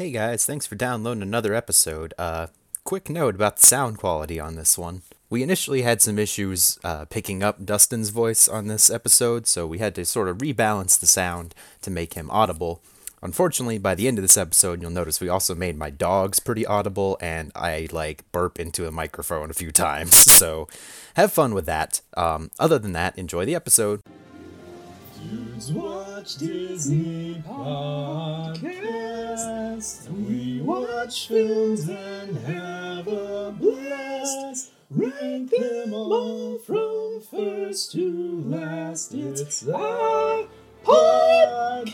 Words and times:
Hey 0.00 0.12
guys, 0.12 0.46
thanks 0.46 0.66
for 0.66 0.76
downloading 0.76 1.22
another 1.22 1.52
episode. 1.52 2.14
Uh, 2.16 2.46
quick 2.84 3.10
note 3.10 3.34
about 3.34 3.58
the 3.58 3.66
sound 3.66 3.98
quality 3.98 4.40
on 4.40 4.56
this 4.56 4.78
one. 4.78 5.02
We 5.28 5.42
initially 5.42 5.82
had 5.82 6.00
some 6.00 6.18
issues 6.18 6.78
uh, 6.82 7.04
picking 7.04 7.42
up 7.42 7.66
Dustin's 7.66 8.08
voice 8.08 8.48
on 8.48 8.66
this 8.66 8.88
episode, 8.88 9.46
so 9.46 9.66
we 9.66 9.76
had 9.76 9.94
to 9.96 10.06
sort 10.06 10.28
of 10.28 10.38
rebalance 10.38 10.98
the 10.98 11.06
sound 11.06 11.54
to 11.82 11.90
make 11.90 12.14
him 12.14 12.30
audible. 12.30 12.80
Unfortunately, 13.20 13.76
by 13.76 13.94
the 13.94 14.08
end 14.08 14.16
of 14.16 14.22
this 14.22 14.38
episode, 14.38 14.80
you'll 14.80 14.90
notice 14.90 15.20
we 15.20 15.28
also 15.28 15.54
made 15.54 15.76
my 15.76 15.90
dogs 15.90 16.40
pretty 16.40 16.64
audible, 16.64 17.18
and 17.20 17.52
I 17.54 17.86
like 17.92 18.24
burp 18.32 18.58
into 18.58 18.88
a 18.88 18.90
microphone 18.90 19.50
a 19.50 19.52
few 19.52 19.70
times. 19.86 20.14
So, 20.16 20.66
have 21.12 21.30
fun 21.30 21.52
with 21.52 21.66
that. 21.66 22.00
Um, 22.16 22.50
other 22.58 22.78
than 22.78 22.92
that, 22.92 23.18
enjoy 23.18 23.44
the 23.44 23.54
episode. 23.54 24.00
Dudes 25.28 25.72
watch 25.72 26.36
Disney 26.36 27.42
podcast. 27.46 28.60
We 30.08 30.60
watch 30.62 31.28
films 31.28 31.88
and 31.88 32.36
have 32.38 33.06
a 33.06 33.54
blast. 33.58 34.70
Rank 34.90 35.50
them 35.50 35.92
all 35.92 36.58
from 36.58 37.20
first 37.30 37.92
to 37.92 38.42
last. 38.46 39.12
It's 39.14 39.68
our 39.68 40.44
podcast. 40.84 41.90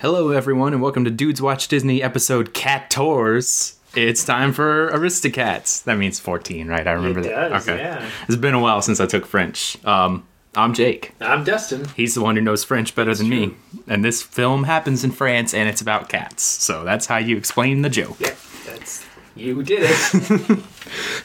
Hello, 0.00 0.30
everyone, 0.30 0.72
and 0.72 0.80
welcome 0.82 1.04
to 1.04 1.10
Dudes 1.10 1.42
Watch 1.42 1.66
Disney 1.68 2.02
episode 2.02 2.54
Cat 2.54 2.88
Tours. 2.90 3.72
It's 3.96 4.24
time 4.24 4.52
for 4.52 4.90
Aristocats. 4.92 5.82
That 5.84 5.96
means 5.98 6.20
14, 6.20 6.68
right? 6.68 6.86
I 6.86 6.92
remember 6.92 7.20
It 7.20 7.24
that. 7.24 7.48
does, 7.48 7.66
yeah. 7.66 8.08
It's 8.28 8.36
been 8.36 8.54
a 8.54 8.60
while 8.60 8.80
since 8.82 9.00
I 9.00 9.06
took 9.06 9.26
French. 9.26 9.82
Um, 9.84 10.26
I'm 10.56 10.72
Jake. 10.72 11.12
I'm 11.20 11.44
Dustin. 11.44 11.86
He's 11.96 12.14
the 12.14 12.22
one 12.22 12.36
who 12.36 12.42
knows 12.42 12.64
French 12.64 12.94
better 12.94 13.14
than 13.14 13.28
me. 13.28 13.54
And 13.86 14.02
this 14.02 14.22
film 14.22 14.64
happens 14.64 15.04
in 15.04 15.10
France 15.10 15.52
and 15.52 15.68
it's 15.68 15.82
about 15.82 16.08
cats. 16.08 16.42
So 16.42 16.82
that's 16.82 17.04
how 17.06 17.18
you 17.18 17.36
explain 17.36 17.82
the 17.82 17.90
joke. 17.90 18.16
Yeah, 18.18 18.34
that's 18.64 19.04
you 19.34 19.62
did 19.62 19.80
it. 19.84 20.58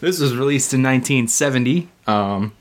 This 0.02 0.20
was 0.20 0.36
released 0.36 0.74
in 0.74 0.82
1970. 0.82 1.88
Um, 2.08 2.54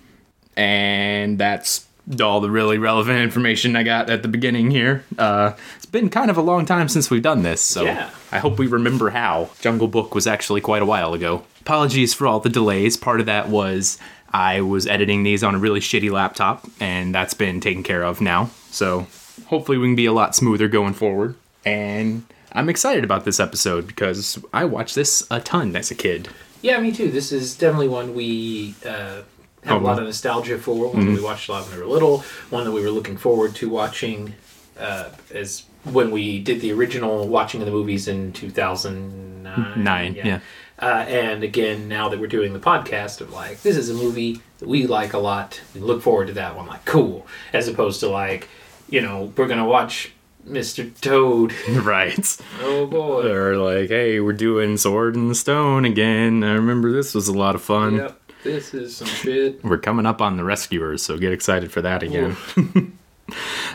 and 0.56 1.38
that's 1.38 1.86
all 2.22 2.40
the 2.40 2.50
really 2.50 2.76
relevant 2.76 3.18
information 3.20 3.74
I 3.74 3.82
got 3.82 4.10
at 4.10 4.22
the 4.22 4.28
beginning 4.28 4.70
here. 4.70 5.04
Uh, 5.18 5.52
it's 5.76 5.86
been 5.86 6.10
kind 6.10 6.30
of 6.30 6.36
a 6.36 6.42
long 6.42 6.66
time 6.66 6.88
since 6.88 7.10
we've 7.10 7.22
done 7.22 7.42
this, 7.42 7.62
so 7.62 7.84
Yeah. 7.84 8.10
I 8.30 8.38
hope 8.38 8.58
we 8.58 8.66
remember 8.66 9.10
how. 9.10 9.50
Jungle 9.60 9.88
Book 9.88 10.14
was 10.14 10.26
actually 10.26 10.60
quite 10.60 10.82
a 10.82 10.86
while 10.86 11.14
ago. 11.14 11.44
Apologies 11.62 12.12
for 12.14 12.26
all 12.26 12.40
the 12.40 12.50
delays. 12.50 12.96
Part 12.98 13.20
of 13.20 13.26
that 13.26 13.48
was 13.48 13.98
I 14.32 14.60
was 14.60 14.86
editing 14.86 15.22
these 15.22 15.42
on 15.42 15.54
a 15.54 15.58
really 15.58 15.80
shitty 15.80 16.10
laptop, 16.10 16.66
and 16.78 17.14
that's 17.14 17.34
been 17.34 17.60
taken 17.60 17.82
care 17.82 18.02
of 18.02 18.20
now. 18.20 18.50
So 18.70 19.06
hopefully 19.46 19.78
we 19.78 19.86
can 19.88 19.96
be 19.96 20.06
a 20.06 20.12
lot 20.12 20.34
smoother 20.36 20.68
going 20.68 20.94
forward. 20.94 21.34
And 21.64 22.24
I'm 22.52 22.68
excited 22.68 23.04
about 23.04 23.24
this 23.24 23.40
episode 23.40 23.86
because 23.86 24.38
I 24.52 24.64
watched 24.64 24.94
this 24.94 25.26
a 25.30 25.40
ton 25.40 25.74
as 25.76 25.90
a 25.90 25.94
kid. 25.94 26.28
yeah, 26.62 26.78
me 26.80 26.92
too. 26.92 27.10
This 27.10 27.32
is 27.32 27.56
definitely 27.56 27.88
one 27.88 28.14
we 28.14 28.74
uh, 28.86 29.22
have 29.64 29.82
a 29.82 29.84
lot 29.84 29.98
of 29.98 30.04
nostalgia 30.04 30.58
for. 30.58 30.90
One 30.92 31.06
that 31.06 31.12
we 31.12 31.22
watched 31.22 31.48
a 31.48 31.52
lot 31.52 31.66
when 31.68 31.76
we 31.76 31.82
were 31.82 31.88
little. 31.88 32.18
One 32.50 32.64
that 32.64 32.72
we 32.72 32.82
were 32.82 32.90
looking 32.90 33.16
forward 33.16 33.54
to 33.56 33.68
watching 33.68 34.34
uh, 34.78 35.10
as 35.34 35.64
when 35.84 36.10
we 36.10 36.38
did 36.38 36.60
the 36.60 36.72
original 36.72 37.26
watching 37.26 37.60
of 37.60 37.66
the 37.66 37.72
movies 37.72 38.06
in 38.08 38.32
2009. 38.32 39.82
Nine, 39.84 40.14
yeah. 40.14 40.40
Uh, 40.80 41.04
and 41.08 41.44
again, 41.44 41.88
now 41.88 42.08
that 42.08 42.18
we're 42.18 42.26
doing 42.26 42.52
the 42.52 42.58
podcast 42.58 43.20
of 43.20 43.32
like, 43.32 43.62
this 43.62 43.76
is 43.76 43.90
a 43.90 43.94
movie 43.94 44.40
that 44.58 44.68
we 44.68 44.86
like 44.86 45.12
a 45.12 45.18
lot. 45.18 45.60
We 45.74 45.80
look 45.80 46.02
forward 46.02 46.28
to 46.28 46.32
that 46.34 46.56
one. 46.56 46.66
Like, 46.66 46.84
cool. 46.84 47.26
As 47.52 47.68
opposed 47.68 48.00
to 48.00 48.08
like, 48.08 48.48
you 48.88 49.00
know, 49.02 49.32
we're 49.36 49.46
gonna 49.46 49.66
watch 49.66 50.12
Mr. 50.48 50.90
Toad. 51.00 51.52
right. 51.68 52.38
Oh 52.60 52.86
boy. 52.86 53.22
They're 53.24 53.56
like, 53.56 53.90
hey, 53.90 54.20
we're 54.20 54.32
doing 54.32 54.76
Sword 54.78 55.14
the 55.14 55.34
Stone 55.34 55.84
again. 55.84 56.42
I 56.42 56.52
remember 56.52 56.92
this 56.92 57.14
was 57.14 57.28
a 57.28 57.36
lot 57.36 57.54
of 57.54 57.62
fun. 57.62 57.96
Yep. 57.96 58.20
This 58.42 58.72
is 58.72 58.96
some 58.96 59.08
shit. 59.08 59.62
We're 59.62 59.76
coming 59.78 60.06
up 60.06 60.22
on 60.22 60.38
the 60.38 60.44
Rescuers, 60.44 61.02
so 61.02 61.18
get 61.18 61.32
excited 61.32 61.70
for 61.70 61.82
that 61.82 62.02
again. 62.02 62.38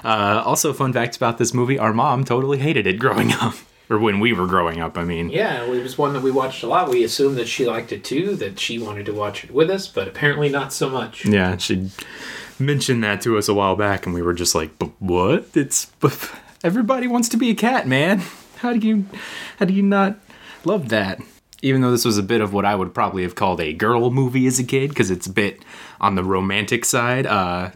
uh, 0.03 0.41
also, 0.43 0.73
fun 0.73 0.91
facts 0.91 1.17
about 1.17 1.37
this 1.37 1.53
movie 1.53 1.77
our 1.77 1.93
mom 1.93 2.23
totally 2.23 2.57
hated 2.57 2.87
it 2.87 2.97
growing 2.97 3.31
up. 3.33 3.53
Or 3.90 4.00
when 4.00 4.19
we 4.19 4.34
were 4.34 4.47
growing 4.47 4.81
up, 4.81 4.97
I 4.97 5.03
mean. 5.03 5.29
Yeah, 5.29 5.63
it 5.63 5.84
was 5.84 5.97
one 5.97 6.13
that 6.13 6.23
we 6.23 6.31
watched 6.31 6.63
a 6.63 6.68
lot. 6.68 6.90
We 6.90 7.03
assumed 7.03 7.38
that 7.38 7.47
she 7.47 7.66
liked 7.68 7.91
it 7.91 8.03
too, 8.03 8.35
that 8.38 8.59
she 8.59 8.79
wanted 8.79 9.06
to 9.06 9.13
watch 9.13 9.44
it 9.44 9.51
with 9.51 9.69
us, 9.69 9.88
but 9.88 10.07
apparently 10.07 10.50
not 10.50 10.73
so 10.73 10.90
much. 10.90 11.25
Yeah, 11.25 11.57
she 11.57 11.91
mentioned 12.57 13.03
that 13.03 13.22
to 13.22 13.38
us 13.38 13.47
a 13.47 13.53
while 13.53 13.75
back, 13.75 14.06
and 14.06 14.16
we 14.16 14.22
were 14.22 14.34
just 14.34 14.56
like, 14.56 14.79
"But 14.79 14.90
what? 15.00 15.47
It's 15.53 15.85
but 16.00 16.31
everybody 16.63 17.07
wants 17.07 17.29
to 17.29 17.38
be 17.38 17.50
a 17.50 17.56
cat, 17.56 17.88
man. 17.88 18.23
How 18.57 18.73
do 18.73 18.88
you, 18.88 19.06
how 19.59 19.66
do 19.66 19.73
you 19.73 19.84
not 19.84 20.17
love 20.63 20.90
that?" 20.90 21.19
Even 21.62 21.81
though 21.81 21.91
this 21.91 22.06
was 22.06 22.17
a 22.17 22.23
bit 22.23 22.41
of 22.41 22.53
what 22.53 22.66
I 22.66 22.75
would 22.75 22.94
probably 22.94 23.23
have 23.23 23.35
called 23.35 23.59
a 23.59 23.73
girl 23.73 24.09
movie 24.12 24.47
as 24.47 24.59
a 24.59 24.63
kid, 24.63 24.90
because 24.90 25.12
it's 25.12 25.28
a 25.28 25.31
bit 25.31 25.63
on 26.00 26.16
the 26.16 26.23
romantic 26.23 26.85
side. 26.85 27.25
Uh, 27.25 27.72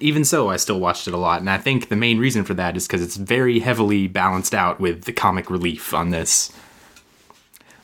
even 0.00 0.24
so, 0.24 0.48
I 0.48 0.56
still 0.56 0.80
watched 0.80 1.06
it 1.08 1.14
a 1.14 1.16
lot, 1.18 1.40
and 1.40 1.48
I 1.50 1.58
think 1.58 1.88
the 1.88 1.96
main 1.96 2.18
reason 2.18 2.44
for 2.44 2.54
that 2.54 2.76
is 2.76 2.86
because 2.86 3.02
it's 3.02 3.16
very 3.16 3.58
heavily 3.60 4.06
balanced 4.08 4.54
out 4.54 4.80
with 4.80 5.04
the 5.04 5.12
comic 5.12 5.50
relief 5.50 5.92
on 5.94 6.10
this. 6.10 6.52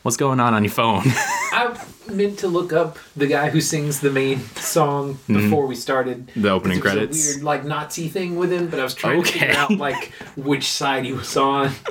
What's 0.03 0.17
going 0.17 0.41
on 0.41 0.53
on 0.53 0.65
your 0.65 0.73
phone? 0.73 1.03
I 1.07 1.81
meant 2.11 2.41
to 2.41 2.49
look 2.49 2.73
up 2.73 2.99
the 3.17 3.29
guy 3.29 3.51
who 3.51 3.61
sings 3.61 4.01
the 4.01 4.11
main 4.11 4.41
song 4.57 5.19
before 5.29 5.67
we 5.67 5.77
started. 5.77 6.27
Mm-hmm. 6.27 6.43
The 6.43 6.51
opening 6.51 6.81
credits? 6.81 7.25
A 7.31 7.35
weird 7.37 7.45
like 7.45 7.65
Nazi 7.65 8.09
thing 8.09 8.35
with 8.35 8.53
him, 8.53 8.67
but 8.69 8.81
I 8.81 8.83
was 8.83 8.95
trying 8.95 9.23
to 9.23 9.31
figure 9.31 9.49
Okay. 9.49 9.57
out 9.57 9.71
like 9.71 10.11
which 10.37 10.69
side 10.69 11.05
he 11.05 11.13
was 11.13 11.37
on. 11.37 11.71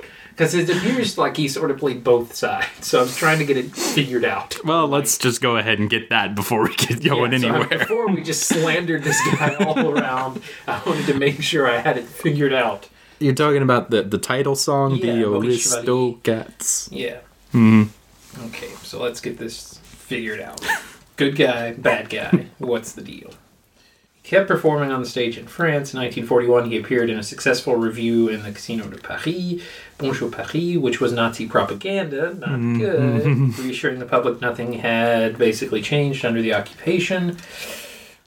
Because 0.42 0.56
it 0.56 0.76
appears 0.76 1.20
like 1.20 1.38
he 1.38 1.48
sort 1.48 1.70
of 1.70 1.78
played 1.78 2.04
both 2.04 2.34
sides, 2.34 2.88
so 2.88 2.98
I 2.98 3.02
was 3.04 3.16
trying 3.16 3.38
to 3.38 3.46
get 3.46 3.58
it 3.58 3.76
figured 3.76 4.26
out. 4.26 4.58
well, 4.66 4.88
let's 4.88 5.20
just 5.20 5.40
go 5.40 5.58
ahead 5.58 5.78
and 5.78 5.88
get 5.88 6.10
that 6.10 6.34
before 6.34 6.64
we 6.64 6.76
get 6.76 7.04
going 7.04 7.32
Yeah, 7.34 7.38
so 7.40 7.48
anywhere. 7.54 7.78
before 7.80 8.08
we 8.08 8.24
just 8.24 8.48
slandered 8.48 9.04
this 9.04 9.22
guy 9.36 9.54
all 9.66 9.88
around, 9.96 10.42
I 10.68 10.82
wanted 10.84 11.06
to 11.06 11.14
make 11.14 11.44
sure 11.44 11.70
I 11.70 11.78
had 11.78 11.96
it 11.98 12.06
figured 12.06 12.54
out. 12.54 12.90
You're 13.20 13.36
talking 13.36 13.62
about 13.62 13.92
the 13.92 14.02
the 14.02 14.18
title 14.18 14.56
song, 14.56 14.96
Yeah, 14.96 15.14
the 15.14 15.28
Maurice 15.28 15.62
Chevalier. 15.72 16.16
Aristocats. 16.16 16.90
Yeah. 16.92 17.20
Hmm. 17.52 17.84
Okay, 18.48 18.70
so 18.82 19.00
let's 19.00 19.22
get 19.22 19.38
this 19.38 19.80
figured 19.84 20.40
out. 20.42 20.60
Good 21.18 21.36
guy, 21.36 21.74
bad 21.74 22.10
guy. 22.10 22.48
What's 22.58 22.94
the 22.94 23.04
deal? 23.04 23.32
Kept 24.24 24.48
performing 24.48 24.92
on 24.92 25.02
the 25.02 25.08
stage 25.10 25.38
in 25.38 25.48
France. 25.48 25.94
In 25.94 26.00
1941, 26.00 26.70
he 26.70 26.78
appeared 26.78 27.10
in 27.10 27.18
a 27.18 27.24
successful 27.24 27.76
review 27.76 28.30
in 28.30 28.44
the 28.44 28.52
Casino 28.52 28.88
de 28.88 28.98
Paris, 28.98 29.62
Bonjour 29.98 30.30
Paris, 30.30 30.78
which 30.78 31.02
was 31.02 31.12
Nazi 31.12 31.48
propaganda. 31.48 32.34
Not 32.36 32.50
Mm-hmm. 32.50 32.80
good. 32.80 33.60
Reassuring 33.66 33.98
the 34.00 34.06
public 34.06 34.40
nothing 34.40 34.74
had 34.74 35.38
basically 35.40 35.82
changed 35.82 36.24
under 36.24 36.42
the 36.42 36.54
occupation. 36.54 37.38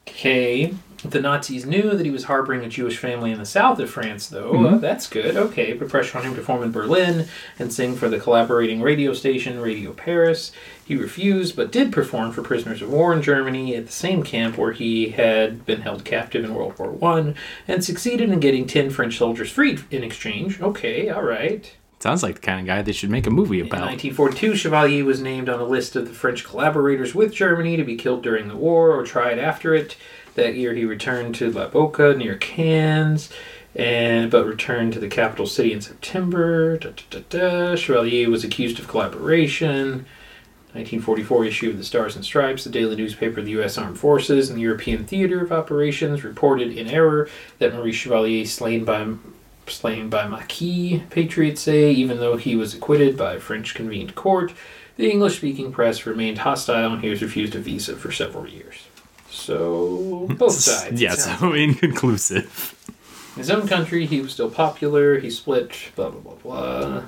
Okay. 0.08 0.74
The 1.04 1.20
Nazis 1.20 1.66
knew 1.66 1.90
that 1.90 2.04
he 2.04 2.10
was 2.10 2.24
harboring 2.24 2.64
a 2.64 2.68
Jewish 2.68 2.96
family 2.96 3.30
in 3.30 3.38
the 3.38 3.44
south 3.44 3.78
of 3.78 3.90
France, 3.90 4.26
though. 4.28 4.66
Uh, 4.66 4.78
that's 4.78 5.06
good. 5.06 5.36
Okay. 5.36 5.74
Put 5.74 5.90
pressure 5.90 6.16
on 6.16 6.24
him 6.24 6.32
to 6.34 6.40
perform 6.40 6.62
in 6.62 6.72
Berlin 6.72 7.28
and 7.58 7.70
sing 7.72 7.94
for 7.94 8.08
the 8.08 8.18
collaborating 8.18 8.80
radio 8.80 9.12
station 9.12 9.60
Radio 9.60 9.92
Paris. 9.92 10.50
He 10.84 10.96
refused, 10.96 11.56
but 11.56 11.72
did 11.72 11.92
perform 11.92 12.32
for 12.32 12.42
prisoners 12.42 12.82
of 12.82 12.90
war 12.90 13.12
in 13.14 13.22
Germany 13.22 13.74
at 13.74 13.86
the 13.86 13.92
same 13.92 14.22
camp 14.22 14.58
where 14.58 14.72
he 14.72 15.10
had 15.10 15.64
been 15.64 15.80
held 15.80 16.04
captive 16.04 16.44
in 16.44 16.54
World 16.54 16.78
War 16.78 16.90
One, 16.90 17.34
and 17.66 17.82
succeeded 17.82 18.30
in 18.30 18.40
getting 18.40 18.66
10 18.66 18.90
French 18.90 19.16
soldiers 19.16 19.50
freed 19.50 19.82
in 19.90 20.04
exchange. 20.04 20.60
Okay, 20.60 21.08
all 21.08 21.22
right. 21.22 21.74
Sounds 22.00 22.22
like 22.22 22.34
the 22.34 22.40
kind 22.42 22.60
of 22.60 22.66
guy 22.66 22.82
they 22.82 22.92
should 22.92 23.08
make 23.08 23.26
a 23.26 23.30
movie 23.30 23.60
In 23.60 23.66
about. 23.66 23.86
1942, 23.86 24.56
Chevalier 24.56 25.06
was 25.06 25.22
named 25.22 25.48
on 25.48 25.58
a 25.58 25.64
list 25.64 25.96
of 25.96 26.06
the 26.06 26.12
French 26.12 26.44
collaborators 26.44 27.14
with 27.14 27.32
Germany 27.32 27.78
to 27.78 27.84
be 27.84 27.96
killed 27.96 28.22
during 28.22 28.48
the 28.48 28.56
war 28.56 28.90
or 28.90 29.04
tried 29.04 29.38
after 29.38 29.74
it. 29.74 29.96
That 30.34 30.54
year, 30.54 30.74
he 30.74 30.84
returned 30.84 31.34
to 31.36 31.50
La 31.50 31.70
Bocca 31.70 32.14
near 32.14 32.36
Cannes, 32.36 33.30
and 33.74 34.30
but 34.30 34.44
returned 34.44 34.92
to 34.92 35.00
the 35.00 35.08
capital 35.08 35.46
city 35.46 35.72
in 35.72 35.80
September. 35.80 36.76
Da, 36.76 36.90
da, 37.08 37.20
da. 37.30 37.74
Chevalier 37.74 38.28
was 38.28 38.44
accused 38.44 38.78
of 38.78 38.86
collaboration. 38.86 40.04
1944 40.74 41.44
issue 41.44 41.70
of 41.70 41.78
the 41.78 41.84
Stars 41.84 42.16
and 42.16 42.24
Stripes, 42.24 42.64
the 42.64 42.70
daily 42.70 42.96
newspaper 42.96 43.38
of 43.38 43.46
the 43.46 43.52
U.S. 43.52 43.78
Armed 43.78 43.96
Forces 43.98 44.50
and 44.50 44.58
the 44.58 44.62
European 44.62 45.04
Theater 45.04 45.40
of 45.40 45.52
Operations, 45.52 46.24
reported 46.24 46.76
in 46.76 46.88
error 46.88 47.28
that 47.58 47.72
Maurice 47.72 47.94
Chevalier 47.94 48.44
slain 48.44 48.84
by 48.84 49.06
slain 49.68 50.10
by 50.10 50.26
Maquis, 50.26 51.02
patriots 51.10 51.60
say, 51.60 51.92
even 51.92 52.18
though 52.18 52.36
he 52.36 52.56
was 52.56 52.74
acquitted 52.74 53.16
by 53.16 53.34
a 53.34 53.40
French 53.40 53.74
convened 53.74 54.14
court. 54.14 54.52
The 54.96 55.10
English 55.10 55.36
speaking 55.36 55.72
press 55.72 56.06
remained 56.06 56.38
hostile 56.38 56.92
and 56.92 57.02
he 57.02 57.08
was 57.08 57.22
refused 57.22 57.54
a 57.54 57.60
visa 57.60 57.96
for 57.96 58.12
several 58.12 58.46
years. 58.48 58.74
So, 59.30 60.28
both 60.38 60.52
sides. 60.54 61.00
yeah, 61.00 61.14
so 61.14 61.52
inconclusive. 61.54 62.74
In 63.36 63.40
his 63.40 63.50
own 63.50 63.66
country, 63.66 64.06
he 64.06 64.20
was 64.20 64.32
still 64.32 64.50
popular. 64.50 65.18
He 65.18 65.30
split, 65.30 65.76
blah, 65.96 66.10
blah, 66.10 66.20
blah, 66.20 66.34
blah. 66.34 67.02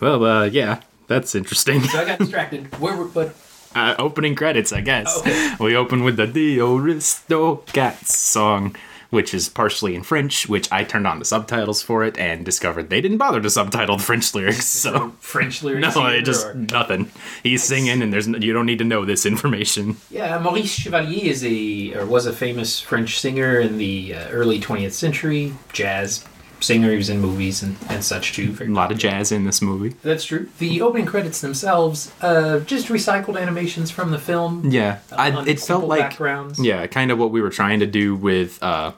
Well, 0.00 0.24
uh, 0.24 0.44
yeah, 0.44 0.80
that's 1.12 1.34
interesting. 1.34 1.80
So 1.82 1.98
I 1.98 2.04
got 2.04 2.18
distracted. 2.18 2.78
Where 2.80 2.96
were, 2.96 3.04
but 3.06 3.34
Uh, 3.74 3.94
opening 3.98 4.34
credits, 4.34 4.72
I 4.72 4.80
guess. 4.80 5.18
Okay. 5.18 5.54
We 5.60 5.76
open 5.76 6.04
with 6.04 6.16
the 6.16 6.26
The 6.26 6.58
Aristocats 6.58 8.06
song, 8.08 8.76
which 9.10 9.32
is 9.34 9.48
partially 9.48 9.94
in 9.94 10.02
French, 10.02 10.48
which 10.48 10.70
I 10.72 10.84
turned 10.84 11.06
on 11.06 11.18
the 11.18 11.24
subtitles 11.24 11.82
for 11.82 12.02
it 12.04 12.18
and 12.18 12.44
discovered 12.44 12.88
they 12.90 13.00
didn't 13.00 13.18
bother 13.18 13.40
to 13.40 13.50
subtitle 13.50 13.96
the 13.98 14.02
French 14.02 14.34
lyrics. 14.34 14.66
So 14.66 15.12
French 15.20 15.62
lyrics. 15.62 15.94
no, 15.96 16.06
it 16.06 16.22
just 16.22 16.46
or- 16.46 16.54
nothing. 16.54 17.10
He's 17.42 17.62
singing, 17.62 18.02
and 18.02 18.12
there's 18.12 18.26
you 18.28 18.52
don't 18.52 18.66
need 18.66 18.78
to 18.78 18.84
know 18.84 19.04
this 19.04 19.24
information. 19.26 19.96
Yeah, 20.10 20.38
Maurice 20.38 20.70
Chevalier 20.72 21.30
is 21.30 21.44
a 21.44 21.94
or 21.94 22.06
was 22.06 22.26
a 22.26 22.32
famous 22.32 22.80
French 22.80 23.20
singer 23.20 23.60
in 23.60 23.78
the 23.78 24.14
uh, 24.14 24.28
early 24.30 24.60
20th 24.60 24.92
century, 24.92 25.54
jazz 25.72 26.24
singer. 26.62 26.90
He 26.90 26.96
was 26.96 27.10
in 27.10 27.20
movies 27.20 27.62
and, 27.62 27.76
and 27.88 28.04
such 28.04 28.32
too. 28.32 28.52
Very 28.52 28.70
A 28.70 28.74
lot 28.74 28.90
of 28.92 28.98
jazz 28.98 29.32
in 29.32 29.44
this 29.44 29.60
movie. 29.60 29.96
That's 30.02 30.24
true. 30.24 30.48
The 30.58 30.80
opening 30.82 31.06
credits 31.06 31.40
themselves, 31.40 32.12
uh, 32.20 32.60
just 32.60 32.88
recycled 32.88 33.40
animations 33.40 33.90
from 33.90 34.10
the 34.10 34.18
film. 34.18 34.70
Yeah, 34.70 34.98
I, 35.10 35.44
it 35.46 35.60
felt 35.60 35.84
like 35.84 36.00
backgrounds. 36.10 36.58
yeah, 36.58 36.86
kind 36.86 37.10
of 37.10 37.18
what 37.18 37.30
we 37.30 37.40
were 37.40 37.50
trying 37.50 37.80
to 37.80 37.86
do 37.86 38.14
with 38.16 38.62
uh, 38.62 38.92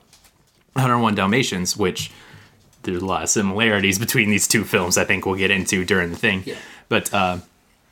101 0.74 1.14
Dalmatians, 1.14 1.76
which 1.76 2.10
there's 2.82 3.02
a 3.02 3.06
lot 3.06 3.22
of 3.22 3.28
similarities 3.30 3.98
between 3.98 4.30
these 4.30 4.46
two 4.46 4.64
films. 4.64 4.98
I 4.98 5.04
think 5.04 5.24
we'll 5.26 5.36
get 5.36 5.50
into 5.50 5.84
during 5.84 6.10
the 6.10 6.16
thing. 6.16 6.42
Yeah. 6.44 6.56
But 6.88 7.12
uh, 7.14 7.38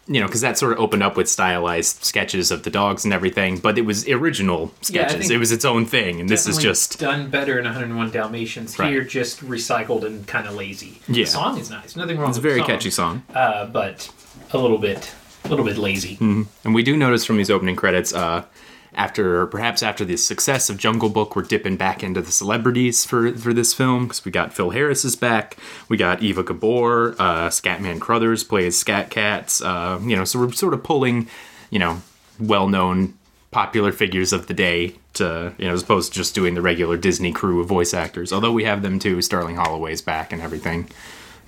you 0.09 0.21
know, 0.21 0.27
because 0.27 0.41
that 0.41 0.59
sort 0.59 0.73
of 0.73 0.79
opened 0.81 1.03
up 1.03 1.17
with 1.17 1.29
stylized 1.29 2.05
sketches 2.05 2.51
of 2.51 2.65
the 2.65 2.71
dogs 2.71 3.05
and 3.05 3.15
everything, 3.15 3.59
but 3.59 3.79
it 3.79 3.83
was 3.83 4.09
original 4.09 4.73
sketches. 4.81 5.19
think 5.21 5.31
it 5.31 5.39
was 5.39 5.53
its 5.53 5.65
own 5.65 5.87
thing, 5.87 6.21
and 6.21 6.29
this 6.29 6.47
is 6.47 6.59
just 6.59 6.99
done 6.99 7.31
better 7.31 7.59
in 7.59 7.65
101 7.65 8.11
Dalmatians. 8.11 8.79
Right. 8.79 8.91
Here, 8.91 9.05
just 9.05 9.41
recycled 9.41 10.05
and 10.05 10.27
kind 10.27 10.47
of 10.49 10.55
lazy. 10.55 11.01
Yeah. 11.09 11.25
The 11.25 11.31
song 11.31 11.59
is 11.59 11.71
nice. 11.71 11.95
Nothing 11.97 12.19
wrong 12.19 12.31
with 12.31 12.37
that. 12.37 12.39
it's 12.39 12.39
a 12.39 12.41
very 12.49 12.59
song, 12.61 12.67
catchy 12.67 12.91
song. 12.91 13.23
uh, 13.35 13.67
but 13.67 14.11
a 14.53 14.59
little 14.59 14.79
bit, 14.79 15.15
a 15.45 15.49
little 15.49 15.65
bit 15.65 15.77
lazy. 15.79 16.17
And 16.21 16.75
we 16.75 16.83
do 16.83 16.97
notice 16.97 17.25
from 17.25 17.37
these 17.37 17.51
opening 17.51 17.77
credits, 17.77 18.13
uh, 18.13 18.45
after 18.95 19.47
perhaps 19.47 19.83
after 19.83 20.05
the 20.05 20.17
success 20.17 20.69
of 20.69 20.77
Jungle 20.77 21.09
Book, 21.09 21.35
we're 21.35 21.43
dipping 21.43 21.77
back 21.77 22.03
into 22.03 22.21
the 22.21 22.33
celebrities 22.33 23.05
for 23.05 23.33
for 23.35 23.53
this 23.53 23.73
film 23.73 24.05
because 24.05 24.25
we 24.25 24.31
got 24.31 24.53
Phil 24.53 24.71
Harris 24.71 25.05
is 25.05 25.17
back, 25.17 25.57
we 25.89 25.97
got 25.97 26.23
Eva 26.23 26.43
Gabor, 26.43 27.15
uh, 27.19 27.49
Scatman 27.49 28.01
Crothers 28.01 28.45
plays 28.45 28.79
Scat 28.79 29.11
Cats, 29.11 29.63
uh, 29.63 29.99
you 30.03 30.17
know, 30.17 30.25
so 30.25 30.39
we're 30.39 30.53
sort 30.53 30.75
of 30.75 30.83
pulling, 30.83 31.29
you 31.71 31.79
know, 31.79 32.03
well 32.39 32.69
known 32.69 33.15
popular 33.51 33.93
figures 33.93 34.33
of 34.33 34.47
the 34.47 34.55
day 34.55 34.95
to 35.15 35.53
you 35.59 35.67
know 35.67 35.75
as 35.75 35.83
opposed 35.83 36.13
to 36.13 36.19
just 36.19 36.35
doing 36.35 36.55
the 36.55 36.63
regular 36.63 36.97
Disney 36.97 37.33
crew 37.33 37.61
of 37.61 37.69
voice 37.69 37.95
actors. 37.95 38.33
Although 38.33 38.53
we 38.53 38.65
have 38.65 38.83
them 38.83 38.99
too, 38.99 39.21
Sterling 39.23 39.57
Holloway's 39.57 40.03
back 40.03 40.33
and 40.33 40.43
everything, 40.43 40.89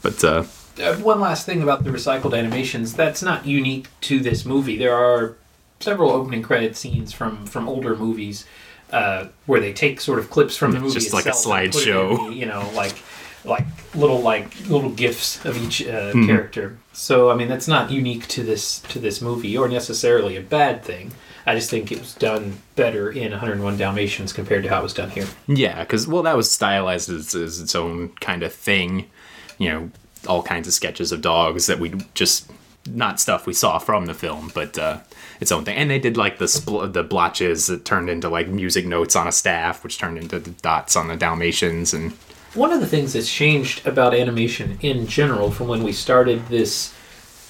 but. 0.02 0.22
uh 0.24 0.44
Uh, 0.76 0.96
one 0.96 1.20
last 1.20 1.46
thing 1.46 1.62
about 1.62 1.84
the 1.84 1.90
recycled 1.90 2.36
animations 2.36 2.94
that's 2.94 3.22
not 3.22 3.46
unique 3.46 3.86
to 4.00 4.18
this 4.18 4.44
movie. 4.44 4.76
There 4.76 4.92
are 4.92 5.36
several 5.84 6.10
opening 6.10 6.42
credit 6.42 6.76
scenes 6.76 7.12
from 7.12 7.46
from 7.46 7.68
older 7.68 7.94
movies 7.96 8.46
uh, 8.92 9.26
where 9.46 9.60
they 9.60 9.72
take 9.72 10.00
sort 10.00 10.18
of 10.18 10.30
clips 10.30 10.56
from 10.56 10.72
the 10.72 10.80
movie 10.80 10.94
Just 10.94 11.12
like 11.12 11.26
a 11.26 11.30
itself 11.30 11.56
and 11.56 11.72
put 11.72 11.82
it 11.82 11.86
slideshow. 11.86 12.34
you 12.36 12.46
know, 12.46 12.70
like 12.74 12.96
like 13.44 13.66
little 13.94 14.20
like 14.20 14.58
little 14.68 14.90
gifs 14.90 15.44
of 15.44 15.56
each 15.62 15.82
uh, 15.82 16.12
Mm-hmm. 16.12 16.26
character. 16.26 16.78
So 16.92 17.30
I 17.30 17.34
mean, 17.36 17.48
that's 17.48 17.68
not 17.68 17.90
unique 17.90 18.26
to 18.28 18.42
this 18.42 18.80
to 18.92 18.98
this 18.98 19.20
movie 19.20 19.56
or 19.56 19.68
necessarily 19.68 20.36
a 20.36 20.40
bad 20.42 20.82
thing. 20.82 21.12
I 21.46 21.54
just 21.54 21.68
think 21.68 21.92
it 21.92 21.98
was 21.98 22.14
done 22.14 22.62
better 22.74 23.10
in 23.10 23.30
101 23.32 23.76
Dalmatians 23.76 24.32
compared 24.32 24.62
to 24.62 24.70
how 24.70 24.80
it 24.80 24.82
was 24.82 24.94
done 24.94 25.10
here. 25.10 25.26
Yeah, 25.46 25.80
because 25.84 26.08
well, 26.08 26.22
that 26.22 26.38
was 26.38 26.50
stylized 26.50 27.10
as, 27.10 27.34
as 27.34 27.60
its 27.60 27.74
own 27.74 28.08
kind 28.20 28.42
of 28.42 28.52
thing. 28.54 29.10
You 29.58 29.68
know, 29.70 29.90
all 30.26 30.42
kinds 30.42 30.66
of 30.66 30.72
sketches 30.72 31.12
of 31.12 31.20
dogs 31.20 31.66
that 31.66 31.78
we 31.78 31.92
just 32.14 32.50
not 32.86 33.20
stuff 33.20 33.46
we 33.46 33.52
saw 33.52 33.78
from 33.78 34.06
the 34.06 34.14
film, 34.14 34.50
but 34.54 34.78
uh, 34.78 34.98
its 35.44 35.52
own 35.52 35.64
thing. 35.64 35.76
And 35.76 35.90
they 35.90 35.98
did 35.98 36.16
like 36.16 36.38
the 36.38 36.46
spl- 36.46 36.90
the 36.90 37.02
blotches 37.02 37.66
that 37.66 37.84
turned 37.84 38.08
into 38.08 38.30
like 38.30 38.48
music 38.48 38.86
notes 38.86 39.14
on 39.14 39.28
a 39.28 39.32
staff, 39.32 39.84
which 39.84 39.98
turned 39.98 40.16
into 40.16 40.38
the 40.38 40.50
dots 40.50 40.96
on 40.96 41.08
the 41.08 41.16
Dalmatians, 41.16 41.92
and 41.92 42.12
One 42.54 42.72
of 42.72 42.80
the 42.80 42.86
things 42.86 43.12
that's 43.12 43.30
changed 43.30 43.86
about 43.86 44.14
animation 44.14 44.78
in 44.80 45.06
general 45.06 45.50
from 45.50 45.68
when 45.68 45.82
we 45.82 45.92
started 45.92 46.46
this 46.48 46.94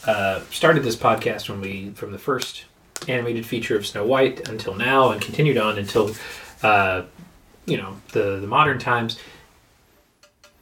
uh, 0.07 0.41
started 0.51 0.83
this 0.83 0.97
podcast 0.97 1.49
when 1.49 1.61
we 1.61 1.91
from 1.91 2.11
the 2.11 2.19
first 2.19 2.65
animated 3.07 3.47
feature 3.47 3.77
of 3.77 3.87
Snow 3.87 4.05
White 4.05 4.49
until 4.49 4.75
now 4.75 5.11
and 5.11 5.21
continued 5.21 5.57
on 5.57 5.79
until 5.79 6.15
uh, 6.65 7.03
you 7.65 7.77
know 7.77 8.01
the 8.13 8.41
the 8.41 8.49
modern 8.49 8.79
times. 8.81 9.19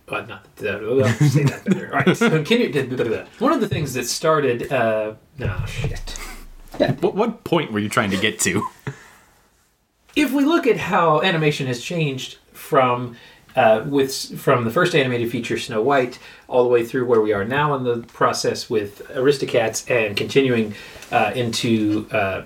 But 0.05 0.29
not 0.29 0.45
that. 0.57 0.85
I'll 0.85 1.29
say 1.31 1.45
that 1.45 1.65
better. 1.65 1.87
All 1.87 2.03
right. 2.03 2.15
So 2.15 2.29
continue. 2.45 3.25
One 3.39 3.53
of 3.53 3.61
the 3.63 3.69
things 3.69 3.95
that 3.95 4.05
started. 4.05 4.71
Uh, 4.71 5.15
no 5.39 5.65
shit. 5.67 6.19
What 6.79 7.15
what 7.15 7.45
point 7.45 7.73
were 7.73 7.79
you 7.79 7.89
trying 7.89 8.11
to 8.11 8.17
get 8.17 8.39
to? 8.41 8.67
if 10.17 10.33
we 10.33 10.45
look 10.45 10.67
at 10.67 10.77
how 10.77 11.23
animation 11.23 11.67
has 11.67 11.83
changed 11.83 12.39
from 12.53 13.17
uh, 13.57 13.85
with 13.87 14.41
from 14.41 14.65
the 14.65 14.71
first 14.71 14.95
animated 14.95 15.31
feature 15.31 15.59
Snow 15.59 15.83
White 15.83 16.19
all 16.49 16.63
the 16.63 16.71
way 16.71 16.85
through 16.85 17.07
where 17.07 17.21
we 17.21 17.33
are 17.33 17.45
now 17.45 17.75
in 17.75 17.85
the 17.85 17.99
process 18.09 18.71
with 18.71 19.07
Aristocats 19.09 19.91
and 19.91 20.17
continuing 20.17 20.75
uh, 21.11 21.33
into 21.35 22.09
uh, 22.11 22.45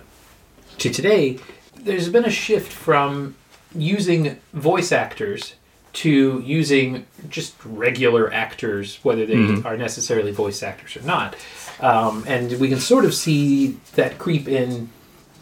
to 0.78 0.90
today, 0.90 1.38
there's 1.76 2.08
been 2.08 2.25
a 2.25 2.31
shift 2.31 2.73
from 2.73 3.37
using 3.75 4.38
voice 4.52 4.93
actors 4.93 5.55
to 5.93 6.43
using 6.44 7.06
just 7.28 7.55
regular 7.64 8.32
actors, 8.32 8.99
whether 9.02 9.25
they 9.25 9.62
are 9.64 9.78
necessarily 9.78 10.31
voice 10.31 10.62
actors 10.62 10.96
or 10.96 11.02
not. 11.06 11.34
Um, 11.81 12.25
and 12.26 12.52
we 12.58 12.69
can 12.69 12.81
sort 12.81 13.05
of 13.05 13.14
see 13.14 13.78
that 13.94 14.19
creep 14.19 14.49
in 14.49 14.88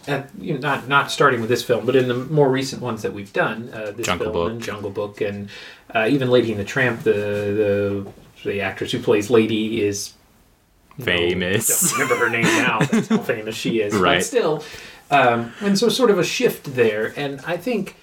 at, 0.07 0.31
you 0.39 0.55
know, 0.55 0.61
not 0.61 0.89
not 0.89 1.11
starting 1.11 1.41
with 1.41 1.49
this 1.49 1.65
film, 1.65 1.87
but 1.87 1.97
in 1.97 2.09
the 2.09 2.15
more 2.15 2.51
recent 2.51 2.83
ones 2.83 3.03
that 3.03 3.13
we've 3.13 3.33
done, 3.33 3.71
uh, 3.73 3.93
this 3.93 4.07
Jungle 4.07 4.27
film 4.27 4.35
Book. 4.35 4.53
and 4.53 4.63
Jungle 4.63 4.91
Book, 4.91 5.21
and 5.21 5.49
uh, 5.95 6.07
even 6.11 6.31
Lady 6.31 6.51
and 6.51 6.61
the 6.61 6.65
Tramp, 6.65 7.03
the 7.03 7.13
the 7.13 8.07
the 8.45 8.61
actress 8.61 8.93
who 8.93 8.99
plays 8.99 9.31
Lady 9.31 9.83
is 9.83 10.13
Famous. 11.01 11.91
don't 11.91 12.01
remember 12.01 12.25
her 12.25 12.31
name 12.31 12.45
now. 12.45 12.79
That's 12.81 13.09
how 13.09 13.19
famous 13.35 13.57
she 13.57 13.81
is. 13.81 13.95
Right. 13.97 14.17
But 14.19 14.25
still, 14.25 14.65
um, 15.11 15.53
and 15.61 15.77
so 15.79 15.89
sort 15.89 16.11
of 16.11 16.19
a 16.19 16.25
shift 16.25 16.75
there, 16.75 17.13
and 17.17 17.41
I 17.47 17.57
think 17.57 17.97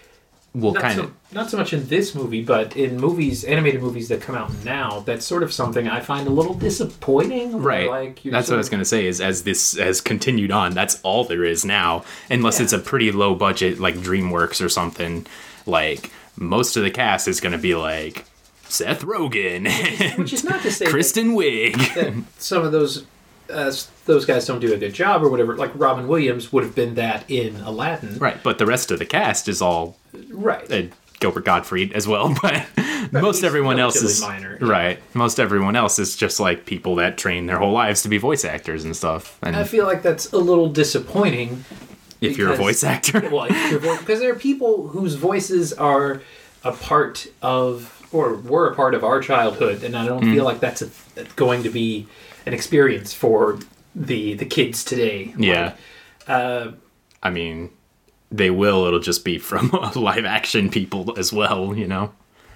Well, 0.54 0.74
not 0.74 0.82
kind 0.82 0.96
so, 0.98 1.04
of. 1.06 1.14
not 1.32 1.50
so 1.50 1.58
much 1.58 1.72
in 1.72 1.88
this 1.88 2.14
movie, 2.14 2.44
but 2.44 2.76
in 2.76 2.98
movies, 2.98 3.46
animated 3.46 3.82
movies 3.82 4.10
that 4.10 4.22
come 4.22 4.36
out 4.36 4.52
now, 4.66 5.00
that's 5.00 5.26
sort 5.26 5.44
of 5.44 5.54
something 5.54 5.88
I 5.88 6.02
find 6.02 6.28
a 6.28 6.30
little 6.30 6.54
disappointing. 6.54 7.62
Right. 7.62 7.88
Like 7.90 8.22
that's 8.24 8.50
what 8.50 8.56
I 8.56 8.58
was 8.58 8.68
going 8.70 8.82
to 8.82 8.86
say 8.86 9.06
is 9.06 9.22
as 9.22 9.44
this 9.44 9.78
has 9.78 10.02
continued 10.02 10.52
on, 10.52 10.74
that's 10.74 11.00
all 11.04 11.24
there 11.24 11.46
is 11.46 11.64
now. 11.64 12.04
Unless 12.30 12.60
Yeah. 12.60 12.64
it's 12.66 12.74
a 12.74 12.80
pretty 12.80 13.12
low 13.14 13.34
budget 13.36 13.80
like 13.80 13.96
DreamWorks 13.96 14.64
or 14.64 14.68
something, 14.68 15.26
like 15.66 16.12
most 16.36 16.76
of 16.76 16.84
the 16.84 16.92
cast 16.92 17.28
is 17.30 17.40
going 17.40 17.54
to 17.54 17.58
be 17.58 17.76
like 17.76 18.26
Seth 18.64 19.04
Rogen 19.04 19.68
and 19.68 20.18
Which 20.20 20.34
is 20.34 20.44
not 20.44 20.62
to 20.64 20.72
say 20.74 20.86
Kristen 20.88 21.32
Wiig. 21.36 22.24
some 22.38 22.64
of 22.64 22.72
those 22.74 23.06
uh, 23.52 23.74
those 24.06 24.26
guys 24.26 24.46
don't 24.46 24.60
do 24.60 24.74
a 24.74 24.78
good 24.78 24.94
job 24.94 25.24
or 25.24 25.30
whatever. 25.30 25.56
Like 25.56 25.72
Robin 25.76 26.08
Williams 26.08 26.52
would 26.54 26.64
have 26.64 26.76
been 26.76 26.96
that 26.96 27.30
in 27.30 27.58
Aladdin, 27.58 28.18
right, 28.20 28.42
but 28.44 28.58
the 28.58 28.66
rest 28.66 28.92
of 28.92 29.00
the 29.00 29.06
cast 29.06 29.48
is 29.48 29.62
all 29.62 29.98
Right. 30.30 30.72
uh, 30.72 30.84
Gilbert 31.20 31.46
Gottfried 31.46 31.94
as 31.94 32.08
well, 32.08 32.36
but 32.42 32.66
most 33.12 33.44
everyone 33.44 33.80
else 33.80 34.02
is 34.02 34.22
minor, 34.22 34.58
yeah. 34.60 34.68
right. 34.68 35.00
Most 35.14 35.40
everyone 35.40 35.76
else 35.76 36.00
is 36.00 36.16
just 36.16 36.40
like 36.40 36.66
people 36.66 36.96
that 36.96 37.18
train 37.18 37.46
their 37.46 37.60
whole 37.60 37.72
lives 37.74 38.02
to 38.04 38.10
be 38.10 38.18
voice 38.18 38.44
actors 38.44 38.84
and 38.84 38.96
stuff. 38.96 39.38
And 39.44 39.56
I 39.56 39.64
feel 39.64 39.86
like 39.86 40.02
that's 40.02 40.32
a 40.34 40.38
little 40.38 40.68
disappointing 40.70 41.64
if 42.22 42.38
you're 42.38 42.54
a 42.54 42.56
voice 42.58 42.84
actor, 42.84 43.20
well, 43.32 43.46
if 43.50 43.72
you're 43.72 43.80
vo- 43.80 43.98
because 43.98 44.20
there 44.20 44.32
are 44.32 44.36
people 44.36 44.88
whose 44.90 45.16
voices 45.16 45.74
are 45.74 46.22
a 46.64 46.72
part 46.72 47.28
of 47.42 47.98
or 48.12 48.36
were 48.36 48.68
a 48.68 48.76
part 48.76 48.94
of 48.94 49.04
our 49.04 49.22
childhood, 49.22 49.84
and 49.84 49.96
I 49.96 50.06
don't 50.06 50.24
Mm. 50.24 50.34
feel 50.34 50.44
like 50.44 50.60
that's 50.60 50.82
a, 50.82 50.90
going 51.36 51.64
to 51.64 51.70
be 51.70 52.08
an 52.46 52.54
experience 52.54 53.14
for 53.14 53.60
the 53.96 54.34
the 54.36 54.46
kids 54.46 54.84
today. 54.84 55.34
yeah. 55.38 55.74
Like, 56.28 56.30
uh, 56.30 56.72
I 57.24 57.30
mean, 57.30 57.72
they 58.32 58.50
will. 58.50 58.86
It'll 58.86 59.00
just 59.00 59.26
be 59.26 59.38
from 59.38 59.70
live 59.96 60.26
action 60.26 60.70
people 60.70 61.14
as 61.18 61.34
well, 61.34 61.76
you 61.76 61.88
know? 61.88 62.14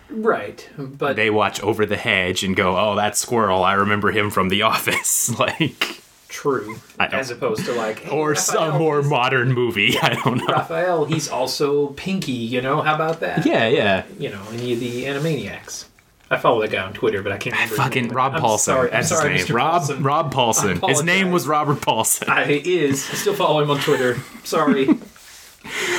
right, 0.10 0.70
but 0.78 1.16
They 1.16 1.32
watch 1.32 1.60
Over 1.62 1.86
the 1.86 1.98
Hedge 1.98 2.44
and 2.44 2.56
go, 2.56 2.78
oh, 2.78 2.96
that 2.96 3.18
squirrel, 3.18 3.64
I 3.64 3.74
remember 3.74 4.12
him 4.12 4.30
from 4.30 4.50
The 4.50 4.62
Office. 4.74 5.38
like, 5.40 6.02
true 6.28 6.78
as 7.00 7.32
opposed 7.32 7.64
to 7.66 7.72
like 7.74 8.00
hey, 8.00 8.10
or 8.10 8.32
Raphael, 8.32 8.72
some 8.72 8.78
more 8.78 9.02
modern 9.02 9.54
movie. 9.54 9.98
I 10.00 10.16
don't 10.16 10.38
know. 10.38 10.48
Raphael, 10.48 11.06
he's 11.06 11.30
also 11.30 11.88
Pinky. 11.88 12.34
You 12.34 12.62
know, 12.62 12.82
how 12.82 12.96
about 12.96 13.22
that? 13.22 13.46
Yeah, 13.46 13.68
yeah. 13.68 14.04
You 14.20 14.30
know, 14.30 14.42
any 14.52 14.74
of 14.74 14.80
the 14.80 15.06
Animaniacs. 15.06 15.86
I 16.30 16.38
follow 16.38 16.62
that 16.62 16.72
guy 16.72 16.82
on 16.84 16.94
Twitter, 16.94 17.22
but 17.22 17.32
I 17.32 17.38
can't 17.38 17.56
remember. 17.56 17.76
Fucking. 17.76 18.08
Rob 18.10 18.34
I'm 18.34 18.42
Paulson. 18.42 18.74
Sorry, 18.74 18.90
That's 18.90 19.10
sorry, 19.10 19.34
his 19.34 19.48
name. 19.48 19.56
Mr. 19.56 19.56
Rob 19.56 19.82
Paulsen. 19.84 20.04
Rob 20.04 20.34
Paulsen. 20.34 20.90
His 20.90 21.04
name 21.04 21.32
was 21.32 21.48
Robert 21.48 21.82
Paulson. 21.82 22.30
I 22.30 22.44
is. 22.50 23.08
I 23.12 23.14
still 23.16 23.36
follow 23.36 23.62
him 23.62 23.70
on 23.70 23.80
Twitter. 23.80 24.18
Sorry. 24.44 24.88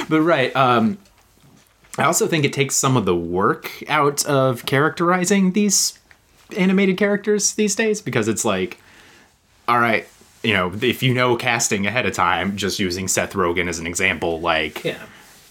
But 0.08 0.20
right, 0.20 0.54
um 0.54 0.98
I 1.98 2.04
also 2.04 2.28
think 2.28 2.44
it 2.44 2.52
takes 2.52 2.76
some 2.76 2.96
of 2.96 3.04
the 3.04 3.16
work 3.16 3.68
out 3.88 4.24
of 4.26 4.64
characterizing 4.66 5.52
these 5.52 5.98
animated 6.56 6.96
characters 6.98 7.54
these 7.54 7.74
days 7.74 8.00
because 8.00 8.28
it's 8.28 8.44
like 8.44 8.78
all 9.66 9.80
right, 9.80 10.06
you 10.44 10.52
know, 10.52 10.72
if 10.80 11.02
you 11.02 11.12
know 11.14 11.34
casting 11.36 11.84
ahead 11.86 12.06
of 12.06 12.14
time, 12.14 12.56
just 12.56 12.78
using 12.78 13.08
Seth 13.08 13.32
Rogen 13.32 13.68
as 13.68 13.80
an 13.80 13.88
example, 13.88 14.40
like 14.40 14.84
Yeah. 14.84 15.02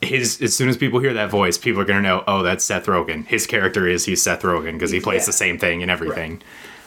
His 0.01 0.41
as 0.41 0.55
soon 0.55 0.69
as 0.69 0.77
people 0.77 0.99
hear 0.99 1.13
that 1.13 1.29
voice, 1.29 1.57
people 1.57 1.81
are 1.81 1.85
gonna 1.85 2.01
know, 2.01 2.23
oh, 2.27 2.43
that's 2.43 2.63
Seth 2.63 2.85
Rogen. 2.85 3.25
His 3.25 3.47
character 3.47 3.87
is 3.87 4.05
he's 4.05 4.21
Seth 4.21 4.41
Rogen 4.41 4.73
because 4.73 4.91
he 4.91 4.99
plays 4.99 5.21
Yeah. 5.23 5.25
the 5.27 5.33
same 5.33 5.57
thing 5.57 5.81
and 5.81 5.89
everything. 5.91 6.33
You 6.33 6.37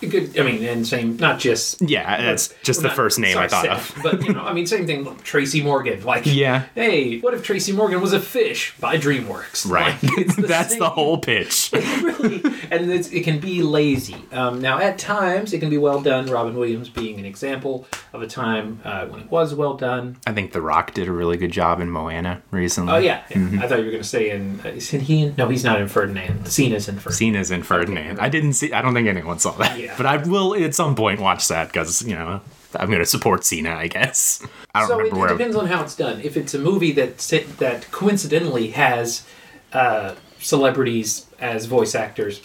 could, 0.08 0.38
I 0.38 0.42
mean, 0.44 0.62
and 0.64 0.86
same, 0.86 1.16
not 1.16 1.38
just. 1.40 1.80
Yeah, 1.82 2.22
that's 2.22 2.54
just 2.62 2.82
the 2.82 2.88
not- 2.88 2.96
first 2.96 3.18
name 3.18 3.36
I 3.38 3.48
thought 3.48 3.64
Seth, 3.64 3.96
of. 3.96 4.02
But 4.02 4.24
you 4.24 4.32
know, 4.32 4.42
I 4.42 4.52
mean, 4.52 4.66
same 4.66 4.86
thing. 4.86 5.16
Tracy 5.24 5.62
Morgan, 5.62 6.04
like, 6.04 6.26
Yeah. 6.26 6.66
Hey, 6.74 7.18
what 7.20 7.34
if 7.34 7.42
Tracy 7.42 7.72
Morgan 7.72 8.00
was 8.00 8.12
a 8.12 8.20
fish 8.20 8.74
by 8.78 8.96
DreamWorks? 8.96 9.68
Right, 9.70 10.00
Like, 10.02 10.26
the 10.36 10.42
that's 10.46 10.76
the 10.76 10.90
whole 10.90 11.18
pitch. 11.18 11.70
really, 11.72 12.42
and 12.70 12.90
it 12.90 13.24
can 13.24 13.40
be 13.40 13.62
lazy. 13.62 14.16
Um, 14.32 14.60
now, 14.60 14.78
at 14.78 14.98
times, 14.98 15.52
it 15.52 15.58
can 15.60 15.70
be 15.70 15.78
well 15.78 16.00
done. 16.00 16.26
Robin 16.26 16.56
Williams 16.56 16.88
being 16.88 17.18
an 17.18 17.24
example 17.24 17.86
of 18.12 18.22
a 18.22 18.26
time 18.26 18.80
uh, 18.84 19.06
when 19.06 19.20
it 19.20 19.30
was 19.30 19.54
well 19.54 19.74
done. 19.74 20.16
I 20.26 20.32
think 20.32 20.52
The 20.52 20.60
Rock 20.62 20.94
did 20.94 21.08
a 21.08 21.12
really 21.12 21.36
good 21.36 21.50
job 21.52 21.80
in 21.80 21.90
Moana 21.90 22.42
recently. 22.50 22.92
Oh 22.92 22.98
yeah, 22.98 23.22
yeah. 23.30 23.36
Mm-hmm. 23.36 23.58
I 23.60 23.68
thought 23.68 23.78
you 23.78 23.84
were 23.86 23.90
going 23.90 24.02
to 24.02 24.08
say 24.08 24.30
in 24.30 24.60
uh, 24.64 24.68
isn't 24.68 25.00
he? 25.00 25.22
In, 25.24 25.34
no, 25.36 25.48
he's 25.48 25.64
not 25.64 25.80
in 25.80 25.88
Ferdinand. 25.88 26.46
Cena's 26.46 26.88
in 26.88 26.96
Ferdinand. 26.96 27.16
Cena's 27.16 27.50
in 27.50 27.62
Ferdinand. 27.62 28.18
I 28.20 28.28
didn't 28.28 28.52
see. 28.54 28.72
I 28.72 28.82
don't 28.82 28.94
think 28.94 29.08
anyone 29.08 29.38
saw 29.38 29.52
that. 29.52 29.78
Yeah. 29.78 29.87
But 29.96 30.06
I 30.06 30.16
will 30.18 30.54
at 30.54 30.74
some 30.74 30.94
point 30.94 31.20
watch 31.20 31.48
that 31.48 31.68
because 31.68 32.02
you 32.02 32.14
know 32.14 32.40
I'm 32.76 32.88
going 32.88 32.98
to 33.00 33.06
support 33.06 33.44
Cena. 33.44 33.70
I 33.74 33.88
guess. 33.88 34.44
I 34.74 34.80
don't 34.80 34.88
so 34.88 34.94
it, 34.94 35.02
remember 35.04 35.16
it 35.16 35.20
where. 35.20 35.28
depends 35.38 35.56
on 35.56 35.66
how 35.66 35.82
it's 35.82 35.96
done. 35.96 36.20
If 36.20 36.36
it's 36.36 36.54
a 36.54 36.58
movie 36.58 36.92
that 36.92 37.18
that 37.58 37.90
coincidentally 37.90 38.68
has 38.68 39.26
uh, 39.72 40.14
celebrities 40.38 41.26
as 41.40 41.66
voice 41.66 41.94
actors, 41.94 42.40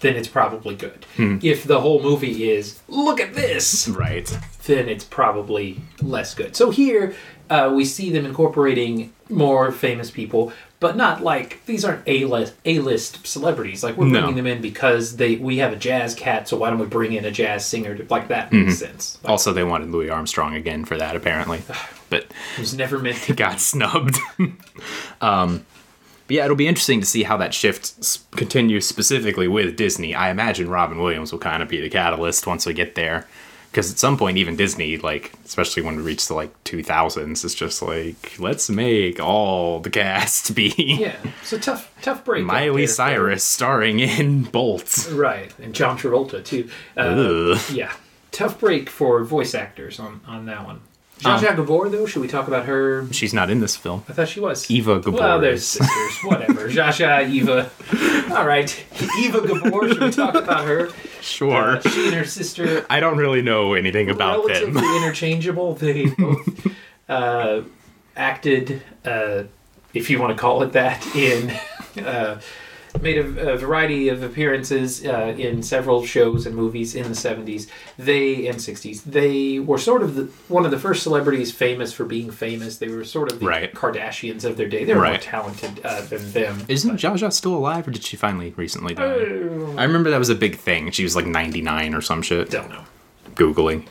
then 0.00 0.16
it's 0.16 0.28
probably 0.28 0.74
good. 0.76 1.04
Hmm. 1.16 1.38
If 1.42 1.64
the 1.64 1.80
whole 1.80 2.00
movie 2.02 2.50
is 2.50 2.80
look 2.88 3.20
at 3.20 3.34
this, 3.34 3.88
Right. 3.88 4.26
then 4.66 4.88
it's 4.88 5.04
probably 5.04 5.80
less 6.00 6.34
good. 6.34 6.54
So 6.56 6.70
here 6.70 7.14
uh, 7.50 7.72
we 7.74 7.84
see 7.84 8.10
them 8.10 8.24
incorporating 8.24 9.12
more 9.28 9.72
famous 9.72 10.10
people, 10.10 10.52
but 10.80 10.96
not 10.96 11.22
like 11.22 11.64
these 11.66 11.84
aren't 11.84 12.02
a 12.06 12.24
list 12.24 12.54
a 12.64 12.78
list 12.78 13.26
celebrities. 13.26 13.82
Like 13.82 13.96
we're 13.96 14.06
No. 14.06 14.20
bringing 14.20 14.36
them 14.36 14.46
in 14.46 14.62
because 14.62 15.16
they 15.16 15.36
we 15.36 15.58
have 15.58 15.72
a 15.72 15.76
jazz 15.76 16.14
cat, 16.14 16.48
so 16.48 16.56
why 16.56 16.70
don't 16.70 16.78
we 16.78 16.86
bring 16.86 17.12
in 17.12 17.24
a 17.24 17.30
jazz 17.30 17.66
singer? 17.66 17.96
To, 17.96 18.06
like 18.10 18.28
that 18.28 18.52
makes 18.52 18.74
Mm-hmm. 18.74 18.84
sense. 18.92 19.18
Like, 19.22 19.30
Also, 19.30 19.52
they 19.52 19.64
wanted 19.64 19.90
Louis 19.90 20.08
Armstrong 20.10 20.54
again 20.54 20.84
for 20.84 20.96
that 20.96 21.16
apparently, 21.16 21.62
but 22.10 22.24
it 22.56 22.60
was 22.60 22.74
never 22.74 22.98
meant 22.98 23.18
to. 23.22 23.34
got 23.46 23.60
snubbed. 23.60 24.18
um, 25.20 25.64
but 26.26 26.34
yeah, 26.34 26.44
it'll 26.44 26.56
be 26.56 26.68
interesting 26.68 27.00
to 27.00 27.06
see 27.06 27.22
how 27.22 27.36
that 27.38 27.54
shift 27.54 28.20
continues 28.32 28.86
specifically 28.86 29.48
with 29.48 29.76
Disney. 29.76 30.14
I 30.14 30.30
imagine 30.30 30.68
Robin 30.68 30.98
Williams 30.98 31.32
will 31.32 31.38
kind 31.38 31.62
of 31.62 31.68
be 31.68 31.80
the 31.80 31.88
catalyst 31.88 32.46
once 32.46 32.66
we 32.66 32.74
get 32.74 32.94
there. 32.94 33.26
Because 33.70 33.90
at 33.92 33.98
some 33.98 34.16
point, 34.16 34.38
even 34.38 34.56
Disney, 34.56 34.96
like, 34.96 35.32
especially 35.44 35.82
when 35.82 35.96
we 35.96 36.02
reach 36.02 36.26
the 36.26 36.34
like 36.34 36.52
2000s, 36.64 37.44
it's 37.44 37.54
just 37.54 37.82
like, 37.82 38.34
let's 38.38 38.70
make 38.70 39.20
all 39.20 39.80
the 39.80 39.90
cast 39.90 40.54
be 40.54 40.68
Yeah, 40.78 41.16
it's 41.42 41.52
a 41.52 41.58
tough 41.58 41.92
tough 42.02 42.24
break. 42.24 42.44
Miley 42.44 42.86
Cyrus 42.86 43.44
starring 43.44 44.00
in 44.00 44.44
Bolt. 44.44 45.08
right? 45.12 45.52
And 45.58 45.74
John 45.74 45.98
Travolta 45.98 46.44
too. 46.44 46.68
Uh, 46.96 47.58
yeah, 47.72 47.92
tough 48.30 48.58
break 48.58 48.88
for 48.88 49.22
voice 49.24 49.54
actors 49.54 50.00
on 50.00 50.20
on 50.26 50.46
that 50.46 50.64
one. 50.64 50.80
Zsa 51.18 51.38
Zsa 51.38 51.56
Gabor 51.56 51.88
though, 51.88 52.06
should 52.06 52.22
we 52.22 52.28
talk 52.28 52.46
about 52.48 52.66
her? 52.66 53.06
She's 53.12 53.34
not 53.34 53.50
in 53.50 53.60
this 53.60 53.76
film. 53.76 54.04
I 54.08 54.12
thought 54.12 54.28
she 54.28 54.40
was 54.40 54.70
Eva 54.70 55.00
Gabor 55.00 55.18
Well, 55.18 55.40
there's 55.40 55.60
is. 55.62 55.66
sisters, 55.66 56.18
whatever. 56.24 56.68
Zsa 56.70 57.28
Eva. 57.28 57.70
All 58.36 58.46
right, 58.46 58.84
Eva 59.20 59.40
Gabor. 59.46 59.88
Should 59.88 60.00
we 60.00 60.10
talk 60.10 60.34
about 60.34 60.64
her? 60.66 60.90
Sure. 61.20 61.76
Uh, 61.76 61.80
she 61.80 62.06
and 62.06 62.14
her 62.14 62.24
sister 62.24 62.86
I 62.88 63.00
don't 63.00 63.16
really 63.18 63.42
know 63.42 63.74
anything 63.74 64.08
about 64.10 64.46
them. 64.46 64.74
relatively 64.74 64.96
interchangeable. 65.02 65.74
They 65.74 66.06
both 66.06 66.66
uh, 67.08 67.62
acted, 68.16 68.82
uh, 69.04 69.44
if 69.94 70.10
you 70.10 70.20
want 70.20 70.36
to 70.36 70.40
call 70.40 70.62
it 70.62 70.72
that, 70.72 71.04
in 71.16 71.50
uh, 72.04 72.40
made 73.02 73.18
a, 73.18 73.52
a 73.52 73.56
variety 73.56 74.08
of 74.08 74.22
appearances 74.22 75.04
uh, 75.04 75.34
in 75.38 75.62
several 75.62 76.04
shows 76.04 76.46
and 76.46 76.54
movies 76.56 76.94
in 76.94 77.08
the 77.08 77.14
seventies. 77.14 77.68
They 77.98 78.46
and 78.46 78.60
sixties. 78.60 79.02
They 79.04 79.58
were 79.58 79.78
sort 79.78 80.02
of 80.02 80.14
the, 80.14 80.24
one 80.48 80.64
of 80.64 80.70
the 80.70 80.78
first 80.78 81.02
celebrities 81.02 81.52
famous 81.52 81.92
for 81.92 82.04
being 82.04 82.30
famous. 82.30 82.78
They 82.78 82.88
were 82.88 83.04
sort 83.04 83.32
of 83.32 83.40
the 83.40 83.46
Right. 83.46 83.72
Kardashians 83.74 84.44
of 84.44 84.56
their 84.56 84.68
day. 84.68 84.84
They 84.84 84.94
were 84.94 85.04
more 85.04 85.16
talented 85.18 85.80
uh, 85.84 86.02
than 86.02 86.32
them. 86.32 86.64
Isn't 86.68 86.96
Zsa 86.96 87.14
Zsa 87.14 87.32
still 87.32 87.54
alive, 87.54 87.86
or 87.86 87.90
did 87.90 88.04
she 88.04 88.16
finally 88.16 88.52
recently 88.56 88.94
die? 88.94 89.04
Uh, 89.04 89.74
I 89.76 89.84
remember 89.84 90.10
that 90.10 90.18
was 90.18 90.28
a 90.30 90.34
big 90.34 90.56
thing. 90.56 90.90
She 90.90 91.02
was 91.04 91.14
like 91.16 91.26
99 91.26 91.94
or 91.94 92.00
some 92.00 92.22
shit. 92.22 92.50
don't 92.50 92.68
know. 92.70 92.84
Googling. 93.34 93.86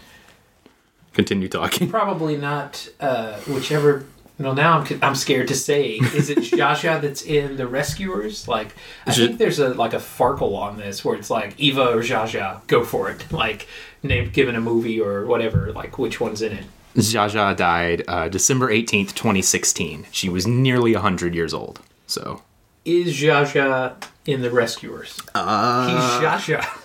Continue 1.14 1.48
talking. 1.48 1.90
Probably 1.90 2.38
not. 2.38 2.88
Uh, 3.00 3.38
whichever. 3.42 4.06
No, 4.40 4.54
now 4.54 4.80
I'm 4.80 5.00
I'm 5.04 5.16
scared 5.16 5.48
to 5.48 5.56
say. 5.56 5.94
Is 5.94 6.30
it 6.30 6.38
Zsa 6.40 6.74
Zsa 6.76 7.02
that's 7.02 7.24
in 7.24 7.58
the 7.58 7.66
Rescuers? 7.68 8.48
Like, 8.48 8.76
I 9.06 9.12
Is 9.12 9.20
it- 9.20 9.28
think 9.28 9.40
there's 9.40 9.60
a 9.60 9.70
like 9.70 9.94
a 9.94 9.98
Sporcle 9.98 10.56
on 10.56 10.78
this 10.78 11.04
where 11.04 11.16
it's 11.16 11.30
like 11.32 11.60
Eva 11.60 11.90
or 11.90 12.02
Zsa 12.04 12.26
Zsa, 12.26 12.66
go 12.68 12.84
for 12.84 13.10
it. 13.10 13.26
Like, 13.32 13.68
name 14.04 14.30
given 14.30 14.56
a 14.56 14.62
movie 14.62 15.02
or 15.02 15.26
whatever. 15.26 15.72
Like, 15.74 15.98
which 15.98 16.20
one's 16.22 16.42
in 16.44 16.54
it? 16.54 16.66
Zsa 16.96 17.30
Zsa 17.30 17.56
died 17.58 18.04
uh, 18.08 18.28
December 18.30 18.70
18th, 18.70 19.14
2016. 19.16 20.06
She 20.12 20.30
was 20.30 20.46
nearly 20.48 20.94
100 20.94 21.34
years 21.36 21.54
old. 21.54 21.80
So. 22.06 22.44
Is 22.86 23.16
Zsa 23.20 23.44
Zsa 23.46 23.96
in 24.26 24.42
the 24.44 24.50
Rescuers? 24.52 25.20
Uh, 25.36 25.88
He's 25.90 26.26
Zsa 26.26 26.60
Zsa. 26.60 26.84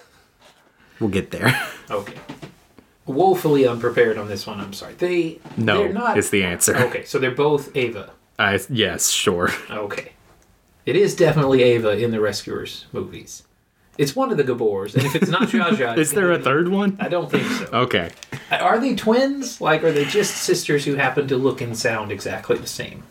We'll 1.01 1.11
get 1.11 1.31
there. 1.33 1.55
Okay. 1.91 2.15
Woefully 3.07 3.67
unprepared 3.67 4.17
on 4.17 4.29
this 4.29 4.47
one. 4.47 4.61
I'm 4.61 4.73
sorry. 4.73 4.95
They 4.95 5.39
No, 5.57 5.79
they're 5.79 5.93
not. 5.93 6.17
is 6.19 6.31
the 6.31 6.45
answer. 6.45 6.77
Okay, 6.77 7.05
so 7.05 7.19
they're 7.19 7.31
both 7.33 7.75
Ava. 7.77 8.11
I, 8.39 8.61
yes, 8.71 9.11
sure. 9.11 9.51
Okay. 9.71 10.13
It 10.87 10.97
is 10.97 11.15
definitely 11.17 11.63
Ava 11.63 11.91
in 11.99 12.11
the 12.13 12.21
Rescuers 12.21 12.87
movies. 12.93 13.43
It's 13.99 14.17
one 14.17 14.31
of 14.31 14.37
the 14.39 14.45
Gabors, 14.45 14.95
and 14.95 15.05
if 15.05 15.15
it's 15.15 15.29
not 15.29 15.43
Zsa 15.49 15.71
Zsa, 15.77 15.99
Is 15.99 16.13
there 16.13 16.33
a 16.33 16.39
third 16.39 16.69
one? 16.69 16.97
I 16.99 17.09
don't 17.09 17.31
think 17.31 17.45
so. 17.47 17.65
Okay. 17.73 18.11
Are 18.51 18.79
they 18.81 18.95
twins? 18.97 19.61
Like, 19.61 19.85
are 19.85 19.93
they 19.93 20.05
just 20.07 20.35
sisters 20.39 20.85
who 20.87 20.95
happen 20.95 21.29
to 21.29 21.37
look 21.37 21.61
and 21.61 21.77
sound 21.77 22.11
exactly 22.11 22.57
the 22.57 22.67
same? 22.67 23.03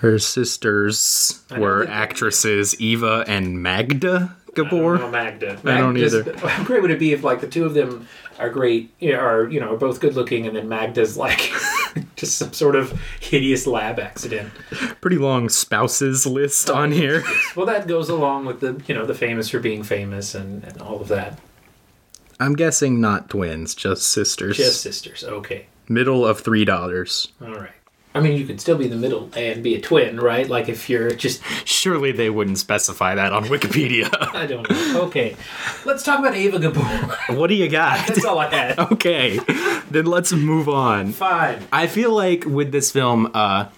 Her 0.00 0.18
sisters 0.18 1.42
were 1.56 1.86
actresses 1.88 2.78
Eva 2.80 3.24
and 3.26 3.62
Magda 3.62 4.36
I 4.48 4.52
don't 4.56 4.68
Gabor. 4.70 4.98
know 4.98 5.10
Magda. 5.10 5.58
I 5.64 5.78
don't 5.78 5.96
either. 5.96 6.36
How 6.36 6.64
great 6.64 6.82
would 6.82 6.90
it 6.90 6.98
be 6.98 7.12
if, 7.12 7.24
like, 7.24 7.40
the 7.40 7.46
two 7.48 7.64
of 7.64 7.72
them 7.74 8.06
are 8.38 8.50
great, 8.50 8.92
are 9.02 9.48
you 9.48 9.60
know, 9.60 9.74
are 9.74 9.76
both 9.76 10.00
good 10.00 10.14
looking, 10.14 10.46
and 10.46 10.56
then 10.56 10.68
Magda's 10.68 11.16
like 11.26 11.50
just 12.16 12.38
some 12.38 12.52
sort 12.52 12.76
of 12.76 12.98
hideous 13.20 13.66
lab 13.66 13.98
accident. 13.98 14.52
Pretty 15.00 15.18
long 15.18 15.48
spouses 15.48 16.26
list 16.26 16.70
on 16.70 16.92
here. 16.92 17.24
Well, 17.54 17.66
that 17.66 17.86
goes 17.86 18.10
along 18.10 18.44
with 18.44 18.60
the 18.60 18.82
you 18.86 18.94
know 18.94 19.06
the 19.06 19.14
famous 19.14 19.48
for 19.48 19.60
being 19.60 19.82
famous 19.82 20.34
and, 20.34 20.62
and 20.64 20.80
all 20.82 21.00
of 21.00 21.08
that. 21.08 21.38
I'm 22.38 22.54
guessing 22.54 23.00
not 23.00 23.30
twins, 23.30 23.74
just 23.74 24.10
sisters. 24.10 24.58
Just 24.58 24.82
sisters. 24.82 25.24
Okay. 25.24 25.66
Middle 25.88 26.26
of 26.26 26.40
three 26.40 26.66
dollars. 26.66 27.28
All 27.40 27.54
right. 27.54 27.70
I 28.16 28.20
mean, 28.20 28.38
you 28.38 28.46
could 28.46 28.60
still 28.62 28.78
be 28.78 28.86
the 28.88 28.96
middle 28.96 29.28
and 29.36 29.62
be 29.62 29.74
a 29.74 29.80
twin, 29.80 30.18
right? 30.18 30.48
Like 30.48 30.70
if 30.70 30.88
you're 30.88 31.10
just, 31.10 31.42
Surely 31.66 32.12
they 32.12 32.30
wouldn't 32.30 32.56
specify 32.58 33.14
that 33.14 33.32
on 33.32 33.44
Wikipedia. 33.44 34.08
I 34.34 34.46
don't 34.46 34.68
know. 34.70 35.02
Okay, 35.02 35.36
let's 35.84 36.02
talk 36.02 36.20
about 36.20 36.34
Ava 36.34 36.58
Gabor. 36.58 36.80
what 37.34 37.48
do 37.48 37.54
you 37.54 37.68
got? 37.68 38.06
That's 38.08 38.24
all 38.24 38.38
I 38.38 38.48
had. 38.48 38.78
okay, 38.78 39.38
then 39.90 40.06
let's 40.06 40.32
move 40.32 40.66
on. 40.68 41.12
Fine. 41.12 41.62
I 41.70 41.86
feel 41.88 42.10
like 42.12 42.46
with 42.46 42.72
this 42.72 42.90
film, 42.90 43.30
uh, 43.34 43.68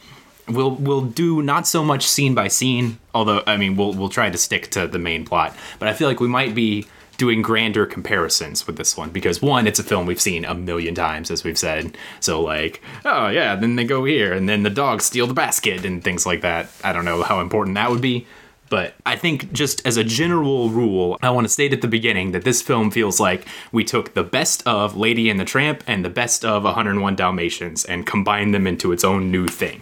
we'll 0.47 0.77
we'll 0.77 1.03
do 1.03 1.43
not 1.43 1.67
so 1.67 1.85
much 1.85 2.07
scene 2.07 2.35
by 2.35 2.47
scene, 2.47 3.01
although 3.13 3.43
I 3.45 3.57
mean 3.57 3.77
we'll 3.77 3.93
we'll 3.93 4.09
try 4.09 4.31
to 4.31 4.39
stick 4.39 4.71
to 4.71 4.87
the 4.87 5.01
main 5.01 5.25
plot. 5.25 5.57
But 5.81 5.89
I 5.89 5.95
feel 5.95 6.07
like 6.07 6.21
we 6.21 6.29
might 6.29 6.55
be 6.55 6.87
doing 7.19 7.43
grander 7.43 7.85
comparisons 7.85 8.67
with 8.67 8.77
this 8.77 8.97
one 8.97 9.11
because 9.11 9.43
one, 9.43 9.67
it's 9.67 9.81
a 9.81 9.85
film 9.85 10.07
we've 10.07 10.21
seen 10.21 10.45
a 10.45 10.55
million 10.55 10.95
times, 10.95 11.31
as 11.31 11.45
we've 11.45 11.59
said. 11.59 11.99
So 12.21 12.41
like, 12.41 12.81
oh 13.05 13.29
yeah, 13.29 13.57
then 13.57 13.77
they 13.77 13.85
go 13.85 14.05
here, 14.05 14.33
and 14.33 14.49
then 14.49 14.63
the 14.63 14.71
dogs 14.71 15.05
steal 15.05 15.27
the 15.27 15.35
basket 15.35 15.85
and 15.85 16.03
things 16.03 16.25
like 16.25 16.41
that. 16.41 16.71
I 16.83 16.93
don't 16.93 17.05
know 17.05 17.23
how 17.23 17.41
important 17.41 17.75
that 17.75 17.91
would 17.91 18.01
be. 18.01 18.27
But 18.71 18.95
I 19.07 19.17
think 19.17 19.51
just 19.53 19.87
as 19.87 19.97
a 19.97 20.05
general 20.05 20.69
rule, 20.69 21.19
I 21.23 21.31
want 21.31 21.47
to 21.47 21.49
state 21.49 21.73
at 21.73 21.81
the 21.81 21.89
beginning 21.89 22.33
that 22.33 22.45
this 22.45 22.61
film 22.61 22.91
feels 22.91 23.19
like 23.19 23.47
we 23.73 23.83
took 23.83 24.13
the 24.13 24.23
best 24.23 24.63
of 24.67 24.95
Lady 24.95 25.31
and 25.31 25.41
the 25.41 25.47
Tramp 25.47 25.83
and 25.87 26.05
the 26.05 26.11
best 26.11 26.45
of 26.45 26.65
101 26.65 27.17
Dalmatians 27.17 27.87
and 27.87 28.07
combined 28.07 28.55
them 28.55 28.67
into 28.67 28.93
its 28.93 29.05
own 29.05 29.31
new 29.31 29.49
thing. 29.49 29.81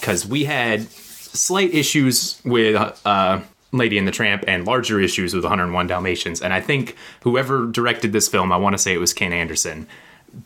Because 0.00 0.24
we 0.26 0.44
had 0.44 0.82
slight 0.88 1.74
issues 1.74 2.40
with 2.44 2.76
uh, 3.04 3.40
Lady 3.76 3.98
and 3.98 4.06
the 4.06 4.12
Tramp 4.12 4.44
and 4.46 4.66
larger 4.66 5.00
issues 5.00 5.34
with 5.34 5.44
101 5.44 5.86
Dalmatians. 5.86 6.40
And 6.40 6.52
I 6.52 6.60
think 6.60 6.96
whoever 7.22 7.66
directed 7.66 8.12
this 8.12 8.28
film, 8.28 8.52
I 8.52 8.56
want 8.56 8.74
to 8.74 8.78
say 8.78 8.94
it 8.94 8.98
was 8.98 9.12
Ken 9.12 9.32
Anderson, 9.32 9.86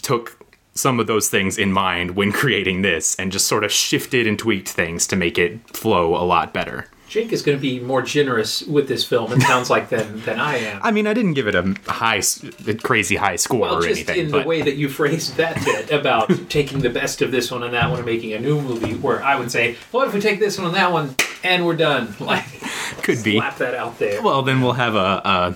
took 0.02 0.44
some 0.74 1.00
of 1.00 1.06
those 1.06 1.28
things 1.28 1.58
in 1.58 1.72
mind 1.72 2.12
when 2.16 2.32
creating 2.40 2.82
this 2.82 3.16
and 3.16 3.32
just 3.32 3.46
sort 3.46 3.64
of 3.64 3.72
shifted 3.72 4.26
and 4.26 4.38
tweaked 4.38 4.68
things 4.68 5.06
to 5.08 5.16
make 5.16 5.38
it 5.38 5.76
flow 5.76 6.16
a 6.16 6.24
lot 6.24 6.52
better. 6.52 6.86
Jake 7.08 7.32
is 7.32 7.40
going 7.40 7.56
to 7.56 7.62
be 7.62 7.80
more 7.80 8.02
generous 8.02 8.62
with 8.62 8.86
this 8.86 9.02
film. 9.02 9.32
It 9.32 9.40
sounds 9.40 9.70
like 9.70 9.88
than 9.88 10.20
than 10.24 10.38
I 10.38 10.56
am. 10.56 10.80
I 10.84 10.90
mean, 10.90 11.06
I 11.06 11.14
didn't 11.14 11.34
give 11.34 11.48
it 11.48 11.54
a 11.54 11.74
high, 11.86 12.20
a 12.66 12.74
crazy 12.74 13.16
high 13.16 13.36
score 13.36 13.60
well, 13.60 13.76
or 13.76 13.82
just 13.82 14.10
anything, 14.10 14.26
in 14.26 14.30
but 14.30 14.42
the 14.42 14.48
way 14.48 14.60
that 14.60 14.76
you 14.76 14.90
phrased 14.90 15.36
that 15.36 15.64
bit 15.64 15.90
about 15.90 16.28
taking 16.50 16.80
the 16.80 16.90
best 16.90 17.22
of 17.22 17.30
this 17.30 17.50
one 17.50 17.62
and 17.62 17.72
that 17.72 17.88
one 17.88 17.98
and 17.98 18.06
making 18.06 18.34
a 18.34 18.38
new 18.38 18.60
movie, 18.60 18.94
where 18.94 19.22
I 19.22 19.36
would 19.36 19.50
say, 19.50 19.76
"What 19.90 20.06
if 20.08 20.12
we 20.12 20.20
take 20.20 20.38
this 20.38 20.58
one 20.58 20.66
and 20.66 20.76
that 20.76 20.92
one 20.92 21.16
and 21.42 21.64
we're 21.66 21.76
done?" 21.76 22.14
Like, 22.20 22.44
could 23.02 23.22
be. 23.24 23.36
slap 23.36 23.58
that 23.58 23.74
out 23.74 23.98
there. 23.98 24.22
Well, 24.22 24.42
then 24.42 24.60
we'll 24.60 24.72
have 24.72 24.94
a, 24.94 25.54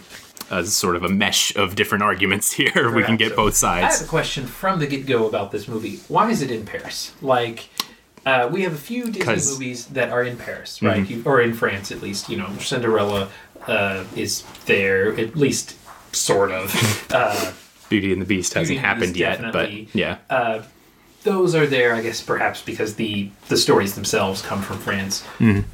a, 0.50 0.58
a 0.60 0.64
sort 0.64 0.96
of 0.96 1.04
a 1.04 1.08
mesh 1.08 1.54
of 1.56 1.74
different 1.74 2.02
arguments 2.04 2.52
here. 2.60 2.90
we 2.94 3.02
can 3.02 3.16
get 3.16 3.30
So, 3.30 3.36
both 3.36 3.54
sides. 3.54 3.84
I 3.84 3.98
have 3.98 4.06
a 4.06 4.08
question 4.08 4.46
from 4.46 4.78
the 4.78 4.86
get 4.86 5.06
go 5.06 5.26
about 5.26 5.50
this 5.52 5.68
movie. 5.68 6.00
Why 6.08 6.30
is 6.30 6.42
it 6.42 6.50
in 6.50 6.64
Paris? 6.64 7.12
Like, 7.20 7.68
uh, 8.24 8.48
we 8.52 8.62
have 8.62 8.72
a 8.72 8.76
few 8.78 9.10
Disney 9.10 9.52
movies 9.52 9.86
that 9.86 10.10
are 10.10 10.22
in 10.22 10.36
Paris, 10.36 10.80
right? 10.82 11.08
You, 11.08 11.22
or 11.26 11.40
in 11.40 11.54
France, 11.54 11.90
at 11.90 12.00
least. 12.02 12.28
You 12.28 12.36
know, 12.38 12.48
Cinderella 12.58 13.28
uh, 13.66 14.04
is 14.14 14.44
there, 14.66 15.18
at 15.18 15.34
least 15.36 15.76
sort 16.14 16.52
of. 16.52 17.06
uh, 17.12 17.52
Beauty 17.88 18.12
and 18.12 18.22
the 18.22 18.26
Beast 18.26 18.54
hasn't 18.54 18.78
happened 18.78 19.14
Beast 19.14 19.18
yet, 19.18 19.52
but 19.52 19.70
yeah. 19.94 20.62
those 21.24 21.54
are 21.54 21.66
there, 21.66 21.94
I 21.94 22.00
guess, 22.02 22.22
perhaps 22.22 22.62
because 22.62 22.94
the 22.94 23.30
the 23.48 23.56
stories 23.56 23.94
themselves 23.96 24.40
come 24.42 24.62
from 24.62 24.78
France. 24.78 25.22
Mm-hmm. 25.38 25.68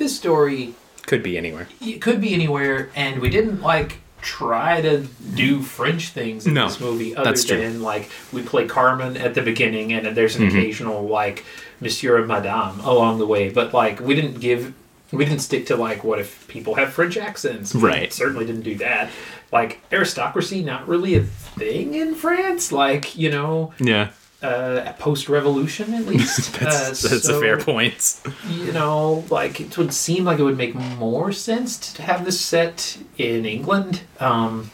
This 0.00 0.16
story 0.16 0.72
Could 1.06 1.22
be 1.22 1.36
anywhere. 1.36 1.68
it 1.82 2.00
could 2.00 2.22
be 2.22 2.32
anywhere, 2.32 2.88
and 2.96 3.20
we 3.20 3.28
didn't 3.28 3.60
like 3.60 3.98
try 4.22 4.80
to 4.80 5.06
do 5.34 5.60
French 5.62 6.08
things 6.08 6.46
in 6.46 6.54
No, 6.54 6.68
this 6.68 6.80
movie 6.80 7.14
other 7.14 7.30
that's 7.30 7.44
true. 7.44 7.58
than 7.58 7.82
like 7.82 8.10
we 8.32 8.40
play 8.42 8.66
Carmen 8.66 9.18
at 9.18 9.34
the 9.34 9.42
beginning, 9.42 9.92
and 9.92 10.16
there's 10.16 10.36
an 10.36 10.46
Mm-hmm. 10.48 10.56
occasional 10.58 11.02
like 11.06 11.44
Monsieur 11.82 12.16
and 12.16 12.26
Madame 12.28 12.80
along 12.80 13.18
the 13.18 13.26
way, 13.26 13.50
but 13.50 13.74
like 13.74 14.00
we 14.00 14.14
didn't 14.14 14.40
give. 14.40 14.72
We 15.12 15.24
didn't 15.24 15.40
stick 15.40 15.66
to 15.66 15.76
like 15.76 16.02
what 16.02 16.18
if 16.20 16.46
people 16.48 16.76
have 16.76 16.92
French 16.94 17.16
accents. 17.18 17.74
We 17.74 17.82
Right. 17.82 18.12
certainly 18.12 18.46
didn't 18.46 18.62
do 18.62 18.76
that. 18.76 19.10
Like 19.52 19.80
aristocracy, 19.92 20.62
not 20.62 20.88
really 20.88 21.14
a 21.16 21.22
thing 21.22 21.92
in 21.94 22.14
France. 22.14 22.72
Like 22.72 23.18
you 23.18 23.30
know, 23.30 23.74
Yeah, 23.78 24.10
uh, 24.42 24.92
post 24.98 25.28
revolution 25.28 25.92
at 25.94 26.06
least. 26.12 26.58
that's, 26.60 27.04
uh, 27.04 27.08
that's 27.08 27.28
a 27.28 27.40
fair 27.40 27.58
point. 27.58 28.20
You 28.48 28.72
know, 28.72 29.24
like 29.30 29.60
it 29.60 29.76
would 29.78 29.92
seem 29.92 30.24
like 30.24 30.38
it 30.38 30.42
would 30.44 30.56
make 30.56 30.74
more 30.74 31.32
sense 31.32 31.78
to 31.94 32.02
have 32.02 32.24
this 32.24 32.40
set 32.40 32.98
in 33.18 33.44
England. 33.46 34.02
Um, 34.18 34.70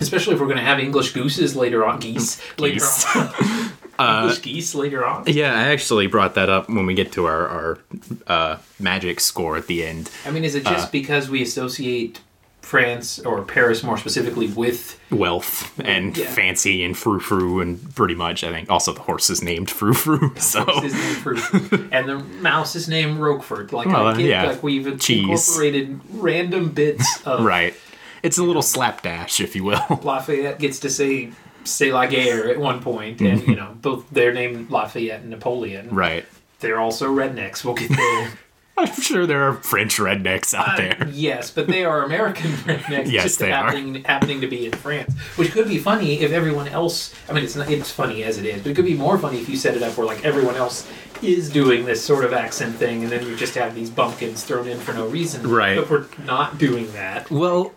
especially 0.00 0.34
if 0.34 0.40
we're 0.40 0.46
going 0.46 0.58
to 0.58 0.64
have 0.64 0.80
English 0.80 1.12
gooses 1.12 1.54
later 1.54 1.84
on, 1.84 2.00
geese, 2.00 2.40
Geese. 2.56 3.04
later 3.16 3.30
on. 3.38 3.70
English 4.22 4.42
geese 4.42 4.74
later 4.74 5.04
on. 5.06 5.22
Yeah, 5.28 5.54
I 5.54 5.68
actually 5.68 6.08
brought 6.08 6.34
that 6.34 6.48
up 6.48 6.68
when 6.68 6.84
we 6.84 6.94
get 6.94 7.12
to 7.12 7.26
our, 7.26 7.46
our 7.48 7.78
uh, 8.26 8.56
magic 8.80 9.20
score 9.20 9.56
at 9.56 9.68
the 9.68 9.84
end. 9.84 10.10
I 10.26 10.32
mean, 10.32 10.42
is 10.42 10.56
it 10.56 10.66
Uh. 10.66 10.72
just 10.72 10.90
because 10.90 11.30
we 11.30 11.42
associate 11.42 12.18
France 12.64 13.18
or 13.20 13.42
Paris 13.42 13.82
more 13.82 13.96
specifically 13.98 14.48
with 14.48 14.98
Wealth 15.10 15.72
and 15.80 16.16
Yeah. 16.16 16.26
fancy 16.30 16.82
and 16.84 16.96
frou 16.96 17.20
frou, 17.20 17.60
and 17.60 17.94
pretty 17.94 18.14
much, 18.14 18.42
I 18.42 18.50
think, 18.50 18.70
also 18.70 18.92
the 18.92 19.00
horse 19.02 19.30
is 19.30 19.42
named 19.42 19.70
frou 19.70 19.92
frou. 19.94 20.32
So, 20.38 20.64
his 20.80 20.94
name 20.94 21.14
Fruit, 21.16 21.88
and 21.92 22.08
the 22.08 22.18
mouse 22.40 22.74
is 22.74 22.88
named 22.88 23.18
Roquefort. 23.18 23.72
Like 23.72 23.86
Well, 23.86 24.06
I 24.08 24.16
get, 24.16 24.26
yeah. 24.26 24.44
like 24.44 24.62
we've 24.62 24.98
Cheese. 25.00 25.48
incorporated 25.48 26.00
random 26.14 26.70
bits 26.70 27.22
of 27.26 27.44
right. 27.44 27.74
It's 28.22 28.38
a 28.38 28.42
little 28.42 28.62
slapdash, 28.62 29.38
if 29.40 29.54
you 29.54 29.64
will. 29.64 30.00
Lafayette 30.02 30.58
gets 30.58 30.78
to 30.80 30.88
say 30.90 31.30
"C'est 31.64 31.92
la 31.92 32.06
guerre" 32.06 32.48
at 32.48 32.58
one 32.58 32.80
point, 32.80 33.20
and 33.20 33.40
mm-hmm. 33.40 33.50
you 33.50 33.56
know 33.56 33.76
both 33.82 34.06
they're 34.10 34.32
named 34.32 34.70
Lafayette 34.70 35.20
and 35.20 35.30
Napoleon. 35.30 35.90
right. 35.94 36.24
They're 36.60 36.80
also 36.80 37.08
rednecks. 37.14 37.62
We'll 37.62 37.74
get 37.74 37.90
there. 37.90 38.30
I'm 38.78 38.92
sure 39.00 39.24
there 39.26 39.42
are 39.44 39.54
French 39.54 39.98
rednecks 39.98 40.52
out 40.52 40.76
there. 40.76 41.08
yes, 41.12 41.50
but 41.50 41.66
they 41.68 41.84
are 41.84 42.02
American 42.04 42.50
rednecks. 42.66 43.10
Yes, 43.10 43.22
just 43.24 43.38
they 43.38 43.52
are. 43.52 43.66
happening, 43.66 44.02
happening 44.04 44.40
to 44.40 44.46
be 44.48 44.66
in 44.66 44.72
France, 44.72 45.14
which 45.36 45.52
could 45.52 45.68
be 45.68 45.78
funny 45.78 46.20
if 46.20 46.32
everyone 46.32 46.68
else. 46.68 47.14
I 47.28 47.32
mean, 47.32 47.44
it's 47.44 47.54
not. 47.56 47.70
It's 47.70 47.90
funny 47.90 48.24
as 48.24 48.38
it 48.38 48.44
is, 48.46 48.62
but 48.62 48.70
it 48.72 48.74
could 48.74 48.84
be 48.84 48.94
more 48.94 49.16
funny 49.18 49.38
if 49.40 49.48
you 49.48 49.56
set 49.56 49.76
it 49.76 49.82
up 49.82 49.96
where 49.96 50.06
like 50.06 50.24
everyone 50.24 50.56
else 50.56 50.90
is 51.22 51.48
doing 51.50 51.84
this 51.84 52.04
sort 52.04 52.24
of 52.24 52.32
accent 52.32 52.74
thing, 52.74 53.02
and 53.04 53.12
then 53.12 53.24
you 53.26 53.36
just 53.36 53.54
have 53.54 53.74
these 53.74 53.90
bumpkins 53.90 54.42
thrown 54.44 54.66
in 54.66 54.78
for 54.78 54.92
no 54.92 55.06
reason. 55.06 55.48
Right. 55.48 55.76
But 55.78 55.88
we're 55.88 56.06
not 56.24 56.58
doing 56.58 56.92
that. 56.92 57.30
Well, 57.30 57.72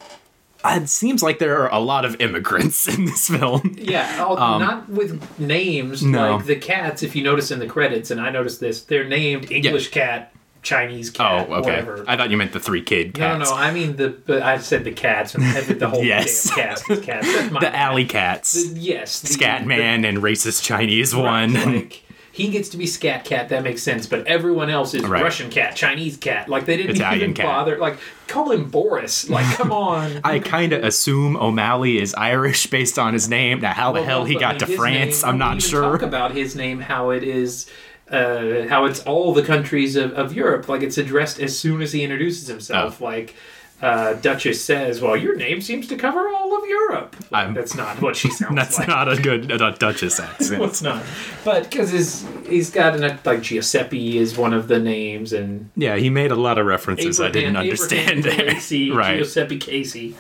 it 0.66 0.90
seems 0.90 1.22
like 1.24 1.38
there 1.40 1.62
are 1.62 1.72
a 1.72 1.80
lot 1.80 2.04
of 2.06 2.20
immigrants 2.20 2.88
in 2.98 3.06
this 3.06 3.30
film. 3.30 3.76
Yeah, 3.78 4.26
all, 4.28 4.36
not 4.60 4.90
with 4.90 5.40
names 5.40 6.02
Um, 6.04 6.12
no. 6.12 6.38
like 6.38 6.46
the 6.48 6.56
cats. 6.56 7.04
If 7.04 7.16
you 7.16 7.24
notice 7.24 7.52
in 7.52 7.60
the 7.60 7.68
credits, 7.68 8.10
and 8.12 8.20
I 8.20 8.32
noticed 8.32 8.60
this, 8.60 8.82
they're 8.82 9.08
named 9.08 9.52
English 9.52 9.92
cat, 9.92 10.34
Chinese 10.68 11.10
oh, 11.12 11.14
cat. 11.18 11.48
Oh, 11.50 11.54
okay. 11.56 11.70
whatever. 11.70 12.06
I 12.08 12.18
thought 12.18 12.30
you 12.30 12.38
meant 12.38 12.52
the 12.52 12.60
three 12.60 12.82
kid 12.82 13.14
cats. 13.14 13.40
no, 13.40 13.46
cats. 13.46 13.52
no, 13.52 13.56
I 13.58 13.72
mean 13.72 13.96
the. 13.96 14.10
But 14.10 14.42
I 14.44 14.58
said 14.58 14.84
the 14.84 14.92
cats 14.92 15.34
and 15.36 15.44
the, 15.44 15.74
the 15.74 15.90
whole 15.90 16.04
Yes. 16.14 16.50
damn 16.50 16.56
cast 16.56 16.90
is 16.90 17.00
cats. 17.00 17.28
That's 17.34 17.52
my 17.52 17.60
The 17.62 17.76
alley 17.76 18.06
cats. 18.06 18.52
The- 18.72 18.80
yes, 18.80 19.22
the- 19.22 19.30
Scatman 19.30 20.08
and 20.08 20.18
racist 20.20 20.64
Chinese 20.64 21.12
the- 21.12 21.20
one. 21.20 21.54
Like, 21.78 22.04
he 22.32 22.50
gets 22.52 22.70
to 22.70 22.78
be 22.78 22.86
scat 22.86 23.26
cat. 23.26 23.50
That 23.50 23.64
makes 23.64 23.82
sense. 23.82 24.06
But 24.06 24.28
everyone 24.28 24.70
else 24.70 24.94
is 24.94 25.02
Right. 25.04 25.24
Russian 25.24 25.50
cat, 25.50 25.76
Chinese 25.76 26.18
cat. 26.18 26.48
Like 26.48 26.68
they 26.68 26.78
didn't 26.78 26.96
Italian 26.98 27.22
even 27.32 27.34
cat. 27.34 27.46
bother. 27.48 27.80
Like 27.80 27.98
call 28.28 28.52
him 28.52 28.70
Boris. 28.70 29.28
Like 29.28 29.46
come 29.56 29.72
on. 29.72 30.20
I 30.24 30.38
kind 30.38 30.72
of 30.72 30.84
assume 30.84 31.36
O'Malley 31.36 31.98
is 32.00 32.14
Irish 32.14 32.68
based 32.68 33.00
on 33.00 33.14
his 33.14 33.28
name. 33.28 33.62
Now, 33.62 33.74
how 33.74 33.92
the 33.92 34.02
Well, 34.02 34.04
hell 34.08 34.26
he 34.26 34.36
got 34.38 34.56
I 34.56 34.58
to 34.60 34.68
mean, 34.68 34.78
France, 34.78 35.24
name- 35.24 35.30
I'm 35.32 35.38
not 35.40 35.64
sure. 35.64 35.82
Talk 35.82 36.04
about 36.04 36.32
his 36.36 36.56
name, 36.56 36.80
how 36.80 37.10
it 37.10 37.24
is, 37.24 37.66
uh, 38.10 38.68
how 38.68 38.86
it's 38.86 39.02
all 39.02 39.34
the 39.34 39.44
countries 39.44 39.96
of, 39.96 40.14
of 40.14 40.34
Europe. 40.34 40.68
Like 40.70 40.82
it's 40.82 40.98
addressed 40.98 41.40
as 41.40 41.58
soon 41.58 41.82
as 41.82 41.92
he 41.94 42.04
introduces 42.04 42.48
himself. 42.48 43.02
Oh. 43.02 43.06
Like 43.06 43.36
uh, 43.82 44.14
Duchess 44.14 44.64
says, 44.64 45.02
"Well, 45.02 45.16
your 45.16 45.36
name 45.36 45.62
seems 45.62 45.88
to 45.88 45.96
cover 45.96 46.28
all 46.30 46.58
of 46.58 46.68
Europe." 46.68 47.16
Like, 47.30 47.54
that's 47.54 47.76
not 47.76 48.02
what 48.02 48.16
she 48.16 48.30
sounds 48.32 48.52
like. 48.52 48.56
That's 48.56 48.80
like. 48.80 48.88
not 48.88 49.12
a 49.12 49.22
good 49.22 49.48
Duchess 49.80 50.20
accent. 50.20 50.60
Well, 50.60 50.70
it's 50.70 50.82
not. 50.82 51.04
But 51.46 51.70
because 51.70 51.92
his 51.92 52.26
he's 52.48 52.72
got 52.72 52.96
an 52.96 53.20
like 53.24 53.42
Giuseppe 53.44 54.18
is 54.18 54.38
one 54.38 54.54
of 54.54 54.68
the 54.68 54.80
names 54.80 55.34
and. 55.34 55.70
yeah, 55.76 55.96
he 55.98 56.10
made 56.10 56.32
a 56.32 56.36
lot 56.36 56.58
of 56.58 56.66
references 56.66 57.22
I 57.22 57.30
didn't 57.30 57.56
understand 57.56 58.20
Abraham 58.20 58.46
there. 58.46 58.54
Casey, 58.54 58.92
right. 58.92 59.18
Giuseppe 59.18 59.60
Casey. 59.60 60.16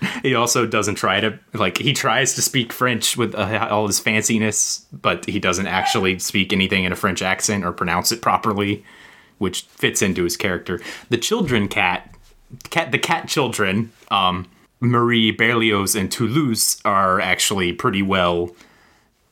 He 0.22 0.34
also 0.34 0.66
doesn't 0.66 0.96
try 0.96 1.20
to 1.20 1.38
like 1.54 1.78
he 1.78 1.92
tries 1.92 2.34
to 2.34 2.42
speak 2.42 2.72
French 2.72 3.16
with 3.16 3.34
uh, 3.34 3.68
all 3.70 3.86
his 3.86 4.00
fanciness, 4.00 4.84
but 4.92 5.24
he 5.26 5.38
doesn't 5.38 5.66
actually 5.66 6.18
speak 6.18 6.52
anything 6.52 6.84
in 6.84 6.92
a 6.92 6.96
French 6.96 7.22
accent 7.22 7.64
or 7.64 7.72
pronounce 7.72 8.10
it 8.10 8.20
properly, 8.20 8.84
which 9.38 9.62
fits 9.62 10.02
into 10.02 10.24
his 10.24 10.36
character. 10.36 10.80
The 11.08 11.18
children 11.18 11.68
cat, 11.68 12.14
cat 12.70 12.90
the 12.90 12.98
cat 12.98 13.28
children, 13.28 13.92
um, 14.10 14.48
Marie 14.80 15.30
Berlioz 15.30 15.94
and 15.94 16.10
Toulouse 16.10 16.80
are 16.84 17.20
actually 17.20 17.72
pretty 17.72 18.02
well 18.02 18.54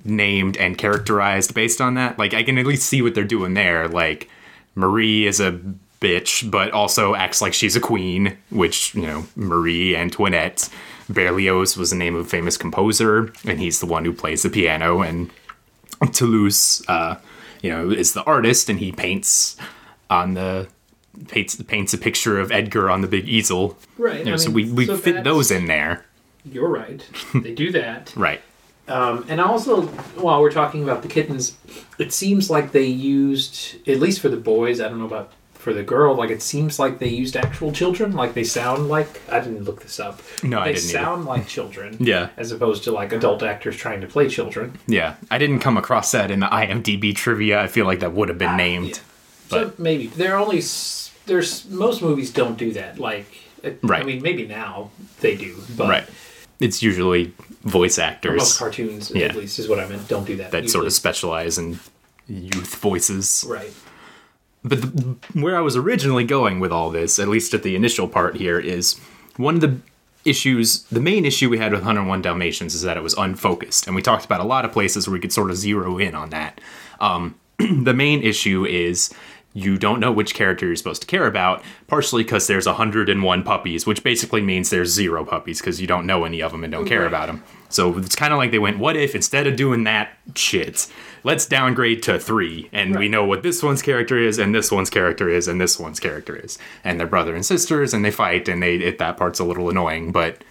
named 0.04 0.56
and 0.56 0.78
characterized 0.78 1.54
based 1.54 1.80
on 1.80 1.94
that. 1.94 2.18
Like 2.18 2.34
I 2.34 2.42
can 2.42 2.58
at 2.58 2.66
least 2.66 2.86
see 2.86 3.02
what 3.02 3.14
they're 3.14 3.24
doing 3.24 3.54
there. 3.54 3.88
Like 3.88 4.28
Marie 4.74 5.26
is 5.26 5.40
a 5.40 5.60
bitch, 6.00 6.50
but 6.50 6.70
also 6.72 7.14
acts 7.14 7.40
like 7.40 7.54
she's 7.54 7.76
a 7.76 7.80
queen, 7.80 8.36
which, 8.50 8.94
you 8.94 9.02
know, 9.02 9.26
Marie 9.36 9.96
Antoinette. 9.96 10.68
Berlioz 11.08 11.76
was 11.76 11.90
the 11.90 11.96
name 11.96 12.14
of 12.16 12.26
a 12.26 12.28
famous 12.28 12.56
composer, 12.56 13.32
and 13.46 13.60
he's 13.60 13.80
the 13.80 13.86
one 13.86 14.04
who 14.04 14.12
plays 14.12 14.42
the 14.42 14.50
piano. 14.50 15.02
And 15.02 15.30
Toulouse, 16.12 16.82
uh, 16.88 17.16
you 17.62 17.70
know, 17.70 17.90
is 17.90 18.12
the 18.12 18.24
artist, 18.24 18.68
and 18.68 18.78
he 18.78 18.92
paints 18.92 19.56
on 20.10 20.34
the 20.34 20.68
paints 21.28 21.60
paints 21.62 21.94
a 21.94 21.98
picture 21.98 22.38
of 22.38 22.52
Edgar 22.52 22.90
on 22.90 23.00
the 23.00 23.08
big 23.08 23.28
easel. 23.28 23.78
Right. 23.96 24.18
You 24.18 24.24
know, 24.26 24.34
I 24.34 24.36
so 24.36 24.50
mean, 24.50 24.54
we, 24.54 24.72
we 24.72 24.86
so 24.86 24.96
fit 24.96 25.24
those 25.24 25.50
in 25.50 25.66
there. 25.66 26.04
You're 26.44 26.68
right. 26.68 27.04
They 27.34 27.54
do 27.54 27.72
that. 27.72 28.12
Right. 28.16 28.40
Um, 28.88 29.26
and 29.28 29.40
also, 29.40 29.82
while 30.14 30.40
we're 30.40 30.52
talking 30.52 30.84
about 30.84 31.02
the 31.02 31.08
kittens, 31.08 31.56
it 31.98 32.12
seems 32.12 32.48
like 32.48 32.70
they 32.70 32.86
used, 32.86 33.76
at 33.88 33.98
least 33.98 34.20
for 34.20 34.28
the 34.28 34.36
boys, 34.36 34.80
I 34.80 34.88
don't 34.88 35.00
know 35.00 35.06
about 35.06 35.32
for 35.66 35.72
the 35.74 35.82
girl, 35.82 36.14
like 36.14 36.30
it 36.30 36.42
seems 36.42 36.78
like 36.78 37.00
they 37.00 37.08
used 37.08 37.34
actual 37.36 37.72
children. 37.72 38.12
Like 38.12 38.34
they 38.34 38.44
sound 38.44 38.88
like, 38.88 39.20
I 39.28 39.40
didn't 39.40 39.64
look 39.64 39.82
this 39.82 39.98
up. 39.98 40.22
No, 40.44 40.60
I 40.60 40.66
they 40.66 40.74
didn't 40.74 40.90
either. 40.90 40.98
sound 41.04 41.24
like 41.24 41.48
children. 41.48 41.96
Yeah. 42.06 42.28
As 42.36 42.52
opposed 42.52 42.84
to 42.84 42.92
like 42.92 43.10
adult 43.12 43.42
actors 43.42 43.76
trying 43.76 44.00
to 44.02 44.06
play 44.06 44.28
children. 44.28 44.78
Yeah. 44.86 45.16
I 45.28 45.38
didn't 45.38 45.58
come 45.58 45.76
across 45.76 46.12
that 46.12 46.30
in 46.30 46.38
the 46.38 46.46
IMDb 46.46 47.16
trivia. 47.16 47.60
I 47.60 47.66
feel 47.66 47.84
like 47.84 47.98
that 47.98 48.12
would 48.12 48.28
have 48.28 48.38
been 48.38 48.50
ah, 48.50 48.56
named. 48.56 48.90
yeah. 48.90 49.48
So 49.48 49.72
maybe. 49.76 50.06
There 50.06 50.36
are 50.36 50.38
only, 50.38 50.62
there's, 51.26 51.64
most 51.68 52.00
movies 52.00 52.30
don't 52.30 52.56
do 52.56 52.70
that. 52.74 53.00
Like, 53.00 53.26
it- 53.64 53.80
I 53.90 54.04
mean, 54.04 54.22
maybe 54.22 54.46
now 54.46 54.92
they 55.18 55.34
do, 55.34 55.56
but 55.76 55.88
Right. 55.88 56.04
It's 56.60 56.80
usually 56.80 57.32
voice 57.64 57.98
actors. 57.98 58.38
most 58.38 58.56
cartoons, 58.56 59.10
Yeah. 59.12 59.26
at 59.26 59.34
least, 59.34 59.58
is 59.58 59.68
what 59.68 59.80
I 59.80 59.88
meant. 59.88 60.06
Don't 60.06 60.26
do 60.28 60.36
that. 60.36 60.52
that 60.52 60.70
sort 60.70 60.86
of 60.86 60.92
specialize 60.92 61.58
in 61.58 61.80
youth 62.28 62.76
voices. 62.76 63.44
Right. 63.48 63.72
But 64.66 64.82
the, 64.82 65.16
where 65.32 65.56
I 65.56 65.60
was 65.60 65.76
originally 65.76 66.24
going 66.24 66.60
with 66.60 66.72
all 66.72 66.90
this, 66.90 67.18
at 67.18 67.28
least 67.28 67.54
at 67.54 67.62
the 67.62 67.76
initial 67.76 68.08
part 68.08 68.36
here, 68.36 68.58
is 68.58 68.98
one 69.36 69.54
of 69.54 69.60
the 69.60 69.78
issues, 70.24 70.82
the 70.84 71.00
main 71.00 71.24
issue 71.24 71.48
we 71.48 71.58
had 71.58 71.72
with 71.72 71.82
101 71.82 72.20
Dalmatians 72.20 72.74
is 72.74 72.82
that 72.82 72.96
it 72.96 73.02
was 73.02 73.14
unfocused. 73.14 73.86
And 73.86 73.94
we 73.94 74.02
talked 74.02 74.24
about 74.24 74.40
a 74.40 74.44
lot 74.44 74.64
of 74.64 74.72
places 74.72 75.06
where 75.06 75.12
we 75.12 75.20
could 75.20 75.32
sort 75.32 75.50
of 75.50 75.56
zero 75.56 75.98
in 75.98 76.14
on 76.14 76.30
that. 76.30 76.60
Um, 77.00 77.36
the 77.58 77.94
main 77.94 78.22
issue 78.22 78.66
is 78.66 79.14
you 79.54 79.78
don't 79.78 80.00
know 80.00 80.12
which 80.12 80.34
character 80.34 80.66
you're 80.66 80.76
supposed 80.76 81.00
to 81.00 81.06
care 81.06 81.26
about, 81.26 81.62
partially 81.86 82.22
because 82.22 82.46
there's 82.46 82.66
101 82.66 83.42
puppies, 83.42 83.86
which 83.86 84.02
basically 84.02 84.42
means 84.42 84.68
there's 84.68 84.90
zero 84.90 85.24
puppies 85.24 85.60
because 85.60 85.80
you 85.80 85.86
don't 85.86 86.04
know 86.04 86.24
any 86.24 86.42
of 86.42 86.52
them 86.52 86.62
and 86.62 86.72
don't 86.72 86.86
care 86.86 87.06
about 87.06 87.28
them. 87.28 87.42
So 87.70 87.96
it's 87.96 88.14
kind 88.14 88.34
of 88.34 88.36
like 88.36 88.50
they 88.50 88.58
went, 88.58 88.78
what 88.78 88.96
if 88.96 89.14
instead 89.14 89.46
of 89.46 89.56
doing 89.56 89.84
that 89.84 90.10
shit, 90.34 90.86
let's 91.24 91.46
downgrade 91.46 92.02
to 92.04 92.18
three 92.18 92.68
and 92.72 92.96
we 92.98 93.08
know 93.08 93.24
what 93.24 93.42
this 93.42 93.62
one's 93.62 93.82
character 93.82 94.18
is 94.18 94.38
and 94.38 94.54
this 94.54 94.70
one's 94.70 94.90
character 94.90 95.28
is 95.28 95.48
and 95.48 95.60
this 95.60 95.78
one's 95.78 96.00
character 96.00 96.36
is. 96.36 96.58
And 96.84 96.98
they're 97.00 97.06
brother 97.06 97.34
and 97.34 97.44
sisters 97.44 97.92
and 97.94 98.04
they 98.04 98.10
fight 98.10 98.48
and 98.48 98.62
they 98.62 98.76
it, 98.76 98.98
that 98.98 99.16
part's 99.16 99.38
a 99.40 99.44
little 99.44 99.68
annoying, 99.70 100.12
but 100.12 100.42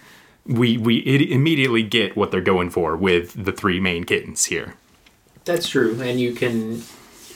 we 0.46 0.76
we 0.78 0.98
it 0.98 1.22
immediately 1.30 1.82
get 1.82 2.16
what 2.16 2.30
they're 2.30 2.40
going 2.40 2.70
for 2.70 2.96
with 2.96 3.44
the 3.44 3.52
three 3.52 3.80
main 3.80 4.04
kittens 4.04 4.44
here. 4.46 4.74
That's 5.44 5.68
true, 5.68 6.00
and 6.00 6.20
you 6.20 6.32
can, 6.34 6.82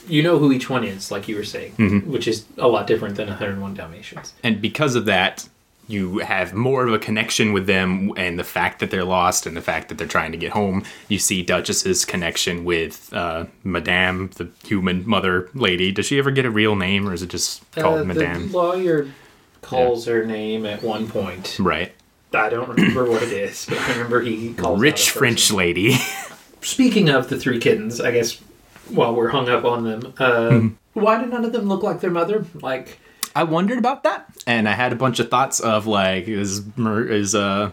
you 0.07 0.21
know 0.21 0.37
who 0.37 0.51
each 0.51 0.69
one 0.69 0.83
is, 0.83 1.11
like 1.11 1.27
you 1.29 1.35
were 1.37 1.43
saying, 1.45 1.71
Mm-hmm. 1.77 2.11
which 2.11 2.27
is 2.27 2.45
a 2.57 2.67
lot 2.67 2.87
different 2.87 3.15
than 3.15 3.27
101 3.29 3.73
Dalmatians. 3.73 4.33
and 4.43 4.61
because 4.61 4.95
of 4.95 5.05
that 5.05 5.47
you 5.91 6.19
have 6.19 6.53
more 6.53 6.85
of 6.87 6.93
a 6.93 6.99
connection 6.99 7.53
with 7.53 7.67
them 7.67 8.11
and 8.17 8.39
the 8.39 8.43
fact 8.43 8.79
that 8.79 8.89
they're 8.91 9.03
lost 9.03 9.45
and 9.45 9.55
the 9.57 9.61
fact 9.61 9.89
that 9.89 9.97
they're 9.97 10.07
trying 10.07 10.31
to 10.31 10.37
get 10.37 10.51
home. 10.51 10.83
You 11.09 11.19
see 11.19 11.41
duchess's 11.43 12.05
connection 12.05 12.63
with 12.63 13.11
uh, 13.13 13.45
madame 13.63 14.29
the 14.35 14.49
human 14.65 15.07
mother 15.07 15.49
lady. 15.53 15.91
Does 15.91 16.05
she 16.05 16.17
ever 16.17 16.31
get 16.31 16.45
a 16.45 16.51
real 16.51 16.75
name 16.75 17.07
or 17.07 17.13
is 17.13 17.21
it 17.21 17.29
just 17.29 17.69
called 17.71 18.01
Uh, 18.01 18.03
madame? 18.05 18.49
The 18.51 18.57
lawyer 18.57 19.07
calls 19.61 20.05
her 20.05 20.25
name 20.25 20.65
at 20.65 20.81
one 20.83 21.07
point. 21.07 21.57
right. 21.59 21.91
I 22.33 22.47
don't 22.49 22.69
remember 22.69 23.09
what 23.09 23.21
it 23.23 23.33
is, 23.33 23.65
but 23.67 23.77
I 23.77 23.91
remember 23.91 24.21
he 24.21 24.53
calls 24.53 24.79
rich 24.79 25.09
french 25.11 25.51
lady. 25.51 25.97
Speaking 26.61 27.09
of 27.09 27.27
the 27.29 27.37
three 27.37 27.59
kittens, 27.59 27.99
I 27.99 28.11
guess 28.11 28.39
while 28.89 29.13
we're 29.15 29.29
hung 29.29 29.49
up 29.49 29.65
on 29.65 29.83
them, 29.83 30.13
uh, 30.17 30.49
Mm-hmm. 30.49 30.99
why 30.99 31.19
do 31.21 31.27
none 31.27 31.43
of 31.43 31.51
them 31.51 31.67
look 31.67 31.83
like 31.83 31.99
their 32.01 32.11
mother? 32.11 32.45
Like, 32.61 32.99
i 33.35 33.43
wondered 33.43 33.77
about 33.77 34.03
that 34.03 34.25
and 34.47 34.67
i 34.67 34.73
had 34.73 34.91
a 34.91 34.95
bunch 34.95 35.19
of 35.19 35.29
thoughts 35.29 35.59
of 35.59 35.87
like 35.87 36.27
is 36.27 36.61
is 36.77 37.35
uh 37.35 37.71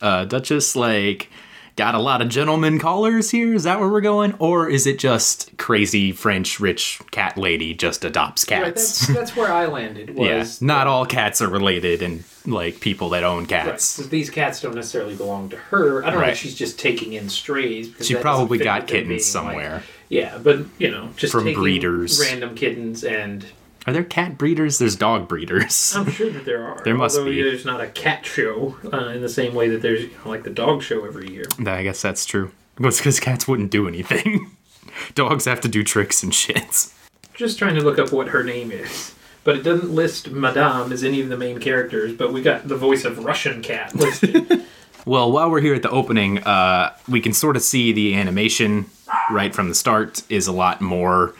uh 0.00 0.24
duchess 0.24 0.74
like 0.76 1.28
got 1.76 1.94
a 1.94 1.98
lot 2.00 2.20
of 2.20 2.28
gentlemen 2.28 2.76
callers 2.80 3.30
here 3.30 3.54
is 3.54 3.62
that 3.62 3.78
where 3.78 3.88
we're 3.88 4.00
going 4.00 4.34
or 4.40 4.68
is 4.68 4.84
it 4.84 4.98
just 4.98 5.56
crazy 5.58 6.10
french 6.10 6.58
rich 6.58 7.00
cat 7.12 7.36
lady 7.38 7.72
just 7.72 8.04
adopts 8.04 8.44
cats 8.44 8.62
right, 8.64 8.74
that's 8.74 9.06
that's 9.08 9.36
where 9.36 9.52
I 9.52 9.66
landed. 9.66 10.10
Was 10.16 10.60
Yeah, 10.60 10.66
not 10.66 10.88
all 10.88 11.06
cats 11.06 11.40
are 11.40 11.48
related 11.48 12.02
and 12.02 12.24
like 12.46 12.80
people 12.80 13.10
that 13.10 13.22
own 13.22 13.40
Right, 13.42 13.48
cats. 13.48 13.96
'cause 13.96 14.08
these 14.08 14.28
cats 14.28 14.60
don't 14.60 14.74
necessarily 14.74 15.14
belong 15.14 15.50
to 15.50 15.56
her. 15.56 16.04
I 16.04 16.10
don't 16.10 16.20
know 16.20 16.26
if 16.26 16.38
she's 16.38 16.56
just 16.56 16.80
taking 16.80 17.12
in 17.12 17.28
strays. 17.28 17.88
because 17.88 18.08
She 18.08 18.16
probably 18.16 18.58
got 18.58 18.88
kittens 18.88 19.24
somewhere. 19.26 19.74
Like, 19.74 19.82
yeah, 20.08 20.38
but 20.42 20.60
you 20.78 20.90
know, 20.90 21.10
just 21.16 21.30
From 21.32 21.44
taking 21.44 21.60
breeders. 21.60 22.18
random 22.20 22.56
kittens, 22.56 23.04
and 23.04 23.44
Are 23.88 23.92
there 23.92 24.04
cat 24.04 24.36
breeders? 24.36 24.76
There's 24.76 24.96
dog 24.96 25.28
breeders. 25.28 25.96
I'm 25.96 26.10
sure 26.10 26.28
that 26.28 26.44
there 26.44 26.62
are. 26.62 26.78
There 26.84 26.94
must 26.94 27.16
although 27.16 27.30
be. 27.30 27.40
There's 27.40 27.64
not 27.64 27.80
a 27.80 27.86
cat 27.86 28.26
show 28.26 28.76
uh, 28.92 29.08
in 29.14 29.22
the 29.22 29.30
same 29.30 29.54
way 29.54 29.70
that 29.70 29.80
there's 29.80 30.02
you 30.02 30.10
know, 30.10 30.28
like 30.28 30.42
the 30.42 30.50
dog 30.50 30.82
show 30.82 31.06
every 31.06 31.32
year. 31.32 31.46
I 31.66 31.82
guess 31.84 32.02
that's 32.02 32.26
true. 32.26 32.50
It's 32.80 32.98
because 32.98 33.18
cats 33.18 33.48
wouldn't 33.48 33.70
do 33.70 33.88
anything. 33.88 34.50
Dogs 35.14 35.46
have 35.46 35.62
to 35.62 35.68
do 35.68 35.82
tricks 35.82 36.22
and 36.22 36.34
shit. 36.34 36.92
Just 37.32 37.58
trying 37.58 37.76
to 37.76 37.80
look 37.80 37.98
up 37.98 38.12
what 38.12 38.28
her 38.28 38.44
name 38.44 38.70
is. 38.70 39.14
But 39.42 39.56
it 39.56 39.62
doesn't 39.62 39.90
list 39.90 40.32
Madame 40.32 40.92
as 40.92 41.02
any 41.02 41.22
of 41.22 41.30
the 41.30 41.38
main 41.38 41.58
characters, 41.58 42.12
but 42.12 42.30
we 42.30 42.42
got 42.42 42.68
the 42.68 42.76
voice 42.76 43.06
of 43.06 43.24
Russian 43.24 43.62
cat 43.62 43.94
listed. 43.94 44.66
Well, 45.06 45.32
while 45.32 45.50
we're 45.50 45.62
here 45.62 45.74
at 45.74 45.80
the 45.80 45.90
opening, 45.90 46.40
uh, 46.40 46.94
we 47.08 47.22
can 47.22 47.32
sort 47.32 47.56
of 47.56 47.62
see 47.62 47.92
the 47.92 48.14
animation 48.14 48.90
right 49.30 49.54
from 49.54 49.70
the 49.70 49.74
start 49.74 50.22
is 50.28 50.46
a 50.46 50.52
lot 50.52 50.82
more 50.82 51.34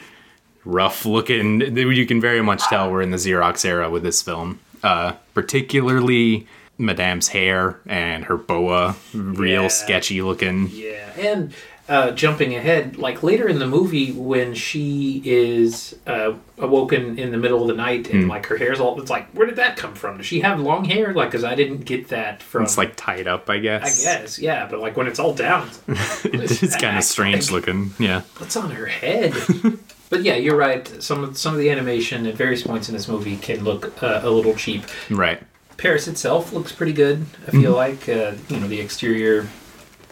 rough 0.68 1.04
looking. 1.06 1.60
You 1.76 2.06
can 2.06 2.20
very 2.20 2.42
much 2.42 2.62
tell 2.64 2.90
we're 2.92 3.02
in 3.02 3.10
the 3.10 3.16
Xerox 3.16 3.64
era 3.64 3.88
with 3.90 4.02
this 4.02 4.20
film. 4.22 4.60
Uh, 4.82 5.14
particularly 5.34 6.46
Madame's 6.78 7.28
hair 7.28 7.80
and 7.86 8.24
her 8.26 8.36
boa, 8.36 8.94
real 9.12 9.62
Yeah. 9.62 9.68
sketchy 9.68 10.22
looking. 10.22 10.68
Yeah, 10.72 11.10
and 11.18 11.52
uh, 11.88 12.10
jumping 12.12 12.54
ahead, 12.54 12.96
like 12.98 13.22
later 13.22 13.48
in 13.48 13.58
the 13.58 13.66
movie 13.66 14.12
when 14.12 14.54
she 14.54 15.20
is 15.24 15.96
uh, 16.06 16.34
awoken 16.58 17.18
in 17.18 17.32
the 17.32 17.38
middle 17.38 17.62
of 17.62 17.68
the 17.68 17.74
night 17.74 18.10
and 18.10 18.24
Hmm. 18.24 18.30
like 18.30 18.46
her 18.46 18.56
hair's 18.58 18.78
all, 18.78 19.00
it's 19.00 19.10
like, 19.10 19.26
where 19.32 19.46
did 19.46 19.56
that 19.56 19.76
come 19.78 19.94
from? 19.94 20.18
Does 20.18 20.26
she 20.26 20.40
have 20.40 20.60
long 20.60 20.84
hair? 20.84 21.12
Like, 21.14 21.30
because 21.30 21.44
I 21.44 21.54
didn't 21.56 21.86
get 21.86 22.08
that 22.08 22.42
from. 22.42 22.62
It's 22.64 22.76
like 22.78 22.94
tied 22.94 23.26
up, 23.26 23.48
I 23.50 23.58
guess. 23.58 23.82
I 23.82 24.04
guess. 24.20 24.38
yeah, 24.38 24.66
but 24.70 24.78
like 24.80 24.96
when 24.96 25.06
it's 25.08 25.18
all 25.18 25.32
down, 25.34 25.68
it's, 25.88 26.24
It 26.26 26.62
is 26.62 26.76
kind 26.76 26.98
of 26.98 27.04
strange 27.04 27.50
looking. 27.50 27.94
Yeah. 27.98 28.20
what's 28.36 28.54
on 28.56 28.70
her 28.70 28.86
head? 28.86 29.34
but 30.10 30.22
yeah, 30.22 30.36
you're 30.36 30.56
right. 30.56 30.86
Some 31.02 31.22
of 31.24 31.36
some 31.38 31.52
of 31.54 31.58
the 31.60 31.70
animation 31.70 32.26
at 32.26 32.34
various 32.34 32.62
points 32.62 32.88
in 32.88 32.94
this 32.94 33.08
movie 33.08 33.36
can 33.36 33.64
look 33.64 34.02
uh, 34.02 34.20
a 34.22 34.30
little 34.30 34.54
cheap. 34.54 34.84
Right. 35.10 35.42
Paris 35.76 36.08
itself 36.08 36.52
looks 36.52 36.72
pretty 36.72 36.92
good. 36.92 37.18
I 37.46 37.50
Mm-hmm. 37.50 37.60
feel 37.62 37.72
like 37.72 38.08
uh, 38.08 38.32
you 38.48 38.60
know 38.60 38.68
the 38.68 38.80
exterior 38.80 39.48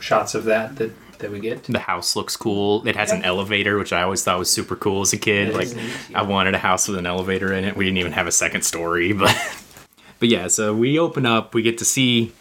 shots 0.00 0.34
of 0.34 0.44
that 0.44 0.76
that 0.76 0.92
that 1.18 1.30
we 1.30 1.40
get. 1.40 1.64
The 1.64 1.78
house 1.78 2.14
looks 2.14 2.36
cool. 2.36 2.86
It 2.86 2.94
has 2.94 3.10
an 3.10 3.24
elevator, 3.24 3.78
which 3.78 3.92
I 3.92 4.02
always 4.02 4.22
thought 4.22 4.38
was 4.38 4.50
super 4.50 4.76
cool 4.76 5.00
as 5.00 5.12
a 5.14 5.16
kid. 5.16 5.48
It 5.48 5.54
like 5.54 5.74
neat, 5.74 5.90
I 6.14 6.22
wanted 6.22 6.54
a 6.54 6.58
house 6.58 6.88
with 6.88 6.98
an 6.98 7.06
elevator 7.06 7.52
in 7.54 7.64
it. 7.64 7.74
We 7.76 7.84
didn't 7.86 7.98
even 7.98 8.12
have 8.12 8.26
a 8.26 8.32
second 8.32 8.62
story, 8.62 9.12
but 9.14 9.34
but 10.20 10.28
yeah. 10.28 10.46
So 10.48 10.74
we 10.74 10.98
open 10.98 11.24
up. 11.26 11.54
We 11.54 11.62
get 11.62 11.78
to 11.78 11.84
see 11.84 12.32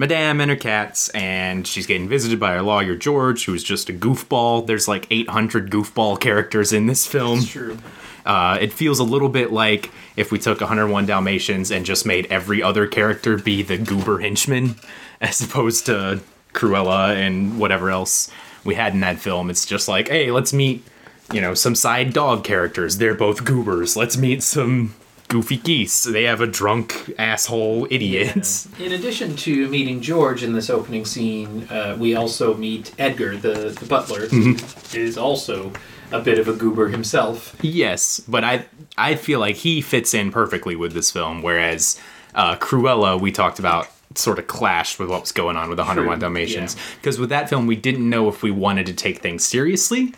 Madame 0.00 0.40
and 0.40 0.50
her 0.50 0.56
cats, 0.56 1.10
and 1.10 1.66
she's 1.66 1.86
getting 1.86 2.08
visited 2.08 2.40
by 2.40 2.52
her 2.52 2.62
lawyer 2.62 2.96
George, 2.96 3.44
who's 3.44 3.62
just 3.62 3.90
a 3.90 3.92
goofball. 3.92 4.66
There's 4.66 4.88
like 4.88 5.06
800 5.10 5.70
goofball 5.70 6.18
characters 6.18 6.72
in 6.72 6.86
this 6.86 7.06
film. 7.06 7.44
True. 7.44 7.76
Uh, 8.24 8.56
it 8.58 8.72
feels 8.72 8.98
a 8.98 9.04
little 9.04 9.28
bit 9.28 9.52
like 9.52 9.90
if 10.16 10.32
we 10.32 10.38
took 10.38 10.62
101 10.62 11.04
Dalmatians 11.04 11.70
and 11.70 11.84
just 11.84 12.06
made 12.06 12.24
every 12.30 12.62
other 12.62 12.86
character 12.86 13.36
be 13.36 13.62
the 13.62 13.76
goober 13.76 14.20
henchman, 14.20 14.76
as 15.20 15.42
opposed 15.42 15.84
to 15.84 16.22
Cruella 16.54 17.14
and 17.14 17.60
whatever 17.60 17.90
else 17.90 18.30
we 18.64 18.76
had 18.76 18.94
in 18.94 19.00
that 19.00 19.18
film. 19.18 19.50
It's 19.50 19.66
just 19.66 19.86
like, 19.86 20.08
hey, 20.08 20.30
let's 20.30 20.54
meet, 20.54 20.82
you 21.30 21.42
know, 21.42 21.52
some 21.52 21.74
side 21.74 22.14
dog 22.14 22.42
characters. 22.42 22.96
They're 22.96 23.14
both 23.14 23.44
goobers. 23.44 23.98
Let's 23.98 24.16
meet 24.16 24.42
some 24.42 24.94
goofy 25.30 25.56
geese. 25.56 26.02
They 26.02 26.24
have 26.24 26.40
a 26.42 26.46
drunk 26.46 27.14
asshole 27.16 27.86
idiot. 27.88 28.66
In 28.78 28.92
addition 28.92 29.36
to 29.36 29.68
meeting 29.68 30.02
George 30.02 30.42
in 30.42 30.52
this 30.52 30.68
opening 30.68 31.06
scene, 31.06 31.66
uh, 31.70 31.96
we 31.98 32.14
also 32.14 32.54
meet 32.54 32.92
Edgar, 32.98 33.36
the, 33.36 33.70
the 33.70 33.86
butler, 33.86 34.26
who 34.26 34.56
is 34.92 35.16
also 35.16 35.72
a 36.12 36.20
bit 36.20 36.38
of 36.38 36.48
a 36.48 36.52
goober 36.52 36.88
himself. 36.88 37.56
Yes, 37.62 38.20
but 38.20 38.44
I 38.44 38.66
I 38.98 39.14
feel 39.14 39.38
like 39.38 39.56
he 39.56 39.80
fits 39.80 40.12
in 40.12 40.32
perfectly 40.32 40.74
with 40.76 40.92
this 40.92 41.10
film, 41.10 41.42
whereas 41.42 41.98
uh, 42.34 42.56
Cruella 42.56 43.18
we 43.18 43.30
talked 43.30 43.60
about 43.60 43.88
sort 44.16 44.40
of 44.40 44.48
clashed 44.48 44.98
with 44.98 45.08
what 45.08 45.20
was 45.20 45.30
going 45.30 45.56
on 45.56 45.70
with 45.70 45.78
101 45.78 46.18
True, 46.18 46.20
Dalmatians 46.20 46.74
yeah. 46.74 46.82
because 46.96 47.20
with 47.20 47.28
that 47.28 47.48
film 47.48 47.68
we 47.68 47.76
didn't 47.76 48.10
know 48.10 48.28
if 48.28 48.42
we 48.42 48.50
wanted 48.50 48.86
to 48.86 48.92
take 48.92 49.18
things 49.20 49.44
seriously 49.44 50.12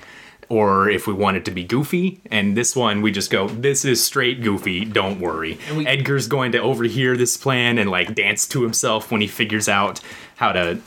or 0.52 0.90
if 0.90 1.06
we 1.06 1.14
want 1.14 1.34
it 1.36 1.44
to 1.46 1.50
be 1.50 1.64
goofy 1.64 2.20
and 2.30 2.54
this 2.56 2.76
one 2.76 3.00
we 3.00 3.10
just 3.10 3.30
go 3.30 3.48
this 3.48 3.84
is 3.86 4.04
straight 4.04 4.42
goofy 4.42 4.84
don't 4.84 5.18
worry 5.18 5.58
we- 5.74 5.86
edgar's 5.86 6.28
going 6.28 6.52
to 6.52 6.58
overhear 6.58 7.16
this 7.16 7.36
plan 7.38 7.78
and 7.78 7.90
like 7.90 8.14
dance 8.14 8.46
to 8.46 8.62
himself 8.62 9.10
when 9.10 9.22
he 9.22 9.26
figures 9.26 9.68
out 9.68 10.00
how 10.36 10.52
to 10.52 10.78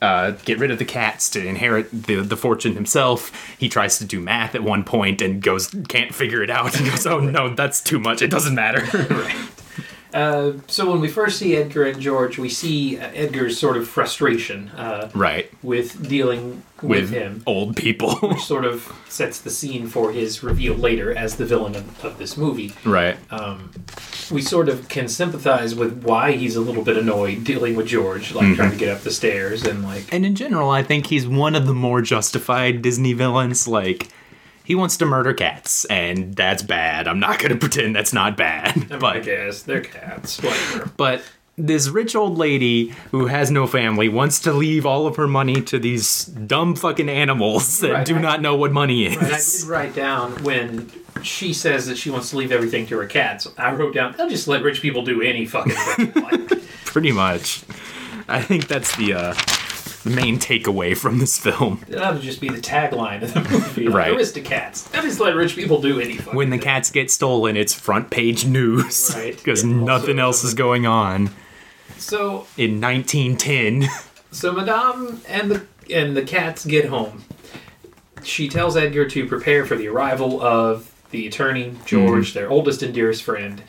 uh, 0.00 0.30
get 0.44 0.60
rid 0.60 0.70
of 0.70 0.78
the 0.78 0.84
cats 0.84 1.28
to 1.30 1.44
inherit 1.44 1.90
the, 1.90 2.20
the 2.22 2.36
fortune 2.36 2.74
himself. 2.74 3.32
He 3.58 3.68
tries 3.68 3.98
to 3.98 4.04
do 4.04 4.20
math 4.20 4.54
at 4.54 4.62
one 4.62 4.84
point 4.84 5.20
and 5.20 5.42
goes 5.42 5.74
can't 5.88 6.14
figure 6.14 6.40
it 6.40 6.50
out. 6.50 6.72
And 6.78 6.88
goes, 6.88 7.04
"Oh 7.04 7.18
no, 7.18 7.52
that's 7.52 7.80
too 7.80 7.98
much. 7.98 8.22
It 8.22 8.30
doesn't 8.30 8.54
matter." 8.54 8.86
Uh, 10.18 10.54
so 10.66 10.90
when 10.90 11.00
we 11.00 11.06
first 11.06 11.38
see 11.38 11.54
Edgar 11.54 11.84
and 11.84 12.00
George, 12.00 12.38
we 12.38 12.48
see 12.48 12.98
uh, 12.98 13.08
Edgar's 13.14 13.56
sort 13.56 13.76
of 13.76 13.86
frustration 13.86 14.68
uh, 14.70 15.10
right 15.14 15.48
with 15.62 16.08
dealing 16.08 16.64
with, 16.82 17.02
with 17.02 17.10
him, 17.10 17.44
old 17.46 17.76
people. 17.76 18.16
which 18.22 18.40
sort 18.40 18.64
of 18.64 18.92
sets 19.08 19.40
the 19.40 19.50
scene 19.50 19.86
for 19.86 20.10
his 20.10 20.42
reveal 20.42 20.74
later 20.74 21.16
as 21.16 21.36
the 21.36 21.44
villain 21.44 21.76
of, 21.76 22.04
of 22.04 22.18
this 22.18 22.36
movie. 22.36 22.74
right. 22.84 23.16
we 24.32 24.42
sort 24.42 24.68
of 24.68 24.88
can 24.88 25.06
sympathize 25.06 25.76
with 25.76 26.02
why 26.02 26.32
he's 26.32 26.56
a 26.56 26.60
little 26.60 26.82
bit 26.82 26.96
annoyed 26.96 27.44
dealing 27.44 27.76
with 27.76 27.86
George, 27.86 28.34
like 28.34 28.56
trying 28.56 28.72
to 28.72 28.76
get 28.76 28.88
up 28.88 29.02
the 29.02 29.12
stairs 29.12 29.64
and 29.64 29.84
like 29.84 30.12
And 30.12 30.26
in 30.26 30.34
general, 30.34 30.70
I 30.70 30.82
think 30.82 31.06
he's 31.06 31.28
one 31.28 31.54
of 31.54 31.66
the 31.66 31.74
more 31.74 32.02
justified 32.02 32.82
Disney 32.82 33.12
villains. 33.12 33.68
Like, 33.68 34.08
he 34.68 34.74
wants 34.74 34.98
to 34.98 35.06
murder 35.06 35.32
cats, 35.32 35.86
and 35.86 36.36
that's 36.36 36.62
bad. 36.62 37.08
I'm 37.08 37.18
not 37.18 37.38
going 37.38 37.52
to 37.54 37.56
pretend 37.58 37.96
that's 37.96 38.12
not 38.12 38.36
bad. 38.36 38.76
Mean, 38.76 38.86
I 38.92 38.98
But 38.98 39.22
guess 39.24 39.62
they're 39.62 39.80
cats, 39.80 40.42
whatever. 40.42 40.90
But 40.98 41.22
this 41.56 41.88
rich 41.88 42.14
old 42.14 42.36
lady 42.36 42.90
who 43.10 43.26
has 43.28 43.50
no 43.50 43.66
family 43.66 44.10
wants 44.10 44.40
to 44.40 44.52
leave 44.52 44.84
all 44.84 45.06
of 45.06 45.16
her 45.16 45.26
money 45.26 45.62
to 45.62 45.78
these 45.78 46.26
dumb 46.26 46.76
fucking 46.76 47.08
animals 47.08 47.80
that 47.80 47.92
Right, 47.92 48.06
do 48.06 48.16
I- 48.16 48.20
not 48.20 48.42
know 48.42 48.56
what 48.56 48.70
money 48.72 49.06
is. 49.06 49.16
And 49.16 49.26
I 49.34 49.38
did 49.40 49.64
write 49.68 49.94
down 49.94 50.32
when 50.44 50.90
she 51.22 51.54
says 51.54 51.86
that 51.86 51.96
she 51.96 52.10
wants 52.10 52.28
to 52.30 52.36
leave 52.36 52.52
everything 52.52 52.86
to 52.88 52.98
her 52.98 53.06
cats. 53.06 53.48
I 53.56 53.72
wrote 53.72 53.94
down, 53.94 54.14
they'll 54.18 54.28
just 54.28 54.46
let 54.48 54.62
rich 54.62 54.82
people 54.82 55.02
do 55.02 55.22
any 55.22 55.46
fucking 55.46 55.72
thing. 55.96 56.60
Pretty 56.84 57.10
much. 57.12 57.62
I 58.28 58.42
think 58.42 58.68
that's 58.68 58.94
the 58.96 59.14
uh 59.14 59.34
the 60.04 60.10
main 60.10 60.38
takeaway 60.38 60.96
from 60.96 61.18
this 61.18 61.38
film. 61.38 61.82
That 61.88 62.14
would 62.14 62.22
just 62.22 62.40
be 62.40 62.48
the 62.48 62.60
tagline 62.60 63.22
of 63.22 63.34
the 63.34 63.40
movie. 63.40 63.88
Right. 63.88 64.12
Like, 64.12 64.20
Aristocats. 64.20 64.90
That 64.92 65.04
is 65.04 65.18
let 65.20 65.34
rich 65.34 65.54
people 65.56 65.80
do 65.80 66.00
anything. 66.00 66.34
When 66.34 66.50
the 66.50 66.58
cats 66.58 66.90
get 66.90 67.10
stolen, 67.10 67.56
it's 67.56 67.72
front 67.74 68.10
page 68.10 68.46
news 68.46 69.12
Right. 69.14 69.36
because 69.36 69.64
Yeah, 69.64 69.70
nothing 69.72 70.18
also- 70.20 70.22
else 70.22 70.44
is 70.44 70.54
going 70.54 70.86
on 70.86 71.30
So 71.96 72.46
in 72.56 72.80
1910. 72.80 73.88
So 74.30 74.52
Madame 74.52 75.20
and 75.28 75.50
the 75.50 75.66
and 75.92 76.16
the 76.16 76.22
cats 76.22 76.64
get 76.66 76.86
home. 76.86 77.24
She 78.22 78.48
tells 78.48 78.76
Edgar 78.76 79.08
to 79.08 79.26
prepare 79.26 79.64
for 79.64 79.74
the 79.76 79.88
arrival 79.88 80.42
of 80.42 80.92
the 81.10 81.26
attorney 81.26 81.74
George, 81.86 82.34
their 82.34 82.50
oldest 82.50 82.82
and 82.82 82.92
dearest 82.92 83.22
friend. 83.22 83.62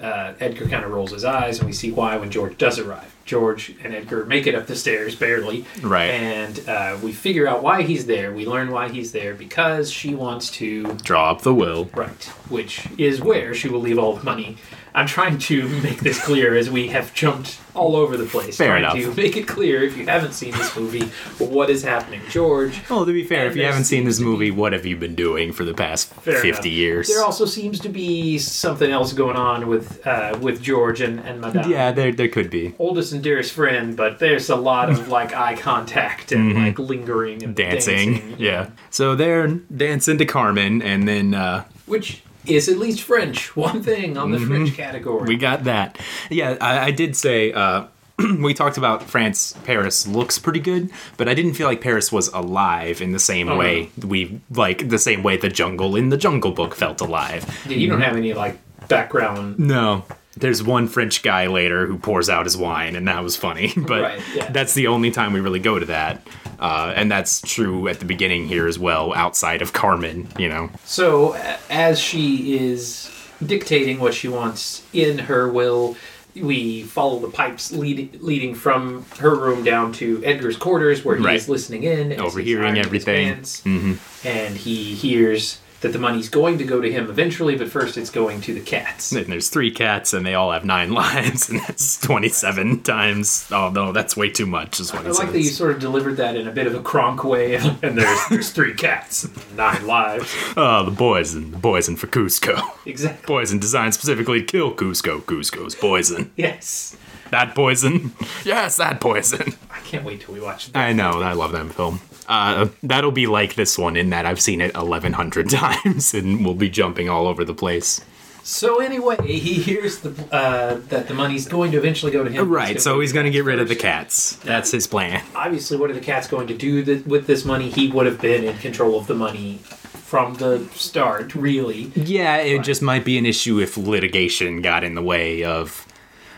Uh, 0.00 0.32
Edgar 0.40 0.66
kind 0.66 0.84
of 0.84 0.90
rolls 0.90 1.12
his 1.12 1.24
eyes, 1.24 1.58
and 1.58 1.66
we 1.66 1.72
see 1.72 1.92
why 1.92 2.16
when 2.16 2.30
George 2.30 2.56
does 2.58 2.78
arrive. 2.78 3.14
George 3.30 3.76
and 3.84 3.94
Edgar 3.94 4.24
make 4.26 4.48
it 4.48 4.56
up 4.56 4.66
the 4.66 4.74
stairs 4.74 5.14
barely, 5.14 5.64
Right. 5.82 6.10
And 6.10 6.68
uh, 6.68 6.98
we 7.00 7.12
figure 7.12 7.46
out 7.46 7.62
why 7.62 7.82
he's 7.82 8.06
there. 8.06 8.32
We 8.32 8.44
learn 8.44 8.72
why 8.72 8.88
he's 8.88 9.12
there 9.12 9.34
because 9.34 9.88
she 9.88 10.16
wants 10.16 10.50
to 10.52 10.94
Draw 11.04 11.30
up 11.30 11.42
the 11.42 11.54
will. 11.54 11.84
Right, 11.94 12.24
which 12.48 12.88
is 12.98 13.20
where 13.20 13.54
she 13.54 13.68
will 13.68 13.78
leave 13.80 14.00
all 14.00 14.16
the 14.16 14.24
money. 14.24 14.56
I'm 14.94 15.06
trying 15.06 15.38
to 15.38 15.68
make 15.82 16.00
this 16.00 16.22
clear 16.24 16.56
as 16.56 16.68
we 16.70 16.88
have 16.88 17.14
jumped 17.14 17.58
all 17.74 17.94
over 17.94 18.16
the 18.16 18.24
place. 18.26 18.56
Fair 18.56 18.78
trying 18.78 18.82
enough. 19.00 19.14
to 19.14 19.20
make 19.20 19.36
it 19.36 19.46
clear 19.46 19.82
if 19.84 19.96
you 19.96 20.06
haven't 20.06 20.32
seen 20.32 20.50
this 20.52 20.76
movie, 20.76 21.04
what 21.38 21.70
is 21.70 21.84
happening. 21.84 22.20
George, 22.28 22.80
Well, 22.90 23.06
to 23.06 23.12
be 23.12 23.22
fair, 23.24 23.42
And 23.42 23.50
if 23.52 23.56
you 23.56 23.62
haven't 23.64 23.84
seen 23.84 24.04
this 24.04 24.18
movie, 24.18 24.50
what 24.50 24.72
have 24.72 24.84
you 24.84 24.96
been 24.96 25.14
doing 25.14 25.52
for 25.52 25.64
the 25.64 25.72
past 25.74 26.12
fair 26.14 26.34
50 26.40 26.48
enough. 26.48 26.66
years? 26.66 27.08
There 27.08 27.22
also 27.24 27.44
seems 27.44 27.78
to 27.80 27.88
be 27.88 28.38
something 28.38 28.90
else 28.90 29.12
going 29.12 29.36
on 29.36 29.68
with 29.68 30.04
uh, 30.06 30.36
with 30.40 30.60
George 30.62 31.00
and, 31.00 31.20
and 31.20 31.40
Madame. 31.40 31.70
yeah, 31.70 31.92
there, 31.92 32.10
there 32.12 32.28
could 32.28 32.50
be. 32.50 32.74
Oldest 32.78 33.12
and 33.12 33.22
dearest 33.22 33.52
friend, 33.52 33.96
but 33.96 34.18
there's 34.18 34.50
a 34.50 34.56
lot 34.56 34.90
of 34.90 35.08
like 35.18 35.32
eye 35.34 35.54
contact 35.56 36.32
and 36.32 36.54
like 36.54 36.78
lingering 36.78 37.42
and 37.44 37.54
Mm-hmm. 37.56 37.70
Dancing. 37.70 38.12
dancing. 38.14 38.36
Yeah. 38.38 38.70
So 38.90 39.14
they're 39.14 39.46
dancing 39.48 40.18
to 40.18 40.24
Carmen, 40.24 40.82
and 40.82 41.06
then 41.06 41.34
uh, 41.34 41.64
Which 41.86 42.22
is 42.46 42.68
at 42.68 42.78
least 42.78 43.02
French. 43.02 43.54
One 43.56 43.82
thing 43.82 44.16
on 44.16 44.30
the 44.30 44.38
French 44.40 44.74
category. 44.74 45.20
Mm-hmm. 45.20 45.28
we 45.28 45.36
got 45.36 45.64
that. 45.64 45.98
Yeah, 46.30 46.56
I, 46.60 46.86
I 46.86 46.90
did 46.90 47.16
say. 47.16 47.52
Uh, 47.52 47.86
we 48.38 48.52
talked 48.54 48.76
about 48.76 49.02
France. 49.02 49.54
Paris 49.64 50.06
looks 50.06 50.38
pretty 50.38 50.60
good, 50.60 50.90
but 51.16 51.28
I 51.28 51.34
didn't 51.34 51.54
feel 51.54 51.66
like 51.66 51.80
Paris 51.80 52.12
was 52.12 52.28
alive 52.28 53.00
in 53.00 53.12
the 53.12 53.18
same 53.18 53.48
Oh, 53.48 53.56
way 53.56 53.90
we 54.06 54.40
like 54.50 54.88
the 54.90 54.98
same 54.98 55.22
way 55.22 55.36
the 55.38 55.48
jungle 55.48 55.96
in 55.96 56.10
the 56.10 56.16
Jungle 56.18 56.52
Book 56.52 56.74
felt 56.74 57.00
alive. 57.00 57.64
Yeah, 57.66 57.76
you 57.76 57.88
don't 57.88 58.02
have 58.02 58.16
any 58.16 58.32
like 58.34 58.58
background 58.88 59.58
No. 59.58 60.04
There's 60.36 60.62
one 60.62 60.86
French 60.88 61.22
guy 61.22 61.48
later 61.48 61.86
who 61.86 61.98
pours 61.98 62.30
out 62.30 62.46
his 62.46 62.56
wine, 62.56 62.94
and 62.96 63.06
that 63.08 63.22
was 63.22 63.36
funny. 63.36 63.72
But 63.76 64.02
Right, 64.02 64.22
yeah. 64.34 64.50
that's 64.50 64.74
the 64.74 64.86
only 64.86 65.10
time 65.10 65.32
we 65.32 65.40
really 65.40 65.58
go 65.60 65.78
to 65.78 65.86
that. 65.86 66.26
Uh, 66.58 66.92
and 66.94 67.10
that's 67.10 67.40
true 67.40 67.88
at 67.88 67.98
the 68.00 68.04
beginning 68.04 68.46
here 68.46 68.66
as 68.68 68.78
well, 68.78 69.12
outside 69.14 69.60
of 69.62 69.72
Carmen, 69.72 70.28
you 70.38 70.48
know. 70.48 70.70
So, 70.84 71.34
as 71.70 71.98
she 71.98 72.56
is 72.58 73.10
dictating 73.44 73.98
what 73.98 74.12
she 74.14 74.28
wants 74.28 74.82
in 74.92 75.18
her 75.20 75.48
will, 75.50 75.96
we 76.36 76.82
follow 76.84 77.18
the 77.18 77.28
pipes 77.30 77.72
lead, 77.72 78.20
leading 78.20 78.54
from 78.54 79.04
her 79.18 79.34
room 79.34 79.64
down 79.64 79.92
to 79.94 80.22
Edgar's 80.24 80.56
quarters, 80.56 81.04
where 81.04 81.16
he 81.16 81.24
Right. 81.24 81.36
is 81.36 81.48
listening 81.48 81.82
in, 81.84 82.20
Overhearing 82.20 82.78
everything. 82.78 83.34
pants. 83.34 83.62
and 83.64 84.56
he 84.56 84.94
hears 84.94 85.58
that 85.80 85.92
the 85.92 85.98
money's 85.98 86.28
going 86.28 86.58
to 86.58 86.64
go 86.64 86.80
to 86.80 86.90
him 86.92 87.08
eventually, 87.08 87.56
but 87.56 87.68
first 87.70 87.96
it's 87.96 88.10
going 88.10 88.40
to 88.42 88.54
the 88.54 88.60
cats. 88.60 89.12
And 89.12 89.26
there's 89.26 89.48
three 89.48 89.70
cats, 89.70 90.12
and 90.12 90.26
they 90.26 90.34
all 90.34 90.52
have 90.52 90.64
nine 90.64 90.92
lives, 90.92 91.48
and 91.48 91.60
that's 91.60 91.98
27 92.00 92.82
times. 92.82 93.46
Oh, 93.50 93.70
no, 93.70 93.92
that's 93.92 94.16
way 94.16 94.30
too 94.30 94.46
much, 94.46 94.80
is 94.80 94.92
what 94.92 95.06
I 95.06 95.10
like 95.10 95.32
that 95.32 95.38
you 95.38 95.44
sort 95.44 95.72
of 95.72 95.80
delivered 95.80 96.16
that 96.18 96.36
in 96.36 96.46
a 96.46 96.52
bit 96.52 96.66
of 96.66 96.74
a 96.74 96.82
Kronk 96.82 97.24
way, 97.24 97.54
and 97.82 97.96
there's 97.98 98.28
there's 98.28 98.50
three 98.50 98.74
cats, 98.74 99.26
nine 99.54 99.86
lives. 99.86 100.34
Oh, 100.56 100.84
the 100.84 100.94
poison. 100.96 101.50
The 101.52 101.58
poison 101.58 101.96
for 101.96 102.06
Kuzco. 102.06 102.60
Exactly. 102.86 103.26
Poison 103.26 103.58
designed 103.58 103.94
specifically 103.94 104.40
to 104.40 104.46
kill 104.46 104.74
Kuzco. 104.74 105.20
Kuzco's 105.22 105.74
poison. 105.74 106.30
Yes. 106.36 106.96
That 107.30 107.54
poison? 107.54 108.12
Yes, 108.44 108.78
that 108.78 109.00
poison. 109.00 109.54
I 109.70 109.78
can't 109.80 110.04
wait 110.04 110.22
till 110.22 110.34
we 110.34 110.40
watch 110.40 110.72
that. 110.72 110.78
I 110.78 110.92
know, 110.92 111.20
I 111.20 111.34
love 111.34 111.52
that 111.52 111.70
film. 111.72 112.00
Uh, 112.30 112.68
that'll 112.84 113.10
be 113.10 113.26
like 113.26 113.54
this 113.56 113.76
one 113.76 113.96
in 113.96 114.10
that 114.10 114.24
I've 114.24 114.40
seen 114.40 114.60
it 114.60 114.72
1100 114.76 115.50
times 115.50 116.14
and 116.14 116.44
we'll 116.44 116.54
be 116.54 116.70
jumping 116.70 117.08
all 117.08 117.26
over 117.26 117.44
the 117.44 117.54
place. 117.54 118.00
So 118.44 118.80
anyway, 118.80 119.16
he 119.26 119.54
hears 119.54 119.98
the 119.98 120.10
uh, 120.32 120.80
that 120.88 121.08
the 121.08 121.14
money's 121.14 121.46
going 121.46 121.72
to 121.72 121.78
eventually 121.78 122.12
go 122.12 122.24
to 122.24 122.30
him. 122.30 122.48
Right, 122.48 122.80
so 122.80 123.00
he's 123.00 123.12
gonna 123.12 123.30
get 123.30 123.44
rid 123.44 123.58
of 123.58 123.68
the 123.68 123.76
cats. 123.76 124.36
That's 124.36 124.70
his 124.70 124.86
plan. 124.86 125.22
Obviously, 125.34 125.76
what 125.76 125.90
are 125.90 125.92
the 125.92 126.00
cats 126.00 126.26
going 126.26 126.46
to 126.46 126.56
do 126.56 126.82
th- 126.84 127.04
with 127.04 127.26
this 127.26 127.44
money? 127.44 127.68
He 127.68 127.90
would 127.90 128.06
have 128.06 128.20
been 128.20 128.44
in 128.44 128.56
control 128.58 128.98
of 128.98 129.08
the 129.08 129.14
money 129.14 129.58
from 129.58 130.34
the 130.34 130.66
start, 130.72 131.34
really. 131.34 131.92
Yeah, 131.94 132.36
it 132.38 132.62
just 132.62 132.80
might 132.80 133.04
be 133.04 133.18
an 133.18 133.26
issue 133.26 133.60
if 133.60 133.76
litigation 133.76 134.62
got 134.62 134.84
in 134.84 134.94
the 134.94 135.02
way 135.02 135.44
of, 135.44 135.86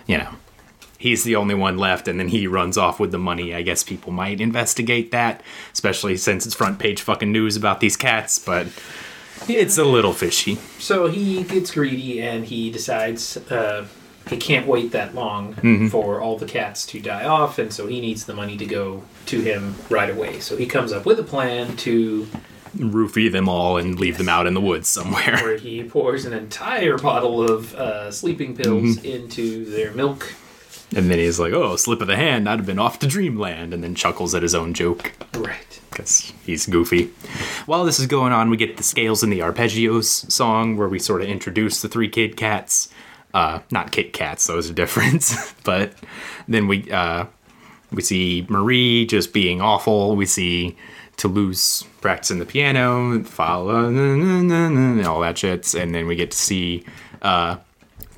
you 0.06 0.18
know, 0.18 0.30
he's 1.02 1.24
the 1.24 1.36
only 1.36 1.54
one 1.54 1.76
left 1.76 2.08
and 2.08 2.18
then 2.20 2.28
he 2.28 2.46
runs 2.46 2.78
off 2.78 2.98
with 3.00 3.10
the 3.12 3.18
money. 3.18 3.54
I 3.54 3.62
guess 3.62 3.82
people 3.82 4.12
might 4.12 4.40
investigate 4.40 5.10
that, 5.10 5.42
especially 5.72 6.16
since 6.16 6.46
it's 6.46 6.54
front 6.54 6.78
page 6.78 7.02
fucking 7.02 7.30
news 7.32 7.56
about 7.56 7.80
these 7.80 7.96
cats, 7.96 8.38
but 8.38 8.66
it's 9.48 9.76
a 9.78 9.84
little 9.84 10.12
fishy. 10.12 10.54
So 10.78 11.08
he 11.08 11.42
gets 11.42 11.72
greedy 11.72 12.22
and 12.22 12.44
he 12.44 12.70
decides 12.70 13.36
uh, 13.50 13.86
he 14.30 14.36
can't 14.36 14.66
wait 14.68 14.92
that 14.92 15.14
long 15.14 15.54
Mm-hmm. 15.54 15.88
for 15.88 16.20
all 16.20 16.36
the 16.38 16.46
cats 16.46 16.86
to 16.86 17.00
die 17.00 17.24
off, 17.24 17.58
and 17.58 17.72
so 17.72 17.88
he 17.88 18.00
needs 18.00 18.24
the 18.26 18.34
money 18.34 18.56
to 18.56 18.64
go 18.64 19.02
to 19.26 19.40
him 19.40 19.74
right 19.90 20.08
away. 20.10 20.38
So 20.38 20.56
he 20.56 20.66
comes 20.66 20.92
up 20.92 21.04
with 21.04 21.18
a 21.18 21.24
plan 21.24 21.76
to 21.78 22.28
Roofie 22.76 23.30
them 23.30 23.48
all 23.48 23.76
and 23.76 23.98
leave 24.00 24.16
them 24.18 24.28
out 24.28 24.46
in 24.46 24.54
the 24.54 24.60
woods 24.60 24.88
somewhere. 24.88 25.36
where 25.42 25.58
he 25.58 25.82
pours 25.82 26.24
an 26.24 26.32
entire 26.32 26.96
bottle 26.96 27.42
of 27.42 27.74
uh, 27.74 28.10
sleeping 28.12 28.56
pills 28.56 28.96
Mm-hmm. 28.98 29.06
into 29.06 29.64
their 29.66 29.90
milk. 29.92 30.32
And 30.94 31.10
then 31.10 31.18
he's 31.18 31.40
like, 31.40 31.52
oh, 31.52 31.76
slip 31.76 32.02
of 32.02 32.06
the 32.06 32.16
hand, 32.16 32.48
I'd 32.48 32.58
have 32.58 32.66
been 32.66 32.78
off 32.78 32.98
to 32.98 33.06
dreamland, 33.06 33.72
and 33.72 33.82
then 33.82 33.94
chuckles 33.94 34.34
at 34.34 34.42
his 34.42 34.54
own 34.54 34.74
joke. 34.74 35.12
Right. 35.34 35.80
because 35.92 36.32
he's 36.44 36.66
goofy. 36.66 37.06
While 37.66 37.84
this 37.84 37.98
is 38.00 38.06
going 38.06 38.32
on, 38.32 38.50
we 38.50 38.56
get 38.56 38.76
the 38.76 38.82
scales 38.82 39.22
and 39.22 39.32
the 39.32 39.40
arpeggios 39.40 40.30
song 40.30 40.76
where 40.76 40.88
we 40.88 40.98
sort 40.98 41.22
of 41.22 41.28
introduce 41.28 41.82
the 41.82 41.88
three 41.88 42.08
kid 42.08 42.36
cats. 42.36 42.88
Uh, 43.34 43.60
not 43.70 43.92
Kit 43.92 44.12
Cats; 44.12 44.46
those 44.46 44.68
are 44.68 44.74
different. 44.74 45.34
but 45.64 45.94
then 46.48 46.68
we 46.68 46.90
uh, 46.90 47.24
we 47.90 48.02
see 48.02 48.46
Marie 48.48 49.06
just 49.06 49.32
being 49.32 49.60
awful. 49.62 50.16
We 50.16 50.26
see 50.26 50.76
Toulouse 51.16 51.84
practicing 52.02 52.40
the 52.40 52.46
piano, 52.46 53.24
follow 53.24 53.88
na, 53.88 55.10
all 55.10 55.20
that 55.20 55.38
shit, 55.38 55.74
and 55.74 55.94
then 55.94 56.06
we 56.06 56.14
get 56.16 56.30
to 56.32 56.36
see 56.36 56.84
uh, 57.22 57.56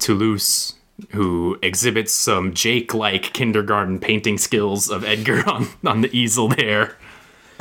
Toulouse 0.01 0.75
who 1.11 1.59
exhibits 1.63 2.13
some 2.13 2.55
Jake-like 2.55 3.33
kindergarten 3.33 3.99
painting 3.99 4.39
skills 4.39 4.89
of 4.89 5.05
Edgar 5.05 5.43
on, 5.51 5.69
on 5.85 6.01
the 6.03 6.17
easel 6.17 6.49
there. 6.49 6.97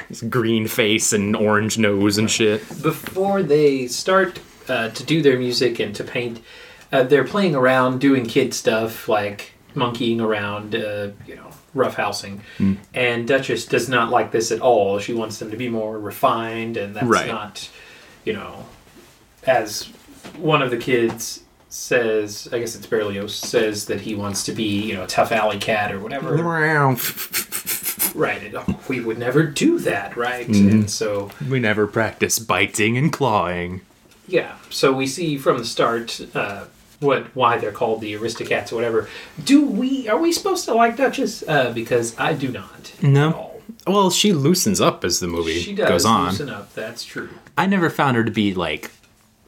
His 0.09 0.21
green 0.21 0.67
face 0.67 1.13
and 1.13 1.35
orange 1.35 1.77
nose 1.77 2.17
and 2.17 2.29
shit. 2.29 2.61
Before 2.81 3.43
they 3.43 3.87
start 3.87 4.39
uh, 4.67 4.89
to 4.89 5.03
do 5.03 5.21
their 5.21 5.37
music 5.37 5.79
and 5.79 5.95
to 5.95 6.03
paint, 6.03 6.41
uh, 6.91 7.03
they're 7.03 7.23
playing 7.23 7.55
around, 7.55 7.99
doing 7.99 8.25
kid 8.25 8.53
stuff 8.53 9.07
like 9.07 9.53
monkeying 9.75 10.21
around, 10.21 10.75
uh, 10.75 11.09
you 11.27 11.35
know, 11.35 11.49
roughhousing. 11.75 12.39
Hmm. 12.57 12.73
And 12.93 13.27
Duchess 13.27 13.65
does 13.65 13.89
not 13.89 14.09
like 14.09 14.31
this 14.31 14.51
at 14.51 14.61
all. 14.61 14.99
She 14.99 15.13
wants 15.13 15.39
them 15.39 15.49
to 15.51 15.57
be 15.57 15.69
more 15.69 15.97
refined, 15.99 16.77
and 16.77 16.95
that's 16.95 17.05
Right. 17.07 17.27
not, 17.27 17.67
you 18.25 18.33
know, 18.33 18.65
as 19.45 19.85
one 20.37 20.61
of 20.61 20.69
the 20.71 20.77
kids 20.77 21.42
says, 21.73 22.47
I 22.51 22.59
guess 22.59 22.75
it's 22.75 22.85
Berlioz, 22.85 23.33
says 23.35 23.85
that 23.85 24.01
he 24.01 24.13
wants 24.15 24.43
to 24.43 24.51
be, 24.51 24.81
you 24.83 24.93
know, 24.93 25.03
a 25.03 25.07
tough 25.07 25.31
alley 25.31 25.57
cat 25.59 25.91
or 25.91 25.99
whatever. 25.99 26.35
Right. 28.15 28.43
and, 28.43 28.55
oh, 28.55 28.79
we 28.87 29.01
would 29.01 29.17
never 29.17 29.43
do 29.43 29.79
that, 29.79 30.15
right? 30.15 30.47
Mm-hmm. 30.47 30.69
And 30.69 30.89
so, 30.91 31.31
we 31.49 31.59
never 31.59 31.87
practice 31.87 32.37
biting 32.39 32.97
and 32.97 33.11
clawing. 33.11 33.81
yeah. 34.27 34.57
So 34.69 34.93
we 34.93 35.07
see 35.07 35.37
from 35.37 35.57
the 35.57 35.65
start 35.65 36.19
uh, 36.35 36.65
what 36.99 37.35
why 37.35 37.57
they're 37.57 37.71
called 37.71 38.01
the 38.01 38.13
Aristocats 38.13 38.71
or 38.71 38.75
whatever. 38.75 39.09
Do 39.43 39.65
we 39.65 40.07
are 40.07 40.17
we 40.17 40.31
supposed 40.31 40.65
to 40.65 40.73
like 40.73 40.95
Duchess? 40.97 41.43
Uh, 41.47 41.71
because 41.73 42.17
I 42.19 42.33
do 42.33 42.51
not. 42.51 42.93
No. 43.01 43.29
At 43.29 43.35
all. 43.35 43.61
Well, 43.87 44.09
she 44.11 44.31
loosens 44.33 44.79
up 44.81 45.03
as 45.03 45.19
the 45.19 45.27
movie 45.27 45.59
She 45.59 45.75
does 45.75 45.89
goes 45.89 46.05
on. 46.05 46.29
loosen 46.29 46.49
up. 46.49 46.73
That's 46.73 47.03
true. 47.03 47.29
I 47.57 47.65
never 47.65 47.89
found 47.89 48.15
her 48.17 48.23
to 48.23 48.31
be 48.31 48.53
like 48.53 48.91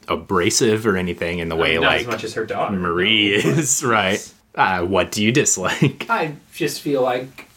abrasive 0.07 0.85
or 0.87 0.97
anything 0.97 1.39
in 1.39 1.49
the 1.49 1.55
way 1.55 1.71
mean, 1.73 1.81
not 1.81 1.87
like 1.87 2.01
as 2.01 2.07
much 2.07 2.23
as 2.23 2.33
her 2.35 2.45
daughter. 2.45 2.75
Marie 2.75 3.33
is, 3.33 3.83
right? 3.85 4.33
Uh, 4.55 4.81
what 4.83 5.11
do 5.11 5.23
you 5.23 5.31
dislike? 5.31 6.05
I 6.09 6.35
just 6.53 6.81
feel 6.81 7.01
like 7.01 7.47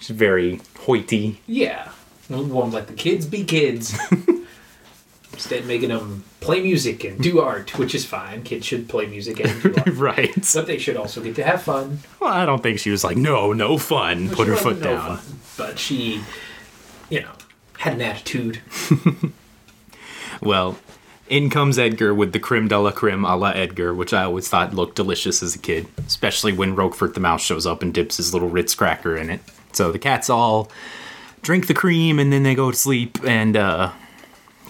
She's 0.00 0.10
very 0.16 0.60
hoity. 0.80 1.40
yeah, 1.46 1.90
we 2.28 2.36
won't 2.42 2.72
let 2.72 2.88
the 2.88 2.92
kids 2.94 3.24
be 3.26 3.44
kids. 3.44 3.96
Instead, 5.32 5.64
making 5.64 5.88
them 5.88 6.24
play 6.40 6.60
music 6.60 7.04
and 7.04 7.18
do 7.22 7.40
art, 7.40 7.78
which 7.78 7.94
is 7.94 8.04
fine. 8.04 8.42
Kids 8.42 8.66
should 8.66 8.86
play 8.88 9.06
music 9.06 9.40
and 9.40 9.62
do 9.62 9.74
art. 9.78 9.86
right. 9.96 10.48
But 10.54 10.66
they 10.66 10.76
should 10.78 10.96
also 10.96 11.22
get 11.22 11.36
to 11.36 11.44
have 11.44 11.62
fun. 11.62 12.00
Well, 12.20 12.30
I 12.32 12.44
don't 12.44 12.62
think 12.62 12.78
she 12.80 12.90
was 12.90 13.02
like, 13.02 13.16
no, 13.16 13.52
no 13.54 13.78
fun. 13.78 14.28
But 14.28 14.36
Put 14.36 14.48
her 14.48 14.56
foot 14.56 14.78
no 14.80 14.94
down. 14.96 15.16
fun. 15.18 15.38
But 15.56 15.78
she, 15.78 16.20
you 17.08 17.20
know, 17.22 17.30
had 17.78 17.94
an 17.94 18.02
attitude. 18.02 18.60
Well, 20.40 20.76
in 21.32 21.48
comes 21.48 21.78
Edgar 21.78 22.12
with 22.12 22.34
the 22.34 22.38
creme 22.38 22.68
de 22.68 22.78
la 22.78 22.90
creme 22.90 23.24
a 23.24 23.34
la 23.34 23.52
Edgar, 23.52 23.94
which 23.94 24.12
I 24.12 24.24
always 24.24 24.50
thought 24.50 24.74
looked 24.74 24.96
delicious 24.96 25.42
as 25.42 25.54
a 25.54 25.58
kid, 25.58 25.86
especially 26.06 26.52
when 26.52 26.76
Roquefort 26.76 27.14
the 27.14 27.20
mouse 27.20 27.42
shows 27.42 27.66
up 27.66 27.80
and 27.80 27.92
dips 27.94 28.18
his 28.18 28.34
little 28.34 28.50
Ritz 28.50 28.74
cracker 28.74 29.16
in 29.16 29.30
it. 29.30 29.40
So 29.72 29.90
the 29.90 29.98
cats 29.98 30.28
all 30.28 30.70
drink 31.40 31.68
the 31.68 31.74
cream 31.74 32.18
and 32.18 32.30
then 32.30 32.42
they 32.42 32.54
go 32.54 32.70
to 32.70 32.76
sleep 32.76 33.18
and 33.24 33.56
uh, 33.56 33.92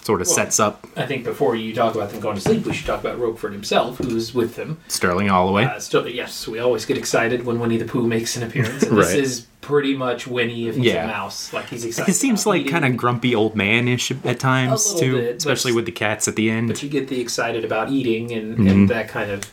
sort 0.03 0.21
of 0.21 0.27
Well- 0.27 0.35
sets 0.35 0.59
up 0.59 0.85
I 0.95 1.05
think 1.05 1.23
before 1.23 1.55
you 1.55 1.73
talk 1.73 1.95
about 1.95 2.09
them 2.11 2.19
going 2.19 2.35
to 2.35 2.41
sleep, 2.41 2.65
we 2.65 2.73
should 2.73 2.85
talk 2.85 2.99
about 2.99 3.17
Roquefort 3.19 3.53
himself, 3.53 3.97
who's 3.99 4.33
with 4.33 4.55
them. 4.55 4.77
Sterling 4.87 5.27
Holloway. 5.27 5.63
Uh, 5.65 5.79
still, 5.79 6.07
yes, 6.07 6.47
we 6.47 6.59
always 6.59 6.85
get 6.85 6.97
excited 6.97 7.45
when 7.45 7.59
Winnie 7.59 7.77
the 7.77 7.85
Pooh 7.85 8.05
makes 8.07 8.35
an 8.35 8.43
appearance. 8.43 8.83
And 8.83 8.97
this 8.97 9.13
is 9.13 9.47
pretty 9.61 9.95
much 9.95 10.27
Winnie 10.27 10.67
if 10.67 10.75
he's 10.75 10.85
Yeah. 10.85 11.05
a 11.05 11.07
mouse. 11.07 11.53
Like 11.53 11.69
he's 11.69 11.85
excited. 11.85 12.11
It 12.11 12.15
seems 12.15 12.45
like 12.45 12.67
kind 12.67 12.83
of 12.85 12.97
grumpy 12.97 13.33
old 13.33 13.55
man-ish 13.55 14.11
at 14.11 14.39
times 14.39 14.93
too, 14.93 15.13
bit, 15.15 15.37
especially 15.37 15.71
with 15.71 15.85
the 15.85 15.91
cats 15.93 16.27
at 16.27 16.35
the 16.35 16.49
end. 16.49 16.67
But 16.67 16.83
you 16.83 16.89
get 16.89 17.07
the 17.07 17.19
excited 17.21 17.63
about 17.63 17.89
eating 17.89 18.31
and, 18.33 18.57
Mm-hmm. 18.57 18.67
and 18.67 18.89
that 18.89 19.07
kind 19.07 19.31
of. 19.31 19.51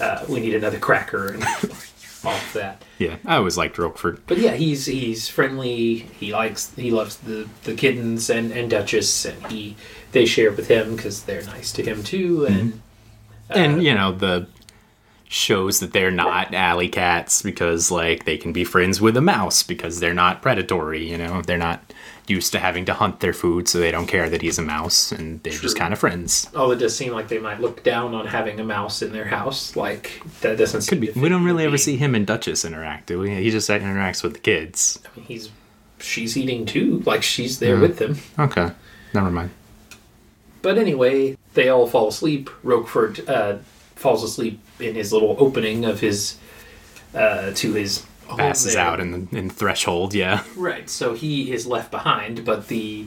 Uh, 0.00 0.24
we 0.28 0.40
need 0.40 0.54
another 0.54 0.78
cracker 0.78 1.28
and 1.34 1.42
all 2.26 2.34
of 2.34 2.52
that. 2.54 2.82
Yeah, 2.98 3.16
I 3.24 3.36
always 3.36 3.56
liked 3.56 3.76
Roquefort. 3.76 4.20
But 4.26 4.38
yeah, 4.38 4.54
he's 4.54 4.86
he's 4.86 5.28
friendly. 5.28 5.96
He 6.18 6.32
likes 6.32 6.74
he 6.74 6.90
loves 6.90 7.16
the 7.16 7.48
the 7.64 7.74
kittens 7.74 8.30
and 8.30 8.52
and 8.52 8.70
Duchess, 8.70 9.24
and 9.24 9.46
he 9.46 9.76
they 10.12 10.26
share 10.26 10.52
with 10.52 10.68
him 10.68 10.96
because 10.96 11.24
they're 11.24 11.44
nice 11.44 11.72
to 11.72 11.82
him 11.82 12.02
too. 12.02 12.46
And 12.46 12.80
uh, 13.50 13.54
and 13.54 13.82
you 13.82 13.94
know 13.94 14.12
the 14.12 14.48
shows 15.26 15.80
that 15.80 15.92
they're 15.92 16.10
not 16.10 16.54
alley 16.54 16.88
cats 16.88 17.42
because 17.42 17.90
like 17.90 18.24
they 18.24 18.36
can 18.36 18.52
be 18.52 18.62
friends 18.62 19.00
with 19.00 19.16
a 19.16 19.20
mouse 19.20 19.62
because 19.62 19.98
they're 19.98 20.14
not 20.14 20.40
predatory 20.40 21.10
you 21.10 21.18
know 21.18 21.42
they're 21.42 21.58
not 21.58 21.92
used 22.26 22.52
to 22.52 22.58
having 22.58 22.84
to 22.86 22.94
hunt 22.94 23.20
their 23.20 23.32
food 23.32 23.68
so 23.68 23.78
they 23.78 23.90
don't 23.90 24.06
care 24.06 24.30
that 24.30 24.40
he's 24.42 24.58
a 24.58 24.62
mouse 24.62 25.12
and 25.12 25.42
they're 25.42 25.52
just 25.52 25.76
kind 25.76 25.92
of 25.92 25.98
friends. 25.98 26.48
Although 26.56 26.72
it 26.72 26.78
does 26.78 26.96
seem 26.96 27.12
like 27.12 27.28
they 27.28 27.38
might 27.38 27.60
look 27.60 27.82
down 27.82 28.14
on 28.14 28.26
having 28.26 28.58
a 28.60 28.64
mouse 28.64 29.02
in 29.02 29.12
their 29.12 29.26
house, 29.26 29.76
like 29.76 30.22
that 30.40 30.56
doesn't 30.56 30.82
seem 30.82 31.00
could 31.00 31.14
be. 31.14 31.20
we 31.20 31.28
don't 31.28 31.44
really 31.44 31.64
ever 31.64 31.76
see 31.78 31.96
him 31.96 32.14
and 32.14 32.26
duchess 32.26 32.64
interact 32.64 33.06
do 33.06 33.18
we? 33.20 33.30
He 33.34 33.50
just 33.50 33.68
interacts 33.68 34.22
with 34.22 34.32
the 34.34 34.38
kids. 34.38 34.98
I 35.04 35.08
mean, 35.18 35.26
he's 35.26 35.50
she's 36.00 36.36
eating 36.36 36.64
too, 36.66 37.02
like 37.06 37.22
she's 37.22 37.58
there 37.58 37.76
Mm. 37.76 37.80
with 37.82 37.98
them. 37.98 38.16
okay. 38.38 38.70
Never 39.12 39.30
mind. 39.30 39.50
But 40.62 40.78
anyway, 40.78 41.36
they 41.52 41.68
all 41.68 41.86
fall 41.86 42.08
asleep. 42.08 42.48
Roquefort 42.62 43.28
uh, 43.28 43.58
falls 43.96 44.24
asleep 44.24 44.60
in 44.80 44.94
his 44.94 45.12
little 45.12 45.36
opening 45.38 45.84
of 45.84 46.00
his 46.00 46.36
uh, 47.14 47.52
to 47.54 47.74
his 47.74 48.04
passes 48.36 48.76
out 48.76 49.00
in 49.00 49.10
the 49.30 49.38
in 49.38 49.50
threshold 49.50 50.14
yeah 50.14 50.42
Right. 50.56 50.88
So 50.90 51.14
he 51.14 51.52
is 51.52 51.66
left 51.66 51.90
behind, 51.90 52.44
but 52.44 52.68
the 52.68 53.06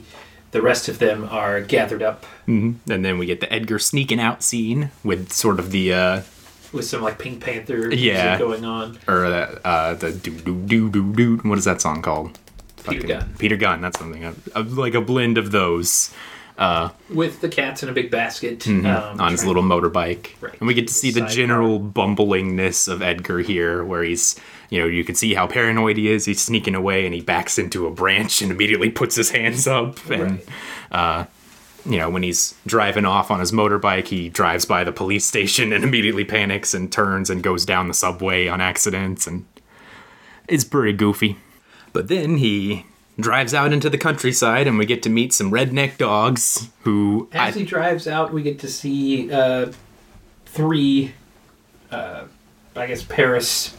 the 0.50 0.62
rest 0.62 0.88
of 0.88 0.98
them 0.98 1.28
are 1.30 1.60
gathered 1.60 2.02
up 2.02 2.24
hmm 2.46 2.72
and 2.88 3.04
then 3.04 3.18
we 3.18 3.26
get 3.26 3.40
the 3.40 3.52
edgar 3.52 3.78
sneaking 3.78 4.20
out 4.20 4.42
scene 4.42 4.90
with 5.04 5.30
sort 5.32 5.58
of 5.58 5.70
the 5.70 5.92
uh 5.92 6.22
with 6.72 6.84
some 6.84 7.02
like 7.02 7.18
Pink 7.18 7.42
Panther 7.42 7.92
Yeah. 7.94 8.38
going 8.38 8.64
on. 8.64 8.98
or 9.08 9.24
uh, 9.26 9.58
uh 9.64 9.94
the 9.94 10.12
do 10.12 10.30
do 10.30 10.54
do 10.66 10.90
do 10.90 11.12
do 11.14 11.36
what 11.48 11.58
is 11.58 11.64
that 11.64 11.80
song 11.80 12.02
called 12.02 12.38
Peter 12.88 13.06
Gunn. 13.06 13.34
Peter 13.38 13.56
Gunn, 13.56 13.82
that's 13.82 13.98
something. 13.98 14.24
A, 14.24 14.34
a- 14.54 14.62
like 14.62 14.94
a 14.94 15.00
blend 15.02 15.36
of 15.36 15.50
those 15.50 16.14
uh, 16.56 16.88
With 17.10 17.40
the 17.40 17.48
cats 17.48 17.82
in 17.84 17.88
a 17.88 17.92
big 17.92 18.10
basket 18.10 18.60
mhm, 18.60 18.84
um, 18.86 19.20
on 19.20 19.30
his 19.32 19.44
little 19.44 19.62
motorbike. 19.62 20.30
Right. 20.40 20.58
And 20.58 20.66
we 20.66 20.74
get 20.74 20.88
to 20.88 20.94
see 20.94 21.10
the 21.12 21.20
general 21.26 21.78
bumblingness 21.78 22.88
of 22.88 23.00
Edgar 23.02 23.38
here, 23.40 23.84
where 23.84 24.02
he's, 24.02 24.40
you 24.70 24.80
know, 24.80 24.86
you 24.86 25.04
can 25.04 25.14
see 25.14 25.34
how 25.34 25.46
paranoid 25.46 25.96
he 25.96 26.10
is. 26.10 26.24
He's 26.26 26.40
sneaking 26.40 26.74
away 26.74 27.06
and 27.06 27.14
he 27.14 27.20
backs 27.20 27.58
into 27.58 27.86
a 27.86 27.90
branch 27.90 28.42
and 28.42 28.50
immediately 28.50 28.90
puts 28.90 29.16
his 29.16 29.30
hands 29.30 29.66
up. 29.66 30.04
And, 30.10 30.40
uh, 30.92 31.24
you 31.86 31.98
know, 31.98 32.10
when 32.10 32.22
he's 32.22 32.54
driving 32.66 33.06
off 33.06 33.30
on 33.30 33.40
his 33.40 33.50
motorbike, 33.50 34.08
he 34.08 34.28
drives 34.28 34.66
by 34.66 34.84
the 34.84 34.92
police 34.92 35.24
station 35.24 35.72
and 35.72 35.84
immediately 35.84 36.24
panics 36.24 36.74
and 36.74 36.92
turns 36.92 37.30
and 37.30 37.42
goes 37.42 37.64
down 37.64 37.88
the 37.88 37.94
subway 37.94 38.46
on 38.46 38.60
accidents. 38.60 39.26
And 39.26 39.46
it's 40.48 40.64
pretty 40.64 40.92
goofy. 40.92 41.38
But 41.94 42.08
then 42.08 42.36
he 42.36 42.84
drives 43.18 43.54
out 43.54 43.72
into 43.72 43.88
the 43.88 43.98
countryside 43.98 44.66
and 44.66 44.78
we 44.78 44.84
get 44.84 45.02
to 45.02 45.08
meet 45.08 45.32
some 45.32 45.50
redneck 45.50 45.96
dogs 45.96 46.68
who 46.82 47.28
As 47.32 47.54
he 47.54 47.64
drives 47.64 48.06
out, 48.06 48.34
we 48.34 48.42
get 48.42 48.58
to 48.60 48.68
see 48.68 49.32
uh, 49.32 49.72
three, 50.44 51.14
uh, 51.90 52.24
I 52.76 52.86
guess, 52.86 53.02
Paris 53.02 53.74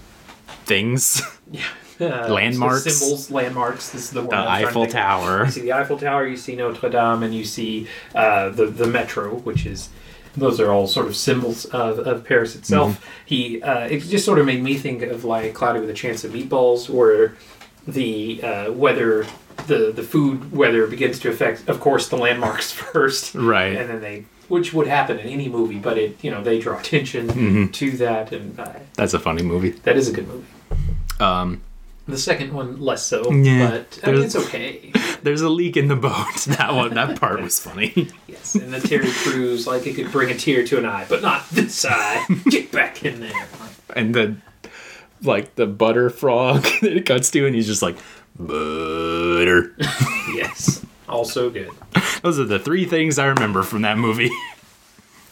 things. 0.69 1.21
uh, 1.99 2.27
Landmarks. 2.29 2.83
symbols, 2.95 3.29
landmarks. 3.29 3.89
This 3.89 4.03
is 4.05 4.09
the, 4.11 4.21
The 4.21 4.27
one 4.27 4.37
I'm 4.37 4.45
trying 4.45 4.61
to 4.63 4.67
Eiffel. 4.69 4.87
Tower. 4.87 5.45
You 5.45 5.51
see 5.51 5.61
the 5.61 5.73
Eiffel 5.73 5.97
Tower, 5.97 6.25
you 6.27 6.37
see 6.37 6.55
Notre 6.55 6.89
Dame, 6.89 7.23
and 7.23 7.35
you 7.35 7.43
see 7.43 7.87
uh, 8.15 8.49
the 8.49 8.67
the 8.67 8.87
metro, 8.87 9.35
which 9.35 9.65
is 9.65 9.89
those 10.37 10.59
are 10.61 10.71
all 10.71 10.87
sort 10.87 11.07
of 11.07 11.15
symbols 11.17 11.65
of, 11.65 11.99
of 11.99 12.23
Paris 12.23 12.55
itself. 12.55 12.91
Mm-hmm. 12.93 13.25
He 13.25 13.61
uh, 13.61 13.87
it 13.87 13.99
just 14.01 14.23
sort 14.25 14.39
of 14.39 14.45
made 14.45 14.63
me 14.63 14.75
think 14.75 15.01
of 15.03 15.25
like 15.25 15.53
Cloudy 15.53 15.81
with 15.81 15.89
a 15.89 15.93
Chance 15.93 16.23
of 16.23 16.31
Meatballs, 16.31 16.89
where 16.89 17.35
the 17.87 18.41
uh, 18.43 18.71
weather. 18.71 19.25
The, 19.67 19.91
the 19.91 20.03
food 20.03 20.53
weather 20.53 20.87
begins 20.87 21.19
to 21.19 21.29
affect, 21.29 21.67
of 21.67 21.81
course, 21.81 22.07
the 22.07 22.15
landmarks 22.15 22.71
first, 22.93 23.35
Right. 23.35 23.75
And 23.75 23.89
then 23.89 23.99
they, 23.99 24.23
which 24.47 24.71
would 24.73 24.87
happen 24.87 25.19
in 25.19 25.27
any 25.27 25.49
movie, 25.49 25.79
but 25.79 25.97
it, 25.97 26.15
you 26.23 26.31
know, 26.31 26.41
they 26.41 26.59
draw 26.59 26.79
attention 26.79 27.27
Mm-hmm. 27.27 27.65
to 27.71 27.91
that, 27.97 28.31
and 28.31 28.57
uh, 28.57 28.71
That's 28.95 29.13
a 29.13 29.19
funny 29.19 29.43
movie. 29.43 29.71
that 29.83 29.97
is 29.97 30.07
a 30.07 30.13
good 30.13 30.29
movie. 30.29 30.45
Um, 31.19 31.61
The 32.07 32.17
second 32.17 32.53
one 32.53 32.79
less 32.81 33.05
so, 33.05 33.31
Yeah, 33.31 33.69
but 33.69 33.99
I 34.03 34.11
mean, 34.11 34.23
it's 34.23 34.35
okay. 34.35 34.91
there's 35.23 35.41
a 35.41 35.49
leak 35.49 35.77
in 35.77 35.87
the 35.87 35.95
boat. 35.95 36.15
That 36.47 36.73
one, 36.73 36.93
that 36.95 37.19
part 37.19 37.41
was 37.41 37.59
funny. 37.59 38.07
Yes, 38.27 38.55
and 38.55 38.73
the 38.73 38.79
Terry 38.79 39.09
Crews, 39.11 39.67
like 39.67 39.85
it 39.85 39.95
could 39.95 40.11
bring 40.11 40.31
a 40.31 40.35
tear 40.35 40.63
to 40.65 40.77
an 40.77 40.85
eye, 40.85 41.05
but 41.09 41.21
not 41.21 41.47
this 41.49 41.85
eye. 41.85 42.25
Get 42.49 42.71
back 42.71 43.03
in 43.05 43.19
there. 43.19 43.47
And 43.95 44.13
the 44.15 44.35
like 45.21 45.55
the 45.55 45.67
butter 45.67 46.09
frog 46.09 46.63
that 46.81 46.95
it 46.95 47.05
cuts 47.05 47.29
to, 47.31 47.45
and 47.45 47.53
he's 47.55 47.67
just 47.67 47.81
like 47.81 47.97
butter. 48.39 49.75
Yes, 50.33 50.83
also 51.07 51.49
good. 51.49 51.69
Those 52.23 52.39
are 52.39 52.45
the 52.45 52.59
three 52.59 52.85
things 52.85 53.19
I 53.19 53.25
remember 53.27 53.63
from 53.63 53.81
that 53.83 53.97
movie. 53.97 54.31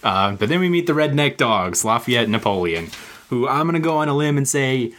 Uh, 0.04 0.34
but 0.34 0.50
then 0.50 0.60
we 0.60 0.70
meet 0.70 0.86
the 0.88 0.94
redneck 0.94 1.38
dogs, 1.38 1.84
Lafayette 1.84 2.24
and 2.24 2.32
Napoleon, 2.32 2.90
who 3.30 3.48
I'm 3.48 3.66
gonna 3.66 3.80
go 3.80 3.98
on 3.98 4.08
a 4.10 4.16
limb 4.16 4.38
and 4.38 4.48
say 4.48 4.94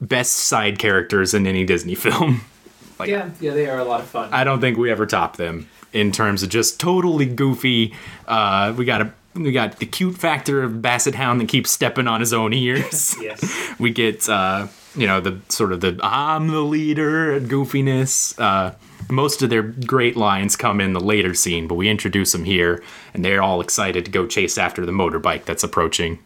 best 0.00 0.32
side 0.32 0.78
characters 0.78 1.34
in 1.34 1.46
any 1.46 1.64
Disney 1.64 1.94
film. 1.94 2.42
Like 2.98 3.10
Yeah, 3.10 3.28
yeah, 3.42 3.52
they 3.52 3.68
are 3.68 3.78
a 3.78 3.84
lot 3.84 4.00
of 4.00 4.06
fun. 4.06 4.32
I 4.32 4.42
don't 4.42 4.58
think 4.58 4.78
we 4.78 4.90
ever 4.90 5.04
top 5.04 5.36
them 5.36 5.68
in 5.92 6.12
terms 6.12 6.42
of 6.42 6.48
just 6.48 6.80
totally 6.80 7.26
goofy. 7.26 7.94
Uh, 8.26 8.72
we 8.74 8.86
got 8.86 9.02
a 9.02 9.12
we 9.34 9.52
got 9.52 9.80
the 9.80 9.86
cute 9.86 10.16
factor 10.16 10.62
of 10.62 10.80
Basset 10.80 11.14
Hound 11.14 11.40
that 11.40 11.48
keeps 11.48 11.70
stepping 11.70 12.08
on 12.08 12.20
his 12.20 12.32
own 12.32 12.54
ears. 12.54 13.14
yes, 13.20 13.74
we 13.78 13.90
get 13.90 14.26
uh, 14.28 14.68
you 14.94 15.06
know 15.06 15.20
the 15.20 15.38
sort 15.50 15.72
of 15.72 15.80
the 15.82 15.98
I'm 16.02 16.48
the 16.48 16.62
leader 16.62 17.38
goofiness. 17.38 18.38
Uh, 18.40 18.74
most 19.10 19.42
of 19.42 19.50
their 19.50 19.62
great 19.62 20.16
lines 20.16 20.56
come 20.56 20.80
in 20.80 20.94
the 20.94 21.00
later 21.00 21.34
scene, 21.34 21.68
but 21.68 21.74
we 21.74 21.88
introduce 21.88 22.32
them 22.32 22.44
here, 22.44 22.82
and 23.12 23.24
they're 23.24 23.42
all 23.42 23.60
excited 23.60 24.04
to 24.06 24.10
go 24.10 24.26
chase 24.26 24.56
after 24.56 24.86
the 24.86 24.92
motorbike 24.92 25.44
that's 25.44 25.62
approaching. 25.62 26.18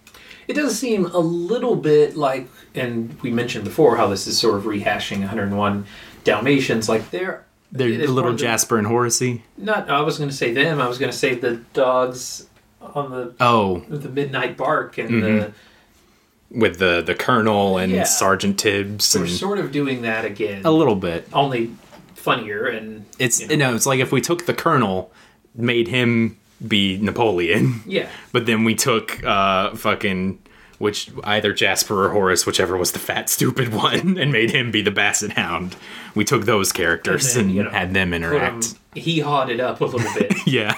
it 0.46 0.54
does 0.54 0.78
seem 0.78 1.06
a 1.06 1.18
little 1.18 1.76
bit 1.76 2.16
like, 2.16 2.48
and 2.74 3.20
we 3.22 3.30
mentioned 3.30 3.64
before 3.64 3.96
how 3.96 4.06
this 4.08 4.26
is 4.26 4.38
sort 4.38 4.56
of 4.56 4.64
rehashing 4.64 5.20
101 5.20 5.86
Dalmatians. 6.24 6.88
Like 6.88 7.10
they're 7.10 7.44
They're 7.72 7.88
a 7.88 8.06
little 8.06 8.34
Jasper 8.34 8.78
and 8.78 8.86
Horace. 8.86 9.22
Not, 9.56 9.88
I 9.90 10.00
was 10.02 10.18
going 10.18 10.30
to 10.30 10.36
say 10.36 10.52
them. 10.52 10.80
I 10.80 10.88
was 10.88 10.98
going 10.98 11.10
to 11.12 11.16
say 11.16 11.34
the 11.34 11.56
dogs 11.72 12.46
on 12.80 13.10
the 13.10 13.34
Oh, 13.40 13.80
the 13.88 14.08
midnight 14.08 14.56
bark 14.56 14.98
and 14.98 15.10
Mm-hmm. 15.10 15.38
the. 15.38 15.52
with 16.50 16.78
the 16.78 17.02
the 17.02 17.14
Colonel 17.14 17.78
and 17.78 17.92
Yeah. 17.92 18.04
Sergeant 18.04 18.58
Tibbs 18.58 19.14
We're 19.14 19.22
and 19.24 19.30
sort 19.32 19.58
of 19.58 19.70
doing 19.72 20.02
that 20.02 20.24
again. 20.24 20.62
a 20.64 20.70
little 20.72 20.96
bit. 20.96 21.28
only 21.32 21.70
funnier 22.14 22.66
and 22.66 23.04
It's 23.18 23.40
you 23.40 23.48
you 23.48 23.56
know. 23.56 23.70
know, 23.70 23.76
it's 23.76 23.86
like 23.86 24.00
if 24.00 24.12
we 24.12 24.20
took 24.20 24.46
the 24.46 24.54
Colonel, 24.54 25.10
made 25.54 25.88
him 25.88 26.36
be 26.66 26.98
Napoleon, 26.98 27.80
yeah 27.86 28.08
but 28.32 28.44
then 28.46 28.64
we 28.64 28.74
took 28.74 29.22
uh 29.24 29.74
fucking 29.74 30.38
which 30.80 31.10
either 31.22 31.52
Jasper 31.52 32.06
or 32.06 32.10
Horace, 32.10 32.44
whichever 32.46 32.76
was 32.76 32.90
the 32.90 32.98
fat 32.98 33.28
stupid 33.36 33.72
one, 33.72 34.18
and 34.18 34.32
made 34.32 34.50
him 34.50 34.72
be 34.72 34.82
the 34.82 34.90
Basset 34.90 35.30
Hound. 35.32 35.76
We 36.16 36.24
took 36.24 36.44
those 36.46 36.72
characters 36.72 37.36
And 37.36 37.50
then, 37.50 37.54
you 37.54 37.62
know, 37.62 37.70
had 37.70 37.94
them 37.94 38.12
interact. 38.12 38.74
he 38.94 39.20
hawed 39.20 39.48
it 39.50 39.60
up 39.60 39.80
a 39.80 39.84
little 39.84 40.12
bit 40.14 40.32
Yeah, 40.46 40.74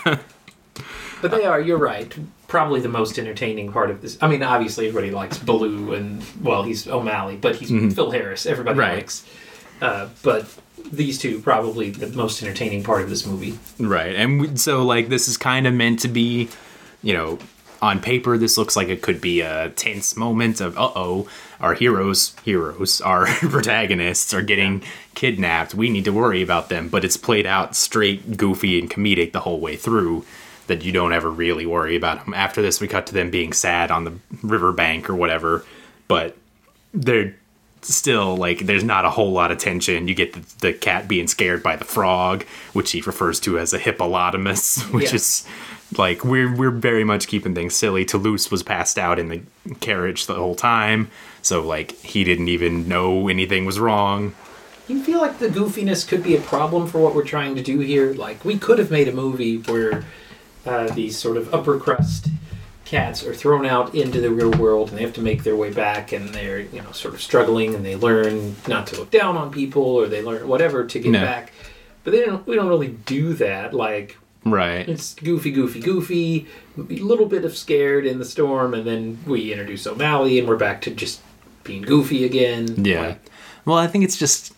but 1.22 1.30
they 1.30 1.44
are 1.46 1.60
you're 1.60 1.78
right 1.78 2.14
probably 2.48 2.80
the 2.80 2.88
most 2.88 3.18
entertaining 3.18 3.72
part 3.72 3.90
of 3.90 4.02
this 4.02 4.18
i 4.20 4.28
mean 4.28 4.42
obviously 4.42 4.86
everybody 4.88 5.10
likes 5.10 5.38
baloo 5.38 5.94
and 5.94 6.22
well 6.42 6.62
he's 6.64 6.86
o'malley 6.86 7.36
but 7.36 7.56
he's 7.56 7.94
phil 7.94 8.10
harris 8.10 8.44
everybody 8.44 8.76
Mm-hmm. 8.78 8.80
Right. 8.90 8.96
likes 8.96 9.24
Uh, 9.80 10.08
but 10.22 10.46
these 10.92 11.18
two 11.18 11.40
probably 11.40 11.90
the 11.90 12.08
most 12.08 12.42
entertaining 12.42 12.82
part 12.84 13.02
of 13.02 13.08
this 13.08 13.26
movie. 13.26 13.58
Right. 13.80 14.14
And 14.14 14.40
we, 14.40 14.56
so, 14.56 14.84
like, 14.84 15.08
this 15.08 15.26
is 15.26 15.36
kind 15.36 15.66
of 15.66 15.74
meant 15.74 15.98
to 16.00 16.08
be, 16.08 16.48
you 17.02 17.14
know, 17.14 17.38
on 17.82 18.00
paper, 18.00 18.38
this 18.38 18.56
looks 18.56 18.76
like 18.76 18.88
it 18.88 19.02
could 19.02 19.20
be 19.20 19.40
a 19.42 19.70
tense 19.70 20.16
moment 20.16 20.60
of, 20.60 20.78
uh 20.78 20.90
oh, 20.94 21.28
our 21.60 21.74
heroes, 21.74 22.34
heroes, 22.44 23.00
our 23.00 23.26
protagonists 23.40 24.32
are 24.32 24.40
getting 24.42 24.82
kidnapped. 25.14 25.74
We 25.74 25.90
need 25.90 26.04
to 26.06 26.12
worry 26.12 26.40
about 26.42 26.68
them. 26.68 26.88
But 26.88 27.04
it's 27.04 27.16
played 27.16 27.44
out 27.46 27.74
straight, 27.76 28.36
goofy, 28.36 28.78
and 28.78 28.88
comedic 28.90 29.32
the 29.32 29.40
whole 29.40 29.60
way 29.60 29.76
through 29.76 30.24
that 30.68 30.82
you 30.84 30.92
don't 30.92 31.12
ever 31.12 31.28
really 31.28 31.66
worry 31.66 31.96
about 31.96 32.24
them. 32.24 32.32
After 32.34 32.62
this, 32.62 32.80
we 32.80 32.86
cut 32.88 33.06
to 33.08 33.14
them 33.14 33.30
being 33.30 33.52
sad 33.52 33.90
on 33.90 34.04
the 34.04 34.14
riverbank 34.42 35.10
or 35.10 35.16
whatever. 35.16 35.64
But 36.08 36.36
they're 36.94 37.34
still 37.82 38.36
like 38.36 38.60
there's 38.60 38.84
not 38.84 39.04
a 39.04 39.10
whole 39.10 39.32
lot 39.32 39.50
of 39.50 39.58
tension 39.58 40.06
you 40.06 40.14
get 40.14 40.32
the, 40.34 40.40
the 40.60 40.72
cat 40.72 41.08
being 41.08 41.26
scared 41.26 41.64
by 41.64 41.74
the 41.74 41.84
frog 41.84 42.44
which 42.74 42.92
he 42.92 43.00
refers 43.00 43.40
to 43.40 43.58
as 43.58 43.72
a 43.72 43.78
hippopotamus 43.78 44.80
which 44.92 45.08
Yeah. 45.08 45.16
is 45.16 45.44
like 45.98 46.24
we're 46.24 46.54
we're 46.54 46.70
very 46.70 47.04
much 47.04 47.26
keeping 47.28 47.54
things 47.54 47.74
silly 47.74 48.04
toulouse 48.04 48.50
was 48.50 48.62
passed 48.62 48.98
out 48.98 49.18
in 49.18 49.28
the 49.28 49.40
carriage 49.80 50.26
the 50.26 50.34
whole 50.34 50.54
time 50.54 51.10
so 51.42 51.60
like 51.62 51.92
he 52.00 52.24
didn't 52.24 52.48
even 52.48 52.86
know 52.88 53.28
anything 53.28 53.64
was 53.66 53.78
wrong 53.78 54.34
You 54.88 55.02
feel 55.02 55.20
like 55.20 55.38
the 55.38 55.48
goofiness 55.48 56.06
could 56.06 56.22
be 56.22 56.34
a 56.36 56.40
problem 56.40 56.86
for 56.88 56.98
what 56.98 57.14
we're 57.14 57.24
trying 57.24 57.54
to 57.54 57.62
do 57.62 57.78
here? 57.78 58.12
Like, 58.14 58.44
we 58.44 58.58
could 58.58 58.78
have 58.80 58.90
made 58.90 59.06
a 59.08 59.12
movie 59.12 59.56
where 59.58 60.04
uh, 60.66 60.92
these 60.92 61.16
sort 61.16 61.36
of 61.36 61.54
upper 61.54 61.78
crust 61.78 62.26
cats 62.84 63.24
are 63.24 63.32
thrown 63.32 63.64
out 63.64 63.94
into 63.94 64.20
the 64.20 64.28
real 64.30 64.50
world 64.50 64.88
and 64.90 64.98
they 64.98 65.02
have 65.02 65.14
to 65.14 65.22
make 65.22 65.44
their 65.44 65.54
way 65.56 65.72
back 65.72 66.12
and 66.12 66.28
they're, 66.34 66.60
you 66.60 66.82
know, 66.82 66.90
sort 66.92 67.14
of 67.14 67.22
struggling 67.22 67.74
and 67.76 67.84
they 67.86 67.94
learn 67.96 68.56
not 68.66 68.86
to 68.88 68.96
look 68.98 69.10
down 69.10 69.36
on 69.36 69.50
people 69.50 69.82
or 69.82 70.08
they 70.08 70.20
learn 70.20 70.46
whatever 70.48 70.84
to 70.84 70.98
get 70.98 71.12
No. 71.12 71.20
back. 71.22 71.52
But 72.04 72.10
they 72.10 72.26
don't, 72.26 72.44
we 72.46 72.56
don't 72.56 72.68
really 72.68 72.88
do 73.06 73.34
that. 73.34 73.72
Like, 73.72 74.18
right 74.44 74.88
it's 74.88 75.14
goofy, 75.14 75.50
goofy, 75.50 75.80
goofy, 75.80 76.46
a 76.76 76.82
little 76.82 77.26
bit 77.26 77.44
of 77.44 77.56
scared 77.56 78.06
in 78.06 78.18
the 78.18 78.24
storm, 78.24 78.74
and 78.74 78.86
then 78.86 79.18
we 79.26 79.52
introduce 79.52 79.86
O'Malley 79.86 80.38
and 80.38 80.48
we're 80.48 80.56
back 80.56 80.80
to 80.82 80.90
just 80.90 81.20
being 81.64 81.82
goofy 81.82 82.24
again. 82.24 82.84
Yeah. 82.84 83.00
Like, 83.00 83.20
well, 83.64 83.78
I 83.78 83.86
think 83.86 84.04
it's 84.04 84.16
just 84.16 84.52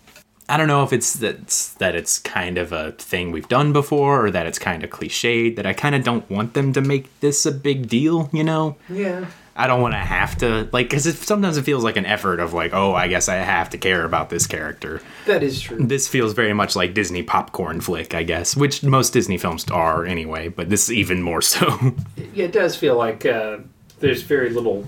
I 0.49 0.57
don't 0.57 0.68
know 0.68 0.82
if 0.82 0.93
it's 0.93 1.14
that 1.14 1.49
that 1.78 1.95
it's 1.95 2.18
kind 2.18 2.59
of 2.59 2.72
a 2.72 2.93
thing 2.93 3.32
we've 3.32 3.49
done 3.49 3.72
before 3.72 4.26
or 4.26 4.30
that 4.30 4.47
it's 4.47 4.59
kind 4.59 4.85
of 4.85 4.91
cliched 4.91 5.57
that 5.57 5.66
I 5.66 5.72
kind 5.72 5.95
of 5.95 6.05
don't 6.05 6.28
want 6.30 6.55
them 6.55 6.72
to 6.74 6.80
make 6.80 7.09
this 7.20 7.47
a 7.47 7.53
big 7.53 7.89
deal, 7.89 8.28
you 8.32 8.45
know? 8.45 8.76
yeah. 8.89 9.26
I 9.57 9.67
don't 9.69 9.81
want 9.81 9.95
to 9.95 9.99
have 9.99 10.37
to 10.39 10.69
like 10.73 10.93
it 10.93 11.01
sometimes 11.01 11.57
it 11.57 11.63
feels 11.63 11.85
like 11.85 11.97
an 11.97 12.07
effort 12.07 12.41
of 12.41 12.53
like, 12.53 12.73
oh, 12.75 12.93
I 12.95 13.07
guess 13.09 13.29
I 13.29 13.37
have 13.37 13.71
to 13.71 13.79
care 13.79 14.05
about 14.05 14.29
this 14.31 14.47
character. 14.47 15.01
That 15.27 15.43
is 15.45 15.61
true. 15.61 15.79
This 15.79 16.09
feels 16.09 16.33
very 16.33 16.53
much 16.53 16.75
like 16.75 16.93
Disney 16.95 17.23
popcorn 17.23 17.81
flick, 17.81 18.15
I 18.15 18.25
guess, 18.25 18.57
which 18.57 18.83
most 18.83 19.13
Disney 19.13 19.39
films 19.39 19.65
are 19.71 20.05
anyway, 20.05 20.49
but 20.49 20.71
this 20.71 20.85
is 20.85 20.93
even 20.93 21.23
more 21.23 21.41
so. 21.43 21.67
Yeah, 22.35 22.47
it 22.47 22.53
does 22.53 22.75
feel 22.75 22.97
like 22.97 23.25
uh, 23.25 23.59
there's 24.01 24.23
very 24.23 24.51
little 24.51 24.85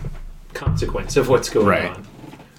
consequence 0.52 1.16
of 1.16 1.28
what's 1.28 1.48
going 1.48 1.66
Right. 1.66 1.90
on. 1.90 2.06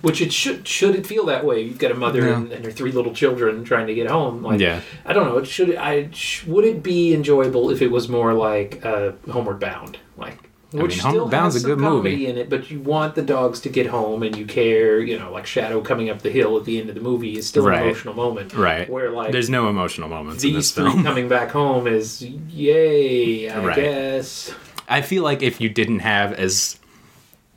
Which 0.01 0.21
it 0.21 0.31
should 0.31 0.67
should 0.67 0.95
it 0.95 1.05
feel 1.07 1.25
that 1.25 1.43
way? 1.43 1.61
You've 1.61 1.79
got 1.79 1.91
a 1.91 1.95
mother 1.95 2.21
Yeah. 2.27 2.37
and, 2.37 2.51
and 2.53 2.63
her 2.63 2.71
three 2.71 2.91
little 2.91 3.13
children 3.13 3.63
trying 3.65 3.87
to 3.87 3.95
get 3.95 4.09
home. 4.09 4.43
Like, 4.43 4.59
Yeah. 4.59 4.81
I 5.05 5.11
don't 5.11 5.25
know. 5.25 5.37
It 5.39 5.47
should 5.47 5.75
I 5.75 6.09
sh- 6.11 6.45
would 6.45 6.63
it 6.65 6.83
be 6.83 7.13
enjoyable 7.13 7.69
if 7.71 7.81
it 7.81 7.91
was 7.91 8.07
more 8.07 8.33
like 8.33 8.85
uh, 8.85 9.13
Homeward 9.29 9.59
Bound, 9.59 9.97
like 10.15 10.37
which 10.71 10.91
mean, 10.91 10.99
still 10.99 11.11
Homeward 11.11 11.31
Bound's 11.31 11.55
has 11.55 11.63
a 11.63 11.67
good 11.67 11.79
movie. 11.79 12.27
in 12.27 12.37
it, 12.37 12.49
but 12.49 12.69
you 12.69 12.79
want 12.81 13.15
the 13.15 13.21
dogs 13.21 13.61
to 13.61 13.69
get 13.69 13.87
home 13.87 14.21
and 14.23 14.35
you 14.35 14.45
care. 14.45 14.99
You 14.99 15.17
know, 15.17 15.31
like 15.31 15.45
Shadow 15.45 15.79
coming 15.81 16.09
up 16.09 16.21
the 16.21 16.29
hill 16.29 16.57
at 16.57 16.65
the 16.65 16.79
end 16.79 16.89
of 16.89 16.95
the 16.95 17.01
movie 17.01 17.37
is 17.37 17.47
still 17.47 17.65
Right. 17.65 17.79
an 17.81 17.85
emotional 17.87 18.13
moment, 18.13 18.53
right. 18.53 18.89
Where 18.89 19.09
like 19.11 19.31
There's 19.31 19.49
no 19.49 19.69
emotional 19.69 20.09
moments 20.09 20.43
in 20.43 20.49
these 20.53 20.57
this 20.57 20.71
three 20.71 20.91
film. 20.91 21.03
coming 21.09 21.29
back 21.29 21.51
home 21.51 21.87
is 21.87 22.21
yay, 22.21 23.49
I 23.49 23.63
Right. 23.63 23.75
guess. 23.75 24.53
I 24.89 25.01
feel 25.01 25.23
like 25.23 25.41
if 25.41 25.59
you 25.61 25.69
didn't 25.69 25.99
have 25.99 26.33
as 26.33 26.77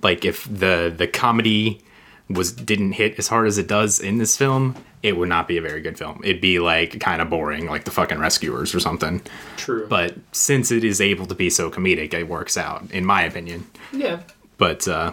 like 0.03 0.25
if 0.25 0.45
the 0.45 0.93
the 0.97 1.07
comedy 1.07 1.81
was 2.29 2.53
didn't 2.53 2.93
hit 2.93 3.19
as 3.19 3.29
hard 3.29 3.47
as 3.49 3.59
it 3.59 3.67
does 3.67 3.99
in 4.01 4.19
this 4.19 4.37
film, 4.37 4.77
it 5.03 5.17
would 5.17 5.29
not 5.29 5.49
be 5.49 5.57
a 5.57 5.63
very 5.63 5.81
good 5.81 5.97
film. 5.99 6.21
It'd 6.23 6.41
be 6.43 6.59
like 6.59 7.01
kind 7.01 7.23
of 7.23 7.31
boring, 7.31 7.67
like 7.67 7.85
the 7.85 7.91
fucking 7.91 8.19
rescuers 8.19 8.75
or 8.75 8.81
something. 8.81 9.23
True. 9.57 9.87
But 9.89 10.17
since 10.33 10.71
it 10.71 10.85
is 10.85 11.01
able 11.01 11.27
to 11.27 11.35
be 11.35 11.49
so 11.51 11.71
comedic, 11.71 12.13
it 12.15 12.29
works 12.29 12.57
out, 12.59 12.91
in 12.91 13.05
my 13.05 13.23
opinion. 13.23 13.67
yeah. 13.93 14.21
But 14.59 14.87
uh 14.87 15.13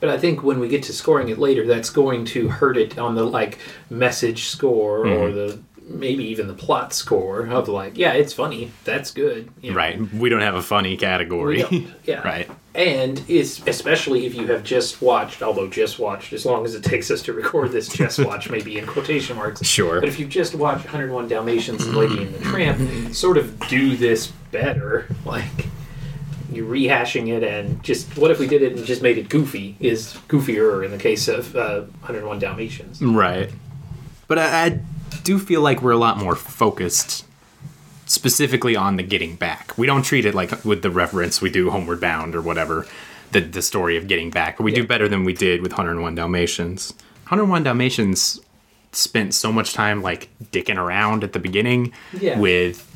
But 0.00 0.08
I 0.08 0.18
think 0.18 0.42
when 0.42 0.58
we 0.58 0.68
get 0.68 0.82
to 0.84 0.92
scoring 0.92 1.28
it 1.28 1.38
later, 1.38 1.64
that's 1.66 1.90
going 1.90 2.24
to 2.26 2.48
hurt 2.48 2.76
it 2.76 2.98
on 2.98 3.14
the 3.14 3.24
like 3.24 3.58
message 3.88 4.44
score 4.46 5.06
or 5.06 5.28
Mm-hmm. 5.28 5.36
the 5.36 5.58
maybe 5.86 6.24
even 6.24 6.48
the 6.48 6.54
plot 6.54 6.92
score 6.92 7.46
of 7.46 7.68
like, 7.68 7.96
yeah, 7.96 8.12
it's 8.12 8.32
funny, 8.32 8.70
that's 8.84 9.10
good, 9.10 9.50
you 9.60 9.70
know. 9.70 9.76
right, 9.76 10.00
we 10.14 10.28
don't 10.28 10.40
have 10.40 10.54
a 10.54 10.62
funny 10.62 10.96
category. 10.96 11.64
yeah. 12.04 12.20
right. 12.24 12.50
And 12.74 13.22
it's 13.28 13.64
especially 13.68 14.26
if 14.26 14.34
you 14.34 14.48
have 14.48 14.64
just 14.64 15.00
watched, 15.00 15.42
although 15.42 15.68
just 15.68 15.98
watched, 16.00 16.32
as 16.32 16.44
long 16.44 16.64
as 16.64 16.74
it 16.74 16.82
takes 16.82 17.08
us 17.10 17.22
to 17.22 17.32
record 17.32 17.70
this, 17.70 17.88
just 17.88 18.18
watch 18.18 18.50
maybe 18.50 18.78
in 18.78 18.86
quotation 18.86 19.36
marks. 19.36 19.62
Sure. 19.74 20.00
But 20.00 20.08
if 20.08 20.18
you 20.18 20.26
just 20.26 20.54
watch 20.54 20.78
101 20.78 21.28
Dalmatians 21.28 21.84
and 21.84 21.96
Lady 21.96 22.22
and 22.22 22.34
the 22.34 22.40
Tramp, 22.40 23.14
sort 23.14 23.36
of 23.38 23.58
do 23.68 23.96
this 23.96 24.28
better. 24.50 25.06
Like 25.24 25.66
you're 26.52 26.66
rehashing 26.66 27.28
it, 27.28 27.42
and 27.42 27.82
just 27.82 28.16
what 28.16 28.30
if 28.30 28.38
we 28.38 28.46
did 28.46 28.62
it 28.62 28.76
and 28.76 28.84
just 28.84 29.02
made 29.02 29.18
it 29.18 29.28
goofy? 29.28 29.76
Is 29.80 30.14
goofier 30.28 30.84
in 30.84 30.90
the 30.90 30.98
case 30.98 31.28
of 31.28 31.54
uh, 31.56 31.82
101 32.00 32.38
Dalmatians. 32.40 33.00
Right. 33.02 33.50
But 34.26 34.38
I, 34.38 34.66
I 34.66 34.80
do 35.22 35.38
feel 35.38 35.60
like 35.60 35.80
we're 35.82 35.92
a 35.92 35.96
lot 35.96 36.18
more 36.18 36.34
focused 36.36 37.24
specifically 38.06 38.76
on 38.76 38.96
the 38.96 39.02
getting 39.02 39.36
back. 39.36 39.76
We 39.78 39.86
don't 39.86 40.02
treat 40.02 40.24
it 40.26 40.34
like 40.34 40.64
with 40.64 40.82
the 40.82 40.90
reference 40.90 41.40
we 41.40 41.50
do 41.50 41.70
Homeward 41.70 42.00
Bound 42.00 42.34
or 42.34 42.42
whatever, 42.42 42.86
the, 43.32 43.40
the 43.40 43.62
story 43.62 43.96
of 43.96 44.06
getting 44.08 44.30
back. 44.30 44.58
But 44.58 44.64
We 44.64 44.72
do 44.72 44.86
better 44.86 45.08
than 45.08 45.24
we 45.24 45.32
did 45.32 45.62
with 45.62 45.72
101 45.72 46.14
Dalmatians. 46.14 46.92
101 47.28 47.62
Dalmatians 47.62 48.40
spent 48.92 49.34
so 49.34 49.50
much 49.50 49.72
time 49.74 50.02
like 50.02 50.28
dicking 50.52 50.76
around 50.76 51.24
at 51.24 51.32
the 51.32 51.38
beginning 51.38 51.92
Yeah. 52.12 52.38
with 52.38 52.90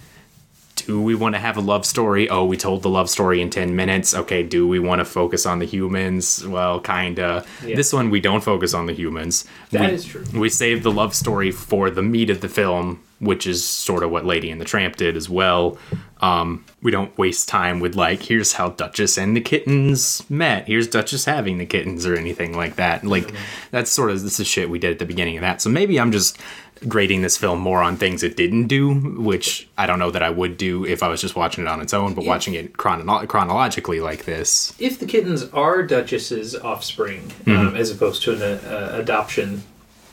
do 0.89 1.03
we 1.03 1.15
want 1.15 1.35
to 1.35 1.39
have 1.39 1.59
a 1.59 1.61
love 1.61 1.85
story? 1.85 2.31
Oh, 2.31 2.47
we 2.47 2.57
told 2.57 2.83
the 2.83 2.89
love 2.89 3.11
story 3.11 3.43
in 3.43 3.51
10 3.51 3.77
minutes. 3.77 4.15
Okay, 4.15 4.43
do 4.43 4.67
we 4.67 4.79
want 4.79 5.01
to 5.01 5.05
focus 5.05 5.45
on 5.45 5.59
the 5.59 5.67
humans? 5.67 6.47
Well, 6.47 6.81
kinda. 6.81 7.45
Yeah. 7.63 7.77
This 7.77 7.93
one, 7.93 8.09
we 8.09 8.21
don't 8.21 8.43
focus 8.43 8.73
on 8.73 8.87
the 8.87 8.95
humans. 8.95 9.45
That 9.71 9.91
we, 9.91 9.97
is 9.97 10.07
true. 10.07 10.25
We 10.33 10.49
save 10.49 10.83
the 10.85 10.91
love 10.91 11.15
story 11.15 11.51
for 11.51 11.91
the 11.91 12.01
meat 12.01 12.31
of 12.31 12.41
the 12.41 12.49
film, 12.49 13.03
which 13.19 13.47
is 13.47 13.63
sort 13.63 14.03
of 14.03 14.11
what 14.11 14.25
Lady 14.25 14.51
and 14.51 14.59
the 14.59 14.65
Tramp 14.65 14.97
did 14.97 15.15
as 15.15 15.29
well. 15.29 15.77
Um, 16.23 16.65
we 16.81 16.91
don't 16.91 17.17
waste 17.19 17.49
time 17.49 17.81
with, 17.81 17.95
like, 17.95 18.23
here's 18.23 18.55
how 18.55 18.71
Duchess 18.71 19.19
and 19.19 19.37
the 19.37 19.43
kittens 19.43 20.29
met. 20.31 20.67
Here's 20.69 20.89
Duchess 20.89 21.27
having 21.27 21.59
the 21.59 21.67
kittens 21.67 22.07
or 22.07 22.17
anything 22.17 22.57
like 22.57 22.77
that. 22.77 23.05
Like, 23.05 23.31
that's 23.71 23.91
sort 23.91 24.11
of 24.11 24.23
this 24.23 24.41
is 24.41 24.47
shit 24.47 24.71
we 24.71 24.79
did 24.79 24.93
at 24.93 24.99
the 24.99 25.05
beginning 25.05 25.37
of 25.37 25.43
that. 25.43 25.61
So 25.61 25.69
maybe 25.69 26.01
I'm 26.01 26.13
just 26.13 26.39
grading 26.87 27.23
this 27.23 27.37
film 27.37 27.59
more 27.61 27.83
on 27.83 27.97
things 27.97 28.23
it 28.23 28.37
didn't 28.37 28.67
do, 28.67 28.95
which 28.95 29.69
I 29.79 29.87
don't 29.87 29.99
know 29.99 30.11
that 30.11 30.23
I 30.23 30.31
would 30.31 30.57
do 30.57 30.85
if 30.85 31.03
I 31.03 31.09
was 31.09 31.21
just 31.21 31.35
watching 31.35 31.65
it 31.65 31.69
on 31.69 31.81
its 31.81 31.95
own, 31.95 32.15
but 32.15 32.25
watching 32.25 32.55
it 32.55 32.77
chrono- 32.77 33.27
chronologically 33.27 34.01
like 34.01 34.25
this. 34.25 34.75
If 34.79 34.99
the 34.99 35.07
kittens 35.07 35.45
are 35.51 35.83
Duchess's 35.83 36.55
offspring, 36.55 37.23
Mm-hmm. 37.45 37.69
um, 37.69 37.77
as 37.77 37.91
opposed 37.91 38.23
to 38.25 38.33
an 38.35 38.43
uh, 38.43 38.91
adoption 38.95 39.63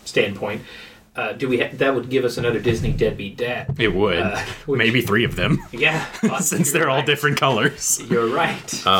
standpoint, 0.05 0.61
uh, 1.16 1.32
do 1.34 1.47
we 1.47 1.59
ha- 1.59 1.70
that 1.74 1.95
would 1.95 2.09
give 2.09 2.26
us 2.26 2.38
another 2.38 2.59
Disney 2.59 2.91
deadbeat 2.91 3.38
dad? 3.38 3.76
It 3.80 3.93
would. 3.95 4.18
Uh, 4.20 4.38
which- 4.66 4.78
Maybe 4.78 5.01
three 5.01 5.24
of 5.24 5.36
them, 5.36 5.59
Yeah, 5.72 6.05
since 6.39 6.72
they're 6.72 6.89
all 6.89 6.97
right. 6.97 7.05
different 7.05 7.38
colors. 7.38 8.01
You're 8.09 8.28
right. 8.28 8.57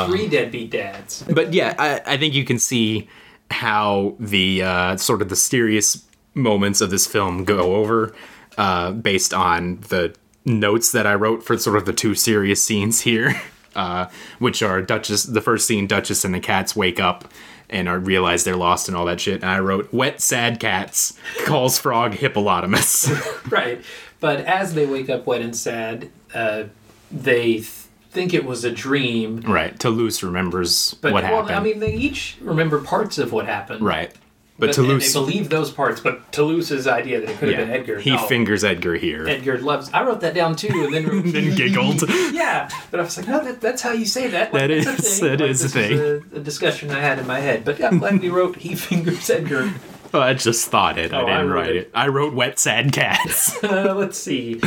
Three 0.07 0.28
deadbeat 0.28 0.72
dads. 0.72 1.24
But 1.24 1.53
yeah, 1.53 1.76
I, 1.78 2.13
I 2.13 2.18
think 2.18 2.34
you 2.34 2.45
can 2.45 2.59
see 2.59 3.09
how 3.51 4.16
the 4.20 4.63
uh, 4.63 4.97
sort 4.97 5.22
of 5.22 5.30
the 5.30 5.36
serious 5.36 6.03
moments 6.36 6.81
of 6.81 6.89
this 6.91 7.07
film 7.07 7.43
go 7.45 7.75
over 7.77 8.13
uh, 8.57 8.91
based 8.91 9.33
on 9.33 9.77
the 9.89 10.13
notes 10.45 10.91
that 10.91 11.07
I 11.07 11.15
wrote 11.15 11.43
for 11.43 11.57
sort 11.57 11.77
of 11.77 11.86
the 11.86 11.93
two 11.93 12.13
serious 12.13 12.61
scenes 12.63 13.01
here, 13.01 13.41
uh, 13.75 14.07
which 14.39 14.61
are 14.61 14.81
Duchess. 14.81 15.23
The 15.23 15.41
first 15.41 15.65
scene, 15.67 15.88
Duchess 15.88 16.23
and 16.23 16.33
the 16.33 16.39
cats 16.39 16.75
wake 16.75 16.99
up 16.99 17.25
and 17.67 17.89
are 17.89 17.97
realize 17.97 18.43
they're 18.43 18.55
lost 18.55 18.88
and 18.88 18.95
all 18.95 19.05
that 19.05 19.19
shit. 19.19 19.41
And 19.41 19.49
I 19.49 19.59
wrote, 19.59 19.91
"Wet 19.91 20.21
sad 20.21 20.59
cats 20.59 21.17
calls 21.45 21.79
frog 21.79 22.13
hippopotamus." 22.13 23.09
Right. 23.49 23.81
But 24.19 24.41
as 24.41 24.73
they 24.73 24.86
wake 24.86 25.09
up 25.09 25.25
wet 25.27 25.41
and 25.41 25.55
sad, 25.55 26.09
uh, 26.33 26.63
they 27.11 27.53
th- 27.55 27.65
think 28.11 28.33
it 28.33 28.43
was 28.45 28.63
a 28.63 28.71
dream. 28.71 29.41
right. 29.41 29.77
Toulouse 29.79 30.23
remembers 30.23 30.95
But 30.95 31.13
what 31.13 31.23
well, 31.23 31.41
happened. 31.45 31.55
I 31.55 31.59
mean, 31.61 31.79
they 31.79 31.93
each 31.93 32.38
remember 32.41 32.79
parts 32.81 33.17
of 33.17 33.31
what 33.33 33.45
happened. 33.45 33.81
right. 33.81 34.11
But, 34.58 34.68
But, 34.68 34.76
Toulouse, 34.76 35.14
they 35.14 35.20
believe 35.20 35.49
those 35.49 35.70
parts. 35.70 35.99
But 35.99 36.32
Toulouse's 36.32 36.88
idea 36.88 37.20
that 37.20 37.30
it 37.30 37.38
could 37.39 37.49
have 37.49 37.58
been 37.68 37.70
Edgar. 37.76 37.99
he 37.99 38.12
no. 38.12 38.18
fingers 38.26 38.64
Edgar 38.64 38.95
here. 38.95 39.28
Edgar 39.28 39.58
loves. 39.60 39.89
I 39.93 40.03
wrote 40.03 40.22
that 40.22 40.34
down 40.34 40.56
too, 40.56 40.70
and 40.86 40.93
then 40.93 41.06
wrote, 41.10 41.26
then 41.26 41.56
giggled. 41.56 42.01
yeah, 42.34 42.70
but 42.89 43.01
I 43.01 43.03
was 43.03 43.18
like, 43.18 43.28
no, 43.28 43.43
that, 43.43 43.60
that's 43.60 43.82
how 43.82 43.91
you 43.91 44.06
say 44.06 44.28
that. 44.30 44.53
Like, 44.53 44.70
That 44.70 44.86
that's 44.86 44.99
is- 45.06 45.20
thing. 45.20 45.30
that 45.32 45.39
Like, 45.41 45.49
is 45.49 45.64
a 45.66 45.70
thing. 45.70 45.99
a, 45.99 46.38
a 46.38 46.39
discussion 46.39 46.89
I 46.91 47.01
had 47.01 47.20
in 47.20 47.28
my 47.28 47.39
head. 47.41 47.66
But 47.66 47.80
yeah, 47.80 47.88
I'm 47.88 47.99
glad 47.99 48.24
you 48.24 48.34
wrote 48.34 48.56
he 48.56 48.76
fingers 48.76 49.30
Edgar. 49.30 49.74
Oh, 50.14 50.22
I 50.22 50.34
just 50.34 50.70
thought 50.70 50.97
it. 50.97 51.14
I 51.14 51.22
Oh, 51.22 51.26
I 51.26 51.32
didn't 51.39 51.49
wrote 51.49 51.56
write 51.56 51.70
it. 51.72 51.76
it. 51.76 51.91
I 51.93 52.08
wrote 52.08 52.34
wet 52.34 52.58
sad 52.58 52.93
cats. 52.93 53.62
Uh, 53.62 53.93
let's 53.93 54.18
see. 54.18 54.62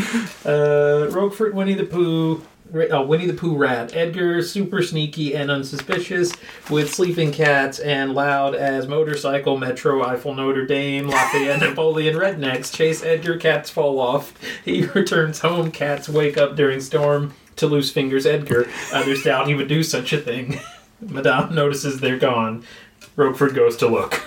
Uh, 0.44 1.08
Roquefort, 1.10 1.54
Winnie 1.54 1.72
the 1.74 1.84
Pooh. 1.84 2.42
Oh, 2.74 3.02
Winnie 3.02 3.26
the 3.26 3.32
Pooh 3.32 3.56
rat. 3.56 3.96
Edgar, 3.96 4.42
super 4.42 4.82
sneaky 4.82 5.34
and 5.34 5.50
unsuspicious, 5.50 6.32
with 6.68 6.92
sleeping 6.92 7.32
cats 7.32 7.78
and 7.78 8.14
loud 8.14 8.54
as 8.54 8.86
motorcycle, 8.86 9.56
Metro, 9.56 10.02
Eiffel, 10.02 10.34
Notre 10.34 10.66
Dame, 10.66 11.08
Lafayette, 11.08 11.60
Napoleon, 11.68 12.14
rednecks. 12.16 12.74
Chase 12.74 13.02
Edgar, 13.02 13.38
cats 13.38 13.70
fall 13.70 13.98
off. 13.98 14.34
He 14.64 14.84
returns 14.94 15.38
home, 15.40 15.70
cats 15.70 16.08
wake 16.08 16.36
up 16.36 16.56
during 16.56 16.80
storm. 16.80 17.34
Toulouse 17.56 17.90
fingers, 17.90 18.26
Edgar. 18.26 18.68
Others 18.92 19.22
doubt 19.22 19.48
he 19.48 19.54
would 19.54 19.68
do 19.68 19.82
such 19.82 20.12
a 20.12 20.18
thing. 20.18 20.60
Madame 21.00 21.54
notices 21.54 22.00
they're 22.00 22.18
gone. 22.18 22.64
Roquefort 23.16 23.54
goes 23.54 23.76
to 23.78 23.88
look. 23.88 24.22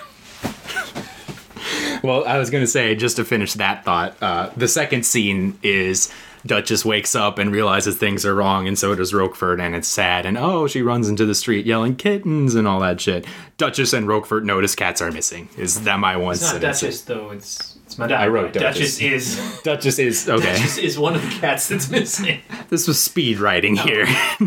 well, 2.02 2.24
I 2.26 2.38
was 2.38 2.50
gonna 2.50 2.66
say 2.66 2.94
just 2.94 3.16
to 3.16 3.24
finish 3.24 3.54
that 3.54 3.84
thought. 3.84 4.16
Uh, 4.20 4.50
the 4.56 4.68
second 4.68 5.06
scene 5.06 5.58
is 5.62 6.12
Duchess 6.44 6.84
wakes 6.84 7.14
up 7.14 7.38
and 7.38 7.52
realizes 7.52 7.96
things 7.96 8.26
are 8.26 8.34
wrong, 8.34 8.66
and 8.66 8.78
so 8.78 8.94
does 8.94 9.12
Roquefort, 9.12 9.60
and 9.60 9.74
it's 9.74 9.88
sad. 9.88 10.26
And 10.26 10.36
oh, 10.36 10.66
she 10.66 10.82
runs 10.82 11.08
into 11.08 11.24
the 11.24 11.34
street 11.34 11.66
yelling 11.66 11.96
kittens 11.96 12.54
and 12.54 12.66
all 12.66 12.80
that 12.80 13.00
shit. 13.00 13.26
Duchess 13.58 13.92
and 13.92 14.08
Roquefort 14.08 14.44
notice 14.44 14.74
cats 14.74 15.00
are 15.00 15.12
missing. 15.12 15.48
Is 15.56 15.84
that 15.84 15.98
my 15.98 16.16
one 16.16 16.34
It's 16.34 16.42
not 16.42 16.52
sentence? 16.52 16.80
Duchess, 16.80 17.00
though. 17.02 17.30
It's, 17.30 17.78
it's 17.86 17.98
Madame. 17.98 18.20
I 18.20 18.26
wrote 18.26 18.52
Duchess. 18.52 18.98
Duchess. 18.98 19.00
is... 19.00 19.60
Duchess 19.64 19.98
is 19.98 20.28
okay. 20.28 20.52
Duchess 20.52 20.78
is 20.78 20.98
one 20.98 21.14
of 21.14 21.22
the 21.22 21.30
cats 21.38 21.68
that's 21.68 21.90
missing. 21.90 22.40
This 22.68 22.88
was 22.88 22.98
speed 22.98 23.38
writing 23.38 23.76
here. 23.76 24.06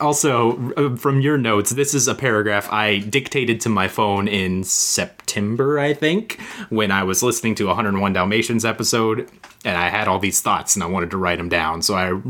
also, 0.00 0.72
uh, 0.74 0.96
from 0.96 1.20
your 1.20 1.38
notes, 1.38 1.70
this 1.70 1.94
is 1.94 2.08
a 2.08 2.14
paragraph 2.14 2.70
I 2.72 2.98
dictated 2.98 3.60
to 3.62 3.68
my 3.68 3.88
phone 3.88 4.28
in 4.28 4.64
September, 4.64 5.78
I 5.78 5.94
think, 5.94 6.40
when 6.68 6.90
I 6.90 7.02
was 7.04 7.22
listening 7.22 7.54
to 7.56 7.66
101 7.66 8.12
Dalmatians 8.12 8.64
episode, 8.64 9.28
and 9.64 9.76
I 9.76 9.88
had 9.88 10.08
all 10.08 10.18
these 10.18 10.40
thoughts 10.40 10.76
and 10.76 10.82
I 10.82 10.86
wanted 10.86 11.10
to 11.10 11.16
write 11.16 11.38
them 11.38 11.48
down. 11.48 11.82
So 11.82 11.94
I, 11.94 12.20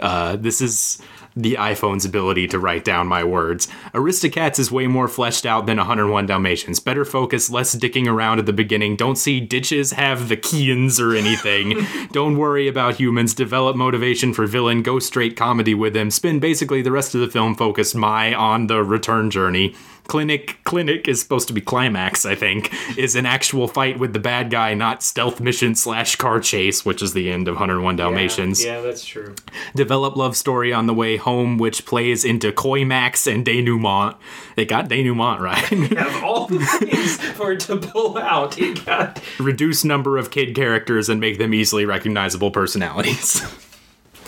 uh, 0.00 0.36
this 0.36 0.60
is 0.60 1.00
the 1.36 1.56
iPhone's 1.58 2.04
ability 2.04 2.46
to 2.48 2.58
write 2.58 2.84
down 2.84 3.06
my 3.06 3.24
words. 3.24 3.68
Aristocats 3.92 4.58
is 4.58 4.70
way 4.70 4.86
more 4.86 5.08
fleshed 5.08 5.44
out 5.44 5.66
than 5.66 5.78
101 5.78 6.26
Dalmatians. 6.26 6.80
Better 6.80 7.04
focus, 7.04 7.50
less 7.50 7.74
dicking 7.74 8.06
around 8.06 8.38
at 8.38 8.46
the 8.46 8.52
beginning. 8.52 8.96
Don't 8.96 9.16
see 9.16 9.40
ditches 9.40 9.92
have 9.92 10.28
the 10.28 10.36
Keans 10.36 11.00
or 11.00 11.14
anything. 11.14 11.86
Don't 12.12 12.36
worry 12.36 12.68
about 12.68 12.96
humans. 12.96 13.34
Develop 13.34 13.76
motivation 13.76 14.32
for 14.32 14.46
villain. 14.46 14.82
Go 14.82 14.98
straight 14.98 15.36
comedy 15.36 15.74
with 15.74 15.96
him. 15.96 16.10
Spend 16.10 16.40
basically 16.40 16.82
the 16.82 16.92
rest 16.92 17.14
of 17.14 17.20
the 17.20 17.28
film 17.28 17.54
focused 17.54 17.94
my 17.94 18.32
on 18.34 18.66
the 18.68 18.82
return 18.82 19.30
journey. 19.30 19.74
Clinic 20.06 20.58
Clinic 20.64 21.08
is 21.08 21.20
supposed 21.20 21.48
to 21.48 21.54
be 21.54 21.60
climax, 21.60 22.24
I 22.26 22.34
think, 22.34 22.72
is 22.98 23.16
an 23.16 23.26
actual 23.26 23.68
fight 23.68 23.98
with 23.98 24.12
the 24.12 24.18
bad 24.18 24.50
guy, 24.50 24.74
not 24.74 25.02
stealth 25.02 25.40
mission 25.40 25.74
slash 25.74 26.16
car 26.16 26.40
chase, 26.40 26.84
which 26.84 27.02
is 27.02 27.14
the 27.14 27.30
end 27.30 27.48
of 27.48 27.54
101 27.54 27.96
Dalmatians 27.96 28.64
Yeah, 28.64 28.80
that's 28.80 29.04
true. 29.04 29.34
develop 29.74 30.16
love 30.16 30.36
story 30.36 30.72
on 30.72 30.86
the 30.86 30.94
way 30.94 31.16
home, 31.16 31.58
which 31.58 31.86
plays 31.86 32.24
into 32.24 32.52
Coimax 32.52 33.32
and 33.32 33.44
denouement. 33.44 34.16
They 34.56 34.64
got 34.64 34.88
denouement 34.88 35.40
right. 35.40 35.56
Have 35.98 36.22
all 36.22 36.46
the 36.46 36.58
things 36.64 37.16
for 37.32 37.52
it 37.52 37.60
to 37.60 37.76
pull 37.76 38.18
out. 38.18 38.58
Got 38.84 39.20
Reduce 39.38 39.84
number 39.84 40.18
of 40.18 40.30
kid 40.30 40.54
characters 40.54 41.08
and 41.08 41.20
make 41.20 41.38
them 41.38 41.54
easily 41.54 41.84
recognizable 41.86 42.50
personalities. 42.50 43.42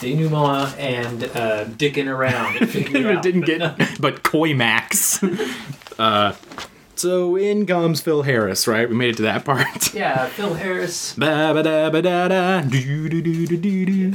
denouement 0.01 0.77
and 0.79 1.25
uh, 1.25 1.65
dicking 1.67 2.09
around. 2.09 2.57
And 2.61 2.71
figuring 2.71 3.07
it 3.07 3.17
out. 3.17 3.23
didn't 3.23 3.43
get, 3.43 3.61
but 4.01 4.23
Coimax. 4.23 5.21
uh, 5.99 6.35
so 6.95 7.37
in 7.37 7.67
comes 7.67 8.01
Phil 8.01 8.23
Harris, 8.23 8.67
right? 8.67 8.89
We 8.89 8.95
made 8.95 9.11
it 9.11 9.17
to 9.17 9.23
that 9.23 9.45
part. 9.45 9.93
Yeah, 9.95 10.27
Phil 10.29 10.55
Harris, 10.55 11.15
Ba 11.15 11.53
ba 11.55 11.63
da 11.63 11.91
ba 11.91 12.01
da 12.03 12.29
da. 12.29 12.61
Do 12.63 13.09
do 13.09 13.21
do 13.21 13.47
do 13.47 13.57
do 13.57 13.87
do. 13.87 14.13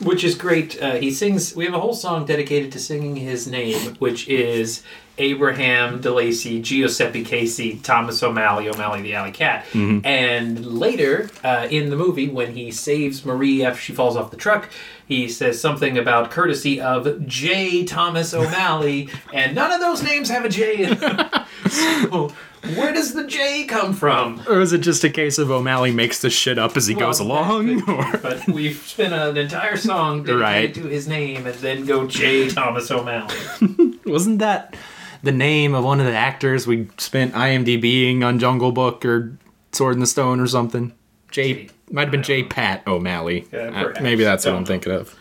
which 0.00 0.22
is 0.24 0.34
great. 0.34 0.80
Uh, 0.82 0.96
he 0.96 1.10
sings. 1.10 1.54
We 1.56 1.64
have 1.64 1.74
a 1.74 1.80
whole 1.80 1.94
song 1.94 2.26
dedicated 2.26 2.72
to 2.72 2.78
singing 2.78 3.16
his 3.16 3.46
name, 3.46 3.94
which 3.98 4.28
is 4.28 4.82
Abraham 5.20 6.00
DeLacy, 6.00 6.62
Giuseppe 6.62 7.22
Casey, 7.24 7.76
Thomas 7.82 8.22
O'Malley, 8.22 8.68
O'Malley 8.68 9.02
the 9.02 9.14
Alley 9.14 9.32
Cat. 9.32 9.66
And 9.74 10.64
later 10.64 11.30
uh, 11.44 11.68
in 11.70 11.90
the 11.90 11.96
movie, 11.96 12.28
when 12.28 12.54
he 12.54 12.70
saves 12.70 13.24
Marie 13.24 13.62
after 13.64 13.80
she 13.80 13.92
falls 13.92 14.16
off 14.16 14.30
the 14.30 14.36
truck, 14.36 14.70
he 15.06 15.28
says 15.28 15.60
something 15.60 15.98
about 15.98 16.30
courtesy 16.30 16.80
of 16.80 17.26
J. 17.26 17.84
Thomas 17.84 18.32
O'Malley, 18.40 19.08
and 19.34 19.54
none 19.54 19.72
of 19.72 19.80
those 19.80 20.02
names 20.02 20.30
have 20.30 20.44
a 20.44 20.48
J 20.48 20.84
in 20.84 20.98
them. 20.98 21.28
so, 21.68 22.32
where 22.76 22.92
does 22.92 23.12
the 23.14 23.26
J 23.26 23.64
come 23.64 23.92
from? 23.92 24.40
Or 24.48 24.60
is 24.60 24.72
it 24.72 24.78
just 24.82 25.02
a 25.02 25.10
case 25.10 25.38
of 25.38 25.50
O'Malley 25.50 25.90
makes 25.92 26.20
this 26.20 26.32
shit 26.32 26.58
up 26.58 26.76
as 26.76 26.86
he 26.86 26.94
goes 26.94 27.18
along? 27.18 27.82
Or 27.88 28.18
but 28.18 28.46
we've 28.48 28.76
spent 28.76 29.12
an 29.12 29.36
entire 29.36 29.76
song 29.76 30.22
dedicated 30.22 30.40
Right. 30.40 30.74
to 30.74 30.82
his 30.88 31.08
name 31.08 31.46
and 31.46 31.56
then 31.56 31.84
go 31.86 32.06
J. 32.06 32.48
Thomas 32.48 32.90
O'Malley. 32.90 33.34
Wasn't 34.06 34.38
that 34.38 34.76
the 35.22 35.32
name 35.32 35.74
of 35.74 35.84
one 35.84 36.00
of 36.00 36.06
the 36.06 36.14
actors 36.14 36.66
we 36.66 36.88
spent 36.98 37.34
IMDBing 37.34 38.22
on 38.24 38.38
Jungle 38.38 38.72
Book 38.72 39.04
or 39.04 39.36
Sword 39.72 39.94
in 39.94 40.00
the 40.00 40.06
Stone 40.06 40.40
or 40.40 40.46
something? 40.46 40.92
J. 41.30 41.68
Might 41.90 42.02
have 42.02 42.10
been 42.10 42.22
J. 42.22 42.42
Pat 42.44 42.86
O'Malley. 42.86 43.46
Yeah, 43.52 43.92
Uh, 43.96 44.00
maybe 44.02 44.24
that's 44.24 44.44
what 44.46 44.54
I'm 44.54 44.64
thinking 44.64 44.92
of. 44.92 45.14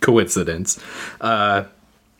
Coincidence. 0.00 0.78
Uh, 1.20 1.64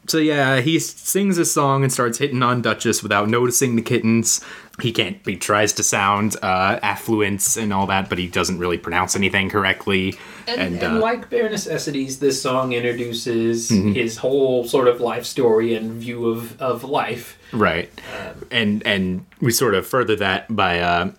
so 0.08 0.18
yeah, 0.18 0.60
he 0.60 0.78
sings 0.78 1.38
a 1.38 1.44
song 1.44 1.82
and 1.82 1.92
starts 1.92 2.18
hitting 2.18 2.42
on 2.42 2.62
Duchess 2.62 3.02
without 3.02 3.28
noticing 3.28 3.76
the 3.76 3.82
kittens. 3.82 4.40
He 4.80 4.92
can't. 4.92 5.18
He 5.24 5.36
tries 5.36 5.72
to 5.74 5.82
sound 5.82 6.36
uh, 6.42 6.78
affluence 6.82 7.56
and 7.56 7.72
all 7.72 7.86
that, 7.88 8.08
but 8.08 8.16
he 8.18 8.28
doesn't 8.28 8.58
really 8.58 8.78
pronounce 8.78 9.16
anything 9.16 9.50
correctly. 9.50 10.16
And, 10.46 10.60
and, 10.80 10.82
uh, 10.84 11.00
like 11.00 11.28
Bare 11.30 11.50
Necessities, 11.50 12.20
this 12.20 12.40
song 12.40 12.72
introduces 12.72 13.70
Mm-hmm. 13.70 13.92
his 13.92 14.16
whole 14.18 14.64
sort 14.66 14.86
of 14.88 15.00
life 15.00 15.24
story 15.26 15.74
and 15.74 15.92
view 15.94 16.28
of, 16.28 16.60
of 16.60 16.84
life. 16.84 17.38
Right. 17.52 17.90
and 18.50 18.86
and 18.86 19.26
we 19.40 19.50
sort 19.50 19.74
of 19.74 19.86
further 19.86 20.14
that 20.16 20.54
by 20.54 20.80
uh 20.80 21.12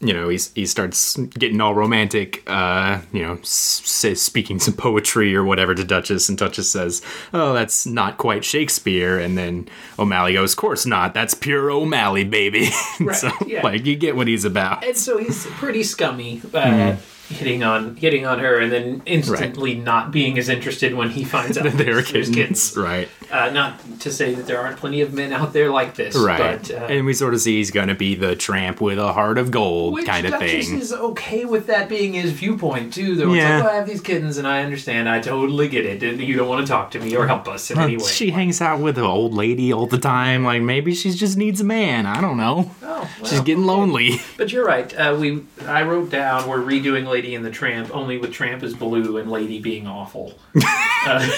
you 0.00 0.12
know, 0.14 0.28
he's, 0.30 0.50
he 0.54 0.64
starts 0.64 1.16
getting 1.16 1.60
all 1.60 1.74
romantic, 1.74 2.42
uh, 2.46 3.00
you 3.12 3.22
know, 3.22 3.34
s- 3.42 4.04
s- 4.04 4.20
speaking 4.22 4.58
some 4.58 4.72
poetry 4.74 5.36
or 5.36 5.44
whatever 5.44 5.74
to 5.74 5.84
Duchess, 5.84 6.28
and 6.30 6.38
Duchess 6.38 6.70
says, 6.70 7.02
"Oh, 7.34 7.52
that's 7.52 7.84
not 7.86 8.16
quite 8.16 8.44
Shakespeare." 8.44 9.18
And 9.18 9.36
then 9.36 9.68
O'Malley 9.98 10.32
goes, 10.32 10.54
"Course 10.54 10.86
not. 10.86 11.12
That's 11.12 11.34
pure 11.34 11.70
O'Malley, 11.70 12.24
baby." 12.24 12.70
Right, 13.00 13.16
so, 13.16 13.30
yeah. 13.46 13.62
like, 13.62 13.84
you 13.86 13.94
get 13.96 14.16
what 14.16 14.26
he's 14.26 14.44
about. 14.44 14.84
And 14.84 14.96
so 14.96 15.18
he's 15.18 15.46
pretty 15.46 15.82
scummy, 15.82 16.40
uh, 16.44 16.48
Mm-hmm. 16.48 17.00
Hitting 17.30 17.62
on 17.62 17.96
hitting 17.96 18.26
on 18.26 18.38
her, 18.40 18.58
and 18.58 18.70
then 18.72 19.02
instantly 19.06 19.74
not 19.74 20.10
being 20.10 20.38
as 20.38 20.48
interested 20.48 20.94
when 20.94 21.10
he 21.10 21.24
finds 21.24 21.56
out 21.58 21.64
There 21.72 21.98
are 21.98 22.02
there's 22.02 22.30
kittens, 22.30 22.76
right? 22.76 23.08
Uh, 23.30 23.50
not 23.50 23.78
to 24.00 24.12
say 24.12 24.34
that 24.34 24.46
there 24.46 24.60
aren't 24.60 24.76
plenty 24.76 25.00
of 25.00 25.12
men 25.14 25.32
out 25.32 25.52
there 25.52 25.70
like 25.70 25.94
this, 25.94 26.16
Right. 26.16 26.60
But, 26.62 26.70
uh, 26.70 26.86
and 26.86 27.06
we 27.06 27.14
sort 27.14 27.32
of 27.34 27.40
see 27.40 27.56
he's 27.58 27.70
gonna 27.70 27.94
be 27.94 28.14
the 28.14 28.34
tramp 28.36 28.80
with 28.80 28.98
a 28.98 29.12
heart 29.12 29.38
of 29.38 29.50
gold 29.50 30.04
kind 30.04 30.26
of 30.26 30.32
Duchess 30.32 30.68
thing. 30.68 30.78
is 30.80 30.92
okay 30.92 31.44
with 31.44 31.66
that 31.68 31.88
being 31.88 32.14
his 32.14 32.32
viewpoint 32.32 32.92
too. 32.92 33.14
Though 33.14 33.32
Yeah. 33.32 33.56
it's 33.58 33.64
like, 33.64 33.72
oh, 33.72 33.74
I 33.74 33.78
have 33.78 33.86
these 33.88 34.00
kittens, 34.00 34.36
and 34.36 34.46
I 34.46 34.62
understand. 34.62 35.08
I 35.08 35.20
totally 35.20 35.68
get 35.68 35.86
it. 35.86 36.02
You 36.20 36.36
don't 36.36 36.48
want 36.48 36.66
to 36.66 36.70
talk 36.70 36.90
to 36.92 37.00
me 37.00 37.16
or 37.16 37.26
help 37.26 37.46
us 37.48 37.70
in 37.70 37.78
any 37.78 37.96
way. 37.96 38.04
She 38.04 38.30
hangs 38.30 38.60
out 38.60 38.80
with 38.80 38.98
an 38.98 39.04
old 39.04 39.32
lady 39.34 39.72
all 39.72 39.86
the 39.86 39.98
time. 39.98 40.44
Like 40.44 40.62
maybe 40.62 40.94
she 40.94 41.10
just 41.12 41.36
needs 41.36 41.60
a 41.60 41.64
man. 41.64 42.06
I 42.06 42.20
don't 42.20 42.36
know. 42.36 42.70
oh, 42.82 43.08
She's 43.24 43.40
getting 43.40 43.64
lonely. 43.66 44.20
But 44.36 44.52
you're 44.52 44.64
right. 44.66 44.92
Uh, 44.98 45.16
we 45.18 45.44
I 45.66 45.82
wrote 45.82 46.10
down 46.10 46.48
we're 46.48 46.58
redoing 46.62 47.06
Lady 47.20 47.34
and 47.34 47.44
the 47.44 47.50
Tramp, 47.50 47.94
only 47.94 48.16
with 48.16 48.32
Tramp 48.32 48.62
as 48.62 48.72
Baloo 48.72 49.18
and 49.18 49.30
Lady 49.30 49.60
being 49.60 49.86
awful. 49.86 50.32
uh, 51.04 51.30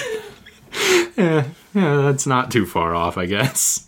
yeah, 1.17 1.43
yeah, 1.73 1.95
that's 2.03 2.25
not 2.25 2.49
too 2.51 2.65
far 2.65 2.95
off, 2.95 3.17
I 3.17 3.25
guess. 3.25 3.85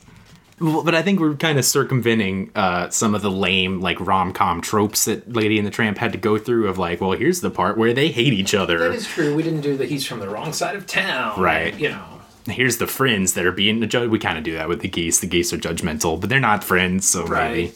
But 0.60 0.94
I 0.94 1.02
think 1.02 1.22
we're 1.22 1.36
kind 1.36 1.58
of 1.58 1.64
circumventing 1.64 2.52
uh, 2.54 2.90
some 2.90 3.16
of 3.16 3.22
the 3.22 3.32
lame, 3.32 3.80
like 3.80 3.98
rom 4.02 4.34
com 4.34 4.60
tropes 4.60 5.06
that 5.06 5.32
Lady 5.32 5.58
and 5.58 5.66
the 5.66 5.72
Tramp 5.72 5.98
had 5.98 6.12
to 6.12 6.18
go 6.18 6.38
through. 6.38 6.68
Of 6.68 6.78
like, 6.78 7.00
well, 7.00 7.14
here's 7.14 7.40
the 7.40 7.50
part 7.50 7.78
where 7.78 7.94
they 7.94 8.10
hate 8.10 8.34
each 8.34 8.54
other. 8.54 8.78
that 8.78 8.92
is 8.92 9.08
true. 9.08 9.34
We 9.34 9.42
didn't 9.42 9.62
do 9.62 9.78
that. 9.78 9.88
He's 9.88 10.06
from 10.06 10.20
the 10.20 10.28
wrong 10.28 10.52
side 10.52 10.76
of 10.76 10.86
town. 10.86 11.40
Right. 11.40 11.80
You 11.80 11.90
know. 11.92 12.22
Here's 12.48 12.76
the 12.76 12.88
friends 12.88 13.36
that 13.36 13.46
are 13.46 13.54
being 13.54 13.88
judged. 13.88 14.12
We 14.12 14.20
kind 14.20 14.38
of 14.38 14.44
do 14.44 14.56
that 14.56 14.68
with 14.68 14.82
the 14.82 14.90
geese. 14.90 15.22
The 15.22 15.28
geese 15.28 15.54
are 15.54 15.58
judgmental, 15.58 16.20
but 16.20 16.30
they're 16.30 16.42
not 16.42 16.62
friends, 16.62 17.08
so 17.08 17.26
maybe. 17.26 17.74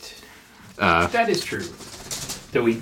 Right. 0.78 1.11
that 1.13 1.30
is 1.30 1.41
true. 1.41 1.63
That 2.51 2.63
we 2.63 2.82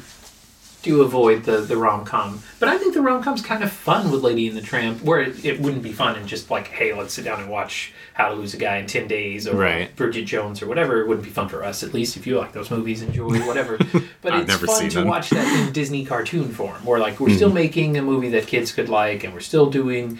do 0.88 1.02
avoid 1.02 1.44
the, 1.44 1.58
the 1.58 1.78
rom 1.78 2.06
com. 2.06 2.42
But 2.60 2.70
I 2.70 2.78
think 2.78 2.94
the 2.94 3.02
rom 3.02 3.22
com's 3.22 3.42
kind 3.42 3.64
of 3.64 3.72
fun 3.72 4.12
with 4.12 4.24
Lady 4.24 4.48
and 4.48 4.58
the 4.58 4.62
Tramp, 4.62 5.02
where 5.04 5.22
it, 5.22 5.46
it 5.46 5.60
wouldn't 5.62 5.84
be 5.84 5.92
fun 5.92 6.16
and 6.16 6.28
just 6.28 6.50
like, 6.50 6.68
hey, 6.70 6.94
let's 6.94 7.14
sit 7.14 7.26
down 7.26 7.40
and 7.42 7.50
watch 7.50 7.94
How 8.14 8.30
to 8.30 8.36
Lose 8.36 8.54
a 8.54 8.58
Guy 8.58 8.78
in 8.78 8.88
10 8.88 9.08
Days 9.08 9.48
or 9.48 9.56
Right. 9.58 9.96
Bridget 9.96 10.26
Jones 10.26 10.62
or 10.62 10.68
whatever. 10.68 11.02
It 11.02 11.08
wouldn't 11.08 11.26
be 11.26 11.32
fun 11.32 11.50
for 11.50 11.64
us, 11.64 11.84
at 11.84 11.94
least 11.94 12.18
if 12.18 12.26
you 12.26 12.38
like 12.38 12.54
those 12.54 12.72
movies, 12.72 13.02
enjoy 13.02 13.40
whatever. 13.46 13.78
But 14.22 14.34
I've 14.34 14.42
it's 14.44 14.48
never 14.50 14.66
fun 14.68 14.76
seen 14.76 14.90
to 14.90 15.00
them. 15.00 15.08
Watch 15.08 15.30
that 15.30 15.68
in 15.68 15.72
Disney 15.74 16.04
cartoon 16.04 16.50
form, 16.50 16.84
where 16.84 17.00
like 17.00 17.20
we're 17.20 17.36
still 17.36 17.52
making 17.54 17.98
a 17.98 18.02
movie 18.02 18.30
that 18.30 18.48
kids 18.48 18.72
could 18.72 18.90
like 18.90 19.24
and 19.24 19.34
we're 19.34 19.40
still 19.40 19.70
doing. 19.70 20.20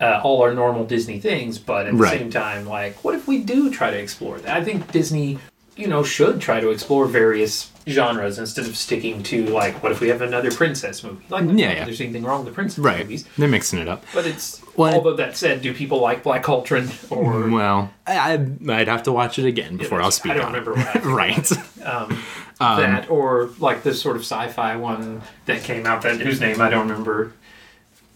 Uh, 0.00 0.20
all 0.24 0.42
our 0.42 0.52
normal 0.52 0.84
Disney 0.84 1.20
things, 1.20 1.56
but 1.56 1.86
at 1.86 1.92
the 1.92 1.98
Right. 1.98 2.18
same 2.18 2.28
time, 2.28 2.66
like, 2.66 3.04
what 3.04 3.14
if 3.14 3.28
we 3.28 3.38
do 3.38 3.70
try 3.70 3.92
to 3.92 3.96
explore 3.96 4.38
that? 4.40 4.56
I 4.56 4.64
think 4.64 4.90
Disney 4.90 5.38
you 5.76 5.86
know, 5.86 6.02
should 6.02 6.40
try 6.40 6.58
to 6.60 6.70
explore 6.70 7.06
various 7.06 7.70
genres 7.88 8.38
instead 8.38 8.66
of 8.66 8.76
sticking 8.76 9.22
to 9.24 9.46
like, 9.46 9.82
what 9.82 9.92
if 9.92 10.00
we 10.00 10.08
have 10.08 10.22
another 10.22 10.50
princess 10.50 11.02
movie? 11.04 11.24
Like, 11.28 11.44
Yeah, 11.46 11.72
yeah. 11.72 11.84
there's 11.84 12.00
anything 12.00 12.24
wrong 12.24 12.44
with 12.44 12.52
the 12.52 12.54
princess 12.54 12.78
Right. 12.78 12.98
movies. 13.00 13.24
They're 13.36 13.48
mixing 13.48 13.78
it 13.78 13.88
up. 13.88 14.04
But 14.14 14.26
it's 14.26 14.62
Well, 14.76 14.94
although 14.94 15.16
that 15.16 15.36
said, 15.36 15.60
do 15.62 15.72
people 15.74 16.00
like 16.00 16.22
Black 16.22 16.42
Cauldron 16.42 16.88
or 17.10 17.34
mm, 17.34 17.52
Well, 17.52 17.92
I, 18.06 18.32
I'd- 18.32 18.70
I'd 18.72 18.88
have 18.88 19.02
to 19.04 19.12
watch 19.12 19.38
it 19.38 19.44
again 19.46 19.76
before 19.76 20.00
I'll 20.02 20.10
speak 20.10 20.32
I 20.32 20.36
don't 20.36 20.46
on 20.46 20.52
remember 20.52 20.72
it. 20.78 20.84
what 20.84 21.04
right. 21.04 21.52
Um, 21.84 22.22
um, 22.60 22.80
that 22.80 23.10
or 23.10 23.50
like 23.58 23.82
this 23.82 24.00
sort 24.00 24.16
of 24.16 24.22
sci-fi 24.22 24.76
one 24.76 25.22
that 25.46 25.62
came 25.62 25.86
out 25.86 26.02
that 26.02 26.20
whose 26.20 26.40
name 26.40 26.60
I 26.60 26.70
don't 26.70 26.88
remember. 26.88 27.32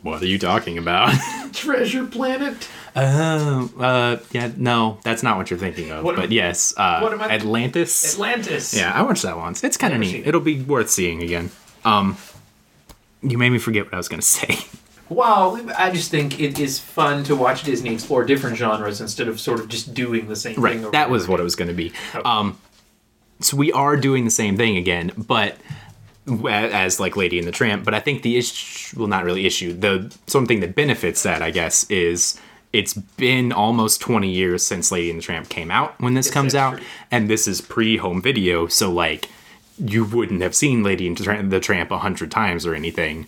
What 0.03 0.23
are 0.23 0.27
you 0.27 0.39
talking 0.39 0.79
about? 0.79 1.13
Treasure 1.53 2.07
Planet. 2.07 2.69
Oh, 2.97 3.71
uh, 3.79 4.17
yeah, 4.33 4.51
no, 4.57 4.99
that's 5.05 5.23
not 5.23 5.37
what 5.37 5.51
you're 5.51 5.59
thinking 5.59 5.91
of. 5.91 6.05
What 6.05 6.15
am- 6.15 6.21
but 6.21 6.33
yes, 6.33 6.75
uh, 6.77 7.09
am 7.13 7.21
I- 7.21 7.29
Atlantis. 7.31 8.15
Atlantis. 8.15 8.75
yeah, 8.75 8.93
I 8.93 9.03
watched 9.03 9.23
that 9.23 9.37
once. 9.37 9.63
It's 9.65 9.77
kind 9.77 9.95
of 9.95 10.01
neat. 10.01 10.17
it. 10.17 10.27
It'll 10.29 10.41
be 10.41 10.61
worth 10.63 10.91
seeing 10.91 11.23
again. 11.23 11.51
Um, 11.85 12.17
you 13.23 13.39
made 13.39 13.51
me 13.51 13.59
forget 13.59 13.85
what 13.85 13.95
I 13.95 13.97
was 13.99 14.09
gonna 14.09 14.23
say. 14.39 14.59
Well, 15.09 15.59
I 15.79 15.91
just 15.91 16.11
think 16.11 16.39
it 16.39 16.59
is 16.59 16.79
fun 16.79 17.25
to 17.25 17.35
watch 17.35 17.63
Disney 17.65 17.95
explore 17.95 18.25
different 18.25 18.57
genres 18.59 19.01
instead 19.01 19.27
of 19.29 19.41
sort 19.41 19.59
of 19.61 19.69
just 19.69 19.95
doing 19.95 20.29
the 20.29 20.37
same 20.37 20.55
thing. 20.57 20.63
Right, 20.63 20.77
over 20.79 20.91
that 20.91 21.09
was 21.09 21.27
what 21.29 21.41
it 21.41 21.45
was 21.45 21.57
gonna 21.57 21.73
be. 21.73 21.93
Okay. 22.15 22.21
Um, 22.29 22.59
so 23.41 23.57
we 23.57 23.73
are 23.73 23.97
doing 23.97 24.25
the 24.25 24.31
same 24.31 24.57
thing 24.57 24.77
again, 24.77 25.13
but 25.17 25.57
as 26.47 27.01
like 27.01 27.17
Lady 27.17 27.39
and 27.39 27.49
the 27.49 27.53
Tramp. 27.53 27.85
But 27.85 27.95
I 27.95 28.01
think 28.01 28.21
the 28.23 28.37
issue, 28.37 28.99
well, 28.99 29.09
not 29.09 29.25
really 29.25 29.47
issue. 29.47 29.73
The 29.73 30.15
something 30.27 30.61
that 30.61 30.75
benefits 30.75 31.23
that, 31.23 31.41
I 31.41 31.51
guess, 31.51 31.89
is 31.91 32.39
it's 32.73 32.95
been 32.95 33.53
almost 33.53 34.01
20 34.01 34.29
years 34.31 34.67
since 34.67 34.93
Lady 34.93 35.11
and 35.11 35.19
the 35.21 35.23
Tramp 35.25 35.49
came 35.49 35.71
out 35.71 35.99
when 36.01 36.15
this 36.15 36.27
Yes, 36.27 36.35
comes 36.35 36.55
out, 36.55 36.77
true. 36.79 36.87
and 37.11 37.29
this 37.31 37.49
is 37.49 37.61
pre-home 37.61 38.21
video, 38.23 38.67
so 38.67 38.91
like 38.91 39.29
you 39.79 40.05
wouldn't 40.05 40.43
have 40.43 40.55
seen 40.55 40.83
Lady 40.83 41.07
and 41.07 41.17
the 41.17 41.61
Tramp- 41.61 41.91
a 41.91 41.99
hundred 41.99 42.31
times 42.31 42.67
or 42.67 42.75
anything. 42.75 43.27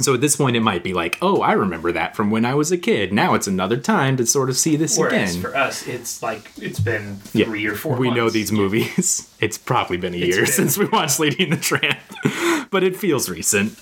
So 0.00 0.14
at 0.14 0.22
this 0.22 0.36
point, 0.36 0.56
it 0.56 0.60
might 0.60 0.82
be 0.82 0.94
like, 0.94 1.18
oh, 1.20 1.42
I 1.42 1.52
remember 1.52 1.92
that 1.92 2.16
from 2.16 2.30
when 2.30 2.46
I 2.46 2.54
was 2.54 2.72
a 2.72 2.78
kid. 2.78 3.12
Now 3.12 3.34
it's 3.34 3.46
another 3.46 3.76
time 3.76 4.16
to 4.16 4.24
sort 4.24 4.48
of 4.48 4.56
see 4.56 4.74
this 4.74 4.96
Whereas 4.98 5.32
again. 5.36 5.42
for 5.42 5.54
us, 5.56 5.86
it's 5.86 6.22
like 6.22 6.50
it's 6.56 6.80
been 6.80 7.18
Yeah. 7.34 7.44
three 7.44 7.66
or 7.66 7.74
four. 7.74 7.96
We 7.96 8.10
know 8.10 8.30
these 8.30 8.50
movies. 8.50 9.28
It's 9.40 9.58
probably 9.58 9.98
been 9.98 10.14
a 10.14 10.16
It's 10.16 10.34
year 10.36 10.44
been- 10.46 10.52
since 10.52 10.78
we 10.78 10.86
watched 10.86 11.20
Lady 11.20 11.44
and 11.44 11.52
the 11.52 11.56
Tramp, 11.58 11.98
but 12.70 12.82
it 12.82 12.96
feels 12.96 13.28
recent. 13.28 13.78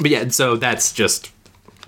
But 0.00 0.10
yeah, 0.10 0.28
so 0.28 0.56
that's 0.56 0.92
just 0.92 1.30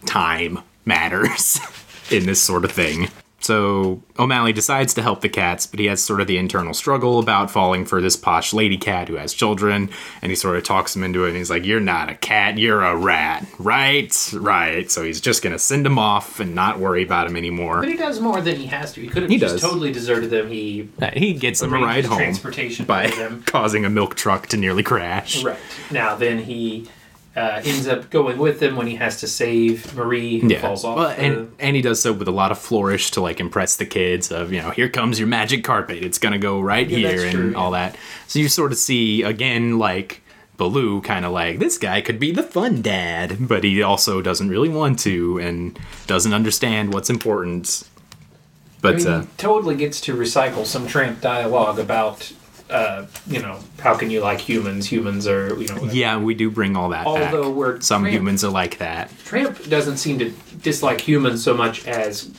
time 0.06 0.60
matters 0.84 1.58
in 2.10 2.26
this 2.26 2.40
sort 2.40 2.64
of 2.64 2.72
thing. 2.72 3.08
So 3.38 4.02
O'Malley 4.18 4.52
decides 4.52 4.94
to 4.94 5.02
help 5.02 5.20
the 5.20 5.28
cats, 5.28 5.66
but 5.66 5.78
he 5.78 5.86
has 5.86 6.02
sort 6.02 6.20
of 6.20 6.26
the 6.26 6.36
internal 6.38 6.74
struggle 6.74 7.20
about 7.20 7.48
falling 7.50 7.84
for 7.84 8.00
this 8.00 8.16
posh 8.16 8.52
lady 8.52 8.78
cat 8.78 9.06
who 9.08 9.16
has 9.16 9.34
children, 9.34 9.90
and 10.20 10.32
he 10.32 10.36
sort 10.36 10.56
of 10.56 10.64
talks 10.64 10.96
him 10.96 11.04
into 11.04 11.24
it, 11.24 11.28
and 11.28 11.36
he's 11.36 11.50
like, 11.50 11.64
You're 11.64 11.78
not 11.78 12.08
a 12.08 12.14
cat, 12.16 12.58
you're 12.58 12.82
a 12.82 12.96
rat. 12.96 13.46
Right? 13.58 14.12
Right. 14.34 14.90
So 14.90 15.04
he's 15.04 15.20
just 15.20 15.42
gonna 15.44 15.58
send 15.60 15.86
him 15.86 15.96
off 15.98 16.40
and 16.40 16.54
not 16.56 16.80
worry 16.80 17.04
about 17.04 17.28
him 17.28 17.36
anymore. 17.36 17.80
But 17.80 17.88
he 17.90 17.96
does 17.96 18.18
more 18.20 18.40
than 18.40 18.56
he 18.56 18.66
has 18.66 18.92
to. 18.94 19.02
He 19.02 19.06
could 19.06 19.22
have 19.24 19.30
He 19.30 19.38
just 19.38 19.56
does. 19.56 19.62
totally 19.62 19.92
deserted 19.92 20.30
them. 20.30 20.48
He 20.48 20.88
Uh, 21.00 21.10
He 21.12 21.34
gets 21.34 21.60
them 21.60 21.72
a 21.72 21.78
ride 21.78 22.06
home 22.06 22.18
transportation 22.18 22.84
by 22.86 23.08
them. 23.08 23.42
causing 23.46 23.84
a 23.84 23.90
milk 23.90 24.16
truck 24.16 24.46
to 24.48 24.56
nearly 24.56 24.82
crash. 24.82 25.44
Right. 25.44 25.58
Now 25.92 26.16
then 26.16 26.38
he 26.38 26.88
uh, 27.36 27.60
ends 27.64 27.86
up 27.86 28.08
going 28.10 28.38
with 28.38 28.60
them 28.60 28.76
when 28.76 28.86
he 28.86 28.96
has 28.96 29.20
to 29.20 29.26
save 29.28 29.94
Marie 29.94 30.38
who 30.40 30.48
Yeah, 30.48 30.60
falls 30.60 30.84
off. 30.84 30.96
well, 30.96 31.08
the- 31.10 31.20
and 31.20 31.52
and 31.58 31.76
he 31.76 31.82
does 31.82 32.00
so 32.00 32.12
with 32.12 32.28
a 32.28 32.32
lot 32.32 32.50
of 32.50 32.58
flourish 32.58 33.10
to 33.12 33.20
like 33.20 33.40
impress 33.40 33.76
the 33.76 33.84
kids. 33.86 34.32
Of 34.32 34.52
you 34.52 34.62
know, 34.62 34.70
here 34.70 34.88
comes 34.88 35.18
your 35.18 35.28
magic 35.28 35.62
carpet. 35.62 36.02
It's 36.02 36.18
gonna 36.18 36.38
go 36.38 36.60
right 36.60 36.88
Yeah, 36.88 37.10
here 37.10 37.24
and 37.24 37.32
true, 37.32 37.54
all 37.56 37.70
that. 37.72 37.96
So 38.26 38.38
you 38.38 38.48
sort 38.48 38.72
of 38.72 38.78
see 38.78 39.22
again 39.22 39.78
like 39.78 40.22
Baloo 40.56 41.02
kind 41.02 41.26
of 41.26 41.32
like 41.32 41.58
this 41.58 41.76
guy 41.76 42.00
could 42.00 42.18
be 42.18 42.32
the 42.32 42.42
fun 42.42 42.80
dad, 42.80 43.36
but 43.46 43.62
he 43.64 43.82
also 43.82 44.22
doesn't 44.22 44.48
really 44.48 44.70
want 44.70 44.98
to 45.00 45.38
and 45.38 45.78
doesn't 46.06 46.32
understand 46.32 46.94
what's 46.94 47.10
important. 47.10 47.82
I 47.86 48.78
But 48.80 48.96
mean, 48.96 49.06
uh, 49.06 49.20
he 49.22 49.26
totally 49.36 49.74
gets 49.76 50.00
to 50.02 50.14
recycle 50.16 50.64
some 50.64 50.86
tramp 50.86 51.20
dialogue 51.20 51.78
about, 51.78 52.32
uh, 52.70 53.06
you 53.26 53.40
know, 53.40 53.58
how 53.80 53.94
can 53.96 54.10
you 54.10 54.20
like 54.20 54.40
humans? 54.40 54.86
Humans 54.86 55.26
are, 55.26 55.48
you 55.60 55.68
know, 55.68 55.74
whatever. 55.74 55.94
yeah, 55.94 56.18
we 56.18 56.34
do 56.34 56.50
bring 56.50 56.76
all 56.76 56.88
that 56.90 57.06
Although 57.06 57.44
back. 57.50 57.54
we're 57.56 57.80
Some 57.80 58.02
Tramp- 58.02 58.14
humans 58.14 58.44
are 58.44 58.50
like 58.50 58.78
that. 58.78 59.10
Tramp 59.24 59.68
doesn't 59.68 59.98
seem 59.98 60.18
to 60.18 60.30
dislike 60.62 61.00
humans 61.00 61.42
so 61.44 61.54
much 61.54 61.86
as 61.86 62.32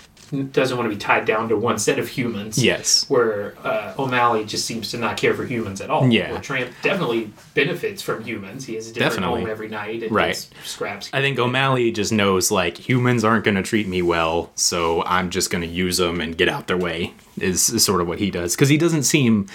doesn't 0.51 0.75
want 0.75 0.89
to 0.89 0.93
be 0.93 0.99
tied 0.99 1.23
down 1.23 1.47
to 1.47 1.55
one 1.55 1.80
set 1.80 1.97
of 1.97 2.09
humans. 2.09 2.61
Yes. 2.61 3.09
Where 3.09 3.55
uh, 3.65 3.93
O'Malley 3.97 4.43
just 4.43 4.65
seems 4.65 4.91
to 4.91 4.97
not 4.97 5.15
care 5.15 5.34
for 5.34 5.45
humans 5.45 5.80
at 5.80 5.89
all. 5.89 6.09
Yeah. 6.09 6.34
Where 6.34 6.41
Tramp 6.41 6.69
definitely 6.82 7.32
benefits 7.53 8.01
from 8.01 8.25
humans. 8.25 8.65
He 8.65 8.75
has 8.75 8.89
a 8.89 8.93
different 8.93 9.13
Definitely. 9.13 9.39
home 9.43 9.49
every 9.49 9.69
night 9.69 10.03
and 10.03 10.11
Right. 10.11 10.36
scraps. 10.65 11.09
I 11.13 11.21
think 11.21 11.39
O'Malley 11.39 11.93
just 11.93 12.11
knows 12.11 12.51
like 12.51 12.78
humans 12.78 13.23
aren't 13.23 13.45
going 13.45 13.55
to 13.55 13.63
treat 13.63 13.88
me 13.88 14.01
well, 14.01 14.51
so 14.55 15.01
I'm 15.05 15.30
just 15.30 15.49
going 15.49 15.61
to 15.61 15.67
use 15.69 15.95
them 15.95 16.19
and 16.19 16.38
get 16.38 16.49
out 16.49 16.67
their 16.67 16.75
way. 16.78 17.13
Is, 17.39 17.69
is 17.69 17.86
sort 17.86 18.01
of 18.01 18.07
what 18.09 18.19
he 18.19 18.30
does 18.30 18.53
because 18.53 18.67
he 18.67 18.78
doesn't 18.78 19.03
seem 19.03 19.45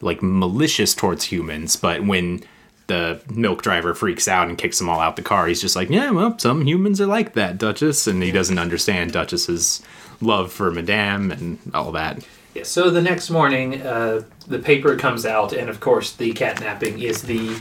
like 0.00 0.22
malicious 0.22 0.94
towards 0.94 1.24
humans, 1.24 1.76
but 1.76 2.04
when 2.04 2.42
the 2.86 3.20
milk 3.30 3.62
driver 3.62 3.94
freaks 3.94 4.26
out 4.26 4.48
and 4.48 4.58
kicks 4.58 4.78
them 4.78 4.88
all 4.88 5.00
out 5.00 5.16
the 5.16 5.22
car, 5.22 5.46
he's 5.46 5.60
just 5.60 5.76
like, 5.76 5.90
yeah, 5.90 6.10
well, 6.10 6.38
some 6.38 6.66
humans 6.66 7.00
are 7.00 7.06
like 7.06 7.34
that, 7.34 7.58
Duchess, 7.58 8.06
and 8.06 8.22
he 8.22 8.32
doesn't 8.32 8.58
understand 8.58 9.12
Duchess's 9.12 9.82
love 10.20 10.52
for 10.52 10.70
Madame 10.70 11.30
and 11.30 11.58
all 11.72 11.92
that. 11.92 12.26
Yeah, 12.54 12.64
so 12.64 12.90
the 12.90 13.00
next 13.00 13.30
morning, 13.30 13.80
uh, 13.82 14.22
the 14.48 14.58
paper 14.58 14.96
comes 14.96 15.24
out, 15.24 15.52
and 15.52 15.70
of 15.70 15.78
course, 15.78 16.12
the 16.12 16.32
catnapping 16.32 17.00
is 17.00 17.22
the 17.22 17.60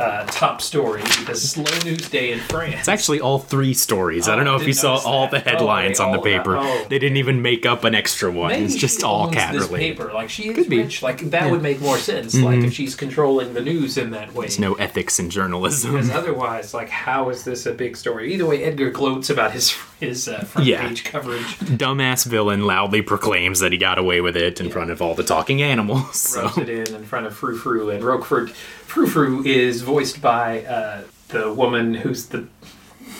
uh, 0.00 0.24
top 0.26 0.62
story 0.62 1.02
because 1.02 1.50
Slow 1.50 1.64
News 1.84 2.08
Day 2.08 2.32
in 2.32 2.40
France. 2.40 2.74
It's 2.80 2.88
actually 2.88 3.20
all 3.20 3.38
three 3.38 3.74
stories. 3.74 4.28
I 4.28 4.32
Oh, 4.32 4.36
don't 4.36 4.44
know 4.44 4.54
I 4.56 4.60
if 4.60 4.66
you 4.66 4.72
saw 4.72 4.96
all 5.04 5.28
that. 5.28 5.44
the 5.44 5.50
Oh, 5.50 5.52
headlines 5.56 5.98
they 5.98 6.04
on 6.04 6.12
the 6.12 6.20
paper. 6.20 6.56
oh. 6.56 6.86
They 6.88 6.98
didn't 6.98 7.18
even 7.18 7.42
make 7.42 7.66
up 7.66 7.84
an 7.84 7.94
extra 7.94 8.30
one. 8.30 8.48
Maybe 8.50 8.64
it's 8.64 8.76
just 8.76 9.04
all 9.04 9.30
cat 9.30 9.52
this 9.52 9.66
related. 9.68 9.98
paper. 9.98 10.12
Like 10.12 10.30
she 10.30 10.52
Could 10.54 10.68
be. 10.68 10.78
rich. 10.78 11.02
Like 11.02 11.18
that 11.18 11.24
Yeah. 11.32 11.40
Mm-hmm. 11.42 11.50
would 11.52 11.62
make 11.62 11.80
more 11.80 11.98
sense. 11.98 12.34
Like 12.34 12.60
if 12.60 12.72
she's 12.72 12.94
controlling 12.94 13.54
the 13.54 13.60
news 13.60 13.98
in 13.98 14.10
that 14.10 14.32
way. 14.34 14.46
There's 14.46 14.58
no 14.58 14.74
ethics 14.74 15.18
in 15.18 15.30
journalism. 15.30 15.92
Because 15.92 16.10
otherwise, 16.10 16.72
like, 16.74 16.88
how 16.88 17.28
is 17.30 17.44
this 17.44 17.66
a 17.66 17.72
big 17.72 17.96
story? 17.96 18.32
Either 18.34 18.46
way, 18.46 18.62
Edgar 18.64 18.90
gloats 18.90 19.30
about 19.30 19.52
his 19.52 19.70
his 20.00 20.26
uh, 20.28 20.40
front 20.40 20.66
Yeah. 20.66 20.86
page 20.88 21.04
coverage. 21.04 21.44
Dumbass 21.58 22.26
villain 22.26 22.64
loudly 22.66 23.02
proclaims 23.02 23.60
that 23.60 23.70
he 23.72 23.78
got 23.78 23.98
away 23.98 24.20
with 24.20 24.36
it 24.36 24.60
in 24.60 24.70
front 24.70 24.90
of 24.90 25.00
all 25.00 25.14
the 25.14 25.22
talking 25.24 25.62
animals. 25.62 26.16
So. 26.30 26.42
rubs 26.42 26.58
it 26.58 26.68
in 26.68 26.94
in 26.94 27.04
front 27.04 27.26
of 27.26 27.36
Frou 27.36 27.56
Frou 27.56 27.90
and 27.90 28.02
Roquefort. 28.02 28.50
Frou 28.50 29.06
Frou 29.06 29.44
is 29.44 29.82
voiced 29.82 30.20
by 30.22 30.64
uh, 30.64 31.02
the 31.28 31.52
woman 31.52 31.94
who's 31.94 32.26
the 32.26 32.46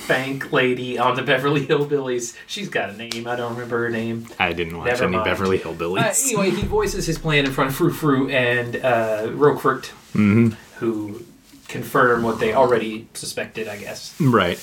bank 0.08 0.52
lady 0.52 0.98
on 0.98 1.14
the 1.16 1.22
Beverly 1.22 1.66
Hillbillies. 1.66 2.36
She's 2.46 2.68
got 2.68 2.90
a 2.90 2.96
name. 2.96 3.26
I 3.28 3.36
don't 3.36 3.52
remember 3.54 3.78
her 3.84 3.90
name. 3.90 4.26
I 4.38 4.52
didn't 4.52 4.76
watch 4.78 4.86
Never 4.88 5.04
any 5.04 5.12
mind. 5.16 5.24
Beverly 5.24 5.62
Uh, 5.62 5.66
Hillbillies. 5.68 6.24
anyway, 6.24 6.50
he 6.50 6.62
voices 6.62 7.06
his 7.06 7.18
plan 7.18 7.44
in 7.44 7.52
front 7.52 7.70
of 7.70 7.76
Frou 7.76 7.90
Frou 7.92 8.28
and 8.30 8.76
uh, 8.76 9.28
Roquefort, 9.32 9.90
Mm-hmm. 10.14 10.48
who 10.78 11.24
confirm 11.68 12.24
what 12.24 12.40
they 12.40 12.52
already 12.52 13.06
suspected, 13.14 13.68
I 13.68 13.76
guess. 13.76 14.14
Right. 14.20 14.58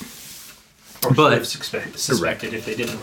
Or 1.05 1.13
But- 1.13 1.31
have 1.33 1.47
suspect, 1.47 1.99
suspected 1.99 2.53
if 2.53 2.65
they 2.65 2.75
didn't. 2.75 2.99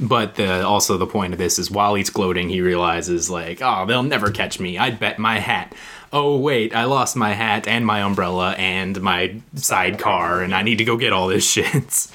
But 0.00 0.34
the, 0.34 0.66
also 0.66 0.96
the 0.98 1.06
point 1.06 1.32
of 1.32 1.38
this 1.38 1.58
is 1.58 1.70
while 1.70 1.94
he's 1.94 2.10
gloating, 2.10 2.48
he 2.48 2.60
realizes 2.60 3.30
like, 3.30 3.60
oh, 3.62 3.86
they'll 3.86 4.02
never 4.02 4.30
catch 4.30 4.60
me. 4.60 4.76
I'd 4.78 4.98
bet 4.98 5.18
my 5.18 5.38
hat. 5.38 5.74
Oh 6.12 6.36
wait, 6.36 6.74
I 6.74 6.84
lost 6.84 7.16
my 7.16 7.32
hat 7.32 7.66
and 7.66 7.84
my 7.86 8.00
umbrella 8.02 8.52
and 8.58 9.00
my 9.00 9.36
sidecar, 9.54 10.42
and 10.42 10.54
I 10.54 10.62
need 10.62 10.78
to 10.78 10.84
go 10.84 10.96
get 10.96 11.12
all 11.12 11.28
this 11.28 11.48
shit. 11.50 12.08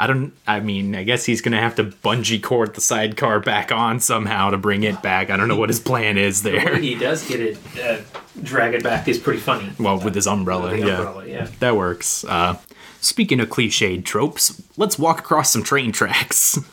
I 0.00 0.06
don't. 0.06 0.32
I 0.46 0.60
mean, 0.60 0.94
I 0.94 1.02
guess 1.02 1.24
he's 1.24 1.40
gonna 1.40 1.60
have 1.60 1.74
to 1.76 1.84
bungee 1.84 2.40
cord 2.42 2.74
the 2.74 2.80
sidecar 2.80 3.40
back 3.40 3.72
on 3.72 3.98
somehow 4.00 4.50
to 4.50 4.58
bring 4.58 4.84
it 4.84 5.02
back. 5.02 5.28
I 5.30 5.36
don't 5.36 5.48
know 5.48 5.56
what 5.56 5.70
his 5.70 5.80
plan 5.80 6.16
is 6.18 6.42
The 6.42 6.50
there. 6.52 6.76
he 6.78 6.94
does 6.94 7.26
get 7.26 7.40
it, 7.40 7.58
uh, 7.82 7.98
drag 8.42 8.74
it 8.74 8.82
back 8.84 9.08
is 9.08 9.18
pretty 9.18 9.40
funny. 9.40 9.70
Well, 9.78 9.98
with 9.98 10.14
his 10.14 10.26
umbrella, 10.28 10.70
The 10.70 10.78
yeah. 10.78 10.96
umbrella, 10.98 11.26
yeah. 11.26 11.48
That 11.60 11.74
works. 11.76 12.24
Uh, 12.24 12.58
speaking 13.00 13.40
of 13.40 13.48
cliched 13.48 14.04
tropes, 14.04 14.62
let's 14.76 14.98
walk 14.98 15.20
across 15.20 15.52
some 15.52 15.62
train 15.62 15.92
tracks. 15.92 16.58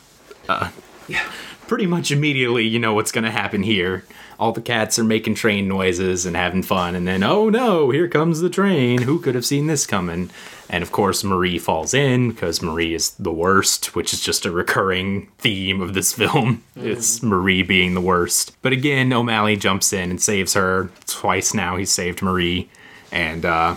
Uh, 0.48 0.70
yeah. 1.08 1.28
Pretty 1.66 1.86
much 1.86 2.12
immediately, 2.12 2.64
you 2.64 2.78
know 2.78 2.94
what's 2.94 3.10
going 3.10 3.24
to 3.24 3.32
happen 3.32 3.64
here. 3.64 4.04
All 4.38 4.52
the 4.52 4.60
cats 4.60 4.96
are 4.96 5.02
making 5.02 5.34
train 5.34 5.66
noises 5.66 6.24
and 6.24 6.36
having 6.36 6.62
fun, 6.62 6.94
and 6.94 7.04
then, 7.04 7.24
oh 7.24 7.48
no, 7.48 7.90
here 7.90 8.06
comes 8.06 8.38
the 8.38 8.48
train. 8.48 9.02
Who 9.02 9.18
could 9.18 9.34
have 9.34 9.44
seen 9.44 9.66
this 9.66 9.86
coming? 9.86 10.30
And 10.68 10.82
of 10.84 10.92
course, 10.92 11.24
Marie 11.24 11.58
falls 11.58 11.94
in 11.94 12.30
because 12.30 12.62
Marie 12.62 12.94
is 12.94 13.10
the 13.12 13.32
worst, 13.32 13.96
which 13.96 14.12
is 14.12 14.20
just 14.20 14.46
a 14.46 14.50
recurring 14.52 15.26
theme 15.38 15.80
of 15.80 15.94
this 15.94 16.12
film. 16.12 16.62
It's 16.76 17.22
Marie 17.22 17.62
being 17.62 17.94
the 17.94 18.00
worst. 18.00 18.56
But 18.62 18.72
again, 18.72 19.12
O'Malley 19.12 19.56
jumps 19.56 19.92
in 19.92 20.10
and 20.10 20.20
saves 20.20 20.54
her. 20.54 20.90
Twice 21.06 21.54
now 21.54 21.76
he's 21.76 21.90
saved 21.90 22.22
Marie. 22.22 22.68
And, 23.10 23.44
uh, 23.44 23.76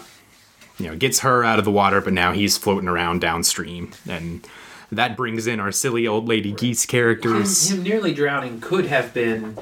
you 0.80 0.88
know, 0.88 0.96
gets 0.96 1.20
her 1.20 1.44
out 1.44 1.60
of 1.60 1.66
the 1.66 1.72
water, 1.72 2.02
but 2.02 2.14
now 2.14 2.32
he's 2.32 2.58
floating 2.58 2.88
around 2.88 3.20
downstream. 3.22 3.92
And 4.10 4.48
that 4.92 5.16
brings 5.18 5.46
in 5.46 5.60
our 5.60 5.72
silly 5.72 6.08
old 6.08 6.28
lady 6.28 6.52
geese 6.52 6.86
characters. 6.86 7.70
Him, 7.70 7.78
him 7.78 7.84
nearly 7.84 8.14
drowning 8.14 8.60
could 8.62 8.86
have 8.88 9.14
been 9.14 9.58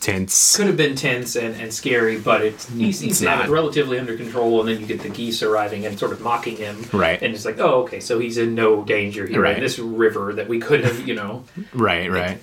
tense. 0.00 0.56
could 0.56 0.66
have 0.66 0.76
been 0.76 0.96
tense 0.96 1.36
and, 1.36 1.54
and 1.60 1.72
scary, 1.72 2.18
but 2.18 2.42
it's, 2.42 2.68
he 2.70 2.90
seems 2.90 3.12
It's 3.12 3.20
to 3.20 3.30
have 3.30 3.44
it 3.48 3.50
relatively 3.52 3.98
under 3.98 4.16
control. 4.16 4.58
And 4.60 4.68
then 4.68 4.80
you 4.80 4.86
get 4.86 5.00
the 5.00 5.08
geese 5.08 5.42
arriving 5.42 5.86
and 5.86 5.96
sort 5.98 6.10
of 6.12 6.20
mocking 6.20 6.56
him, 6.56 6.84
Right. 6.92 7.22
And 7.22 7.32
it's 7.34 7.44
like, 7.44 7.58
oh, 7.60 7.82
okay, 7.82 8.00
so 8.00 8.18
he's 8.18 8.38
in 8.38 8.54
no 8.56 8.82
danger 8.84 9.26
here 9.26 9.40
Right. 9.42 9.56
in 9.56 9.62
this 9.62 9.78
river 9.78 10.32
that 10.32 10.48
we 10.48 10.58
could 10.58 10.82
have, 10.84 11.06
you 11.06 11.14
know, 11.14 11.44
Right, 11.72 12.10
right. 12.10 12.40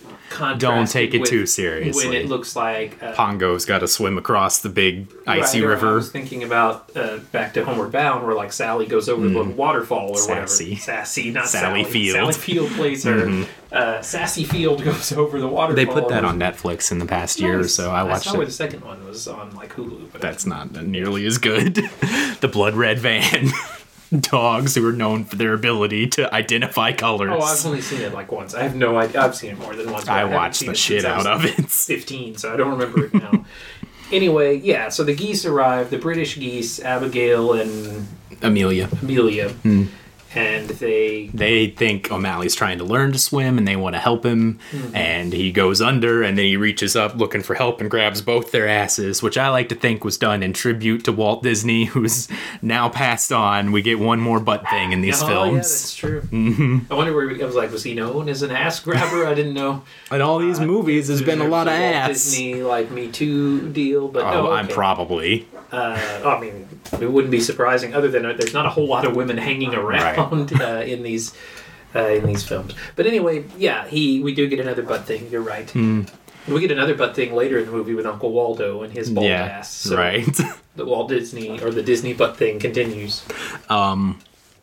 Don't 0.57 0.89
take 0.89 1.13
it 1.13 1.19
with 1.21 1.29
too 1.29 1.45
seriously. 1.45 2.05
When 2.07 2.15
it 2.15 2.27
looks 2.27 2.55
like 2.55 3.01
uh, 3.01 3.13
Pongo's 3.13 3.65
got 3.65 3.79
to 3.79 3.87
swim 3.87 4.17
across 4.17 4.59
the 4.59 4.69
big 4.69 5.07
icy 5.27 5.59
right, 5.61 5.65
or 5.65 5.69
I 5.71 5.73
river. 5.73 5.95
was 5.95 6.11
thinking 6.11 6.43
about 6.43 6.95
uh, 6.95 7.17
back 7.31 7.53
to 7.55 7.65
Homeward 7.65 7.91
Bound, 7.91 8.25
where 8.25 8.35
like 8.35 8.53
Sally 8.53 8.85
goes 8.85 9.09
over 9.09 9.27
the 9.27 9.43
waterfall 9.43 10.09
or 10.11 10.15
Mm. 10.15 10.17
Sassy. 10.19 10.63
whatever. 10.65 10.81
Sassy, 10.81 11.31
not 11.31 11.47
Sally 11.47 11.83
Sally. 11.83 11.91
Field. 11.93 12.17
Mm-hmm. 12.17 12.31
Sally 12.31 12.43
Field 12.53 12.71
plays 12.71 13.03
her. 13.03 13.45
Uh, 13.71 14.01
Sassy 14.01 14.43
Field 14.43 14.83
goes 14.83 15.11
over 15.11 15.39
the 15.39 15.47
waterfall. 15.47 15.75
They 15.75 15.85
put 15.85 16.09
that 16.09 16.23
on 16.25 16.39
Netflix 16.39 16.91
in 16.91 16.99
the 16.99 17.05
past 17.05 17.39
year 17.39 17.59
or 17.59 17.67
so. 17.67 17.91
I 17.91 18.03
watched 18.03 18.25
saw 18.25 18.33
where 18.33 18.43
it. 18.43 18.45
the 18.47 18.51
second 18.51 18.83
one 18.83 19.05
was 19.05 19.27
on 19.27 19.53
like 19.55 19.73
Hulu. 19.75 20.11
But 20.11 20.21
That's 20.21 20.45
not 20.45 20.71
nearly 20.83 21.25
as 21.25 21.37
good. 21.37 21.75
the 22.41 22.49
blood 22.51 22.75
red 22.75 22.99
van. 22.99 23.49
Dogs 24.19 24.75
who 24.75 24.87
are 24.87 24.91
known 24.93 25.23
for 25.23 25.35
their 25.35 25.53
ability 25.53 26.07
to 26.07 26.33
identify 26.33 26.91
colors. 26.93 27.29
Oh, 27.31 27.41
I've 27.41 27.65
only 27.65 27.81
seen 27.81 28.01
it 28.01 28.13
like 28.13 28.31
once. 28.31 28.55
I 28.55 28.63
have 28.63 28.75
no 28.75 28.97
idea. 28.97 29.21
I've 29.21 29.35
seen 29.35 29.51
it 29.51 29.59
more 29.59 29.75
than 29.75 29.91
once. 29.91 30.05
but 30.05 30.13
I 30.13 30.23
watched 30.25 30.65
the 30.65 30.73
shit 30.75 31.05
out 31.05 31.27
of 31.27 31.45
it. 31.45 31.53
15, 31.69 32.37
so 32.37 32.53
I 32.53 32.57
don't 32.57 32.71
remember 32.71 33.05
it 33.05 33.13
now. 33.13 33.45
anyway, 34.11 34.57
yeah, 34.57 34.89
so 34.89 35.03
the 35.03 35.13
geese 35.15 35.45
arrive, 35.45 35.89
the 35.91 35.99
British 35.99 36.37
geese, 36.39 36.79
Abigail 36.81 37.53
and 37.53 38.07
Amelia. 38.41 38.89
Amelia, 39.01 39.49
Hmm. 39.49 39.85
And 40.35 40.69
they. 40.69 41.27
They 41.33 41.67
think 41.67 42.11
O'Malley's 42.11 42.55
trying 42.55 42.77
to 42.79 42.83
learn 42.83 43.11
to 43.13 43.19
swim 43.19 43.57
and 43.57 43.67
they 43.67 43.75
want 43.75 43.95
to 43.95 43.99
help 43.99 44.25
him. 44.25 44.59
Mm-hmm. 44.71 44.95
And 44.95 45.33
he 45.33 45.51
goes 45.51 45.81
under 45.81 46.21
and 46.23 46.37
then 46.37 46.45
he 46.45 46.57
reaches 46.57 46.95
up 46.95 47.15
looking 47.15 47.41
for 47.41 47.55
help 47.55 47.81
and 47.81 47.89
grabs 47.89 48.21
both 48.21 48.51
their 48.51 48.67
asses, 48.67 49.21
which 49.23 49.37
I 49.37 49.49
like 49.49 49.69
to 49.69 49.75
think 49.75 50.03
was 50.03 50.17
done 50.17 50.43
in 50.43 50.53
tribute 50.53 51.05
to 51.05 51.11
Walt 51.11 51.43
Disney, 51.43 51.85
who's 51.93 52.27
now 52.61 52.89
passed 52.89 53.31
on. 53.31 53.71
We 53.71 53.81
get 53.81 53.99
one 53.99 54.19
more 54.19 54.39
butt 54.39 54.67
thing 54.69 54.91
in 54.91 55.01
these 55.01 55.21
oh, 55.23 55.27
yeah, 55.27 55.33
films. 55.33 55.55
that's 55.69 55.95
true. 55.95 56.21
Mm-hmm. 56.21 56.91
I 56.91 56.95
wonder 56.95 57.13
where 57.15 57.29
he, 57.29 57.41
I 57.41 57.45
was 57.45 57.55
like, 57.55 57.71
was 57.71 57.83
he 57.83 57.93
known 57.95 58.29
as 58.29 58.41
an 58.41 58.51
ass 58.51 58.79
grabber? 58.79 59.25
I 59.25 59.33
didn't 59.33 59.53
know. 59.53 59.83
In 60.11 60.21
all 60.21 60.39
these 60.39 60.59
Uh, 60.59 60.65
movies, 60.65 61.07
there's 61.07 61.21
been 61.21 61.41
a 61.41 61.47
lot 61.47 61.67
of 61.67 61.73
Walt 61.73 61.83
ass. 61.95 62.07
Disney 62.09 62.61
like 62.63 62.91
Me 62.91 63.07
Too 63.11 63.69
deal, 63.69 64.07
but 64.07 64.23
Oh, 64.23 64.43
no, 64.45 64.51
I'm 64.51 64.67
probably. 64.67 65.47
Uh, 65.71 66.21
I 66.25 66.39
mean, 66.41 66.67
it 66.99 67.11
wouldn't 67.11 67.29
be 67.31 67.39
surprising. 67.39 67.93
Other 67.93 68.07
than 68.07 68.25
uh, 68.25 68.33
there's 68.33 68.53
not 68.53 68.65
a 68.65 68.69
whole 68.69 68.87
lot 68.87 69.05
of 69.05 69.15
women 69.15 69.37
hanging 69.37 69.75
around 69.75 70.18
uh, 70.19 70.83
in 70.85 71.03
these 71.03 71.33
uh, 71.95 72.07
in 72.07 72.25
these 72.25 72.43
films. 72.43 72.73
But 72.95 73.07
anyway, 73.07 73.45
yeah, 73.57 73.87
he 73.87 74.21
we 74.21 74.33
do 74.33 74.47
get 74.47 74.59
another 74.59 74.83
butt 74.83 75.05
thing. 75.05 75.29
You're 75.31 75.41
right. 75.41 75.69
Hmm. 75.69 76.03
We 76.47 76.61
get 76.61 76.71
another 76.71 76.95
butt 76.95 77.15
thing 77.15 77.33
later 77.33 77.59
in 77.59 77.65
the 77.65 77.71
movie 77.71 77.93
with 77.93 78.05
Uncle 78.05 78.31
Waldo 78.31 78.81
and 78.81 78.91
his 78.91 79.09
bald 79.09 79.27
yeah, 79.27 79.45
ass. 79.45 79.71
So 79.71 79.97
right. 79.97 80.25
The 80.75 80.85
Walt 80.85 81.09
Disney 81.09 81.59
or 81.61 81.71
the 81.71 81.83
Disney 81.83 82.13
butt 82.13 82.37
thing 82.37 82.57
continues. 82.57 83.25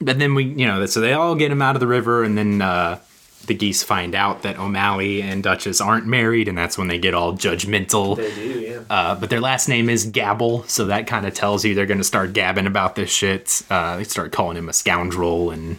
And 0.00 0.20
then 0.20 0.34
we, 0.34 0.44
you 0.44 0.66
know, 0.66 0.86
so 0.86 1.00
they 1.00 1.12
all 1.12 1.34
get 1.34 1.50
him 1.50 1.61
out 1.61 1.76
of 1.76 1.80
the 1.80 1.86
river, 1.86 2.24
and 2.24 2.38
then 2.38 2.62
uh, 2.62 2.98
the 3.47 3.55
geese 3.55 3.82
find 3.82 4.14
out 4.14 4.42
that 4.42 4.59
O'Malley 4.59 5.22
and 5.22 5.42
Duchess 5.42 5.80
aren't 5.80 6.07
married, 6.07 6.49
and 6.49 6.57
that's 6.57 6.76
when 6.78 6.88
they 6.88 6.99
get 6.99 7.14
all 7.14 7.32
judgmental. 7.34 8.16
They 8.16 8.34
do, 8.34 8.61
yeah. 8.61 8.80
Uh, 8.88 9.14
but 9.14 9.30
their 9.30 9.40
last 9.40 9.68
name 9.68 9.88
is 9.88 10.07
Gabble, 10.07 10.64
so 10.64 10.86
that 10.86 11.07
kind 11.07 11.26
of 11.26 11.34
tells 11.34 11.64
you 11.64 11.74
they're 11.74 11.86
going 11.86 11.99
to 11.99 12.05
start 12.05 12.32
gabbing 12.32 12.66
about 12.66 12.94
this 12.94 13.11
shit. 13.11 13.62
Uh, 13.70 13.97
they 13.97 14.05
start 14.05 14.32
calling 14.32 14.57
him 14.57 14.68
a 14.68 14.72
scoundrel 14.72 15.51
and 15.51 15.76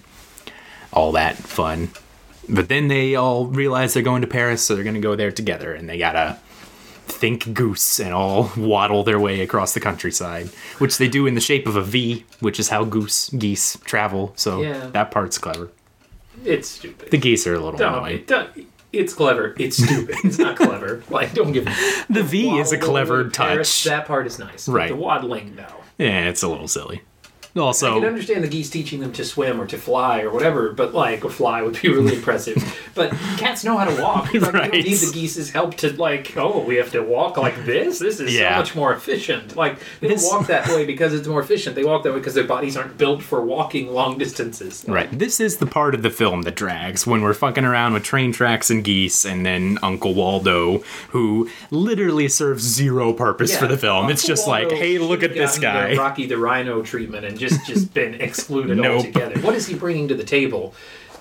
all 0.93 1.11
that 1.13 1.35
fun. 1.37 1.89
But 2.49 2.69
then 2.69 2.87
they 2.87 3.15
all 3.15 3.45
realize 3.47 3.93
they're 3.93 4.03
going 4.03 4.21
to 4.21 4.27
Paris, 4.27 4.63
so 4.63 4.73
they're 4.75 4.83
going 4.83 4.93
to 4.95 5.01
go 5.01 5.15
there 5.15 5.31
together, 5.31 5.73
and 5.73 5.89
they 5.89 5.97
gotta 5.97 6.39
think 7.09 7.53
goose 7.53 7.99
and 7.99 8.13
all 8.13 8.51
waddle 8.57 9.03
their 9.03 9.19
way 9.19 9.41
across 9.41 9.73
the 9.73 9.79
countryside, 9.79 10.47
which 10.77 10.97
they 10.97 11.07
do 11.07 11.25
in 11.25 11.35
the 11.35 11.41
shape 11.41 11.65
of 11.67 11.75
a 11.75 11.81
V, 11.81 12.25
which 12.41 12.59
is 12.59 12.69
how 12.69 12.83
goose 12.83 13.29
geese 13.29 13.77
travel. 13.85 14.33
So 14.35 14.61
Yeah. 14.61 14.87
that 14.87 15.11
part's 15.11 15.37
clever. 15.37 15.69
It's 16.45 16.67
stupid. 16.67 17.11
The 17.11 17.17
geese 17.17 17.45
are 17.47 17.53
a 17.55 17.59
little 17.59 17.77
Don't, 17.77 17.93
annoying. 17.93 18.23
don't, 18.27 18.49
it's 18.93 19.13
clever. 19.13 19.53
It's 19.59 19.77
stupid. 19.83 20.15
it's 20.23 20.37
not 20.37 20.55
clever. 20.57 21.03
Like, 21.09 21.33
don't 21.33 21.51
give 21.51 21.65
The 22.09 22.23
V 22.23 22.57
is 22.59 22.71
a 22.71 22.77
clever 22.77 23.21
over 23.21 23.29
Paris, 23.29 23.83
touch. 23.83 23.89
That 23.89 24.05
part 24.07 24.27
is 24.27 24.39
nice. 24.39 24.67
Right. 24.67 24.89
The 24.89 24.95
waddling, 24.95 25.55
though. 25.55 25.83
Yeah, 25.97 26.29
it's 26.29 26.43
a 26.43 26.47
little 26.47 26.67
silly. 26.67 27.01
I 27.61 27.99
can 27.99 28.05
understand 28.05 28.43
the 28.43 28.47
geese 28.47 28.69
teaching 28.69 28.99
them 28.99 29.11
to 29.13 29.25
swim 29.25 29.59
or 29.61 29.65
to 29.67 29.77
fly 29.77 30.21
or 30.21 30.31
whatever, 30.31 30.71
but 30.71 30.93
like 30.93 31.23
a 31.23 31.29
fly 31.29 31.61
would 31.61 31.81
be 31.81 31.89
really 31.93 32.15
impressive. 32.15 32.57
But 32.95 33.11
cats 33.37 33.63
know 33.63 33.77
how 33.77 33.85
to 33.85 34.01
walk. 34.01 34.25
Like, 34.25 34.33
You 34.33 34.39
Right. 34.47 34.71
don't 34.71 34.83
need 34.83 34.97
the 34.97 35.11
geese's 35.13 35.51
help 35.51 35.75
to 35.77 35.91
like. 35.93 36.35
Oh, 36.37 36.59
we 36.63 36.75
have 36.75 36.91
to 36.91 37.01
walk 37.01 37.37
like 37.37 37.65
this. 37.65 37.99
This 37.99 38.19
is 38.19 38.33
Yeah. 38.35 38.53
so 38.55 38.59
much 38.59 38.75
more 38.75 38.93
efficient. 38.93 39.55
Like 39.55 39.77
they 39.99 40.09
This- 40.09 40.23
walk 40.25 40.47
that 40.47 40.67
way 40.75 40.85
because 40.85 41.13
it's 41.13 41.27
more 41.27 41.41
efficient. 41.41 41.75
They 41.75 41.83
walk 41.83 42.03
that 42.03 42.11
way 42.13 42.19
because 42.19 42.33
their 42.33 42.43
bodies 42.43 42.75
aren't 42.77 42.97
built 42.97 43.21
for 43.23 43.41
walking 43.41 43.93
long 43.93 44.17
distances. 44.17 44.83
Right. 44.87 45.07
This 45.17 45.39
is 45.39 45.57
the 45.57 45.65
part 45.65 45.95
of 45.95 46.01
the 46.01 46.09
film 46.09 46.43
that 46.43 46.55
drags 46.55 47.05
when 47.07 47.21
we're 47.21 47.33
fucking 47.33 47.65
around 47.65 47.93
with 47.93 48.03
train 48.03 48.31
tracks 48.31 48.69
and 48.69 48.83
geese, 48.83 49.25
and 49.25 49.45
then 49.45 49.77
Uncle 49.81 50.13
Waldo, 50.13 50.79
who 51.09 51.49
literally 51.71 52.27
serves 52.27 52.63
zero 52.63 53.13
purpose 53.13 53.51
Yeah, 53.53 53.59
for 53.59 53.67
the 53.67 53.77
film. 53.77 54.09
it's 54.09 54.23
Uncle 54.23 54.35
just 54.35 54.47
like, 54.47 54.71
hey, 54.71 54.97
look 54.97 55.23
at 55.23 55.33
this 55.33 55.55
the 55.55 55.61
guy. 55.61 55.95
Rocky 55.95 56.25
the 56.25 56.37
Rhino 56.37 56.81
treatment, 56.81 57.25
and 57.25 57.37
just 57.37 57.46
just 57.65 57.93
been 57.93 58.15
excluded 58.15 58.77
Nope. 58.77 58.97
altogether. 58.97 59.39
What 59.41 59.55
is 59.55 59.67
he 59.67 59.75
bringing 59.75 60.07
to 60.09 60.15
the 60.15 60.23
table? 60.23 60.73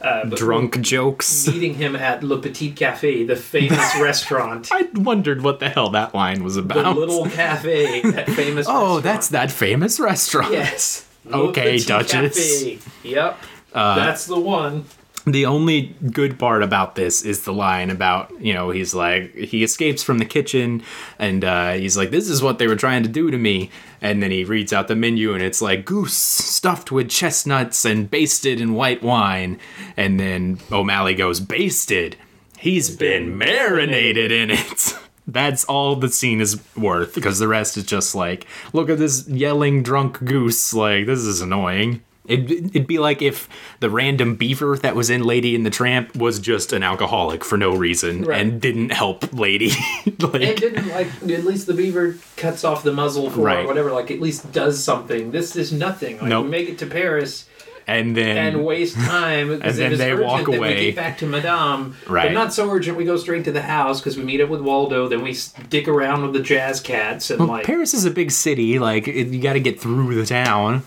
Uh, 0.03 0.25
Drunk 0.25 0.81
jokes. 0.83 1.47
meeting 1.49 1.75
him 1.75 1.97
at 1.97 2.23
Le 2.23 2.39
Petit 2.41 2.71
Cafe, 2.73 3.25
the 3.25 3.35
famous 3.35 3.97
restaurant. 4.01 4.69
I 4.71 4.89
wondered 4.95 5.43
what 5.43 5.59
the 5.59 5.69
hell 5.71 5.89
that 5.91 6.15
line 6.15 6.45
was 6.45 6.57
about. 6.59 6.95
The 6.95 7.01
little 7.01 7.27
cafe, 7.31 8.03
that 8.03 8.29
famous. 8.31 8.67
oh, 8.71 8.73
restaurant. 8.97 9.03
that's 9.05 9.29
that 9.31 9.51
famous 9.51 9.99
restaurant. 9.99 10.53
Yes. 10.53 11.07
Le 11.25 11.49
Okay, 11.49 11.79
Petit 11.79 11.87
Duchess. 11.87 12.37
Uh, 12.37 12.65
Cafe. 12.69 12.79
Yep. 13.05 13.39
that's 13.73 14.27
the 14.27 14.39
one. 14.39 14.85
The 15.29 15.45
only 15.45 15.97
good 16.13 16.39
part 16.39 16.63
about 16.63 16.95
this 16.95 17.23
is 17.23 17.43
the 17.43 17.53
line 17.53 17.91
about, 17.91 18.31
you 18.41 18.55
know, 18.55 18.71
he's 18.71 18.95
like, 18.95 19.35
he 19.35 19.65
escapes 19.65 20.01
from 20.05 20.19
the 20.19 20.25
kitchen 20.25 20.85
and 21.19 21.45
uh, 21.45 21.73
he's 21.73 21.97
like, 21.97 22.13
this 22.13 22.29
is 22.29 22.45
what 22.45 22.61
they 22.61 22.69
were 22.69 22.77
trying 22.77 23.03
to 23.03 23.09
do 23.09 23.33
to 23.33 23.37
me. 23.37 23.73
And 24.01 24.23
then 24.23 24.31
he 24.31 24.45
reads 24.45 24.73
out 24.73 24.87
the 24.87 24.95
menu 24.95 25.35
and 25.35 25.43
it's 25.43 25.61
like, 25.61 25.85
goose 25.85 26.17
stuffed 26.17 26.93
with 26.93 27.11
chestnuts 27.11 27.85
and 27.85 28.09
basted 28.09 28.61
in 28.61 28.75
white 28.75 29.03
wine. 29.03 29.59
And 29.97 30.21
then 30.21 30.61
O'Malley 30.71 31.17
goes, 31.17 31.41
basted? 31.41 32.17
He's 32.57 32.95
been 32.95 33.37
marinated 33.37 34.31
in 34.31 34.53
it. 34.53 34.97
That's 35.27 35.65
all 35.65 35.97
the 35.97 36.09
scene 36.09 36.41
is 36.41 36.63
worth 36.77 37.17
because 37.17 37.41
the 37.41 37.49
rest 37.49 37.77
is 37.77 37.83
just 37.83 38.15
like, 38.15 38.47
look 38.73 38.89
at 38.89 38.99
this 38.99 39.27
yelling 39.27 39.83
drunk 39.83 40.25
goose. 40.25 40.73
Like, 40.73 41.07
this 41.07 41.19
is 41.19 41.41
annoying. 41.41 42.03
It'd, 42.29 42.51
it'd 42.51 42.87
be 42.87 42.99
like 42.99 43.23
if 43.23 43.49
the 43.81 43.91
random 43.91 44.37
beaver 44.37 44.77
that 44.79 44.95
was 44.97 45.11
in 45.11 45.25
Lady 45.25 45.55
and 45.55 45.65
the 45.67 45.71
Tramp 45.71 46.15
was 46.17 46.39
just 46.39 46.73
an 46.73 46.83
alcoholic 46.83 47.45
for 47.45 47.57
no 47.57 47.75
reason 47.75 48.25
Right. 48.25 48.41
and 48.41 48.61
didn't 48.61 48.91
help 48.93 49.33
Lady. 49.33 49.69
like, 50.19 50.43
And 50.43 50.57
didn't 50.57 50.89
like 50.89 51.09
at 51.23 51.45
least 51.45 51.67
the 51.67 51.75
beaver 51.75 52.17
cuts 52.37 52.65
off 52.65 52.83
the 52.83 52.93
muzzle 52.93 53.31
for 53.31 53.41
Right. 53.41 53.67
whatever. 53.67 53.93
Like 53.93 54.11
at 54.11 54.21
least 54.21 54.53
does 54.53 54.83
something. 54.83 55.31
This 55.31 55.57
is 55.57 55.73
nothing. 55.73 56.19
Like 56.19 56.29
Nope. 56.29 56.47
make 56.47 56.69
it 56.69 56.79
to 56.79 56.87
Paris 56.87 57.47
and 57.89 58.17
then 58.17 58.37
and 58.37 58.65
waste 58.65 58.97
time 58.97 59.49
because 59.57 59.77
then 59.77 59.97
they 59.97 60.11
urgent 60.11 60.27
walk 60.27 60.49
away. 60.49 60.75
we 60.75 60.81
get 60.87 60.97
back 60.97 61.19
to 61.19 61.27
Madame. 61.27 61.95
Right. 62.09 62.25
But 62.27 62.33
not 62.33 62.53
so 62.53 62.69
urgent. 62.69 62.97
We 62.97 63.05
go 63.05 63.17
straight 63.17 63.45
to 63.45 63.53
the 63.53 63.63
house 63.63 64.01
because 64.01 64.17
we 64.17 64.25
meet 64.25 64.41
up 64.41 64.49
with 64.49 64.61
Waldo. 64.61 65.07
Then 65.07 65.23
we 65.23 65.33
stick 65.35 65.87
around 65.87 66.23
with 66.23 66.33
the 66.33 66.41
jazz 66.41 66.81
cats 66.81 67.31
and 67.31 67.39
well, 67.39 67.49
like 67.49 67.65
Paris 67.65 67.95
is 67.95 68.05
a 68.05 68.11
big 68.11 68.33
city. 68.33 68.81
Like 68.81 69.07
it, 69.07 69.29
you 69.29 69.41
got 69.41 69.53
to 69.53 69.61
get 69.61 69.81
through 69.81 70.17
the 70.17 70.27
town. 70.27 70.83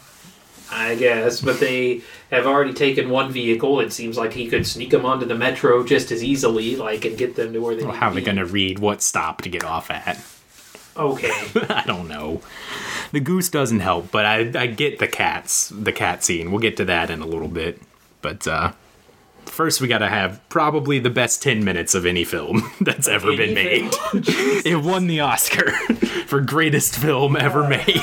I 0.72 0.96
guess, 0.96 1.42
but 1.42 1.60
they 1.60 2.02
have 2.32 2.46
already 2.46 2.74
taken 2.74 3.10
one 3.10 3.32
vehicle. 3.32 3.80
It 3.80 3.92
seems 3.92 4.18
like 4.18 4.34
he 4.34 4.48
could 4.48 4.68
sneak 4.68 4.92
them 4.92 5.06
onto 5.06 5.26
the 5.26 5.36
metro 5.36 5.84
just 5.84 6.12
as 6.12 6.24
easily, 6.24 6.76
like, 6.76 7.06
and 7.06 7.18
get 7.18 7.36
them 7.36 7.54
to 7.54 7.60
where 7.60 7.76
they. 7.76 7.84
Well, 7.84 7.94
need 7.94 8.00
how 8.00 8.10
are 8.10 8.14
they 8.14 8.22
going 8.22 8.38
to 8.38 8.46
read 8.46 8.80
what 8.80 9.02
stop 9.02 9.42
to 9.42 9.50
get 9.50 9.64
off 9.64 9.90
at? 9.90 10.24
Okay, 10.96 11.30
I 11.70 11.84
don't 11.86 12.08
know. 12.08 12.42
The 13.12 13.20
goose 13.20 13.50
doesn't 13.50 13.80
help, 13.80 14.12
but 14.12 14.26
I 14.26 14.52
I 14.56 14.68
get 14.68 15.00
the 15.00 15.08
cats, 15.08 15.70
the 15.70 15.92
cat 15.92 16.24
scene. 16.24 16.52
We'll 16.52 16.62
get 16.62 16.78
to 16.78 16.86
that 16.86 17.10
in 17.10 17.22
a 17.22 17.26
little 17.28 17.48
bit. 17.48 17.82
But 18.22 18.48
uh 18.48 18.74
first 19.46 19.82
we 19.82 19.88
got 19.88 20.00
to 20.00 20.08
have 20.08 20.40
probably 20.50 21.00
the 21.00 21.10
best 21.10 21.42
10 21.42 21.64
minutes 21.66 21.96
of 21.96 22.06
any 22.06 22.24
film 22.24 22.72
that's 22.82 23.08
ever 23.08 23.36
been 23.36 23.54
made. 23.54 23.90
it 24.14 24.82
won 24.84 25.08
the 25.08 25.20
Oscar 25.20 25.72
for 26.28 26.40
greatest 26.40 26.96
film 26.96 27.36
ever 27.36 27.68
made. 27.68 28.02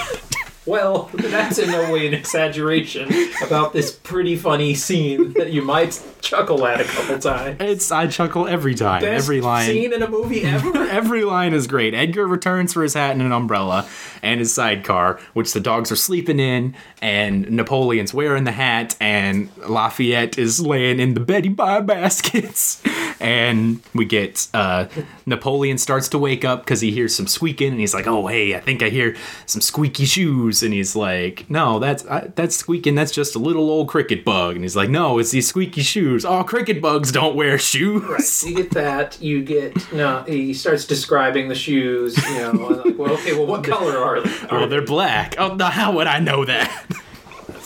Well, 0.67 1.11
that's 1.15 1.59
in 1.59 1.71
no 1.71 1.93
way 1.93 2.07
an 2.07 2.15
exaggeration 2.15 3.09
about 3.45 3.73
this 3.73 3.93
pretty 3.93 4.37
funny 4.37 4.75
scene 4.75 5.33
that 5.35 5.53
you 5.53 5.63
might 5.63 6.03
chuckle 6.21 6.67
at 6.67 6.81
a 6.81 6.85
couple 6.85 7.19
times. 7.19 7.57
It's 7.61 7.93
I 7.93 8.09
chuckle 8.09 8.47
every 8.47 8.75
time. 8.75 9.01
Best 9.01 9.25
every 9.25 9.41
line. 9.41 9.67
scene 9.67 9.93
in 9.93 10.03
a 10.03 10.09
movie 10.09 10.43
ever. 10.43 10.77
Every 10.97 11.25
line 11.25 11.53
is 11.53 11.67
great. 11.67 11.95
Edgar 11.95 12.27
returns 12.27 12.73
for 12.73 12.83
his 12.83 12.95
hat 12.95 13.13
and 13.13 13.21
an 13.21 13.33
umbrella 13.33 13.89
and 14.23 14.41
his 14.41 14.53
sidecar, 14.55 15.21
which 15.35 15.53
the 15.53 15.61
dogs 15.61 15.93
are 15.93 15.97
sleeping 15.97 16.41
in, 16.41 16.75
and 17.03 17.51
Napoleon's 17.51 18.15
wearing 18.15 18.45
the 18.45 18.53
hat, 18.53 18.97
and 19.01 19.51
Lafayette 19.59 20.39
is 20.39 20.61
laying 20.61 20.99
in 21.01 21.15
the 21.15 21.21
Betty 21.21 21.49
Bye 21.49 21.81
baskets. 21.81 22.83
and 23.21 23.83
we 23.95 24.05
get 24.05 24.49
uh, 24.55 24.87
Napoleon 25.27 25.79
starts 25.79 26.09
to 26.11 26.19
wake 26.19 26.45
up 26.45 26.65
because 26.65 26.81
he 26.81 26.91
hears 26.91 27.15
some 27.15 27.27
squeaking, 27.27 27.73
and 27.73 27.81
he's 27.81 27.95
like, 27.95 28.07
"Oh, 28.07 28.27
hey, 28.27 28.55
I 28.55 28.61
think 28.61 28.83
I 28.83 28.89
hear 28.89 29.17
some 29.47 29.61
squeaky 29.61 30.05
shoes." 30.05 30.56
And 30.63 30.73
he's 30.73 30.97
like, 30.97 31.49
"No, 31.51 31.79
that's 31.79 32.07
I, 32.07 32.29
that's 32.35 32.57
squeaking. 32.57 32.95
That's 32.95 33.13
just 33.13 33.35
a 33.35 33.39
little 33.39 33.71
old 33.71 33.89
cricket 33.89 34.25
bug." 34.25 34.55
And 34.55 34.65
he's 34.65 34.77
like, 34.77 34.91
"No, 34.91 35.19
it's 35.19 35.31
these 35.31 35.49
squeaky 35.49 35.83
shoes. 35.83 36.25
Oh, 36.25 36.43
cricket 36.45 36.81
bugs 36.81 37.13
don't 37.13 37.37
wear 37.37 37.59
shoes." 37.59 38.03
Right. 38.03 38.43
You 38.51 38.57
get 38.57 38.71
that. 38.73 39.21
You 39.21 39.43
get 39.43 39.93
no. 39.93 40.23
He 40.27 40.55
starts 40.55 40.85
describing 40.85 41.49
the 41.49 41.55
shoes. 41.55 42.17
You 42.29 42.39
know, 42.39 42.53
like, 42.53 42.99
well, 42.99 43.13
okay, 43.13 43.35
well, 43.35 43.47
what 43.53 43.65
color 43.65 43.99
are 43.99 44.21
they? 44.21 44.47
Are 44.49 44.63
Oh, 44.63 44.67
they're 44.67 44.85
black. 44.85 45.35
Oh, 45.39 45.57
how 45.65 45.93
would 45.93 46.07
I 46.07 46.19
know 46.19 46.45
that? 46.45 46.87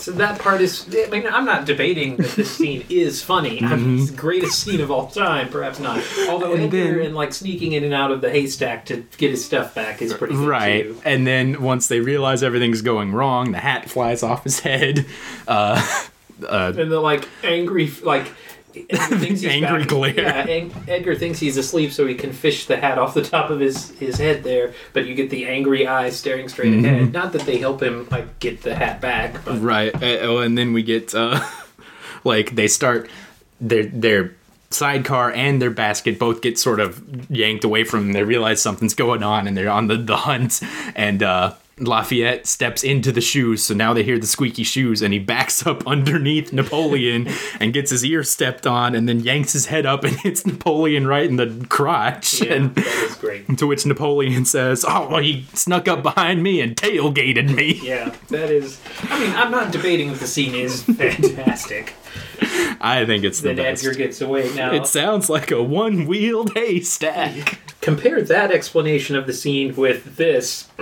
So 0.01 0.11
that 0.13 0.39
part 0.39 0.61
is. 0.61 0.87
I 0.93 1.09
mean, 1.09 1.27
I'm 1.27 1.45
not 1.45 1.65
debating 1.65 2.17
that 2.17 2.31
this 2.31 2.51
scene 2.57 2.83
is 2.89 3.21
funny. 3.23 3.61
I 3.63 3.75
mean, 3.75 3.99
it's 3.99 4.11
the 4.11 4.17
greatest 4.17 4.59
scene 4.63 4.81
of 4.81 4.89
all 4.91 5.07
time. 5.07 5.49
Perhaps 5.49 5.79
not. 5.79 5.97
Although 6.29 6.51
Mm-hmm. 6.55 6.63
And 6.63 6.71
then- 6.71 6.99
and 6.99 7.15
like 7.15 7.33
sneaking 7.33 7.71
in 7.73 7.83
and 7.83 7.93
out 7.93 8.11
of 8.11 8.21
the 8.21 8.29
haystack 8.29 8.85
to 8.87 9.05
get 9.17 9.29
his 9.31 9.43
stuff 9.45 9.73
back 9.75 10.01
is 10.01 10.13
pretty 10.13 10.33
good 10.35 10.47
Right. 10.47 10.83
too. 10.83 11.01
And 11.05 11.25
then 11.25 11.61
once 11.61 11.87
they 11.87 11.99
realize 11.99 12.43
everything's 12.43 12.81
going 12.81 13.13
wrong, 13.13 13.51
the 13.51 13.59
hat 13.59 13.89
flies 13.89 14.23
off 14.23 14.43
his 14.43 14.59
head. 14.59 15.05
Uh, 15.47 15.81
And 16.49 16.91
the 16.91 16.99
like 16.99 17.27
angry 17.43 17.91
like. 18.01 18.25
Edgar 18.75 19.17
thinks 19.17 19.41
he's 19.41 19.45
Angry 19.45 19.79
back- 19.79 19.87
glare. 19.87 20.13
Yeah, 20.47 20.69
Edgar 20.87 21.15
thinks 21.15 21.39
he's 21.39 21.57
asleep, 21.57 21.91
so 21.91 22.05
he 22.07 22.15
can 22.15 22.31
fish 22.33 22.65
the 22.65 22.77
hat 22.77 22.97
off 22.97 23.13
the 23.13 23.21
top 23.23 23.49
of 23.49 23.59
his 23.59 23.91
his 23.91 24.17
head 24.17 24.43
there. 24.43 24.73
But 24.93 25.05
you 25.05 25.15
get 25.15 25.29
the 25.29 25.45
angry 25.45 25.87
eyes 25.87 26.17
staring 26.17 26.47
straight 26.49 26.71
Mm-hmm. 26.73 26.85
ahead. 26.85 27.13
Not 27.13 27.33
that 27.33 27.41
they 27.41 27.57
help 27.57 27.81
him 27.81 28.07
like 28.11 28.39
get 28.39 28.61
the 28.61 28.75
hat 28.75 29.01
back, 29.01 29.43
but 29.45 29.59
right. 29.61 29.93
Uh, 29.93 30.17
oh, 30.21 30.37
and 30.39 30.57
then 30.57 30.73
we 30.73 30.83
get 30.83 31.13
uh, 31.15 31.39
like 32.23 32.55
they 32.55 32.67
start 32.67 33.09
their 33.59 33.83
their 33.85 34.35
sidecar 34.69 35.31
and 35.33 35.61
their 35.61 35.69
basket 35.69 36.17
both 36.17 36.41
get 36.41 36.57
sort 36.57 36.79
of 36.79 37.29
yanked 37.29 37.63
away 37.65 37.83
from 37.83 38.03
them. 38.05 38.13
They 38.13 38.23
realize 38.23 38.61
something's 38.61 38.93
going 38.93 39.21
on 39.21 39.45
and 39.47 39.57
they're 39.57 39.69
on 39.69 39.87
the, 39.87 39.97
the 39.97 40.15
hunt 40.15 40.61
and 40.95 41.21
uh 41.21 41.53
Lafayette 41.81 42.45
steps 42.47 42.83
into 42.83 43.11
the 43.11 43.21
shoes, 43.21 43.63
so 43.63 43.73
now 43.73 43.93
they 43.93 44.03
hear 44.03 44.19
the 44.19 44.27
squeaky 44.27 44.63
shoes, 44.63 45.01
and 45.01 45.13
he 45.13 45.19
backs 45.19 45.65
up 45.65 45.85
underneath 45.87 46.53
Napoleon 46.53 47.27
and 47.59 47.73
gets 47.73 47.91
his 47.91 48.05
ear 48.05 48.23
stepped 48.23 48.67
on, 48.67 48.93
and 48.95 49.09
then 49.09 49.19
yanks 49.19 49.53
his 49.53 49.65
head 49.67 49.85
up 49.85 50.03
and 50.03 50.15
hits 50.21 50.45
Napoleon 50.45 51.07
right 51.07 51.25
in 51.29 51.35
the 51.37 51.65
crotch. 51.69 52.41
yeah, 52.41 52.53
And 52.53 52.75
that 52.75 52.85
is 52.85 53.15
great. 53.15 53.57
to 53.57 53.67
which 53.67 53.85
Napoleon 53.85 54.45
says, 54.45 54.85
"Oh, 54.87 55.09
well, 55.09 55.21
he 55.21 55.45
snuck 55.53 55.87
up 55.87 56.03
behind 56.03 56.43
me 56.43 56.61
and 56.61 56.75
tailgated 56.75 57.53
me." 57.53 57.79
Yeah, 57.83 58.15
that 58.29 58.49
is. 58.51 58.79
I 59.03 59.19
mean, 59.19 59.31
I'm 59.35 59.51
not 59.51 59.71
debating 59.71 60.09
if 60.09 60.19
the 60.19 60.27
scene 60.27 60.55
is 60.55 60.83
fantastic. 60.83 61.93
I 62.83 63.05
think 63.05 63.23
it's 63.23 63.41
the 63.41 63.49
that 63.49 63.57
best. 63.57 63.83
Edgar 63.83 63.97
gets 63.97 64.21
away 64.21 64.51
now. 64.55 64.73
It 64.73 64.87
sounds 64.87 65.29
like 65.29 65.51
a 65.51 65.61
one-wheeled 65.61 66.53
haystack. 66.55 67.59
Compare 67.81 68.21
that 68.23 68.51
explanation 68.51 69.15
of 69.15 69.27
the 69.27 69.33
scene 69.33 69.75
with 69.75 70.15
this. 70.17 70.67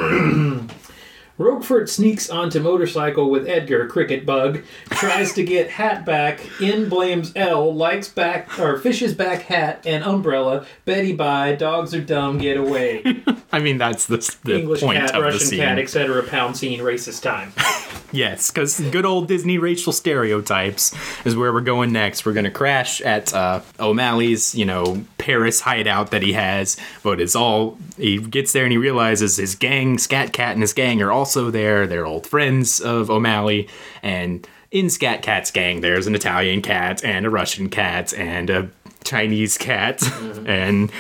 Roquefort 1.40 1.88
sneaks 1.90 2.30
onto 2.30 2.60
motorcycle 2.60 3.30
with 3.30 3.48
Edgar, 3.48 3.88
cricket 3.88 4.26
bug, 4.26 4.62
tries 4.90 5.34
to 5.34 5.44
get 5.44 5.70
hat 5.70 6.06
back, 6.06 6.42
in 6.60 6.90
blames 6.90 7.32
L, 7.34 7.74
likes 7.74 8.10
back 8.10 8.60
or 8.60 8.78
fishes 8.78 9.14
back 9.14 9.44
hat 9.44 9.82
and 9.86 10.04
umbrella, 10.04 10.66
Betty 10.84 11.14
bye, 11.14 11.56
dogs 11.56 11.96
are 11.96 12.02
dumb, 12.02 12.40
get 12.40 12.58
away. 12.58 13.24
I 13.54 13.60
mean, 13.60 13.78
that's 13.78 14.06
the, 14.06 14.18
the 14.44 14.60
English 14.60 14.82
point 14.82 15.00
cat, 15.00 15.12
of 15.12 15.16
the 15.16 15.22
Russian 15.22 15.40
scene. 15.40 15.60
cat, 15.60 15.80
etc. 15.80 16.24
Pound 16.24 16.58
scene, 16.58 16.82
racist 16.82 17.24
time. 17.24 17.54
Yes, 18.12 18.50
because 18.50 18.80
good 18.80 19.06
old 19.06 19.28
Disney 19.28 19.60
racial 19.60 19.94
stereotypes 19.94 20.96
is 21.26 21.36
where 21.36 21.54
we're 21.54 21.62
going 21.62 21.92
next. 21.92 22.26
We're 22.26 22.34
gonna 22.34 22.50
crash 22.50 23.02
at 23.02 23.32
uh, 23.36 23.62
O'Malley's, 23.80 24.56
you 24.56 24.66
know, 24.66 25.06
Paris 25.20 25.61
hideout 25.61 26.09
that 26.11 26.24
he 26.24 26.34
has, 26.34 26.78
but 27.03 27.22
it's 27.22 27.36
all 27.36 27.78
he 27.97 28.17
gets 28.17 28.53
there 28.53 28.63
and 28.63 28.72
he 28.72 28.78
realizes 28.78 29.38
his 29.38 29.53
gang, 29.53 29.99
Scat 29.99 30.34
Cat, 30.34 30.53
and 30.53 30.61
his 30.61 30.74
gang 30.74 31.01
are 31.01 31.11
also 31.11 31.51
there. 31.51 31.86
They're 31.86 32.05
old 32.05 32.26
friends 32.26 32.80
of 32.80 33.11
O'Malley, 33.11 33.67
and 34.01 34.47
in 34.72 34.89
Scat 34.89 35.22
Cat's 35.22 35.51
gang, 35.51 35.82
there's 35.82 36.07
an 36.07 36.15
Italian 36.15 36.61
cat 36.61 37.03
and 37.03 37.26
a 37.26 37.30
Russian 37.30 37.70
cat 37.70 38.13
and 38.13 38.49
a 38.49 38.70
Chinese 39.03 39.57
cat, 39.57 39.99
mm-hmm. 39.99 40.47
and 40.49 40.91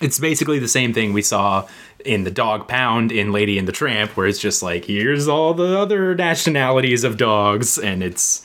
it's 0.00 0.18
basically 0.18 0.58
the 0.58 0.68
same 0.68 0.92
thing 0.92 1.12
we 1.12 1.22
saw 1.22 1.66
in 2.04 2.24
the 2.24 2.30
dog 2.30 2.66
pound 2.66 3.12
in 3.12 3.32
Lady 3.32 3.58
and 3.58 3.68
the 3.68 3.72
Tramp, 3.72 4.16
where 4.16 4.26
it's 4.26 4.38
just 4.38 4.62
like, 4.62 4.86
here's 4.86 5.28
all 5.28 5.54
the 5.54 5.78
other 5.78 6.14
nationalities 6.14 7.04
of 7.04 7.16
dogs, 7.16 7.78
and 7.78 8.02
it's 8.02 8.44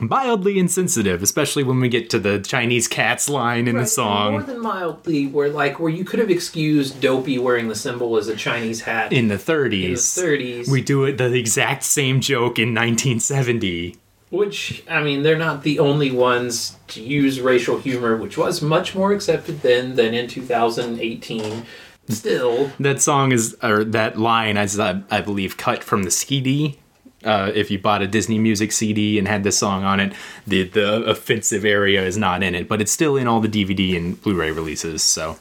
mildly 0.00 0.58
insensitive, 0.58 1.22
especially 1.22 1.62
when 1.62 1.80
we 1.80 1.88
get 1.88 2.10
to 2.10 2.18
the 2.18 2.40
Chinese 2.40 2.88
cats 2.88 3.28
line 3.28 3.68
in 3.68 3.76
the 3.76 3.86
song. 3.86 4.32
More 4.32 4.42
than 4.42 4.60
mildly, 4.60 5.26
where 5.26 5.50
like 5.50 5.78
where 5.78 5.90
you 5.90 6.04
could 6.04 6.20
have 6.20 6.30
excused 6.30 7.00
Dopey 7.00 7.38
wearing 7.38 7.68
the 7.68 7.74
symbol 7.74 8.16
as 8.16 8.28
a 8.28 8.36
Chinese 8.36 8.82
hat 8.82 9.12
in 9.12 9.28
the 9.28 9.34
in 9.34 9.38
the 9.38 9.52
30s. 9.52 9.94
30s. 9.94 10.68
We 10.70 10.82
do 10.82 11.04
it 11.04 11.18
the 11.18 11.32
exact 11.34 11.84
same 11.84 12.20
joke 12.20 12.58
in 12.58 12.74
1970. 12.74 13.96
Which, 14.30 14.84
I 14.88 15.02
mean, 15.02 15.24
they're 15.24 15.36
not 15.36 15.64
the 15.64 15.80
only 15.80 16.12
ones 16.12 16.76
to 16.88 17.02
use 17.02 17.40
racial 17.40 17.78
humor, 17.80 18.16
which 18.16 18.38
was 18.38 18.62
much 18.62 18.94
more 18.94 19.12
accepted 19.12 19.62
then 19.62 19.96
than 19.96 20.14
in 20.14 20.28
2018. 20.28 21.66
Still, 22.08 22.72
That 22.80 23.00
song 23.00 23.32
is, 23.32 23.56
or 23.62 23.84
that 23.84 24.18
line 24.18 24.56
is, 24.56 24.78
I, 24.78 25.02
I 25.10 25.20
believe, 25.20 25.56
cut 25.56 25.84
from 25.84 26.02
the 26.04 26.10
CD. 26.10 26.78
Uh, 27.22 27.52
if 27.54 27.70
you 27.70 27.78
bought 27.78 28.00
a 28.00 28.06
Disney 28.06 28.38
music 28.38 28.72
CD 28.72 29.18
and 29.18 29.28
had 29.28 29.44
this 29.44 29.58
song 29.58 29.84
on 29.84 30.00
it, 30.00 30.12
the 30.46 30.62
the 30.64 31.02
offensive 31.04 31.64
area 31.64 32.02
is 32.02 32.16
not 32.16 32.42
in 32.42 32.54
it, 32.54 32.66
but 32.68 32.80
it's 32.80 32.92
still 32.92 33.16
in 33.16 33.26
all 33.28 33.40
the 33.40 33.48
DVD 33.48 33.96
and 33.96 34.20
Blu-ray 34.22 34.50
releases. 34.52 35.02
So 35.02 35.38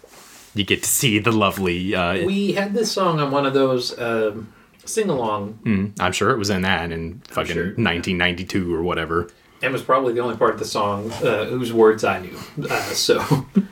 you 0.53 0.65
get 0.65 0.83
to 0.83 0.89
see 0.89 1.19
the 1.19 1.31
lovely. 1.31 1.95
Uh, 1.95 2.25
we 2.25 2.51
had 2.53 2.73
this 2.73 2.91
song 2.91 3.19
on 3.19 3.31
one 3.31 3.45
of 3.45 3.53
those 3.53 3.97
um, 3.99 4.51
sing 4.85 5.09
along, 5.09 5.59
mm, 5.63 5.93
I'm 5.99 6.11
sure 6.11 6.31
it 6.31 6.37
was 6.37 6.49
in 6.49 6.63
that 6.63 6.91
in 6.91 7.19
fucking 7.29 7.53
sure. 7.53 7.63
1992 7.65 8.73
or 8.75 8.81
whatever. 8.83 9.29
and 9.61 9.71
was 9.71 9.81
probably 9.83 10.13
the 10.13 10.19
only 10.19 10.35
part 10.35 10.53
of 10.53 10.59
the 10.59 10.65
song 10.65 11.11
uh, 11.11 11.45
whose 11.45 11.71
words 11.71 12.03
I 12.03 12.19
knew. 12.19 12.37
Uh, 12.69 12.81
so, 12.93 13.45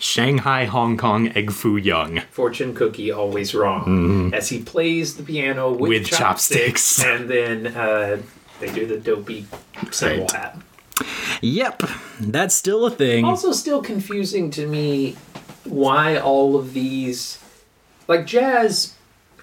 Shanghai, 0.00 0.64
Hong 0.64 0.96
Kong, 0.96 1.28
Egg 1.36 1.52
Foo 1.52 1.76
Young. 1.76 2.20
fortune 2.30 2.74
cookie 2.74 3.12
always 3.12 3.54
wrong. 3.54 4.32
As 4.34 4.48
he 4.48 4.62
plays 4.62 5.16
the 5.16 5.22
piano 5.22 5.70
with, 5.70 5.80
Mm-hmm. 5.80 5.88
With 5.90 6.06
chopsticks, 6.06 6.96
chopsticks. 6.96 7.04
and 7.04 7.28
then 7.30 7.66
uh, 7.76 8.20
they 8.60 8.72
do 8.72 8.86
the 8.86 8.96
dopey 8.98 9.46
symbol 9.90 10.22
Right. 10.26 10.32
hat. 10.32 10.58
Yep, 11.42 11.82
that's 12.20 12.54
still 12.54 12.84
a 12.86 12.90
thing. 12.90 13.24
also 13.24 13.52
still 13.52 13.82
confusing 13.82 14.50
to 14.52 14.66
me 14.66 15.16
why 15.64 16.16
all 16.18 16.56
of 16.56 16.72
these 16.72 17.38
like 18.08 18.26
jazz 18.26 18.94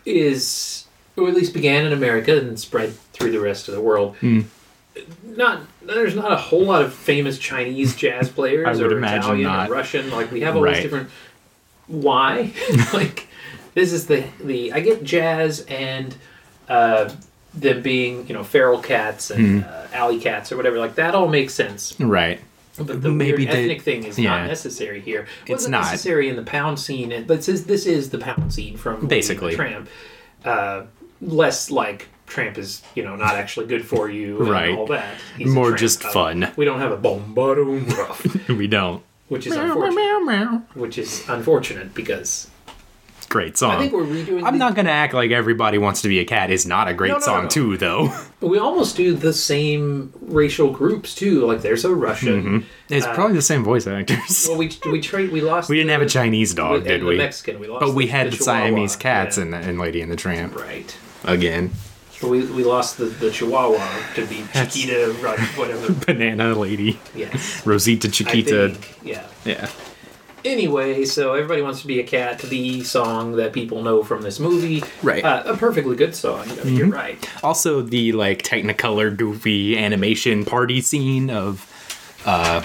is 0.06 0.86
or 1.16 1.28
at 1.28 1.34
least 1.36 1.54
began 1.54 1.86
in 1.86 1.94
America 1.94 2.38
and 2.38 2.60
spread 2.60 2.94
through 3.14 3.32
the 3.32 3.40
rest 3.40 3.68
of 3.68 3.74
the 3.76 3.82
world. 3.82 4.16
Hmm. 4.18 4.42
Not 5.24 5.62
there's 5.82 6.16
not 6.16 6.32
a 6.32 6.36
whole 6.38 6.66
lot 6.66 6.82
of 6.82 6.94
famous 6.94 7.38
Chinese 7.38 7.96
jazz 7.96 8.30
players 8.30 8.68
I 8.68 8.82
would 8.84 8.92
or 8.94 8.98
imagine 8.98 9.20
Italian 9.24 9.44
not. 9.48 9.70
or 9.70 9.74
Russian. 9.74 10.10
Like 10.12 10.32
we 10.32 10.42
have 10.42 10.56
all 10.56 10.62
Right. 10.64 10.76
these 10.76 10.84
different 10.84 11.10
why? 11.88 12.54
like 12.94 13.28
this 13.74 13.94
is 13.94 14.08
the 14.08 14.26
the 14.44 14.74
I 14.74 14.80
get 14.82 15.04
jazz 15.04 15.62
and 15.70 16.16
uh 16.70 17.10
them 17.54 17.82
being, 17.82 18.28
you 18.28 18.34
know, 18.36 18.44
feral 18.44 18.80
cats 18.80 19.32
and 19.32 19.64
Hmm. 19.64 19.70
uh, 19.70 19.88
alley 19.94 20.20
cats 20.20 20.52
or 20.52 20.58
whatever, 20.58 20.78
like 20.78 20.96
that 20.96 21.16
all 21.16 21.28
makes 21.28 21.54
sense. 21.54 21.96
right. 22.00 22.40
But 22.78 23.02
the 23.02 23.10
Maybe 23.10 23.46
weird 23.46 23.56
they- 23.56 23.64
ethnic 23.64 23.82
thing 23.82 24.04
is 24.04 24.20
yeah. 24.20 24.38
not 24.38 24.48
necessary 24.48 25.00
here. 25.02 25.22
It 25.22 25.28
It's 25.44 25.52
wasn't 25.52 25.72
not. 25.72 25.86
necessary 25.86 26.30
in 26.30 26.36
the 26.36 26.44
pound 26.44 26.80
scene, 26.80 27.12
and- 27.12 27.26
but 27.26 27.42
this, 27.42 27.62
this 27.64 27.88
is 27.88 28.12
the 28.12 28.20
pound 28.20 28.54
scene 28.54 28.78
from 28.78 28.94
Lady 28.96 29.02
the 29.02 29.08
Basically. 29.08 29.56
Tramp. 29.56 29.90
Uh, 30.46 30.84
less 31.20 31.72
like 31.72 32.08
Tramp 32.28 32.58
is, 32.58 32.82
you 32.94 33.04
know, 33.04 33.16
not 33.16 33.36
actually 33.36 33.66
good 33.68 33.86
for 33.86 34.10
you, 34.10 34.40
and 34.42 34.50
Right. 34.58 34.76
all 34.78 34.86
that. 34.88 35.16
He's 35.38 35.48
More 35.48 35.72
just 35.74 36.06
Uh, 36.06 36.12
fun. 36.12 36.52
We 36.56 36.66
don't 36.66 36.80
have 36.80 36.92
a 36.92 36.98
bomb 36.98 37.34
bottom 37.34 37.86
rough, 37.88 38.26
We 38.50 38.68
don't. 38.68 39.02
which 39.30 39.48
is 39.48 39.56
unfortunate. 39.56 40.62
Which 40.76 40.98
is 40.98 41.24
unfortunate 41.28 41.94
because 41.94 42.50
Great 43.30 43.58
song. 43.58 43.72
I 43.72 43.80
think 43.80 43.92
we're 43.92 44.06
redoing. 44.06 44.44
I'm 44.46 44.54
the- 44.54 44.60
not 44.60 44.74
gonna 44.74 44.90
act 44.90 45.14
like 45.14 45.32
everybody 45.32 45.78
wants 45.78 46.02
to 46.04 46.08
be 46.08 46.20
a 46.20 46.24
cat 46.26 46.50
is 46.50 46.66
not 46.66 46.88
a 46.88 46.94
great 46.94 47.10
No, 47.10 47.16
no, 47.16 47.20
song 47.20 47.44
no. 47.44 47.50
too, 47.50 47.78
though. 47.78 48.14
We 48.40 48.58
almost 48.60 48.96
do 48.96 49.16
the 49.16 49.34
same 49.34 50.14
racial 50.22 50.70
groups 50.72 51.14
too. 51.16 51.46
Like 51.46 51.62
there's 51.62 51.84
a 51.84 51.94
Russian. 51.94 52.66
It's 52.88 53.06
Uh, 53.06 53.14
probably 53.16 53.36
the 53.36 53.42
same 53.42 53.64
voice 53.66 53.86
actors. 53.88 54.46
Well, 54.48 54.58
we 54.60 54.72
we 54.90 55.02
trade. 55.02 55.32
We 55.32 55.42
lost. 55.42 55.70
we 55.70 55.76
didn't 55.76 55.90
have 55.90 56.02
a 56.04 56.06
Chinese 56.08 56.54
dog, 56.54 56.76
and 56.78 56.88
did 56.88 57.02
the 57.02 57.06
we? 57.06 57.18
Mexican. 57.18 57.60
We 57.60 57.68
lost. 57.68 57.82
But 57.86 57.96
we 57.96 58.06
the- 58.06 58.12
had 58.12 58.32
the, 58.32 58.38
Siamese 58.38 58.96
cats 58.96 59.38
Yeah. 59.38 59.44
in, 59.46 59.54
in 59.56 59.78
Lady 59.78 60.00
and 60.02 60.10
the 60.12 60.16
Tramp 60.16 60.56
Right. 60.56 60.96
again. 61.26 61.72
So 62.20 62.28
we, 62.30 62.46
we 62.46 62.64
lost 62.64 62.98
the, 62.98 63.06
the 63.06 63.30
Chihuahua 63.32 64.14
to 64.16 64.26
be 64.26 64.42
That's- 64.54 64.74
Chiquita, 64.76 65.16
right, 65.22 65.40
whatever. 65.58 65.94
Banana 66.06 66.56
Lady, 66.56 67.00
Yes. 67.16 67.66
Rosita 67.66 68.08
I 68.08 68.12
Chiquita. 68.12 68.70
think, 68.70 68.98
yeah. 69.04 69.28
Yeah. 69.46 69.70
Anyway, 70.46 71.04
so 71.06 71.34
everybody 71.34 71.62
wants 71.62 71.82
to 71.82 71.88
be 71.88 72.00
a 72.00 72.04
cat. 72.04 72.40
The 72.40 72.82
song 72.84 73.34
that 73.36 73.54
people 73.54 73.84
know 73.84 74.04
from 74.04 74.22
this 74.22 74.40
movie, 74.40 74.84
Right. 75.04 75.24
Uh, 75.24 75.44
a 75.46 75.58
perfectly 75.58 75.96
good 75.96 76.16
song. 76.16 76.50
I 76.50 76.64
mean, 76.64 76.76
You're 76.76 76.88
right. 76.88 77.18
Also, 77.44 77.82
the 77.82 78.14
like 78.14 78.44
Technicolor 78.44 79.16
goofy 79.16 79.78
animation 79.78 80.46
party 80.46 80.80
scene 80.82 81.30
of 81.30 81.66
uh, 82.26 82.62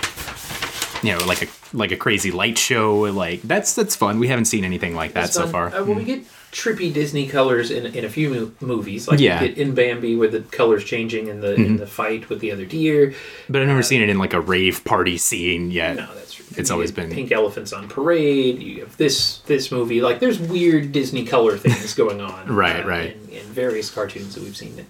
you 1.02 1.12
know, 1.18 1.24
like 1.26 1.42
a 1.42 1.48
like 1.76 1.90
a 1.92 1.96
crazy 1.96 2.30
light 2.30 2.56
show. 2.58 3.00
Like 3.00 3.42
that's 3.42 3.74
that's 3.74 3.96
fun. 3.96 4.18
We 4.18 4.28
haven't 4.28 4.44
seen 4.46 4.64
anything 4.64 4.94
like 4.94 5.14
that 5.14 5.26
It's 5.26 5.34
so 5.34 5.42
fun. 5.42 5.50
far. 5.50 5.66
Uh, 5.80 5.84
well, 5.84 5.94
we 5.96 6.04
get 6.04 6.24
trippy 6.52 6.92
Disney 6.92 7.26
colors 7.26 7.70
in 7.70 7.86
in 7.86 8.04
a 8.04 8.08
few 8.10 8.28
mo- 8.30 8.52
movies, 8.60 9.08
like 9.08 9.18
Yeah. 9.18 9.42
in 9.42 9.74
Bambi 9.74 10.14
where 10.16 10.28
the 10.28 10.40
colors 10.40 10.84
changing 10.84 11.26
in 11.28 11.40
the 11.40 11.54
in 11.54 11.78
the 11.78 11.86
fight 11.86 12.28
with 12.28 12.40
the 12.40 12.52
other 12.52 12.64
deer. 12.66 13.14
But 13.48 13.62
I've 13.62 13.68
never 13.68 13.82
seen 13.82 14.02
it 14.02 14.08
in 14.10 14.18
like 14.18 14.34
a 14.34 14.40
rave 14.40 14.84
party 14.84 15.16
scene 15.18 15.70
yet. 15.70 15.96
No, 15.96 16.08
that's 16.14 16.34
true. 16.34 16.44
It's 16.56 16.68
You 16.68 16.74
always 16.74 16.92
been- 16.92 17.10
pink 17.10 17.32
elephants 17.32 17.72
on 17.72 17.88
parade. 17.88 18.62
You 18.62 18.80
have 18.80 18.96
this 18.98 19.38
this 19.46 19.72
movie. 19.72 20.00
Like 20.02 20.20
there's 20.20 20.38
weird 20.38 20.92
Disney 20.92 21.24
color 21.24 21.56
things 21.56 21.94
going 21.94 22.20
on. 22.20 22.48
uh, 22.50 22.52
Right, 22.52 22.86
right. 22.86 23.16
In, 23.30 23.36
in 23.38 23.46
various 23.46 23.90
cartoons 23.90 24.34
that 24.34 24.44
we've 24.44 24.56
seen. 24.56 24.78
It. 24.78 24.84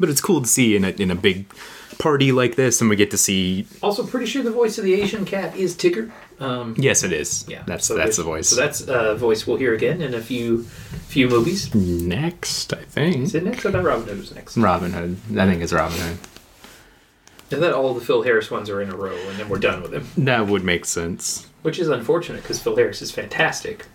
But 0.00 0.08
it's 0.08 0.20
cool 0.20 0.40
to 0.40 0.46
see 0.48 0.74
in 0.74 0.84
a 0.84 0.88
in 0.90 1.10
a 1.10 1.14
big 1.14 1.46
party 1.98 2.32
like 2.32 2.56
this, 2.56 2.80
and 2.80 2.90
we 2.90 2.96
get 2.96 3.10
to 3.12 3.18
see. 3.18 3.66
Also, 3.82 4.04
pretty 4.04 4.26
sure 4.26 4.42
the 4.42 4.50
voice 4.50 4.78
of 4.78 4.84
the 4.84 4.94
Asian 4.94 5.24
cat 5.24 5.54
is 5.56 5.74
Tigger. 5.76 6.10
Um, 6.40 6.74
Yes, 6.78 7.04
it 7.04 7.12
is. 7.12 7.44
yeah, 7.48 7.62
that's 7.66 7.86
so 7.86 7.94
that's 7.96 8.16
the 8.16 8.22
voice. 8.24 8.48
So 8.48 8.56
that's 8.56 8.80
a 8.88 9.14
voice 9.14 9.46
we'll 9.46 9.56
hear 9.56 9.74
again 9.74 10.00
in 10.02 10.14
a 10.14 10.20
few 10.20 10.64
few 11.08 11.28
movies. 11.28 11.74
next, 11.74 12.72
I 12.72 12.82
think. 12.82 13.16
Is 13.18 13.34
it 13.34 13.44
next? 13.44 13.64
I 13.66 13.70
thought 13.72 13.84
Robin 13.84 14.06
Hood 14.08 14.18
was 14.18 14.34
next. 14.34 14.56
Robin 14.56 14.92
Hood. 14.92 15.16
I 15.38 15.46
think 15.46 15.62
it's 15.62 15.72
Robin 15.72 15.98
Hood. 15.98 16.18
And 17.50 17.62
then 17.62 17.72
all 17.72 17.94
the 17.94 18.00
Phil 18.00 18.22
Harris 18.22 18.50
ones 18.50 18.68
are 18.70 18.80
in 18.82 18.90
a 18.90 18.96
row, 18.96 19.14
and 19.28 19.38
then 19.38 19.48
we're 19.48 19.58
done 19.58 19.82
with 19.82 19.92
him. 19.94 20.06
That 20.24 20.46
would 20.48 20.64
make 20.64 20.84
sense. 20.86 21.46
which 21.62 21.78
is 21.78 21.88
unfortunate 21.88 22.42
because 22.42 22.58
Phil 22.60 22.74
Harris 22.74 23.00
is 23.02 23.10
fantastic. 23.12 23.86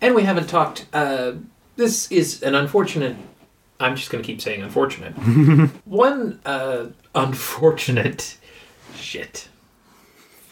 And 0.00 0.14
we 0.14 0.22
haven't 0.22 0.46
talked. 0.48 0.86
Uh, 0.92 1.32
this 1.76 2.10
is 2.12 2.42
an 2.42 2.54
unfortunate. 2.54 3.16
I'm 3.80 3.96
just 3.96 4.10
going 4.10 4.22
to 4.22 4.26
keep 4.26 4.40
saying 4.40 4.62
unfortunate. 4.62 5.12
One 5.86 6.40
uh, 6.44 6.86
unfortunate 7.14 8.36
shit. 8.94 9.48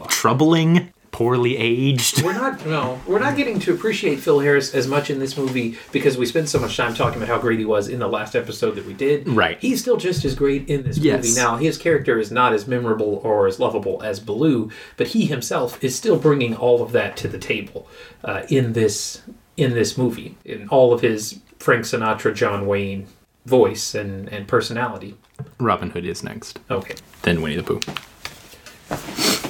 Troubling, 0.08 0.92
poorly 1.16 1.56
aged. 1.56 2.22
We're 2.22 2.34
not 2.34 2.66
no, 2.66 3.00
we're 3.06 3.18
not 3.18 3.36
getting 3.38 3.58
to 3.60 3.72
appreciate 3.72 4.20
Phil 4.20 4.38
Harris 4.40 4.74
as 4.74 4.86
much 4.86 5.08
in 5.08 5.18
this 5.18 5.34
movie 5.38 5.78
because 5.90 6.18
we 6.18 6.26
spent 6.26 6.50
so 6.50 6.58
much 6.58 6.76
time 6.76 6.92
talking 6.92 7.16
about 7.22 7.28
how 7.34 7.40
great 7.40 7.58
he 7.58 7.64
was 7.64 7.88
in 7.88 8.00
the 8.00 8.06
last 8.06 8.36
episode 8.36 8.72
that 8.72 8.84
we 8.84 8.92
did. 8.92 9.26
Right. 9.26 9.58
He's 9.58 9.80
still 9.80 9.96
just 9.96 10.26
as 10.26 10.34
great 10.34 10.68
in 10.68 10.82
this 10.82 10.98
Yes. 10.98 11.24
movie. 11.24 11.40
Now, 11.40 11.56
his 11.56 11.78
character 11.78 12.18
is 12.18 12.30
not 12.30 12.52
as 12.52 12.66
memorable 12.68 13.22
or 13.24 13.46
as 13.46 13.58
lovable 13.58 14.02
as 14.02 14.20
Baloo, 14.20 14.70
but 14.98 15.06
he 15.08 15.24
himself 15.24 15.82
is 15.82 15.96
still 15.96 16.18
bringing 16.18 16.54
all 16.54 16.82
of 16.82 16.92
that 16.92 17.16
to 17.16 17.28
the 17.28 17.38
table 17.38 17.88
uh, 18.22 18.42
in 18.50 18.74
this 18.74 19.22
in 19.56 19.72
this 19.72 19.96
movie, 19.96 20.36
in 20.44 20.68
all 20.68 20.92
of 20.92 21.00
his 21.00 21.40
Frank 21.58 21.86
Sinatra, 21.86 22.34
John 22.34 22.66
Wayne 22.66 23.06
voice 23.46 23.94
and 23.94 24.28
and 24.28 24.46
personality. 24.46 25.14
Robin 25.58 25.88
Hood 25.88 26.04
is 26.04 26.22
next. 26.22 26.58
Okay. 26.70 26.96
Then 27.22 27.40
Winnie 27.40 27.56
the 27.56 27.62
Pooh. 27.62 27.80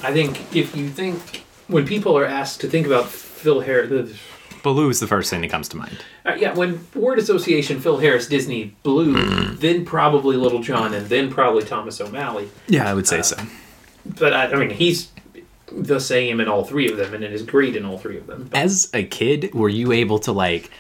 I 0.07 0.13
think 0.13 0.39
if 0.55 0.77
you 0.77 0.89
think 0.91 1.43
when 1.69 1.87
people 1.87 2.17
are 2.17 2.25
asked 2.27 2.61
to 2.63 2.69
think 2.69 2.87
about 2.87 3.07
Phil 3.09 3.61
Harris, 3.61 4.19
Baloo 4.63 4.89
is 4.89 4.99
the 5.01 5.07
first 5.07 5.31
thing 5.31 5.43
that 5.43 5.51
comes 5.51 5.69
to 5.69 5.77
mind. 5.77 5.99
Uh, 6.25 6.35
yeah, 6.39 6.53
when 6.55 6.85
word 6.95 7.19
association 7.19 7.81
Phil 7.81 7.99
Harris 7.99 8.27
Disney 8.27 8.75
Baloo, 8.83 9.55
then 9.57 9.85
probably 9.85 10.37
Little 10.37 10.61
John, 10.61 10.93
and 10.95 11.07
then 11.09 11.31
probably 11.31 11.63
Thomas 11.63 12.01
O'Malley. 12.01 12.49
Yeah, 12.67 12.91
I 12.91 12.95
would 12.95 13.07
say 13.07 13.21
Uh, 13.21 13.23
so. 13.23 13.37
But 14.19 14.33
I, 14.33 14.47
I 14.53 14.55
mean, 14.57 14.71
he's 14.71 15.13
the 15.71 16.01
same 16.01 16.41
in 16.41 16.49
all 16.49 16.65
three 16.65 16.91
of 16.91 16.97
them, 16.97 17.15
and 17.15 17.23
it 17.23 17.33
is 17.33 17.43
great 17.43 17.77
in 17.77 17.85
all 17.85 17.99
three 17.99 18.17
of 18.19 18.27
them. 18.27 18.51
As 18.53 18.91
a 18.95 19.05
kid, 19.05 19.53
were 19.55 19.69
you 19.69 19.93
able 19.93 20.19
to 20.21 20.33
like 20.33 20.71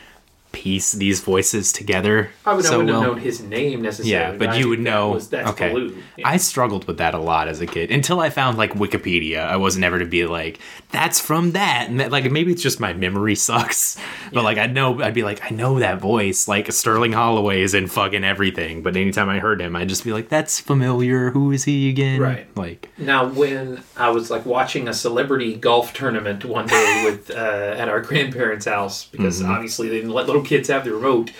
piece 0.56 0.92
these 0.92 1.20
voices 1.20 1.70
together? 1.72 2.30
I 2.46 2.54
would, 2.54 2.64
I 2.64 2.68
so 2.68 2.78
wouldn't 2.78 2.90
well? 2.92 3.02
have 3.02 3.10
known 3.16 3.20
his 3.20 3.42
name 3.42 3.82
necessarily. 3.82 4.10
Yeah, 4.32 4.38
but 4.38 4.48
I 4.50 4.56
you 4.56 4.68
would 4.70 4.78
that 4.78 4.82
know. 4.90 5.10
Was, 5.10 5.28
that's 5.28 5.50
okay, 5.50 5.70
Baloo. 5.72 5.94
Yeah. 6.16 6.28
I 6.28 6.38
struggled 6.38 6.86
with 6.86 6.96
that 6.98 7.12
a 7.14 7.18
lot 7.18 7.46
as 7.48 7.60
a 7.60 7.66
kid 7.66 7.90
until 7.90 8.20
I 8.20 8.30
found 8.30 8.56
like 8.56 8.72
Wikipedia. 8.72 9.44
I 9.46 9.56
wasn't 9.58 9.84
ever 9.84 9.98
to 9.98 10.06
be 10.06 10.24
like, 10.26 10.58
"That's 10.90 11.20
from 11.20 11.52
that," 11.52 11.86
and 11.90 12.00
that, 12.00 12.10
like 12.10 12.30
maybe 12.30 12.52
it's 12.52 12.62
just 12.62 12.80
my 12.80 12.94
memory 12.94 13.34
sucks. 13.48 13.98
But 14.32 14.44
like 14.44 14.56
I 14.58 14.66
know, 14.66 15.02
I'd 15.02 15.12
be 15.14 15.22
like, 15.24 15.40
I 15.44 15.54
know 15.54 15.78
that 15.78 16.00
voice. 16.00 16.48
Like 16.48 16.72
Sterling 16.72 17.12
Holloway 17.12 17.60
is 17.60 17.74
in 17.74 17.86
fucking 17.86 18.24
everything. 18.24 18.82
But 18.82 18.96
anytime 18.96 19.28
I 19.28 19.38
heard 19.38 19.60
him, 19.60 19.76
I'd 19.76 19.88
just 19.90 20.04
be 20.04 20.12
like, 20.14 20.28
"That's 20.30 20.58
familiar. 20.58 21.30
Who 21.30 21.52
is 21.52 21.64
he 21.64 21.90
again?" 21.90 22.20
Right. 22.20 22.46
Like, 22.56 22.88
Now, 22.96 23.26
when 23.28 23.82
I 23.96 24.08
was 24.10 24.30
like 24.30 24.46
watching 24.46 24.88
a 24.88 24.94
celebrity 24.94 25.54
golf 25.56 25.92
tournament 25.92 26.44
one 26.44 26.66
day 26.66 27.02
with 27.10 27.30
uh, 27.30 27.74
at 27.76 27.88
our 27.90 28.00
grandparents' 28.00 28.64
house, 28.66 29.04
because 29.04 29.26
Mm-hmm. 29.36 29.50
obviously 29.50 29.88
they 29.88 29.96
didn't 29.96 30.12
let 30.12 30.26
little 30.26 30.42
kids 30.46 30.68
have 30.68 30.84
the 30.84 30.92
remote, 30.92 31.30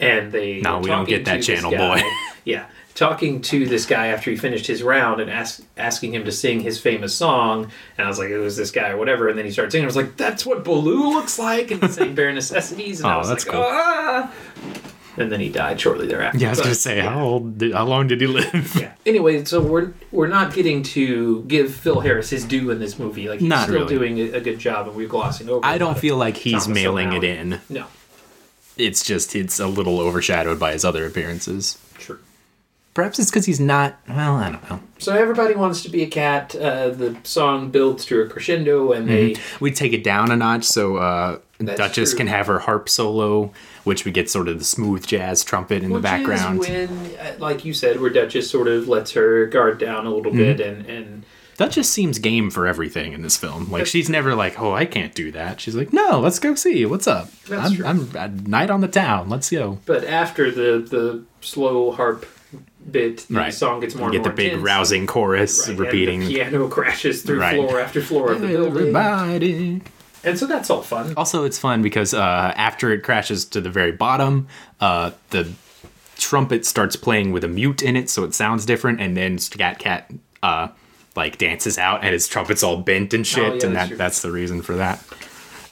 and 0.00 0.32
they 0.32 0.60
No, 0.60 0.78
we 0.78 0.88
don't 0.88 1.08
get 1.08 1.24
that 1.26 1.42
channel, 1.42 1.70
guy- 1.70 2.00
boy. 2.00 2.06
yeah, 2.44 2.66
talking 2.94 3.40
to 3.42 3.66
this 3.66 3.86
guy 3.86 4.08
after 4.08 4.30
he 4.30 4.36
finished 4.36 4.66
his 4.66 4.82
round 4.82 5.20
and 5.20 5.30
ask, 5.30 5.62
asking 5.76 6.14
him 6.14 6.24
to 6.24 6.32
sing 6.32 6.60
his 6.60 6.80
famous 6.80 7.14
song, 7.14 7.70
and 7.98 8.04
I 8.04 8.08
was 8.08 8.18
like, 8.18 8.28
it 8.30 8.38
was 8.38 8.56
this 8.56 8.70
guy 8.70 8.90
or 8.90 8.96
whatever, 8.96 9.28
and 9.28 9.38
then 9.38 9.44
he 9.44 9.50
started 9.50 9.70
singing. 9.70 9.84
I 9.84 9.86
was 9.86 9.96
like, 9.96 10.16
that's 10.16 10.44
what 10.46 10.64
Baloo 10.64 11.10
looks 11.14 11.38
like, 11.38 11.70
and 11.70 11.82
he's 11.82 11.94
saying 11.94 12.14
bare 12.14 12.32
necessities, 12.42 13.00
and 13.00 13.08
I 13.10 13.14
Oh, 13.14 13.18
was 13.18 13.28
that's 13.28 13.46
like, 13.46 13.54
cool. 13.54 13.64
ah. 13.66 14.32
And 15.16 15.30
then 15.30 15.38
he 15.38 15.48
died 15.48 15.80
shortly 15.80 16.08
thereafter. 16.08 16.38
yeah, 16.38 16.48
I 16.48 16.50
was 16.50 16.60
gonna 16.60 16.74
say, 16.74 16.96
yeah. 16.96 17.08
how 17.10 17.24
old? 17.24 17.58
Did, 17.58 17.72
how 17.72 17.84
long 17.84 18.08
did 18.08 18.20
he 18.20 18.26
live? 18.26 18.74
Yeah. 18.74 18.94
Anyway, 19.06 19.44
so 19.44 19.60
we're 19.60 19.92
we're 20.10 20.26
not 20.26 20.52
getting 20.52 20.82
to 20.82 21.44
give 21.44 21.72
Phil 21.72 22.00
Harris 22.00 22.30
his 22.30 22.44
due 22.44 22.70
in 22.70 22.80
this 22.80 22.98
movie. 22.98 23.28
Like 23.28 23.38
he's 23.38 23.48
Not 23.48 23.68
still 23.68 23.82
really. 23.86 23.94
doing 23.94 24.18
a, 24.18 24.38
a 24.38 24.40
good 24.40 24.58
job, 24.58 24.88
and 24.88 24.96
we're 24.96 25.06
glossing 25.06 25.48
over. 25.48 25.64
I 25.64 25.78
don't 25.78 25.96
feel 25.96 26.16
like 26.16 26.36
he's 26.36 26.64
Thomas 26.64 26.68
mailing 26.68 27.12
it 27.12 27.22
in. 27.22 27.60
No, 27.68 27.86
It's 28.76 29.04
just 29.04 29.34
it's 29.36 29.60
a 29.60 29.66
little 29.66 30.00
overshadowed 30.00 30.58
by 30.58 30.72
his 30.72 30.84
other 30.84 31.06
appearances. 31.06 31.78
true. 31.98 32.18
Perhaps 32.92 33.18
it's 33.18 33.30
because 33.30 33.46
he's 33.46 33.58
not. 33.60 33.98
Well, 34.08 34.36
I 34.36 34.50
don't 34.52 34.70
know. 34.70 34.80
So 34.98 35.14
everybody 35.14 35.54
wants 35.54 35.82
to 35.82 35.90
be 35.90 36.02
a 36.02 36.06
cat. 36.06 36.54
Uh, 36.54 36.90
the 36.90 37.16
song 37.24 37.70
builds 37.70 38.04
to 38.06 38.20
a 38.20 38.28
crescendo, 38.28 38.92
and 38.92 39.08
they 39.08 39.36
We 39.60 39.72
take 39.72 39.92
it 39.92 40.04
down 40.04 40.30
a 40.30 40.36
notch 40.36 40.64
so 40.64 40.96
uh, 40.96 41.38
Duchess 41.58 42.10
true. 42.10 42.18
can 42.18 42.26
have 42.28 42.46
her 42.46 42.60
harp 42.60 42.88
solo, 42.88 43.52
which 43.82 44.04
we 44.04 44.12
get 44.12 44.30
sort 44.30 44.46
of 44.48 44.58
the 44.60 44.64
smooth 44.64 45.04
jazz 45.06 45.42
trumpet 45.42 45.82
in 45.82 45.90
which 45.90 45.98
the 45.98 46.02
background. 46.02 46.60
when, 46.60 46.88
uh, 47.18 47.34
like 47.38 47.64
you 47.64 47.74
said, 47.74 48.00
where 48.00 48.10
Duchess 48.10 48.48
sort 48.48 48.68
of 48.68 48.86
lets 48.88 49.10
her 49.12 49.46
guard 49.46 49.78
down 49.78 50.06
a 50.06 50.10
little 50.10 50.30
Mm-hmm. 50.32 50.56
bit, 50.56 50.60
and 50.60 50.86
and 50.86 51.24
Duchess 51.56 51.88
seems 51.90 52.18
game 52.18 52.50
for 52.50 52.66
everything 52.66 53.12
in 53.12 53.22
this 53.22 53.36
film. 53.36 53.70
Like 53.70 53.86
she's 53.86 54.08
never 54.10 54.34
like, 54.34 54.58
"Oh, 54.60 54.72
I 54.72 54.84
can't 54.86 55.14
do 55.14 55.30
that." 55.32 55.60
She's 55.60 55.74
like, 55.74 55.92
"No, 55.92 56.20
let's 56.20 56.38
go 56.38 56.54
see 56.54 56.84
what's 56.86 57.06
up. 57.06 57.30
That's 57.48 57.70
I'm, 57.70 57.76
true. 57.76 57.86
I'm 57.86 58.16
a 58.16 58.28
night 58.48 58.70
on 58.70 58.80
the 58.80 58.88
town. 58.88 59.28
Let's 59.28 59.50
go." 59.50 59.78
but 59.86 60.04
after 60.04 60.50
the 60.50 60.78
the 60.88 61.24
slow 61.40 61.92
harp 61.92 62.26
bit, 62.90 63.26
the 63.28 63.34
Right. 63.34 63.54
song 63.54 63.80
gets 63.80 63.94
more 63.94 64.08
You 64.12 64.16
and 64.16 64.24
get 64.24 64.28
more 64.28 64.30
the 64.30 64.36
big 64.36 64.46
intense. 64.52 64.64
rousing 64.64 65.06
chorus 65.06 65.60
Right, 65.60 65.68
and 65.70 65.78
repeating. 65.78 66.20
the 66.20 66.26
piano 66.34 66.68
crashes 66.76 67.22
through 67.22 67.40
Right. 67.40 67.54
floor 67.56 67.80
after 67.80 68.00
floor 68.02 68.32
of 68.32 68.40
the 68.40 68.48
building. 68.48 68.76
Everybody. 68.94 69.80
And 70.22 70.38
so 70.38 70.46
that's 70.46 70.70
all 70.70 70.82
fun. 70.82 71.14
Also, 71.16 71.44
it's 71.44 71.58
fun 71.58 71.82
because 71.82 72.14
uh, 72.14 72.52
after 72.56 72.92
it 72.92 73.02
crashes 73.02 73.44
to 73.46 73.60
the 73.60 73.70
very 73.70 73.92
bottom, 73.92 74.48
uh, 74.80 75.10
the 75.30 75.52
trumpet 76.16 76.64
starts 76.64 76.96
playing 76.96 77.32
with 77.32 77.44
a 77.44 77.48
mute 77.48 77.82
in 77.82 77.96
it, 77.96 78.08
so 78.08 78.24
it 78.24 78.34
sounds 78.34 78.64
different, 78.64 79.00
and 79.00 79.16
then 79.16 79.38
Scat 79.38 79.78
Cat 79.78 80.10
uh, 80.42 80.68
like 81.16 81.38
dances 81.38 81.78
out, 81.78 82.02
and 82.04 82.12
his 82.12 82.26
trumpet's 82.28 82.62
all 82.62 82.78
bent 82.78 83.14
and 83.14 83.26
shit, 83.26 83.38
Oh, 83.44 83.54
yeah, 83.54 83.66
and 83.66 83.74
that's 83.74 83.74
that 83.74 83.88
true. 83.88 83.96
that's 83.96 84.22
the 84.22 84.30
reason 84.32 84.62
for 84.62 84.76
that. 84.76 84.98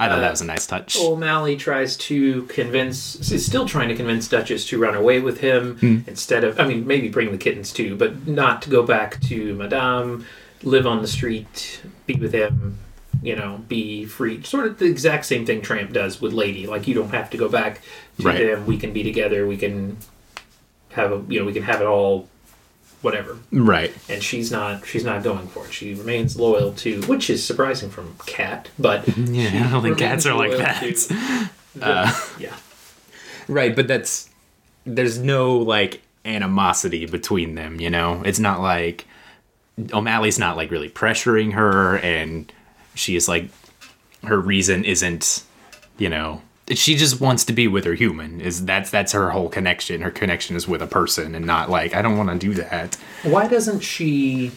I 0.00 0.08
thought 0.08 0.18
Uh, 0.18 0.20
that 0.22 0.30
was 0.32 0.40
a 0.40 0.46
nice 0.46 0.66
touch. 0.66 0.96
O'Malley 0.98 1.56
tries 1.56 1.96
to 1.98 2.42
convince, 2.44 3.30
is 3.30 3.44
still 3.46 3.66
trying 3.66 3.88
to 3.88 3.94
convince 3.94 4.26
Duchess 4.28 4.66
to 4.68 4.78
run 4.78 4.94
away 4.96 5.20
with 5.20 5.40
him 5.40 5.76
Hmm. 5.78 5.98
instead 6.08 6.42
of, 6.44 6.58
I 6.58 6.66
mean, 6.66 6.86
maybe 6.86 7.08
bring 7.08 7.30
the 7.30 7.38
kittens 7.38 7.72
too, 7.72 7.94
but 7.96 8.26
not 8.26 8.62
to 8.62 8.70
go 8.70 8.82
back 8.82 9.20
to 9.22 9.54
Madame, 9.54 10.24
live 10.64 10.86
on 10.86 11.02
the 11.02 11.08
street, 11.08 11.80
be 12.06 12.14
with 12.14 12.32
him, 12.32 12.78
you 13.22 13.36
know, 13.36 13.60
be 13.68 14.04
free. 14.04 14.42
Sort 14.42 14.66
of 14.66 14.78
the 14.78 14.86
exact 14.86 15.24
same 15.26 15.46
thing 15.46 15.60
Tramp 15.60 15.92
does 15.92 16.20
with 16.20 16.32
Lady. 16.32 16.66
Like, 16.66 16.88
you 16.88 16.94
don't 16.94 17.10
have 17.14 17.30
to 17.30 17.36
go 17.36 17.48
back 17.48 17.80
to 18.18 18.24
Right. 18.26 18.38
them. 18.38 18.66
We 18.66 18.78
can 18.78 18.92
be 18.92 19.04
together. 19.04 19.46
We 19.46 19.56
can 19.56 19.98
have 20.92 21.12
a, 21.12 21.22
you 21.28 21.38
know, 21.38 21.46
we 21.46 21.52
can 21.52 21.62
have 21.62 21.80
it 21.80 21.86
all, 21.86 22.28
whatever. 23.02 23.36
Right. 23.52 23.94
And 24.08 24.22
she's 24.22 24.50
not, 24.50 24.86
she's 24.86 25.04
not 25.04 25.22
going 25.22 25.46
for 25.48 25.66
it. 25.66 25.72
She 25.72 25.94
remains 25.94 26.36
loyal 26.38 26.72
to, 26.74 27.02
which 27.02 27.28
is 27.28 27.44
surprising 27.44 27.90
from 27.90 28.16
Cat, 28.26 28.68
but 28.78 29.06
Yeah, 29.18 29.66
I 29.66 29.70
don't 29.70 29.82
think 29.82 29.98
cats 29.98 30.24
are 30.26 30.34
like 30.34 30.56
that. 30.56 30.80
the- 31.74 31.86
Uh, 31.86 32.12
yeah. 32.38 32.54
Right, 33.48 33.74
but 33.74 33.88
that's 33.88 34.28
there's 34.84 35.18
no 35.18 35.56
like 35.58 36.02
animosity 36.24 37.06
between 37.06 37.54
them, 37.54 37.80
you 37.80 37.90
know? 37.90 38.22
It's 38.24 38.38
not 38.38 38.60
like 38.60 39.06
O'Malley's 39.92 40.38
not 40.38 40.56
like 40.56 40.70
really 40.70 40.88
pressuring 40.90 41.52
her 41.54 41.98
and 41.98 42.52
she 42.94 43.16
is 43.16 43.26
like 43.28 43.48
her 44.24 44.38
reason 44.38 44.84
isn't, 44.84 45.42
you 45.98 46.08
know, 46.08 46.42
she 46.70 46.94
just 46.96 47.20
wants 47.20 47.44
to 47.46 47.52
be 47.52 47.66
with 47.68 47.84
her 47.84 47.94
human. 47.94 48.40
Is 48.40 48.64
that's 48.64 48.90
that's 48.90 49.12
her 49.12 49.30
whole 49.30 49.48
connection. 49.48 50.00
Her 50.00 50.10
connection 50.10 50.56
is 50.56 50.66
with 50.68 50.80
a 50.82 50.86
person 50.86 51.34
and 51.34 51.44
not 51.44 51.70
like 51.70 51.94
I 51.94 52.02
don't 52.02 52.16
want 52.16 52.30
to 52.30 52.38
do 52.38 52.54
that. 52.54 52.96
Why 53.24 53.48
doesn't 53.48 53.80
she 53.80 54.52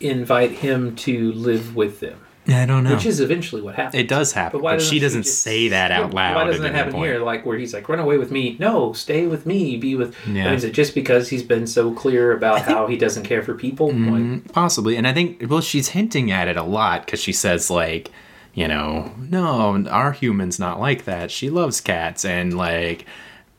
invite 0.00 0.52
him 0.52 0.94
to 0.96 1.32
live 1.32 1.74
with 1.74 2.00
them? 2.00 2.20
I 2.50 2.64
don't 2.64 2.82
know. 2.82 2.94
which 2.94 3.04
is 3.04 3.20
eventually 3.20 3.60
what 3.60 3.74
happens. 3.74 4.00
it 4.00 4.08
does 4.08 4.32
happen, 4.32 4.58
But 4.60 4.64
why 4.64 4.72
but, 4.72 4.76
doesn't 4.78 4.90
she 4.94 4.98
doesn't 5.00 5.24
just- 5.24 5.42
say 5.42 5.68
that 5.68 5.90
out 5.90 6.14
loud. 6.14 6.34
Why 6.34 6.44
doesn't 6.44 6.64
it 6.64 6.74
happen 6.74 6.94
point. 6.94 7.04
here? 7.10 7.18
Like 7.22 7.44
where 7.44 7.58
he's 7.58 7.74
like, 7.74 7.86
"Run 7.90 7.98
away 7.98 8.16
with 8.16 8.30
me." 8.30 8.56
No, 8.58 8.94
stay 8.94 9.26
with 9.26 9.44
me. 9.44 9.76
Be 9.76 9.94
with. 9.96 10.16
Yeah. 10.26 10.52
Is 10.54 10.64
it 10.64 10.72
just 10.72 10.94
because 10.94 11.28
he's 11.28 11.42
been 11.42 11.66
so 11.66 11.92
clear 11.92 12.32
about 12.32 12.62
how 12.62 12.86
he 12.86 12.96
doesn't 12.96 13.24
care 13.24 13.42
for 13.42 13.52
people? 13.54 13.88
Like, 13.88 13.96
Mm, 13.96 14.52
Possibly, 14.52 14.96
and 14.96 15.06
I 15.06 15.12
think 15.12 15.44
well, 15.50 15.60
she's 15.60 15.88
hinting 15.88 16.30
at 16.30 16.48
it 16.48 16.56
a 16.56 16.62
lot 16.62 17.04
because 17.04 17.20
she 17.20 17.32
says 17.34 17.68
like, 17.70 18.10
you 18.58 18.66
know, 18.66 19.12
no, 19.30 19.86
our 19.88 20.10
human's 20.10 20.58
not 20.58 20.80
like 20.80 21.04
that. 21.04 21.30
She 21.30 21.48
loves 21.48 21.80
cats, 21.80 22.24
and 22.24 22.56
like, 22.56 23.06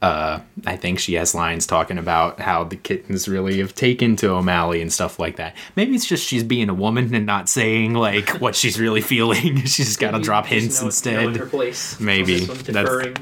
uh, 0.02 0.40
I 0.66 0.76
think 0.76 1.00
she 1.00 1.14
has 1.14 1.34
lines 1.34 1.66
talking 1.66 1.98
about 1.98 2.42
how 2.42 2.66
the 2.66 2.76
kittens 2.76 3.28
really 3.30 3.60
have 3.60 3.74
taken 3.74 4.18
to 4.18 4.32
O'Malley 4.32 4.82
and 4.82 4.92
stuff 4.92 5.18
like 5.18 5.38
that. 5.38 5.56
Maybe 5.78 5.96
it's 5.96 6.06
just 6.06 6.28
she's 6.28 6.44
being 6.44 6.68
a 6.68 6.74
woman 6.74 7.16
and 7.16 7.26
not 7.26 7.48
saying 7.48 7.94
like 7.94 8.30
what 8.42 8.56
she's 8.58 8.78
really 8.78 9.00
feeling. 9.14 9.64
she's 9.66 9.96
got 9.96 10.12
to 10.12 10.20
drop 10.20 10.46
hints 10.48 10.82
know- 10.82 10.88
instead. 10.88 11.24
knowing 11.24 11.36
her 11.36 11.46
place. 11.46 11.98
Maybe. 12.12 12.42
That's- 12.46 13.14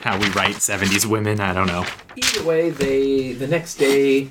How 0.00 0.18
we 0.18 0.28
write 0.30 0.56
'70s 0.56 1.04
women, 1.04 1.38
I 1.40 1.52
don't 1.52 1.66
know. 1.66 1.84
Either 2.16 2.44
way, 2.44 2.70
they 2.70 3.32
the 3.34 3.46
next 3.46 3.74
day 3.76 4.30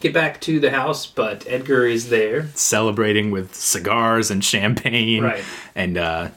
get 0.00 0.12
back 0.14 0.40
to 0.42 0.60
the 0.60 0.70
house, 0.70 1.06
but 1.06 1.44
Edgar 1.48 1.86
is 1.86 2.08
there. 2.08 2.48
celebrating 2.54 3.30
with 3.30 3.54
cigars 3.54 4.30
and 4.30 4.44
champagne. 4.44 5.22
Right. 5.24 5.44
And 5.74 5.96
uh 5.98 6.28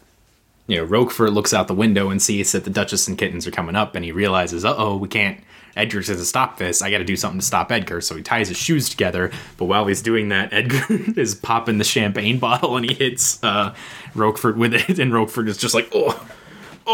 you 0.67 0.77
know, 0.77 0.83
Roquefort 0.85 1.33
looks 1.33 1.53
out 1.53 1.67
the 1.67 1.73
window 1.73 2.09
and 2.09 2.21
sees 2.21 2.53
that 2.53 2.63
the 2.63 2.69
Duchess 2.69 3.07
and 3.07 3.17
kittens 3.17 3.45
are 3.45 3.51
coming 3.51 3.75
up 3.75 3.93
and 3.95 4.05
he 4.05 4.11
realizes, 4.11 4.63
uh 4.65 4.75
oh, 4.77 4.95
we 4.97 5.07
can't 5.07 5.39
Edgar's 5.75 6.09
gonna 6.09 6.23
stop 6.25 6.57
this. 6.57 6.81
I 6.81 6.91
gotta 6.91 7.03
do 7.05 7.15
something 7.15 7.39
to 7.39 7.45
stop 7.45 7.71
Edgar. 7.71 8.01
So 8.01 8.15
he 8.15 8.23
ties 8.23 8.47
his 8.49 8.57
shoes 8.57 8.89
together, 8.89 9.31
but 9.57 9.65
while 9.65 9.87
he's 9.87 10.01
doing 10.01 10.29
that, 10.29 10.51
Edgar 10.53 10.85
is 11.19 11.35
popping 11.35 11.77
the 11.77 11.83
champagne 11.83 12.39
bottle 12.39 12.75
and 12.77 12.89
he 12.89 12.95
hits 12.95 13.41
uh 13.43 13.73
Roquefort 14.13 14.57
with 14.57 14.73
it, 14.73 14.99
and 14.99 15.13
Roquefort 15.13 15.47
is 15.47 15.57
just 15.57 15.73
like, 15.73 15.89
Oh, 15.93 16.25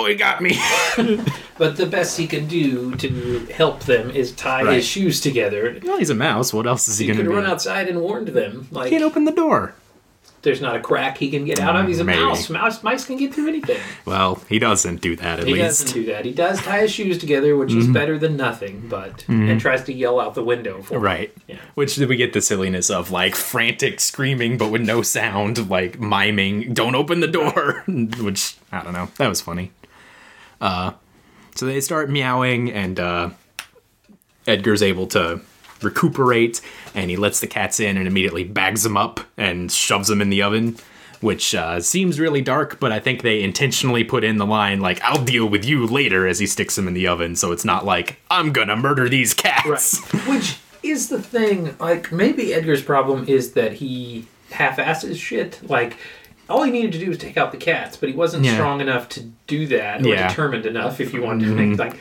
oh 0.02 0.06
he 0.06 0.16
got 0.16 0.42
me. 0.42 0.60
But 1.58 1.76
the 1.78 1.88
best 1.88 2.18
he 2.18 2.28
can 2.28 2.48
do 2.48 2.94
to 2.96 3.40
help 3.48 3.82
them 3.84 4.12
is 4.12 4.32
tie 4.34 4.64
Right. 4.64 4.76
his 4.76 4.86
shoes 4.86 5.20
together. 5.22 5.80
well, 5.84 5.98
he's 5.98 6.10
a 6.10 6.16
mouse. 6.16 6.54
What 6.54 6.68
else 6.68 6.88
is 6.88 6.98
he, 7.00 7.06
He 7.06 7.12
gonna 7.12 7.24
do? 7.24 7.30
He 7.30 7.36
could 7.36 7.42
run 7.42 7.52
outside 7.52 7.88
and 7.88 8.02
warned 8.02 8.30
them. 8.30 8.68
Like 8.72 8.90
Can't 8.92 9.04
open 9.04 9.26
the 9.26 9.32
door. 9.32 9.74
there's 10.44 10.62
not 10.62 10.76
a 10.76 10.80
crack 10.80 11.18
he 11.18 11.30
can 11.32 11.46
get 11.46 11.60
out 11.60 11.76
of. 11.76 11.88
He's 11.88 12.00
a 12.00 12.04
Maybe. 12.04 12.20
mouse. 12.20 12.50
Mouse 12.50 12.84
mice 12.84 13.06
can 13.06 13.18
get 13.18 13.34
through 13.34 13.48
anything. 13.48 13.82
Well, 14.06 14.40
he 14.48 14.60
doesn't 14.60 15.02
do 15.02 15.16
that 15.16 15.40
at 15.40 15.48
He 15.48 15.54
least. 15.54 15.58
He 15.58 15.64
doesn't 15.64 15.94
do 15.94 16.06
that. 16.14 16.26
He 16.26 16.32
does 16.32 16.62
tie 16.62 16.82
his 16.82 16.92
shoes 16.92 17.18
together, 17.18 17.58
which 17.58 17.74
is 17.74 17.86
mm-hmm. 17.86 17.94
better 17.94 18.20
than 18.20 18.38
nothing, 18.38 18.88
but 18.88 19.26
and 19.28 19.42
mm-hmm. 19.42 19.58
tries 19.58 19.84
to 19.86 19.94
yell 19.94 20.20
out 20.20 20.36
the 20.36 20.44
window 20.44 20.84
for. 20.84 21.00
Right. 21.00 21.34
Yeah. 21.48 21.58
Which 21.74 21.98
we 21.98 22.16
get 22.16 22.34
the 22.34 22.42
silliness 22.42 22.92
of 22.92 23.10
like 23.10 23.36
frantic 23.36 24.00
screaming 24.00 24.60
but 24.60 24.70
with 24.70 24.82
no 24.84 25.02
sound, 25.02 25.70
like 25.70 26.00
miming, 26.00 26.74
don't 26.74 26.96
open 26.96 27.20
the 27.20 27.28
door. 27.28 27.84
Which 27.88 28.58
I 28.72 28.84
don't 28.84 28.94
know. 28.94 29.10
That 29.18 29.28
was 29.28 29.42
funny. 29.42 29.72
Uh 30.62 30.94
so 31.56 31.66
they 31.66 31.82
start 31.82 32.10
meowing 32.10 32.72
and 32.72 33.00
uh 33.00 33.30
Edgar's 34.46 34.82
able 34.82 35.08
to 35.08 35.42
recuperate 35.82 36.62
and 36.96 37.10
he 37.10 37.18
lets 37.18 37.40
the 37.40 37.48
cats 37.48 37.80
in 37.80 37.98
and 37.98 38.08
immediately 38.08 38.44
bags 38.44 38.84
them 38.84 38.98
up 38.98 39.20
and 39.38 39.72
shoves 39.72 40.08
them 40.08 40.22
in 40.22 40.30
the 40.30 40.42
oven. 40.42 40.78
Which 41.20 41.56
uh, 41.56 41.80
seems 41.82 42.20
really 42.20 42.42
dark, 42.44 42.80
but 42.80 42.92
I 42.92 43.00
think 43.00 43.24
they 43.24 43.42
intentionally 43.42 44.04
put 44.04 44.24
in 44.24 44.38
the 44.38 44.46
line 44.46 44.82
like 44.82 45.02
"I'll 45.02 45.24
deal 45.24 45.50
with 45.50 45.66
you 45.66 45.88
later" 45.88 46.28
as 46.28 46.38
he 46.38 46.46
sticks 46.46 46.76
them 46.76 46.88
in 46.88 46.94
the 46.94 47.08
oven, 47.08 47.36
so 47.36 47.52
it's 47.52 47.66
not 47.66 47.86
like 47.86 48.20
"I'm 48.30 48.54
gonna 48.54 48.76
murder 48.76 49.10
these 49.10 49.34
cats." 49.34 50.00
Right. 50.14 50.28
Which 50.28 50.60
is 50.84 51.10
the 51.10 51.20
thing. 51.20 51.76
Like, 51.80 52.12
maybe 52.12 52.54
Edgar's 52.54 52.84
problem 52.84 53.26
is 53.28 53.54
that 53.54 53.74
he 53.74 54.28
half 54.52 54.78
asses 54.78 55.18
shit. 55.18 55.60
Like, 55.68 55.98
all 56.50 56.64
he 56.64 56.72
needed 56.72 56.92
to 56.94 57.00
do 57.00 57.10
was 57.10 57.18
take 57.18 57.38
out 57.38 57.52
the 57.52 57.58
cats, 57.58 57.98
but 57.98 58.10
he 58.10 58.16
wasn't 58.16 58.44
Yeah. 58.46 58.54
strong 58.56 58.82
enough 58.82 59.10
to 59.10 59.22
do 59.48 59.68
that, 59.68 60.02
or 60.04 60.08
Yeah. 60.08 60.16
Mm-hmm. 60.16 60.28
determined 60.30 60.66
enough, 60.66 61.00
if 61.02 61.14
you 61.14 61.22
wanted 61.22 61.46
to 61.46 61.52
make, 61.56 61.78
like, 61.80 61.96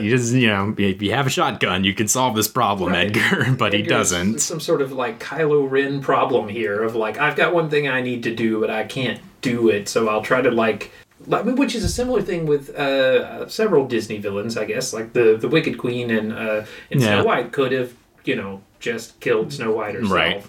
You 0.00 0.10
just, 0.10 0.32
you 0.34 0.48
know, 0.48 0.74
if 0.76 1.00
you 1.00 1.12
have 1.12 1.26
a 1.26 1.30
shotgun, 1.30 1.84
you 1.84 1.94
can 1.94 2.08
solve 2.08 2.34
this 2.34 2.48
problem, 2.48 2.92
Right. 2.92 3.06
Edgar, 3.16 3.52
but 3.58 3.72
he 3.72 3.82
doesn't. 3.82 4.40
Some 4.40 4.58
sort 4.60 4.82
of, 4.82 4.90
like, 4.92 5.20
Kylo 5.20 5.70
Ren 5.70 6.00
problem 6.00 6.48
here 6.48 6.82
of, 6.82 6.96
like, 6.96 7.18
I've 7.18 7.36
got 7.36 7.54
one 7.54 7.70
thing 7.70 7.86
I 7.88 8.00
need 8.02 8.22
to 8.24 8.34
do, 8.34 8.60
but 8.60 8.70
I 8.70 8.82
can't 8.84 9.20
do 9.42 9.68
it, 9.68 9.88
so 9.88 10.08
I'll 10.08 10.22
try 10.22 10.42
to, 10.42 10.50
like, 10.50 10.90
I 11.30 11.42
mean, 11.42 11.56
which 11.56 11.74
is 11.74 11.84
a 11.84 11.88
similar 11.88 12.22
thing 12.22 12.46
with 12.46 12.70
uh, 12.70 13.46
several 13.48 13.86
Disney 13.86 14.16
villains, 14.18 14.56
I 14.56 14.64
guess. 14.64 14.94
Like 14.94 15.12
the 15.12 15.36
the 15.38 15.48
Wicked 15.48 15.76
Queen 15.76 16.10
and 16.10 16.32
uh, 16.32 16.62
and 16.90 16.98
Yeah. 17.00 17.20
Snow 17.20 17.24
White 17.24 17.52
could 17.52 17.72
have, 17.72 17.92
you 18.24 18.36
know, 18.36 18.62
just 18.80 19.20
killed 19.20 19.52
Snow 19.52 19.70
White 19.72 19.96
herself. 19.96 20.12
Right. 20.12 20.42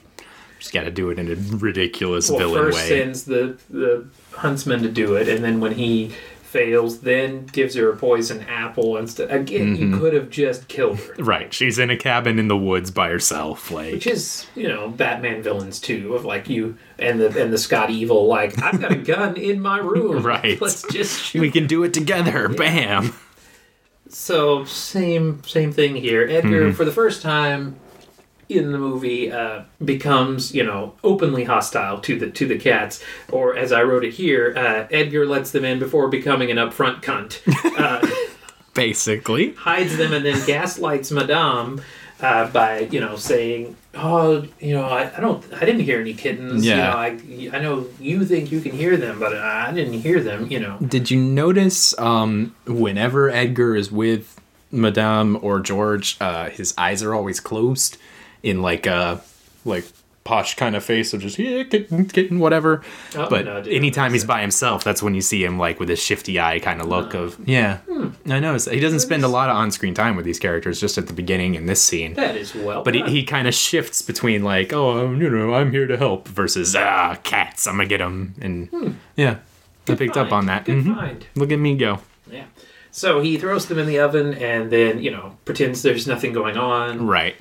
Just 0.61 0.73
got 0.73 0.83
to 0.83 0.91
do 0.91 1.09
it 1.09 1.17
in 1.17 1.27
a 1.31 1.35
ridiculous 1.57 2.29
well, 2.29 2.37
villain 2.37 2.63
first 2.65 2.77
way. 2.77 2.87
sends 2.87 3.23
the 3.25 3.57
the 3.69 4.05
huntsman 4.31 4.83
to 4.83 4.89
do 4.89 5.15
it, 5.15 5.27
and 5.27 5.43
then 5.43 5.59
when 5.59 5.73
he 5.73 6.11
fails, 6.43 6.99
then 6.99 7.45
gives 7.47 7.73
her 7.75 7.89
a 7.89 7.95
poison 7.97 8.41
apple 8.47 8.97
instead. 8.97 9.31
Again, 9.31 9.75
Mm-hmm. 9.75 9.93
you 9.93 9.99
could 9.99 10.13
have 10.13 10.29
just 10.29 10.67
killed 10.67 10.99
her, 10.99 11.15
Right. 11.17 11.51
She's 11.53 11.79
in 11.79 11.89
a 11.89 11.95
cabin 11.97 12.37
in 12.37 12.47
the 12.49 12.57
woods 12.57 12.91
by 12.91 13.09
herself. 13.09 13.71
Like, 13.71 13.93
which 13.93 14.05
is 14.05 14.45
you 14.55 14.67
know 14.67 14.89
Batman 14.89 15.41
villains 15.41 15.79
too, 15.79 16.13
of 16.13 16.25
like 16.25 16.47
you 16.47 16.77
and 16.99 17.19
the 17.19 17.41
and 17.41 17.51
the 17.51 17.57
Scott 17.57 17.89
Evil. 17.89 18.27
Like 18.27 18.61
I've 18.61 18.79
got 18.79 18.91
a 18.91 18.95
gun 18.97 19.37
in 19.37 19.61
my 19.61 19.79
room, 19.93 20.21
Right. 20.23 20.61
Let's 20.61 20.83
just 20.91 21.19
shoot. 21.23 21.39
we 21.41 21.49
can 21.49 21.65
do 21.65 21.83
it 21.83 21.93
together. 21.93 22.47
Bam. 22.49 23.15
So 24.09 24.65
same 24.65 25.41
same 25.45 25.71
thing 25.71 25.95
here. 25.95 26.27
Edgar, 26.29 26.65
Mm-hmm. 26.67 26.71
for 26.75 26.85
the 26.85 26.91
first 26.91 27.21
time 27.23 27.77
in 28.57 28.71
the 28.71 28.77
movie, 28.77 29.31
uh, 29.31 29.63
becomes 29.83 30.53
you 30.53 30.63
know 30.63 30.93
openly 31.03 31.43
hostile 31.45 31.99
to 32.01 32.17
the 32.19 32.29
to 32.31 32.47
the 32.47 32.57
cats, 32.57 33.03
or 33.31 33.55
as 33.57 33.71
I 33.71 33.83
wrote 33.83 34.03
it 34.03 34.13
here, 34.13 34.53
uh, 34.55 34.87
Edgar 34.91 35.25
lets 35.25 35.51
them 35.51 35.65
in 35.65 35.79
before 35.79 36.07
becoming 36.07 36.51
an 36.51 36.57
upfront 36.57 37.01
cunt, 37.01 37.39
uh, 37.79 38.05
Basically. 38.73 39.53
hides 39.53 39.97
them, 39.97 40.13
and 40.13 40.25
then 40.25 40.45
gaslights 40.45 41.11
Madame. 41.11 41.81
Uh, 42.19 42.47
by 42.51 42.81
you 42.91 42.99
know 42.99 43.15
saying, 43.15 43.75
oh, 43.95 44.45
you 44.59 44.75
know, 44.75 44.83
I, 44.83 45.11
I 45.17 45.19
don't, 45.19 45.43
I 45.55 45.61
didn't 45.61 45.79
hear 45.81 45.99
any 45.99 46.13
kittens. 46.13 46.63
Yeah. 46.63 47.07
You 47.07 47.49
know, 47.49 47.55
I, 47.55 47.57
I 47.57 47.61
know 47.63 47.87
you 47.99 48.23
think 48.25 48.51
you 48.51 48.61
can 48.61 48.73
hear 48.73 48.95
them, 48.95 49.19
but 49.19 49.35
I 49.35 49.71
didn't 49.71 49.93
hear 50.01 50.21
them. 50.21 50.45
You 50.45 50.59
know, 50.59 50.77
Did 50.87 51.09
you 51.09 51.19
notice 51.19 51.97
um, 51.97 52.55
whenever 52.67 53.31
Edgar 53.31 53.75
is 53.75 53.91
with 53.91 54.39
Madame 54.71 55.39
or 55.41 55.59
George, 55.59 56.15
uh, 56.21 56.51
his 56.51 56.75
eyes 56.77 57.01
are 57.01 57.15
always 57.15 57.39
closed 57.39 57.97
in 58.43 58.61
like 58.61 58.85
a 58.85 59.21
like 59.65 59.85
posh 60.23 60.53
kind 60.55 60.75
of 60.75 60.83
face 60.83 61.13
of 61.15 61.21
just 61.21 61.39
yeah 61.39 61.63
kitten 61.63 62.05
kitten 62.05 62.39
whatever. 62.39 62.83
Oh, 63.15 63.27
but 63.27 63.45
no, 63.45 63.57
anytime 63.57 64.13
he's 64.13 64.23
by 64.23 64.41
himself, 64.41 64.83
that's 64.83 65.01
when 65.01 65.15
you 65.15 65.21
see 65.21 65.43
him 65.43 65.57
like 65.57 65.79
with 65.79 65.89
his 65.89 66.01
shifty 66.01 66.39
eye 66.39 66.59
kind 66.59 66.79
of 66.79 66.87
look 66.87 67.13
of 67.15 67.37
yeah. 67.47 67.77
Hmm. 67.89 68.09
I 68.29 68.39
know 68.39 68.53
he 68.55 68.79
doesn't 68.79 68.99
spend 68.99 69.23
a 69.23 69.27
lot 69.27 69.49
of 69.49 69.55
on 69.55 69.71
screen 69.71 69.93
time 69.95 70.15
with 70.15 70.25
these 70.25 70.37
characters 70.39 70.79
just 70.79 70.97
at 70.99 71.07
the 71.07 71.13
beginning 71.13 71.55
in 71.55 71.65
this 71.65 71.81
scene. 71.81 72.13
that 72.13 72.35
is 72.35 72.53
well. 72.53 72.83
But 72.83 72.93
he, 72.95 73.01
he 73.03 73.23
kind 73.23 73.47
of 73.47 73.55
shifts 73.55 74.01
between 74.03 74.43
like, 74.43 74.71
oh, 74.73 75.05
um, 75.07 75.19
you 75.21 75.29
know, 75.29 75.55
I'm 75.55 75.71
here 75.71 75.87
to 75.87 75.97
help 75.97 76.27
versus 76.27 76.75
ah, 76.75 77.15
cats, 77.23 77.65
I'm 77.65 77.77
gonna 77.77 77.89
get 77.89 77.97
them, 77.97 78.35
and 78.41 78.95
yeah, 79.15 79.37
I 79.87 79.95
picked 79.95 80.17
up 80.17 80.31
on 80.31 80.45
that. 80.45 80.65
Good 80.65 80.85
Mhm. 80.85 80.95
find. 80.95 81.25
Look 81.35 81.51
at 81.51 81.57
me 81.59 81.75
go. 81.75 81.99
Yeah. 82.29 82.45
So 82.91 83.21
he 83.21 83.37
throws 83.37 83.65
them 83.67 83.79
in 83.79 83.87
the 83.87 83.99
oven 83.99 84.33
and 84.35 84.69
then, 84.69 85.01
you 85.01 85.09
know, 85.11 85.37
pretends 85.45 85.81
there's 85.81 86.05
nothing 86.07 86.33
going 86.33 86.57
on 86.57 87.07
Right, 87.07 87.35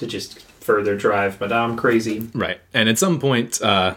to 0.00 0.06
just 0.06 0.40
further 0.40 0.96
drive 0.96 1.40
Madame 1.40 1.76
crazy. 1.76 2.28
right. 2.34 2.60
And 2.74 2.88
at 2.88 2.98
some 2.98 3.20
point, 3.20 3.62
uh, 3.62 3.94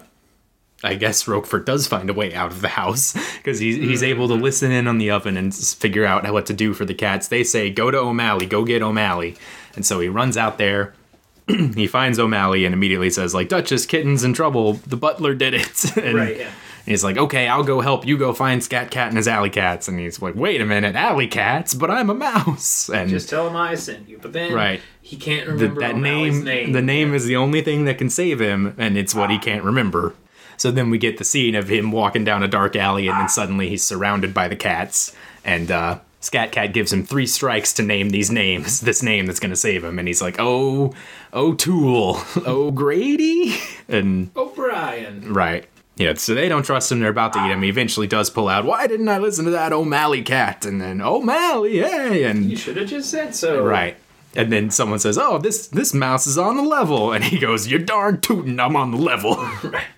I 0.83 0.95
guess 0.95 1.27
Roquefort 1.27 1.65
does 1.65 1.87
find 1.87 2.09
a 2.09 2.13
way 2.13 2.33
out 2.33 2.51
of 2.51 2.61
the 2.61 2.67
house 2.67 3.13
because 3.37 3.59
he's, 3.59 3.77
he's 3.77 4.03
able 4.03 4.27
to 4.27 4.33
listen 4.33 4.71
in 4.71 4.87
on 4.87 4.97
the 4.97 5.09
oven 5.11 5.37
and 5.37 5.55
figure 5.55 6.05
out 6.05 6.29
what 6.31 6.45
to 6.47 6.53
do 6.53 6.73
for 6.73 6.85
the 6.85 6.93
cats. 6.93 7.29
They 7.29 7.43
say, 7.43 7.69
go 7.69 7.89
to 7.89 7.97
O'Malley, 7.97 8.45
go 8.45 8.65
get 8.65 8.81
O'Malley. 8.81 9.35
And 9.75 9.85
so 9.85 9.99
he 9.99 10.09
runs 10.09 10.37
out 10.37 10.57
there. 10.57 10.93
he 11.47 11.87
finds 11.87 12.19
O'Malley 12.19 12.65
and 12.65 12.73
immediately 12.73 13.09
says, 13.09 13.33
like, 13.33 13.49
Duchess, 13.49 13.85
kitten's 13.85 14.23
in 14.23 14.33
trouble. 14.33 14.73
The 14.73 14.97
butler 14.97 15.33
did 15.33 15.53
it. 15.53 15.97
and 15.97 16.17
Right, 16.17 16.37
yeah. 16.37 16.51
He's 16.86 17.03
like, 17.03 17.17
okay, 17.17 17.47
I'll 17.47 17.63
go 17.63 17.81
help. 17.81 18.05
You 18.05 18.17
go 18.17 18.34
find 18.34 18.63
Scat 18.63 18.91
Cat 18.91 19.07
and 19.09 19.17
his 19.17 19.27
alley 19.27 19.49
cats. 19.49 19.88
And 19.88 19.99
he's 19.99 20.21
like, 20.21 20.36
wait 20.36 20.61
a 20.61 20.65
minute, 20.65 20.95
alley 20.95 21.27
cats? 21.27 21.73
But 21.73 21.89
I'm 21.91 22.09
a 22.09 22.13
mouse. 22.15 22.89
And 22.93 23.09
Just 23.09 23.29
tell 23.29 23.47
him 23.47 23.55
I 23.55 23.75
sent 23.75 24.07
you. 24.09 24.19
But 24.21 24.34
then 24.34 24.53
Right. 24.53 24.81
he 25.01 25.15
can't 25.17 25.45
the, 25.47 25.53
remember 25.53 25.81
that 25.81 25.95
name, 25.97 26.43
name. 26.43 26.71
the 26.73 26.81
name 26.81 27.13
is 27.13 27.25
the 27.25 27.36
only 27.36 27.61
thing 27.61 27.86
that 27.86 27.97
can 27.97 28.09
save 28.09 28.39
him, 28.41 28.75
and 28.77 28.97
it's 28.97 29.14
what 29.15 29.30
he 29.30 29.38
can't 29.39 29.64
remember. 29.64 30.14
So 30.57 30.69
then 30.72 30.89
we 30.89 30.97
get 30.97 31.18
the 31.18 31.23
scene 31.23 31.55
of 31.55 31.68
him 31.69 31.91
walking 31.91 32.23
down 32.23 32.43
a 32.43 32.47
dark 32.47 32.76
alley, 32.76 33.07
and 33.07 33.19
then 33.19 33.27
suddenly 33.30 33.69
he's 33.69 33.84
surrounded 33.84 34.34
by 34.34 34.47
the 34.47 34.55
cats, 34.55 35.14
and 35.43 35.72
uh, 35.72 35.99
Scat 36.22 36.51
Cat 36.51 36.73
gives 36.73 36.93
him 36.93 37.03
three 37.03 37.26
strikes 37.26 37.73
to 37.73 37.84
name 37.84 38.11
these 38.11 38.30
names, 38.31 38.80
this 38.81 39.01
name 39.03 39.26
that's 39.26 39.39
gonna 39.39 39.55
save 39.57 39.84
him, 39.84 39.97
and 39.99 40.07
he's 40.07 40.22
like, 40.22 40.35
"Oh, 40.39 40.93
O'Toole, 41.34 42.19
O'Grady," 42.45 43.55
and 43.89 44.30
O'Brien. 44.35 45.34
right. 45.34 45.65
Yeah, 45.95 46.15
so 46.15 46.34
they 46.34 46.49
don't 46.49 46.64
trust 46.64 46.91
him. 46.91 46.99
They're 46.99 47.10
about 47.10 47.34
to 47.34 47.45
eat 47.45 47.52
him. 47.52 47.61
He 47.61 47.70
eventually 47.70 48.07
does 48.07 48.30
pull 48.30 48.49
out, 48.49 48.65
Why 48.65 48.88
didn't 48.88 49.10
I 49.10 49.20
listen 49.20 49.45
to 49.45 49.52
that 49.52 49.72
O'Malley 49.72 50.24
cat? 50.24 50.65
And 50.65 50.82
then, 50.82 51.02
O'Malley, 51.02 51.78
hey! 51.80 52.24
And 52.24 52.49
You 52.49 52.57
should 52.57 52.78
have 52.78 52.88
just 52.88 53.11
said 53.11 53.36
so. 53.36 53.64
Right. 53.64 53.95
And 54.36 54.52
then 54.52 54.72
someone 54.72 54.98
says, 54.98 55.18
"Oh, 55.18 55.38
this 55.38 55.68
this 55.68 55.94
mouse 55.94 56.26
is 56.26 56.40
on 56.40 56.57
the 56.57 56.64
level," 56.64 57.11
and 57.14 57.24
he 57.24 57.38
goes, 57.38 57.68
"You're 57.68 57.80
darn 57.80 58.20
tootin', 58.20 58.60
I'm 58.60 58.76
on 58.76 58.90
the 58.90 58.98
level." 58.98 59.36
Right. 59.64 59.86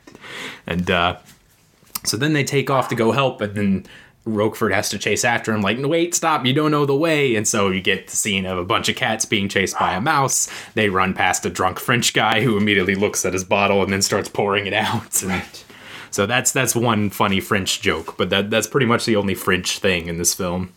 And 0.68 0.90
uh, 0.90 1.18
so 2.04 2.18
then 2.18 2.34
they 2.34 2.44
take 2.44 2.72
off 2.72 2.88
to 2.90 2.96
go 2.96 3.12
help, 3.12 3.40
and 3.40 3.54
then 3.54 3.86
Roquefort 4.26 4.74
has 4.74 4.90
to 4.90 4.98
chase 4.98 5.24
after 5.24 5.54
him, 5.54 5.62
like, 5.62 5.78
wait, 5.80 6.16
stop, 6.16 6.44
you 6.46 6.54
don't 6.54 6.72
know 6.72 6.88
the 6.88 6.96
way. 6.96 7.36
And 7.36 7.48
so 7.48 7.70
you 7.70 7.82
get 7.82 8.08
the 8.08 8.16
scene 8.16 8.48
of 8.48 8.58
a 8.58 8.66
bunch 8.66 8.90
of 8.90 8.96
cats 8.96 9.26
being 9.26 9.48
chased 9.48 9.78
by 9.78 9.94
a 9.94 10.02
mouse. 10.02 10.50
They 10.74 10.90
run 10.90 11.14
past 11.14 11.46
a 11.46 11.52
drunk 11.52 11.80
French 11.80 12.14
guy 12.14 12.42
who 12.42 12.58
immediately 12.58 12.96
looks 12.96 13.26
at 13.26 13.34
his 13.34 13.44
bottle 13.44 13.84
and 13.84 13.94
then 13.94 14.02
starts 14.02 14.28
pouring 14.28 14.66
it 14.66 14.74
out. 14.74 15.22
And 15.22 15.44
So 16.16 16.26
that's 16.26 16.54
that's 16.54 16.74
one 16.74 17.10
funny 17.10 17.42
French 17.42 17.82
joke, 17.82 18.16
but 18.16 18.30
that 18.30 18.50
that's 18.50 18.68
pretty 18.68 18.86
much 18.86 19.04
the 19.04 19.18
only 19.18 19.36
French 19.36 19.80
thing 19.80 20.08
in 20.08 20.18
this 20.18 20.34
film. 20.34 20.72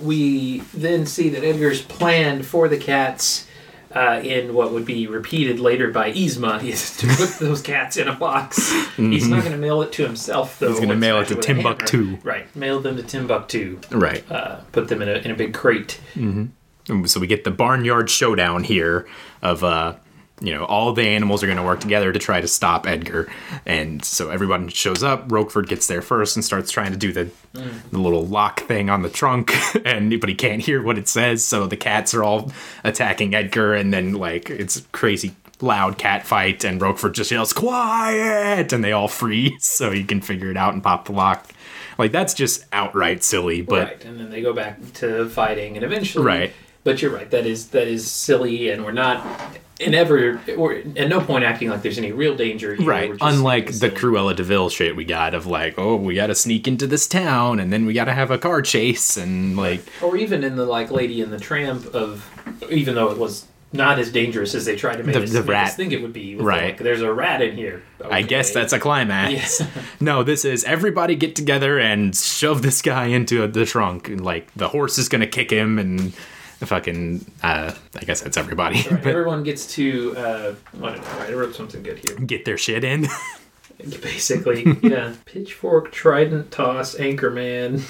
We 0.00 0.58
then 0.72 1.04
see 1.04 1.28
that 1.30 1.42
Edgar's 1.42 1.82
planned 1.82 2.46
for 2.46 2.68
the 2.68 2.76
cats 2.76 3.48
uh, 3.92 4.20
in 4.22 4.54
what 4.54 4.70
would 4.70 4.84
be 4.84 5.08
repeated 5.08 5.58
later 5.58 5.90
by 5.90 6.12
Yzma 6.12 6.62
is 6.72 6.96
to 6.98 7.08
put 7.08 7.40
those 7.40 7.60
cats 7.60 7.96
in 7.96 8.06
a 8.06 8.14
box. 8.14 8.72
He's 8.94 9.26
not 9.26 9.40
going 9.40 9.50
to 9.50 9.58
mail 9.58 9.82
it 9.82 9.90
to 9.94 10.04
himself, 10.04 10.60
though. 10.60 10.66
Mm-hmm. 10.66 10.74
He's 10.74 10.86
gonna 10.86 11.00
mail 11.00 11.18
it 11.18 11.26
to. 11.26 11.34
Timbuktu. 11.34 12.18
Right, 12.22 12.54
mail 12.54 12.78
them 12.78 12.94
to 12.98 13.02
Timbuktu. 13.02 13.80
Right. 13.90 14.24
Uh, 14.30 14.60
put 14.70 14.86
them 14.86 15.02
in 15.02 15.08
a, 15.08 15.14
in 15.14 15.32
a 15.32 15.34
big 15.34 15.54
crate. 15.54 15.98
So 17.04 17.18
we 17.18 17.26
get 17.26 17.42
the 17.42 17.50
barnyard 17.50 18.10
showdown 18.10 18.62
here 18.62 19.08
of 19.42 19.64
uh 19.64 19.96
you 20.40 20.54
know 20.54 20.64
all 20.64 20.92
the 20.92 21.02
animals 21.02 21.42
are 21.42 21.46
going 21.46 21.58
to 21.58 21.64
work 21.64 21.80
together 21.80 22.12
to 22.12 22.18
try 22.18 22.40
to 22.40 22.48
stop 22.48 22.86
Edgar, 22.86 23.30
and 23.66 24.04
so 24.04 24.30
everyone 24.30 24.68
shows 24.68 25.02
up. 25.02 25.30
Roquefort 25.30 25.68
gets 25.68 25.86
there 25.86 26.02
first 26.02 26.36
and 26.36 26.44
starts 26.44 26.70
trying 26.70 26.92
to 26.92 26.98
do 26.98 27.12
the, 27.12 27.30
mm. 27.54 27.90
the 27.90 27.98
little 27.98 28.26
lock 28.26 28.60
thing 28.60 28.90
on 28.90 29.02
the 29.02 29.10
trunk, 29.10 29.52
and 29.84 30.20
but 30.20 30.28
he 30.28 30.34
can't 30.34 30.62
hear 30.62 30.82
what 30.82 30.98
it 30.98 31.08
says. 31.08 31.44
So 31.44 31.66
the 31.66 31.76
cats 31.76 32.14
are 32.14 32.22
all 32.22 32.52
attacking 32.84 33.34
Edgar, 33.34 33.74
and 33.74 33.92
then 33.92 34.14
like 34.14 34.50
it's 34.50 34.86
crazy 34.92 35.34
loud 35.60 35.98
cat 35.98 36.26
fight, 36.26 36.64
and 36.64 36.80
Roquefort 36.80 37.14
just 37.14 37.30
yells 37.30 37.52
"Quiet!" 37.52 38.72
and 38.72 38.84
they 38.84 38.92
all 38.92 39.08
freeze 39.08 39.52
so 39.64 39.90
he 39.90 40.04
can 40.04 40.20
figure 40.20 40.50
it 40.50 40.56
out 40.56 40.74
and 40.74 40.82
pop 40.82 41.06
the 41.06 41.12
lock. 41.12 41.50
Like 41.98 42.12
that's 42.12 42.34
just 42.34 42.64
outright 42.72 43.24
silly, 43.24 43.62
but 43.62 43.88
right, 43.88 44.04
and 44.04 44.20
then 44.20 44.30
they 44.30 44.40
go 44.40 44.52
back 44.52 44.92
to 44.94 45.28
fighting, 45.28 45.76
and 45.76 45.84
eventually, 45.84 46.24
Right. 46.24 46.52
But 46.84 47.02
you're 47.02 47.10
right. 47.10 47.30
That 47.30 47.44
is 47.44 47.68
that 47.68 47.88
is 47.88 48.10
silly, 48.10 48.70
and 48.70 48.84
we're 48.84 48.92
not 48.92 49.26
in 49.80 49.94
ever. 49.94 50.40
We're 50.56 50.78
at 50.96 51.08
no 51.08 51.20
point 51.20 51.44
acting 51.44 51.68
like 51.68 51.82
there's 51.82 51.98
any 51.98 52.12
real 52.12 52.36
danger. 52.36 52.74
Here. 52.74 52.86
Right. 52.86 53.10
Just 53.10 53.22
Unlike 53.22 53.72
the. 53.78 53.90
Cruella 53.90 54.34
De 54.34 54.42
Vil 54.42 54.68
shit 54.68 54.96
we 54.96 55.04
got 55.04 55.34
of 55.34 55.46
like, 55.46 55.74
oh, 55.78 55.96
we 55.96 56.14
got 56.14 56.28
to 56.28 56.34
sneak 56.34 56.66
into 56.68 56.86
this 56.86 57.06
town 57.06 57.58
and 57.60 57.72
then 57.72 57.86
we 57.86 57.92
got 57.92 58.04
to 58.06 58.12
have 58.12 58.30
a 58.30 58.38
car 58.38 58.62
chase 58.62 59.16
and 59.16 59.56
like, 59.56 59.80
or 60.02 60.16
even 60.16 60.44
in 60.44 60.56
the 60.56 60.64
like 60.66 60.90
Lady 60.90 61.20
and 61.22 61.32
the 61.32 61.38
Tramp 61.38 61.86
of, 61.94 62.28
even 62.70 62.94
though 62.94 63.10
it 63.10 63.18
was 63.18 63.46
not 63.70 63.98
as 63.98 64.10
dangerous 64.10 64.54
as 64.54 64.64
they 64.64 64.76
tried 64.76 64.96
to 64.96 65.02
make, 65.04 65.14
The- 65.14 65.22
us, 65.24 65.32
the 65.32 65.42
make 65.42 65.56
us 65.56 65.76
think 65.76 65.92
it 65.92 66.00
would 66.00 66.12
be. 66.12 66.36
Right. 66.36 66.64
like, 66.66 66.78
There's 66.78 67.02
a 67.02 67.12
rat 67.12 67.42
in 67.42 67.54
here. 67.54 67.82
I 68.02 68.22
guess 68.22 68.50
that's 68.50 68.72
a 68.72 68.78
climax. 68.78 69.32
Yes. 69.60 69.68
no, 70.00 70.22
this 70.22 70.44
is 70.44 70.64
everybody 70.64 71.14
get 71.16 71.36
together 71.36 71.78
and 71.78 72.16
shove 72.16 72.62
this 72.62 72.80
guy 72.80 73.06
into 73.06 73.46
the 73.46 73.66
trunk. 73.66 74.08
And 74.08 74.24
like, 74.24 74.52
the 74.54 74.68
horse 74.68 74.96
is 74.98 75.08
going 75.10 75.20
to 75.20 75.26
kick 75.26 75.50
him 75.50 75.78
and 75.78 76.14
fucking, 76.66 77.24
uh, 77.42 77.72
I 77.96 78.04
guess 78.04 78.20
that's 78.20 78.36
everybody. 78.36 78.76
Right, 78.90 79.06
everyone 79.06 79.42
gets 79.44 79.72
to. 79.74 80.16
Uh, 80.16 80.54
I 80.74 80.78
don't 80.80 80.96
know. 81.02 81.18
I 81.20 81.32
wrote 81.32 81.54
something 81.54 81.82
good 81.82 81.98
here. 81.98 82.16
get 82.18 82.44
their 82.44 82.58
shit 82.58 82.84
in. 82.84 83.06
Basically, 83.78 84.64
yeah. 84.82 85.14
Pitchfork, 85.24 85.92
trident 85.92 86.50
toss, 86.50 86.96
anchorman. 86.96 87.80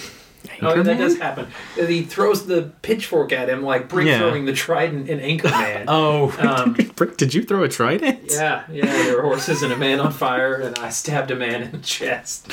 Oh, 0.62 0.74
yeah, 0.74 0.82
that 0.82 0.97
Anchorman? 0.97 0.99
does 0.99 1.19
happen. 1.19 1.47
He 1.77 2.03
throws 2.03 2.47
the 2.47 2.70
pitchfork 2.82 3.32
at 3.32 3.49
him 3.49 3.62
like 3.62 3.89
Brick 3.89 4.07
Yeah. 4.07 4.19
throwing 4.19 4.45
the 4.45 4.53
trident 4.53 5.09
in 5.09 5.19
Anchorman. 5.19 5.85
Oh, 5.89 6.35
Um, 6.39 6.74
Brick, 6.95 7.16
did 7.16 7.35
you 7.35 7.43
throw 7.43 7.62
a 7.65 7.69
trident? 7.69 8.20
yeah, 8.31 8.65
yeah. 8.70 8.85
There 8.86 9.16
were 9.16 9.23
horses 9.23 9.62
and 9.62 9.73
a 9.73 9.77
man 9.77 9.99
on 9.99 10.12
fire, 10.12 10.55
and 10.55 10.78
I 10.78 10.90
stabbed 10.90 11.31
a 11.31 11.36
man 11.36 11.62
in 11.62 11.73
the 11.73 11.78
chest. 11.78 12.51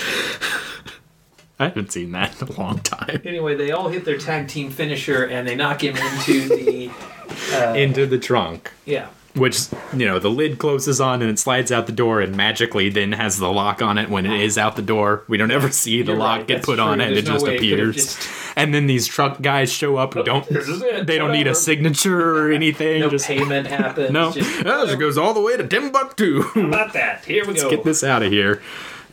I 1.59 1.65
haven't 1.69 1.91
seen 1.91 2.11
that 2.11 2.41
in 2.41 2.47
a 2.49 2.51
long 2.59 2.79
time. 2.79 3.21
Anyway, 3.25 3.55
they 3.55 3.71
all 3.71 3.87
hit 3.89 4.03
their 4.05 4.17
tag 4.17 4.47
team 4.47 4.69
finisher, 4.71 5.23
and 5.25 5.47
they 5.47 5.55
knock 5.55 5.83
him 5.83 5.95
into 5.97 6.47
the. 6.49 6.91
Uh, 7.51 7.73
Into 7.75 8.05
the 8.05 8.19
trunk. 8.19 8.71
yeah. 8.85 9.07
which 9.33 9.57
you 9.93 10.05
know 10.05 10.19
the 10.19 10.29
lid 10.29 10.57
closes 10.59 11.01
on 11.01 11.21
and 11.23 11.29
it 11.29 11.39
slides 11.39 11.71
out 11.71 11.85
the 11.87 11.91
door 11.91 12.21
and 12.21 12.35
magically 12.37 12.87
then 12.87 13.11
has 13.11 13.39
the 13.39 13.51
lock 13.51 13.81
on 13.81 13.97
it 13.97 14.09
when 14.09 14.25
it 14.27 14.39
is 14.41 14.57
out 14.59 14.75
the 14.75 14.81
door 14.81 15.23
we 15.27 15.35
don't 15.35 15.49
ever 15.51 15.69
see 15.71 16.01
the 16.03 16.11
You're 16.11 16.19
lock 16.19 16.37
right, 16.39 16.47
get 16.47 16.63
put 16.63 16.79
on 16.79 16.99
true. 16.99 17.07
it 17.07 17.09
There's 17.15 17.19
it 17.19 17.27
no 17.27 17.33
just 17.33 17.45
way 17.45 17.55
it 17.55 17.59
could've 17.59 17.73
appears 17.79 17.95
just- 18.15 18.29
and 18.55 18.73
then 18.75 18.85
these 18.87 19.07
truck 19.07 19.41
guys 19.41 19.71
show 19.73 19.97
up 19.97 20.13
who 20.13 20.23
don't 20.23 20.47
This 20.47 20.67
is 20.69 20.81
it, 20.83 21.07
they 21.07 21.17
don't 21.17 21.31
need 21.31 21.47
a 21.47 21.55
signature 21.55 22.37
or 22.37 22.51
anything 22.53 22.99
No 23.01 23.09
just 23.09 23.27
payment 23.27 23.67
happens. 23.67 24.11
no 24.11 24.31
Just, 24.31 24.63
Oh, 24.65 24.87
it 24.87 24.99
goes 24.99 25.17
all 25.17 25.33
the 25.33 25.41
way 25.41 25.57
to 25.57 25.67
timbuktu 25.67 26.43
about 26.55 26.93
that. 26.93 27.25
Here 27.25 27.41
we 27.43 27.49
let's 27.49 27.63
go. 27.63 27.71
get 27.71 27.83
this 27.83 28.03
out 28.03 28.21
of 28.23 28.31
here 28.31 28.61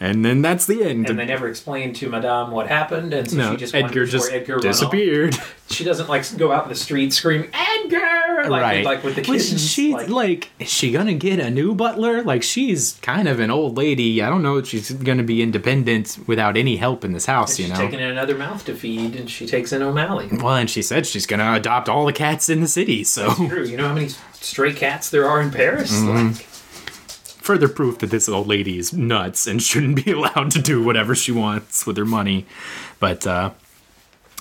and 0.03 0.24
then 0.24 0.43
that's 0.43 0.66
the 0.66 0.83
end 0.83 1.09
And 1.09 1.16
they 1.16 1.24
never 1.24 1.47
explained 1.47 1.95
to 1.97 2.09
Madame 2.09 2.51
what 2.51 2.66
happened, 2.66 3.15
and 3.15 3.31
so 3.31 3.37
no, 3.37 3.51
she 3.53 3.57
just 3.57 3.73
Edgar 3.73 4.05
just 4.05 4.33
Edgar 4.33 4.59
disappeared. 4.59 5.39
She 5.70 5.85
doesn't 5.85 6.09
like 6.09 6.37
go 6.37 6.51
out 6.53 6.65
in 6.65 6.69
the 6.69 6.74
street 6.74 7.12
screaming 7.12 7.49
Edgar, 7.55 8.51
like, 8.51 8.62
right. 8.62 8.85
like 8.85 9.05
with 9.05 9.15
the 9.15 9.23
kids. 9.23 9.70
she's 9.70 9.95
like, 9.95 10.09
like, 10.09 10.51
is 10.59 10.69
she 10.69 10.91
gonna 10.91 11.15
get 11.15 11.39
a 11.39 11.51
new 11.51 11.74
butler? 11.74 12.23
Like, 12.23 12.43
she's 12.43 12.99
kind 13.01 13.29
of 13.29 13.39
an 13.39 13.51
old 13.51 13.77
lady. 13.77 14.20
I 14.20 14.29
don't 14.29 14.43
know 14.43 14.57
if 14.59 14.66
she's 14.66 14.91
gonna 14.91 15.23
be 15.23 15.41
independent 15.41 16.19
without 16.27 16.57
any 16.57 16.77
help 16.77 17.05
in 17.05 17.12
this 17.12 17.27
house, 17.27 17.59
you 17.59 17.69
know. 17.69 17.74
she's 17.74 17.81
taking 17.85 18.01
in 18.01 18.11
another 18.11 18.37
mouth 18.37 18.65
to 18.66 18.74
feed, 18.74 19.15
and 19.15 19.31
she 19.31 19.47
takes 19.47 19.73
in 19.73 19.83
O'Malley. 19.83 20.29
well, 20.33 20.57
and 20.57 20.69
she 20.69 20.83
said 20.83 21.07
she's 21.07 21.27
gonna 21.27 21.55
adopt 21.55 21.89
all 21.89 22.05
the 22.05 22.12
cats 22.12 22.49
in 22.49 22.61
the 22.61 22.69
city, 22.69 23.05
so 23.05 23.33
True. 23.35 23.65
You 23.65 23.77
know 23.77 23.89
how 23.89 23.95
many 23.95 24.11
stray 24.33 24.73
cats 24.74 25.11
there 25.11 25.29
are 25.29 25.41
in 25.41 25.53
Paris? 25.53 25.93
Mm-hmm. 25.93 26.33
Like, 26.33 26.47
further 27.43 27.69
proof 27.69 27.98
that 27.98 28.10
this 28.10 28.28
old 28.28 28.47
lady 28.47 28.78
is 28.78 28.93
nuts 28.93 29.47
and 29.47 29.62
shouldn't 29.62 30.05
be 30.05 30.12
allowed 30.19 30.51
to 30.52 30.62
do 30.62 30.82
whatever 30.82 31.14
she 31.14 31.32
wants 31.32 31.86
with 31.86 31.97
her 31.97 32.05
money. 32.05 32.47
But 33.01 33.27
uh, 33.27 33.51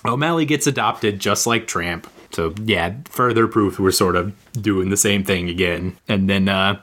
O'Malley 0.06 0.46
gets 0.46 0.68
adopted 0.68 1.20
just 1.20 1.48
like 1.48 1.68
Tramp. 1.68 2.08
So 2.32 2.54
yeah, 2.64 2.96
further 3.06 3.48
proof 3.48 3.80
we're 3.80 3.92
sort 3.92 4.16
of 4.16 4.34
doing 4.54 4.90
the 4.90 4.98
same 4.98 5.24
thing 5.24 5.50
again. 5.50 5.98
And 6.08 6.30
then 6.30 6.48
uh, 6.48 6.82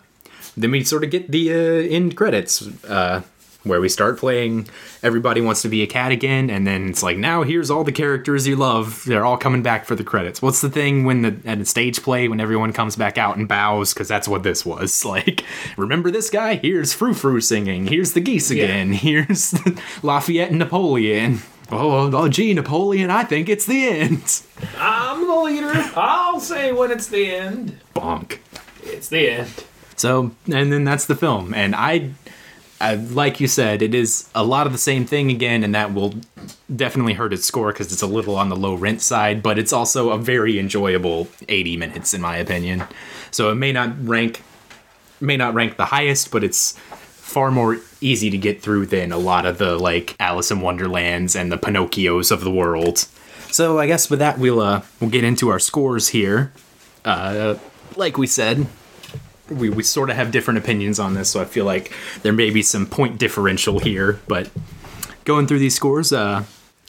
then 0.57 0.73
we 0.73 0.85
sort 0.85 1.05
of 1.05 1.11
get 1.11 1.31
the 1.31 1.53
uh, 1.53 1.57
end 1.57 2.17
credits. 2.17 2.67
Uh, 2.85 3.23
where 3.65 3.81
we 3.81 3.89
start 3.89 4.19
playing 4.19 4.67
everybody 5.03 5.41
wants 5.41 5.63
to 5.63 5.69
be 5.69 5.83
a 5.83 5.87
cat 5.87 6.13
again 6.13 6.49
and 6.49 6.67
then 6.67 6.89
it's 6.89 7.03
like 7.03 7.17
now 7.19 7.43
here's 7.43 7.71
all 7.71 7.83
the 7.85 7.93
characters 7.93 8.47
you 8.47 8.55
love 8.57 9.03
they're 9.05 9.25
all 9.25 9.37
coming 9.37 9.63
back 9.63 9.85
for 9.85 9.95
the 9.97 10.05
credits 10.05 10.41
what's 10.41 10.61
the 10.61 10.71
thing 10.71 11.05
when 11.05 11.23
the 11.23 11.37
at 11.45 11.59
a 11.59 11.65
stage 11.65 12.01
play 12.03 12.29
when 12.29 12.41
everyone 12.41 12.73
comes 12.73 12.95
back 12.97 13.19
out 13.19 13.37
and 13.37 13.49
bows 13.49 13.93
because 13.93 14.07
that's 14.09 14.29
what 14.29 14.43
this 14.45 14.65
was 14.65 15.05
like 15.05 15.45
remember 15.77 16.11
this 16.11 16.31
guy 16.31 16.55
here's 16.55 16.93
frou 16.93 17.13
frou 17.13 17.41
singing 17.41 17.87
here's 17.87 18.13
the 18.13 18.21
geese 18.21 18.51
Yeah. 18.51 18.65
again 18.65 18.93
here's 18.93 19.55
lafayette 20.03 20.51
and 20.51 20.59
napoleon 20.61 21.41
oh, 21.73 21.91
oh, 21.91 22.11
oh 22.15 22.29
gee 22.29 22.55
napoleon 22.55 23.11
i 23.11 23.25
think 23.25 23.49
it's 23.49 23.67
the 23.67 23.87
end 23.89 24.43
I'm 24.79 25.27
the 25.27 25.35
leader. 25.37 25.73
I'll 25.97 26.41
say 26.41 26.73
when 26.73 26.91
it's 26.91 27.07
the 27.09 27.31
end. 27.33 27.79
bonk 27.95 28.39
It's 28.83 29.09
the 29.09 29.31
end. 29.31 29.65
So, 29.95 30.33
and 30.53 30.73
then 30.73 30.83
that's 30.85 31.07
the 31.07 31.15
film. 31.15 31.55
And 31.55 31.75
I, 31.77 32.11
I, 32.81 32.95
like 32.95 33.41
you 33.41 33.49
said, 33.49 33.83
it 33.83 33.95
is 33.95 34.29
a 34.35 34.45
lot 34.45 34.67
of 34.67 34.73
the 34.73 34.79
same 34.79 35.05
thing 35.05 35.31
again, 35.31 35.65
and 35.65 35.75
that 35.75 35.93
will 35.93 36.15
definitely 36.75 37.15
hurt 37.15 37.33
its 37.33 37.45
score 37.45 37.73
because 37.73 37.93
it's 37.93 38.03
a 38.03 38.07
little 38.07 38.37
on 38.37 38.49
the 38.49 38.57
low 38.57 38.75
rent 38.75 39.03
side, 39.03 39.43
but 39.43 39.59
it's 39.59 39.73
also 39.73 40.11
a 40.11 40.19
very 40.19 40.59
enjoyable 40.59 41.29
80 41.49 41.77
minutes, 41.77 42.15
in 42.15 42.21
my 42.21 42.37
opinion. 42.37 42.85
So 43.31 43.51
it 43.51 43.57
may 43.57 43.73
not 43.73 44.07
rank, 44.07 44.43
may 45.21 45.37
not 45.37 45.55
rank 45.55 45.77
the 45.77 45.87
highest, 45.87 46.31
but 46.31 46.45
it's 46.45 46.79
far 47.29 47.51
more 47.51 47.79
easy 48.01 48.31
to 48.31 48.39
get 48.39 48.63
through 48.63 48.87
than 48.87 49.13
a 49.13 49.19
lot 49.19 49.45
of 49.45 49.59
the 49.59 49.77
like 49.77 50.17
Alice 50.19 50.51
in 50.51 50.61
Wonderlands 50.61 51.37
and 51.37 51.53
the 51.53 51.59
Pinocchios 51.59 52.31
of 52.31 52.43
the 52.43 52.51
world. 52.51 53.07
So 53.51 53.79
I 53.79 53.87
guess 53.87 54.09
with 54.09 54.19
that 54.21 54.39
we'll 54.39 54.61
uh 54.61 54.83
we'll 55.01 55.11
get 55.11 55.25
into 55.25 55.49
our 55.51 55.59
scores 55.59 56.09
here. 56.09 56.53
Uh, 57.05 57.57
like 57.97 58.17
we 58.17 58.27
said, 58.27 58.67
we, 59.51 59.71
we 59.71 59.83
sort 59.83 60.11
of 60.11 60.17
have 60.17 60.31
different 60.31 60.59
opinions 60.59 60.99
on 60.99 61.15
this, 61.15 61.31
so 61.31 61.41
I 61.41 61.45
feel 61.45 61.65
like 61.65 61.93
there 62.23 62.33
may 62.33 62.51
be 62.51 62.63
some 62.63 62.87
point 62.87 63.19
differential 63.19 63.79
here. 63.79 64.21
But 64.29 64.51
going 65.25 65.47
through 65.47 65.59
these 65.61 65.75
scores, 65.75 66.13
uh, 66.13 66.45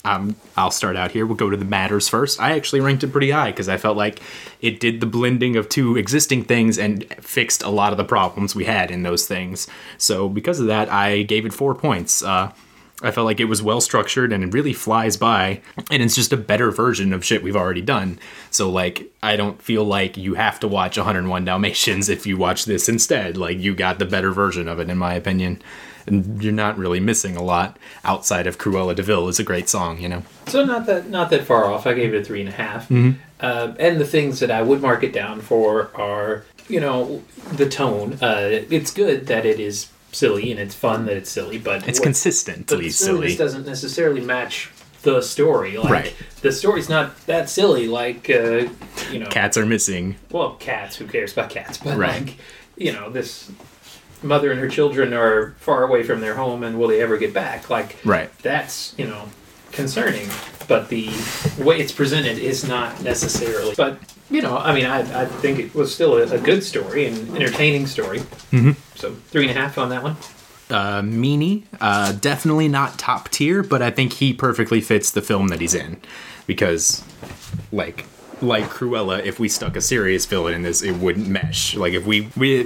um, 0.05 0.35
I'll 0.55 0.71
start 0.71 0.95
out 0.95 1.11
here. 1.11 1.25
We'll 1.25 1.35
go 1.35 1.49
to 1.49 1.57
the 1.57 1.65
matters 1.65 2.07
first. 2.07 2.39
I 2.39 2.55
actually 2.55 2.79
ranked 2.79 3.03
it 3.03 3.11
pretty 3.11 3.31
high 3.31 3.51
because 3.51 3.67
I 3.67 3.77
felt 3.77 3.97
like 3.97 4.21
it 4.61 4.79
did 4.79 5.01
the 5.01 5.05
blending 5.05 5.57
of 5.57 5.67
two 5.67 5.97
existing 5.97 6.45
things 6.45 6.77
and 6.77 7.05
fixed 7.21 7.63
a 7.63 7.69
lot 7.69 7.91
of 7.91 7.97
the 7.97 8.05
problems 8.05 8.55
we 8.55 8.65
had 8.65 8.91
in 8.91 9.03
those 9.03 9.27
things. 9.27 9.67
So 9.97 10.29
because 10.29 10.59
of 10.59 10.67
that, 10.67 10.89
I 10.89 11.23
gave 11.23 11.45
it 11.45 11.53
four 11.53 11.75
points. 11.75 12.23
Uh, 12.23 12.51
I 13.01 13.11
felt 13.11 13.25
like 13.25 13.39
it 13.39 13.45
was 13.45 13.61
well 13.61 13.79
structured 13.79 14.33
and 14.33 14.43
it 14.43 14.53
really 14.53 14.73
flies 14.73 15.15
by, 15.15 15.61
and 15.89 16.03
it's 16.03 16.15
just 16.15 16.33
a 16.33 16.37
better 16.37 16.69
version 16.69 17.13
of 17.13 17.23
shit 17.23 17.43
we've 17.43 17.55
already 17.55 17.81
done. 17.81 18.19
So 18.51 18.69
like, 18.69 19.11
I 19.23 19.35
don't 19.35 19.61
feel 19.61 19.85
like 19.85 20.17
you 20.17 20.33
have 20.33 20.59
to 20.59 20.67
watch 20.67 20.97
101 20.97 21.45
Dalmatians 21.45 22.09
if 22.09 22.27
you 22.27 22.37
watch 22.37 22.65
this 22.65 22.89
instead. 22.89 23.37
Like, 23.37 23.57
you 23.57 23.73
got 23.73 23.99
the 23.99 24.05
better 24.05 24.31
version 24.31 24.67
of 24.67 24.79
it, 24.79 24.89
in 24.89 24.97
my 24.97 25.13
opinion, 25.13 25.61
and 26.05 26.43
you're 26.43 26.51
not 26.51 26.77
really 26.77 26.99
missing 26.99 27.37
a 27.37 27.43
lot 27.43 27.77
outside 28.03 28.47
of 28.47 28.57
Cruella 28.57 28.95
De 28.95 29.03
Vil 29.03 29.27
is 29.29 29.39
a 29.39 29.43
great 29.43 29.69
song, 29.69 29.99
you 29.99 30.09
know. 30.09 30.23
So 30.47 30.65
not 30.65 30.85
that 30.87 31.09
not 31.09 31.29
that 31.29 31.43
far 31.43 31.65
off. 31.65 31.87
I 31.87 31.93
gave 31.93 32.13
it 32.13 32.21
a 32.21 32.25
three 32.25 32.41
and 32.41 32.49
a 32.49 32.53
half. 32.53 32.89
Mm-hmm. 32.89 33.21
Uh, 33.39 33.73
and 33.79 33.99
the 33.99 34.05
things 34.05 34.39
that 34.39 34.51
I 34.51 34.61
would 34.61 34.81
mark 34.81 35.03
it 35.03 35.13
down 35.13 35.39
for 35.39 35.91
are, 35.95 36.43
you 36.67 36.79
know, 36.79 37.23
the 37.53 37.69
tone. 37.69 38.17
Uh, 38.21 38.63
it's 38.69 38.91
good 38.91 39.27
that 39.27 39.45
it 39.45 39.59
is 39.59 39.89
silly 40.11 40.51
and 40.51 40.59
it's 40.59 40.75
fun 40.75 41.05
that 41.05 41.17
it's 41.17 41.29
silly, 41.29 41.57
but 41.57 41.87
It's 41.87 41.99
what- 41.99 42.03
consistently 42.05 42.77
but 42.77 42.83
the 42.83 42.89
silly. 42.91 43.35
doesn't 43.35 43.65
necessarily 43.65 44.21
match 44.21 44.69
the 45.03 45.21
story. 45.21 45.77
Like, 45.77 45.89
Right. 45.91 46.13
The 46.41 46.51
story's 46.51 46.89
not 46.89 47.25
that 47.27 47.49
silly. 47.49 47.87
Like 47.87 48.29
uh, 48.29 48.67
you 49.11 49.19
know, 49.19 49.27
Cats 49.27 49.57
are 49.57 49.65
missing. 49.65 50.15
well, 50.31 50.55
cats. 50.59 50.95
Who 50.97 51.05
cares 51.07 51.31
about 51.33 51.49
cats? 51.49 51.77
But 51.77 51.97
Right. 51.97 52.21
like, 52.25 52.35
you 52.77 52.91
know, 52.91 53.09
this 53.09 53.49
mother 54.21 54.51
and 54.51 54.59
her 54.59 54.67
children 54.67 55.13
are 55.13 55.55
far 55.59 55.83
away 55.85 56.03
from 56.03 56.19
their 56.19 56.35
home, 56.35 56.63
and 56.63 56.77
will 56.77 56.89
they 56.89 57.01
ever 57.01 57.17
get 57.17 57.33
back? 57.33 57.69
Like, 57.69 57.95
Right. 58.03 58.29
that's 58.41 58.93
you 58.97 59.05
know 59.07 59.29
concerning. 59.71 60.27
But 60.67 60.89
the 60.89 61.09
way 61.57 61.79
it's 61.79 61.91
presented 61.93 62.37
is 62.37 62.67
not 62.67 63.01
necessarily. 63.01 63.73
But 63.75 63.97
you 64.29 64.41
know, 64.41 64.57
I 64.57 64.73
mean, 64.73 64.85
I, 64.85 65.23
I 65.23 65.25
think 65.25 65.59
it 65.59 65.73
was 65.73 65.93
still 65.93 66.17
a, 66.17 66.23
a 66.23 66.39
good 66.39 66.63
story 66.63 67.05
and 67.05 67.35
entertaining 67.35 67.87
story. 67.87 68.19
Mm-hmm. 68.51 68.71
So 68.95 69.13
three 69.13 69.47
and 69.47 69.57
a 69.57 69.59
half 69.59 69.77
on 69.77 69.89
that 69.89 70.03
one. 70.03 70.17
Uh, 70.69 71.01
Meanie, 71.01 71.63
uh, 71.81 72.11
definitely 72.11 72.67
not 72.67 72.99
top 72.99 73.29
tier, 73.29 73.63
but 73.63 73.81
I 73.81 73.89
think 73.89 74.13
he 74.13 74.33
perfectly 74.33 74.81
fits 74.81 75.09
the 75.11 75.21
film 75.21 75.47
that 75.47 75.59
he's 75.61 75.73
in. 75.73 75.99
Because, 76.45 77.03
like, 77.71 78.05
like 78.41 78.65
Cruella, 78.65 79.23
if 79.23 79.39
we 79.39 79.49
stuck 79.49 79.75
a 79.75 79.81
serious 79.81 80.27
villain 80.27 80.53
in 80.53 80.61
this, 80.61 80.83
it 80.83 80.93
wouldn't 80.93 81.27
mesh. 81.27 81.75
Like, 81.75 81.93
if 81.93 82.05
we, 82.05 82.29
we, 82.37 82.61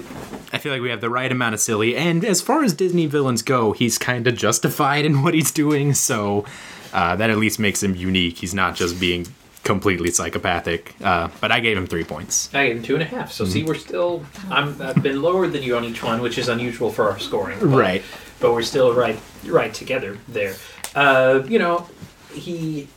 I 0.52 0.58
feel 0.58 0.74
like 0.74 0.82
we 0.82 0.90
have 0.90 1.00
the 1.02 1.10
right 1.10 1.32
amount 1.32 1.54
of 1.54 1.62
silly, 1.62 1.96
and 1.96 2.26
as 2.26 2.42
far 2.42 2.64
as 2.64 2.74
Disney 2.74 3.06
villains 3.06 3.42
go, 3.42 3.72
he's 3.72 3.98
kind 3.98 4.28
of 4.28 4.36
justified 4.36 5.06
in 5.06 5.24
what 5.24 5.34
he's 5.34 5.52
doing, 5.52 5.94
so 5.94 6.46
uh, 6.92 7.16
that 7.16 7.30
at 7.30 7.38
least 7.38 7.58
makes 7.58 7.82
him 7.82 7.96
unique. 7.96 8.40
He's 8.40 8.54
not 8.54 8.76
just 8.76 9.00
being 9.00 9.28
completely 9.64 10.12
psychopathic. 10.12 10.96
Uh, 11.04 11.30
but 11.42 11.52
I 11.52 11.60
gave 11.60 11.78
him 11.78 11.88
three 11.88 12.04
points. 12.04 12.54
I 12.54 12.68
gave 12.68 12.78
him 12.78 12.84
two 12.84 12.94
and 12.96 13.04
a 13.04 13.06
half. 13.06 13.32
So 13.32 13.44
Mm-hmm. 13.44 13.54
see, 13.54 13.64
we're 13.64 13.76
still. 13.76 14.26
I'm. 14.50 14.82
I've 14.82 15.02
been 15.02 15.22
lower 15.22 15.48
than 15.48 15.64
you 15.64 15.76
on 15.78 15.84
each 15.84 16.04
one, 16.04 16.22
which 16.22 16.38
is 16.38 16.50
unusual 16.50 16.92
for 16.92 17.10
our 17.10 17.20
scoring. 17.20 17.60
But, 17.60 17.68
Right. 17.68 18.04
But 18.40 18.52
we're 18.54 18.62
still 18.64 18.94
right, 18.94 19.18
right 19.46 19.74
together 19.74 20.18
there. 20.28 20.56
Uh, 20.96 21.44
you 21.48 21.60
know, 21.60 21.88
he 22.34 22.88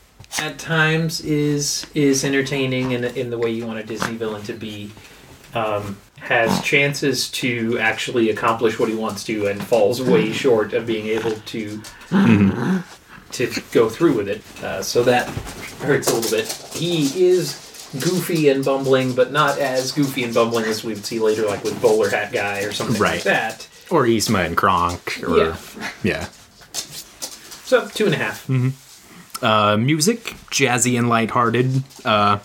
at 0.41 0.59
times 0.59 1.21
is 1.21 1.87
is 1.95 2.25
entertaining 2.25 2.91
in 2.93 3.05
in 3.05 3.31
the 3.31 3.39
way 3.39 3.51
you 3.51 3.67
want 3.67 3.79
a 3.79 3.85
Disney 3.85 4.17
villain 4.17 4.43
to 4.43 4.53
be. 4.53 4.91
Um, 5.55 5.97
has 6.19 6.61
chances 6.63 7.31
to 7.31 7.79
actually 7.79 8.31
accomplish 8.31 8.79
what 8.81 8.89
he 8.89 8.95
wants 8.95 9.23
to, 9.25 9.47
and 9.47 9.63
falls 9.63 10.03
way 10.03 10.33
short 10.45 10.73
of 10.75 10.85
being 10.85 11.07
able 11.07 11.31
to 11.33 11.81
to 13.37 13.63
go 13.73 13.89
through 13.89 14.15
with 14.17 14.29
it. 14.29 14.43
Uh, 14.65 14.83
so 14.83 15.03
that 15.05 15.29
hurts 15.81 16.11
a 16.11 16.15
little 16.15 16.31
bit. 16.31 16.51
He 16.75 17.27
is 17.29 17.63
goofy 18.01 18.49
and 18.49 18.65
bumbling, 18.65 19.15
but 19.15 19.33
not 19.33 19.59
as 19.59 19.93
goofy 19.93 20.25
and 20.25 20.35
bumbling 20.35 20.65
as 20.67 20.85
we 20.85 20.95
would 20.95 21.05
see 21.05 21.19
later, 21.19 21.47
like 21.47 21.63
with 21.65 21.81
Bowler 21.81 22.11
Hat 22.11 22.33
Guy 22.33 22.61
or 22.63 22.73
something 22.73 22.95
like 23.01 23.13
Right. 23.13 23.23
that. 23.25 23.69
Or 23.91 24.05
Yzma 24.05 24.45
and 24.47 24.57
Kronk, 24.57 25.23
or, 25.27 25.37
Yeah. 25.39 25.57
yeah. 26.03 26.27
So 26.73 27.89
two 27.89 28.07
and 28.07 28.15
a 28.15 28.19
half. 28.19 28.49
Uh, 29.43 29.77
music, 29.77 30.35
jazzy 30.51 30.99
and 30.99 31.09
lighthearted. 31.09 31.83
Uh, 32.05 32.39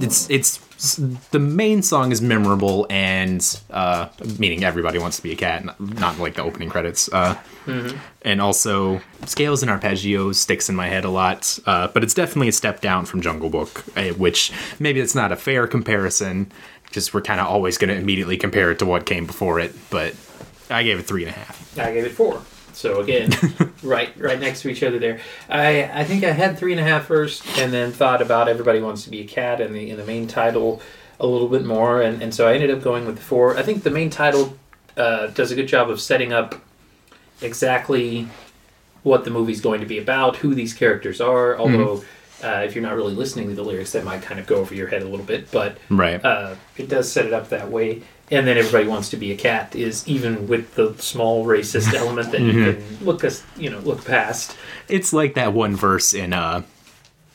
it's 0.00 0.28
it's 0.30 0.60
the 1.32 1.38
main 1.40 1.82
song 1.82 2.12
is 2.12 2.22
memorable 2.22 2.86
and 2.88 3.60
uh, 3.70 4.08
meaning 4.38 4.62
everybody 4.62 4.98
wants 4.98 5.16
to 5.16 5.22
be 5.24 5.32
a 5.32 5.36
cat, 5.36 5.64
not, 5.64 5.80
not 5.80 6.18
like 6.18 6.34
the 6.34 6.42
opening 6.42 6.68
credits. 6.70 7.12
Uh, 7.12 7.36
And 8.22 8.40
also 8.40 9.00
scales 9.26 9.62
and 9.62 9.70
arpeggios 9.70 10.36
sticks 10.36 10.68
in 10.70 10.76
my 10.76 10.86
head 10.88 11.04
a 11.04 11.10
lot, 11.10 11.58
uh, 11.66 11.88
but 11.88 12.02
it's 12.04 12.14
definitely 12.14 12.48
a 12.48 12.52
step 12.52 12.80
down 12.80 13.04
from 13.04 13.20
Jungle 13.20 13.50
Book, 13.50 13.84
uh, 13.96 14.04
which 14.14 14.52
maybe 14.78 15.00
it's 15.00 15.14
not 15.14 15.32
a 15.32 15.36
fair 15.36 15.66
comparison 15.66 16.50
because 16.84 17.12
we're 17.12 17.20
kind 17.20 17.40
of 17.40 17.46
always 17.46 17.76
going 17.76 17.90
to 17.90 17.96
immediately 17.96 18.36
compare 18.38 18.70
it 18.70 18.78
to 18.78 18.86
what 18.86 19.04
came 19.04 19.26
before 19.26 19.60
it. 19.60 19.74
But 19.90 20.14
I 20.70 20.82
gave 20.82 20.98
it 20.98 21.02
three 21.06 21.24
and 21.24 21.34
a 21.34 21.38
half. 21.38 21.78
I 21.78 21.92
gave 21.92 22.04
it 22.04 22.12
four. 22.12 22.40
So 22.78 23.00
again, 23.00 23.30
right 23.82 24.10
right 24.16 24.38
next 24.38 24.62
to 24.62 24.68
each 24.68 24.84
other 24.84 25.00
there. 25.00 25.18
I 25.48 25.82
I 25.92 26.04
think 26.04 26.22
I 26.22 26.30
had 26.30 26.56
three 26.56 26.70
and 26.72 26.80
a 26.80 26.84
half 26.84 27.06
first, 27.06 27.44
and 27.58 27.72
then 27.72 27.90
thought 27.90 28.22
about 28.22 28.48
Everybody 28.48 28.80
Wants 28.80 29.02
to 29.04 29.10
Be 29.10 29.20
a 29.22 29.26
Cat 29.26 29.60
in 29.60 29.72
the 29.72 29.90
in 29.90 29.96
the 29.96 30.04
main 30.04 30.28
title 30.28 30.80
a 31.18 31.26
little 31.26 31.48
bit 31.48 31.64
more, 31.64 32.00
and, 32.00 32.22
and 32.22 32.32
so 32.32 32.46
I 32.46 32.54
ended 32.54 32.70
up 32.70 32.80
going 32.80 33.04
with 33.04 33.18
four. 33.18 33.56
I 33.58 33.62
think 33.62 33.82
the 33.82 33.90
main 33.90 34.10
title 34.10 34.56
uh, 34.96 35.26
does 35.28 35.50
a 35.50 35.56
good 35.56 35.66
job 35.66 35.90
of 35.90 36.00
setting 36.00 36.32
up 36.32 36.54
exactly 37.42 38.28
what 39.02 39.24
the 39.24 39.30
movie's 39.30 39.60
going 39.60 39.80
to 39.80 39.86
be 39.86 39.98
about, 39.98 40.36
who 40.36 40.54
these 40.54 40.72
characters 40.74 41.20
are. 41.20 41.56
Although, 41.58 42.04
uh, 42.44 42.62
if 42.64 42.74
you're 42.76 42.82
not 42.82 42.94
really 42.94 43.14
listening 43.14 43.48
to 43.48 43.54
the 43.54 43.62
lyrics, 43.64 43.92
that 43.92 44.04
might 44.04 44.22
kind 44.22 44.38
of 44.38 44.46
go 44.46 44.56
over 44.56 44.74
your 44.74 44.86
head 44.88 45.02
a 45.02 45.08
little 45.08 45.26
bit. 45.26 45.50
But 45.50 45.78
Right. 45.88 46.24
uh, 46.24 46.54
it 46.76 46.88
does 46.88 47.10
set 47.10 47.26
it 47.26 47.32
up 47.32 47.48
that 47.48 47.70
way. 47.70 48.02
And 48.30 48.46
then 48.46 48.58
everybody 48.58 48.86
wants 48.86 49.08
to 49.10 49.16
be 49.16 49.32
a 49.32 49.36
cat 49.36 49.74
is 49.74 50.06
even 50.06 50.46
with 50.48 50.74
the 50.74 50.94
small 50.98 51.46
racist 51.46 51.94
element 52.02 52.30
that 52.32 52.40
you 52.42 52.52
can 52.52 52.84
look 53.04 53.24
us, 53.24 53.42
you 53.56 53.70
know, 53.70 53.78
look 53.80 54.04
past. 54.04 54.56
It's 54.88 55.12
like 55.12 55.34
that 55.34 55.52
one 55.54 55.74
verse 55.76 56.12
in 56.14 56.32
uh 56.32 56.62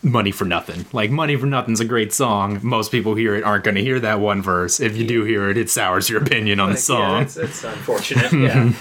Money 0.05 0.31
for 0.31 0.43
Nothing. 0.45 0.85
Like 0.91 1.09
Money 1.11 1.35
for 1.37 1.45
Nothing's 1.45 1.79
a 1.79 1.85
great 1.85 2.11
song. 2.13 2.59
Most 2.61 2.91
people 2.91 3.15
hear 3.15 3.35
it 3.35 3.43
aren't 3.43 3.63
going 3.63 3.75
to 3.75 3.81
hear 3.81 3.99
that 4.01 4.19
one 4.19 4.41
verse. 4.41 4.79
If 4.81 4.97
you 4.97 5.07
do 5.07 5.23
hear 5.23 5.49
it, 5.49 5.57
it 5.57 5.69
sours 5.69 6.09
your 6.09 6.21
opinion 6.21 6.59
on 6.59 6.69
the 6.69 6.73
Like, 6.73 6.77
Yeah, 6.79 6.81
song. 6.83 7.19
that's, 7.21 7.35
that's 7.35 7.63
unfortunate. 7.63 8.33
yeah. 8.33 8.73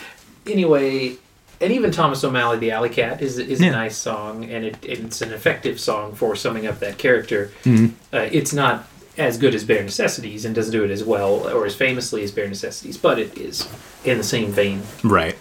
Anyway, 0.46 1.14
and 1.60 1.72
even 1.72 1.92
Thomas 1.92 2.24
O'Malley, 2.24 2.58
the 2.58 2.72
Alley 2.72 2.88
Cat, 2.88 3.22
is 3.22 3.38
is 3.38 3.60
Yeah. 3.60 3.68
a 3.68 3.70
nice 3.70 3.96
song, 3.96 4.44
and 4.44 4.64
it, 4.64 4.76
it's 4.82 5.22
an 5.22 5.32
effective 5.32 5.78
song 5.78 6.14
for 6.14 6.34
summing 6.34 6.66
up 6.66 6.80
that 6.80 6.98
character. 6.98 7.52
Mm-hmm. 7.62 7.94
Uh, 8.14 8.28
it's 8.32 8.52
not 8.52 8.88
as 9.18 9.36
good 9.38 9.54
as 9.54 9.64
Bare 9.64 9.82
Necessities, 9.82 10.44
and 10.44 10.54
doesn't 10.54 10.72
do 10.72 10.84
it 10.84 10.90
as 10.90 11.04
well 11.04 11.48
or 11.48 11.66
as 11.66 11.74
famously 11.74 12.22
as 12.22 12.30
Bare 12.30 12.48
Necessities, 12.48 12.96
but 12.96 13.18
it 13.18 13.36
is 13.36 13.68
in 14.04 14.18
the 14.18 14.24
same 14.24 14.50
vein. 14.50 14.82
Right. 15.04 15.36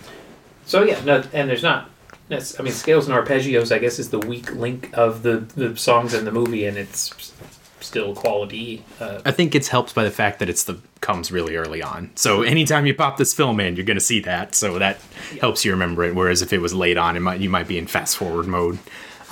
So 0.65 0.83
yeah, 0.83 1.03
no, 1.03 1.23
and 1.33 1.49
there's 1.49 1.63
not. 1.63 1.89
That's, 2.27 2.57
I 2.59 2.63
mean, 2.63 2.71
scales 2.71 3.09
and 3.09 3.17
arpeggios, 3.17 3.75
I 3.75 3.79
guess, 3.79 3.99
is 3.99 4.09
the 4.09 4.19
weak 4.19 4.53
link 4.53 4.89
of 4.93 5.23
the 5.23 5.39
the 5.55 5.75
songs 5.75 6.13
in 6.13 6.25
the 6.25 6.31
movie, 6.31 6.65
and 6.65 6.77
it's 6.77 7.33
still 7.81 8.15
quality. 8.15 8.85
Uh, 8.99 9.21
I 9.25 9.31
think 9.31 9.55
it's 9.55 9.67
helped 9.67 9.93
by 9.93 10.03
the 10.03 10.11
fact 10.11 10.39
that 10.39 10.49
it's 10.49 10.63
the 10.63 10.79
comes 11.01 11.31
really 11.31 11.55
early 11.55 11.81
on. 11.81 12.11
So 12.15 12.43
anytime 12.43 12.85
you 12.85 12.93
pop 12.93 13.17
this 13.17 13.33
film 13.33 13.59
in, 13.59 13.75
you're 13.75 13.85
going 13.85 13.97
to 13.97 14.01
see 14.01 14.19
that. 14.21 14.55
So 14.55 14.79
that 14.79 14.99
helps 15.39 15.65
you 15.65 15.71
remember 15.71 16.03
it. 16.03 16.15
Whereas 16.15 16.41
if 16.41 16.53
it 16.53 16.59
was 16.59 16.73
late 16.73 16.97
on, 16.97 17.17
it 17.17 17.21
might 17.21 17.41
you 17.41 17.49
might 17.49 17.67
be 17.67 17.77
in 17.77 17.87
fast 17.87 18.17
forward 18.17 18.47
mode. 18.47 18.79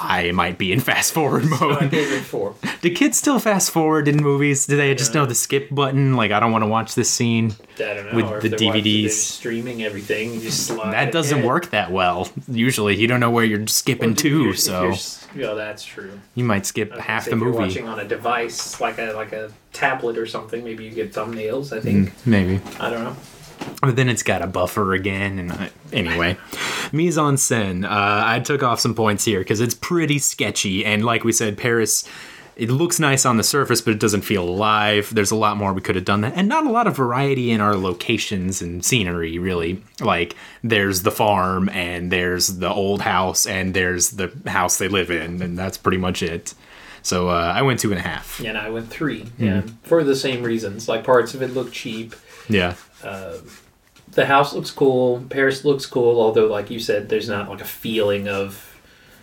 I 0.01 0.31
might 0.31 0.57
be 0.57 0.71
in 0.71 0.79
fast 0.79 1.13
forward 1.13 1.45
mode. 1.45 1.93
four. 2.23 2.55
Do 2.81 2.89
kids 2.93 3.17
still 3.17 3.39
fast 3.39 3.71
forward 3.71 4.07
in 4.07 4.17
movies? 4.17 4.65
Do 4.65 4.77
they 4.77 4.95
just 4.95 5.13
know 5.13 5.25
the 5.25 5.35
skip 5.35 5.67
button? 5.69 6.15
Like 6.15 6.31
I 6.31 6.39
don't 6.39 6.51
want 6.51 6.63
to 6.63 6.67
watch 6.69 6.95
this 6.95 7.09
scene. 7.09 7.55
Know. 7.77 8.09
With 8.13 8.41
the 8.41 8.49
DVDs. 8.49 9.11
streaming 9.11 9.83
everything. 9.83 10.33
You 10.33 10.41
just 10.41 10.67
slide 10.67 10.91
That 10.91 11.13
doesn't 11.13 11.43
work 11.43 11.69
that 11.71 11.91
well. 11.91 12.29
Usually, 12.49 12.97
you 12.97 13.07
don't 13.07 13.21
know 13.21 13.31
where 13.31 13.45
you're 13.45 13.65
skipping 13.67 14.15
you're- 14.17 14.51
to, 14.51 14.53
so 14.53 14.93
yeah, 15.35 15.53
that's 15.53 15.85
true. 15.85 16.19
you 16.35 16.43
might 16.43 16.65
skip 16.65 16.93
half 16.97 17.25
the 17.25 17.31
if 17.31 17.37
you're 17.39 17.45
movie. 17.47 17.57
watching 17.59 17.87
on 17.87 17.99
a 17.99 18.05
device 18.05 18.81
like 18.81 18.97
a 18.97 19.13
like 19.13 19.31
a 19.31 19.51
tablet 19.71 20.17
or 20.17 20.25
something, 20.25 20.63
maybe 20.63 20.83
you 20.83 20.91
get 20.91 21.13
thumbnails. 21.13 21.75
I 21.75 21.79
think 21.79 22.09
hmm, 22.09 22.29
Maybe. 22.29 22.61
I 22.79 22.89
don't 22.89 23.03
know. 23.03 23.15
But 23.81 23.95
then 23.95 24.09
it's 24.09 24.23
got 24.23 24.41
a 24.41 24.47
buffer 24.47 24.93
again, 24.93 25.39
and 25.39 25.51
I, 25.51 25.69
anyway, 25.93 26.37
mise 26.91 27.17
en 27.17 27.35
scène. 27.35 27.85
Uh, 27.85 28.23
I 28.25 28.39
took 28.39 28.61
off 28.63 28.79
some 28.79 28.93
points 28.93 29.23
here 29.25 29.39
because 29.39 29.61
it's 29.61 29.73
pretty 29.75 30.19
sketchy, 30.19 30.85
and 30.85 31.03
like 31.05 31.23
we 31.23 31.31
said, 31.31 31.57
Paris. 31.57 32.07
It 32.57 32.69
looks 32.69 32.99
nice 32.99 33.25
on 33.25 33.37
the 33.37 33.43
surface, 33.43 33.79
but 33.79 33.91
it 33.93 34.01
doesn't 34.01 34.23
feel 34.23 34.43
alive. 34.43 35.09
There's 35.15 35.31
a 35.31 35.35
lot 35.37 35.55
more 35.55 35.71
we 35.71 35.79
could 35.79 35.95
have 35.95 36.03
done 36.03 36.19
that, 36.21 36.33
and 36.35 36.49
not 36.49 36.65
a 36.65 36.69
lot 36.69 36.87
of 36.87 36.95
variety 36.97 37.51
in 37.51 37.61
our 37.61 37.77
locations 37.77 38.61
and 38.61 38.83
scenery. 38.83 39.39
Really, 39.39 39.81
like 40.01 40.35
there's 40.61 41.03
the 41.03 41.11
farm, 41.11 41.69
and 41.69 42.11
there's 42.11 42.57
the 42.59 42.69
old 42.69 42.99
house, 43.03 43.45
and 43.45 43.73
there's 43.73 44.09
the 44.09 44.29
house 44.45 44.77
they 44.77 44.89
live 44.89 45.09
in, 45.09 45.41
and 45.41 45.57
that's 45.57 45.77
pretty 45.77 45.99
much 45.99 46.21
it. 46.21 46.53
So 47.01 47.29
uh, 47.29 47.53
I 47.55 47.61
went 47.61 47.79
two 47.79 47.91
and 47.91 47.99
a 47.99 48.03
half. 48.03 48.41
And 48.43 48.57
I 48.57 48.69
went 48.69 48.89
three, 48.89 49.21
Mm-hmm. 49.21 49.43
and 49.47 49.77
for 49.83 50.03
the 50.03 50.15
same 50.15 50.43
reasons. 50.43 50.89
Like 50.89 51.05
parts 51.05 51.33
of 51.33 51.41
it 51.41 51.53
look 51.53 51.71
cheap. 51.71 52.13
Yeah, 52.49 52.73
the 53.01 54.25
house 54.25 54.53
looks 54.53 54.71
cool. 54.71 55.23
Paris 55.29 55.63
looks 55.65 55.85
cool, 55.85 56.19
although, 56.19 56.47
like 56.47 56.69
you 56.69 56.79
said, 56.79 57.09
there's 57.09 57.29
not 57.29 57.49
like 57.49 57.61
a 57.61 57.65
feeling 57.65 58.27
of 58.27 58.65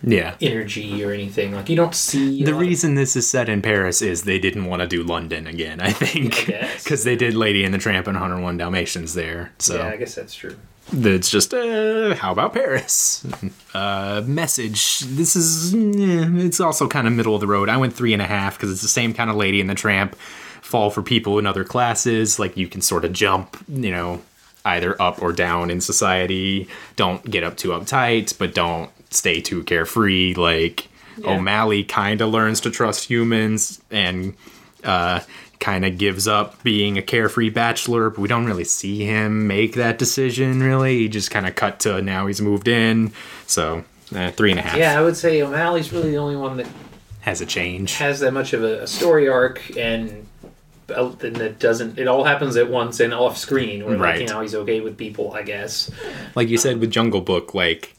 yeah. 0.03 0.35
energy 0.41 1.03
or 1.03 1.11
anything. 1.11 1.53
Like 1.53 1.69
you 1.69 1.75
don't 1.75 1.95
see 1.95 2.43
The 2.43 2.51
lot 2.51 2.61
of- 2.61 2.67
reason 2.67 2.95
this 2.95 3.15
is 3.15 3.29
set 3.29 3.49
in 3.49 3.61
Paris 3.61 4.01
is 4.01 4.23
they 4.23 4.39
didn't 4.39 4.65
want 4.65 4.81
to 4.81 4.87
do 4.87 5.03
London 5.03 5.47
again, 5.47 5.79
I 5.79 5.91
think. 5.91 6.45
Because 6.77 7.03
they 7.05 7.15
did 7.15 7.33
Lady 7.33 7.63
and 7.63 7.73
the 7.73 7.77
Tramp 7.79 8.07
and 8.07 8.15
101 8.15 8.57
Dalmatians 8.57 9.13
there. 9.13 9.51
So 9.59 9.77
yeah, 9.77 9.87
I 9.89 9.97
guess 9.97 10.15
that's 10.15 10.33
true. 10.33 10.55
it's 10.93 11.29
just, 11.29 11.53
uh, 11.53 12.15
how 12.15 12.31
about 12.31 12.53
Paris? 12.53 13.25
Uh, 13.73 14.23
message. 14.25 15.01
This 15.01 15.35
is, 15.35 15.71
eh, 15.75 16.25
it's 16.43 16.59
also 16.59 16.87
kind 16.87 17.05
of 17.05 17.13
middle 17.13 17.35
of 17.35 17.41
the 17.41 17.45
road. 17.45 17.69
I 17.69 17.77
went 17.77 17.93
three 17.93 18.11
and 18.11 18.23
a 18.23 18.25
half 18.25 18.57
because 18.57 18.71
it's 18.71 18.81
the 18.81 18.87
same 18.87 19.13
kind 19.13 19.29
of 19.29 19.35
Lady 19.35 19.61
and 19.61 19.69
the 19.69 19.75
Tramp 19.75 20.15
fall 20.67 20.89
for 20.89 21.01
people 21.01 21.39
in 21.39 21.45
other 21.47 21.63
classes. 21.63 22.37
Like 22.39 22.57
you 22.57 22.67
can 22.67 22.81
sort 22.81 23.05
of 23.05 23.13
jump, 23.13 23.57
you 23.67 23.89
know, 23.91 24.21
either 24.65 25.01
up 25.01 25.21
or 25.21 25.31
down 25.31 25.71
in 25.71 25.79
society. 25.81 26.67
Don't 26.95 27.23
get 27.29 27.43
up 27.43 27.57
too 27.57 27.69
uptight, 27.69 28.37
but 28.37 28.53
don't 28.53 28.89
stay 29.09 29.39
too 29.41 29.63
carefree. 29.63 30.33
Like 30.35 30.87
Yeah. 31.17 31.35
O'Malley 31.37 31.83
kind 31.83 32.21
of 32.21 32.29
learns 32.29 32.59
to 32.61 32.69
trust 32.69 33.05
humans 33.09 33.81
and 33.89 34.35
uh, 34.83 35.21
kind 35.59 35.85
of 35.85 35.97
gives 35.97 36.27
up 36.27 36.61
being 36.63 36.97
a 36.97 37.01
carefree 37.01 37.49
bachelor, 37.49 38.09
but 38.09 38.19
we 38.19 38.27
don't 38.27 38.45
really 38.45 38.63
see 38.65 39.05
him 39.05 39.47
make 39.47 39.73
that 39.75 39.97
decision. 39.97 40.61
Really, 40.61 40.99
he 40.99 41.07
just 41.09 41.31
kind 41.31 41.47
of 41.47 41.55
cut 41.55 41.79
to 41.81 42.01
now 42.01 42.27
he's 42.27 42.41
moved 42.41 42.67
in. 42.67 43.11
So 43.47 43.83
uh, 44.13 44.31
three 44.31 44.51
and 44.51 44.59
a 44.59 44.63
half 44.63 44.77
Yeah, 44.77 44.99
I 44.99 45.01
would 45.01 45.17
say 45.17 45.41
O'Malley's 45.41 45.91
really 45.91 46.11
the 46.11 46.17
only 46.17 46.35
one 46.35 46.57
that 46.57 46.67
has 47.21 47.41
a 47.41 47.45
change. 47.45 47.95
has 47.95 48.19
that 48.19 48.31
much 48.33 48.53
of 48.53 48.63
a, 48.63 48.83
a 48.83 48.87
story 48.87 49.27
arc 49.27 49.75
and 49.77 50.27
and 50.89 51.35
that 51.35 51.59
doesn't 51.59 51.97
it 51.99 52.07
all 52.07 52.23
happens 52.23 52.55
at 52.55 52.69
once 52.69 52.99
and 52.99 53.13
off 53.13 53.37
screen 53.37 53.83
where 53.85 53.93
like, 53.97 54.01
Right. 54.01 54.21
you 54.21 54.27
know 54.27 54.41
he's 54.41 54.55
okay 54.55 54.79
with 54.81 54.97
people 54.97 55.33
i 55.33 55.41
guess 55.43 55.91
like 56.35 56.47
you 56.49 56.57
said 56.57 56.79
with 56.79 56.91
Jungle 56.91 57.21
Book, 57.21 57.53
like 57.53 57.93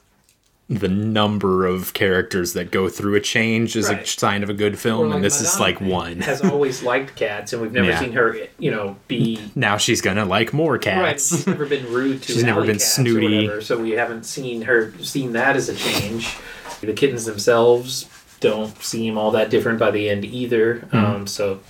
the 0.71 0.89
number 0.89 1.65
of 1.65 1.95
characters 1.95 2.53
that 2.53 2.71
go 2.71 2.91
through 2.91 3.15
a 3.15 3.21
change 3.21 3.75
is 3.75 3.89
a 3.89 4.05
sign 4.05 4.43
of 4.43 4.51
a 4.51 4.55
good 4.55 4.79
film, 4.79 5.01
Or 5.01 5.05
and 5.05 5.13
like 5.15 5.23
this 5.23 5.41
is 5.41 5.59
like 5.59 5.81
one. 5.81 6.21
has 6.21 6.43
always 6.43 6.83
liked 6.93 7.17
cats 7.17 7.55
and 7.55 7.63
we've 7.63 7.73
never 7.73 7.89
Yeah. 7.89 7.99
seen 8.01 8.13
her 8.13 8.37
you 8.59 8.71
know 8.71 8.97
be 9.09 9.41
now 9.55 9.79
she's 9.79 10.03
gonna 10.03 10.27
like 10.27 10.53
more 10.53 10.77
cats 10.77 11.01
right 11.01 11.21
she's 11.21 11.47
never 11.47 11.65
been 11.65 11.87
rude 11.93 12.23
to 12.23 12.29
her. 12.29 12.35
She's 12.35 12.45
never 12.45 12.65
been 12.67 12.79
snooty. 12.79 13.45
whatever, 13.47 13.63
so 13.63 13.79
we 13.79 13.93
haven't 13.93 14.25
seen 14.25 14.61
her 14.63 14.93
seen 15.01 15.33
that 15.33 15.57
as 15.57 15.71
a 15.71 15.75
change 15.75 16.37
the 16.83 16.93
kittens 16.93 17.25
themselves 17.25 18.07
don't 18.41 18.77
seem 18.83 19.17
all 19.19 19.31
that 19.33 19.49
different 19.51 19.79
by 19.79 19.91
the 19.91 20.09
end 20.11 20.25
either 20.27 20.81
Hmm. 20.91 20.97
um, 20.99 21.27
so 21.27 21.61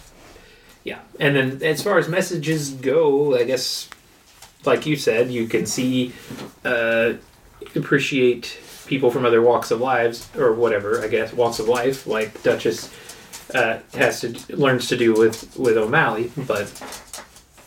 yeah 0.89 0.99
and 1.25 1.33
then 1.37 1.49
as 1.63 1.83
far 1.87 1.97
as 1.99 2.07
messages 2.09 2.63
go 2.93 3.37
i 3.41 3.45
guess 3.45 3.89
like 4.65 4.83
you 4.87 4.97
said 4.97 5.31
you 5.39 5.45
can 5.55 5.65
see 5.67 6.13
uh, 6.65 7.13
appreciate 7.75 8.45
people 8.87 9.11
from 9.11 9.25
other 9.29 9.43
walks 9.51 9.71
of 9.75 9.81
lives 9.81 10.17
or 10.37 10.49
whatever 10.63 10.91
i 11.05 11.09
guess 11.15 11.33
walks 11.33 11.59
of 11.63 11.67
life 11.69 12.07
like 12.07 12.31
duchess 12.43 12.81
uh, 13.55 13.79
has 13.95 14.21
to 14.23 14.29
learns 14.65 14.89
to 14.89 14.97
do 14.97 15.11
with 15.21 15.37
with 15.65 15.77
o'malley 15.77 16.31
but 16.47 16.67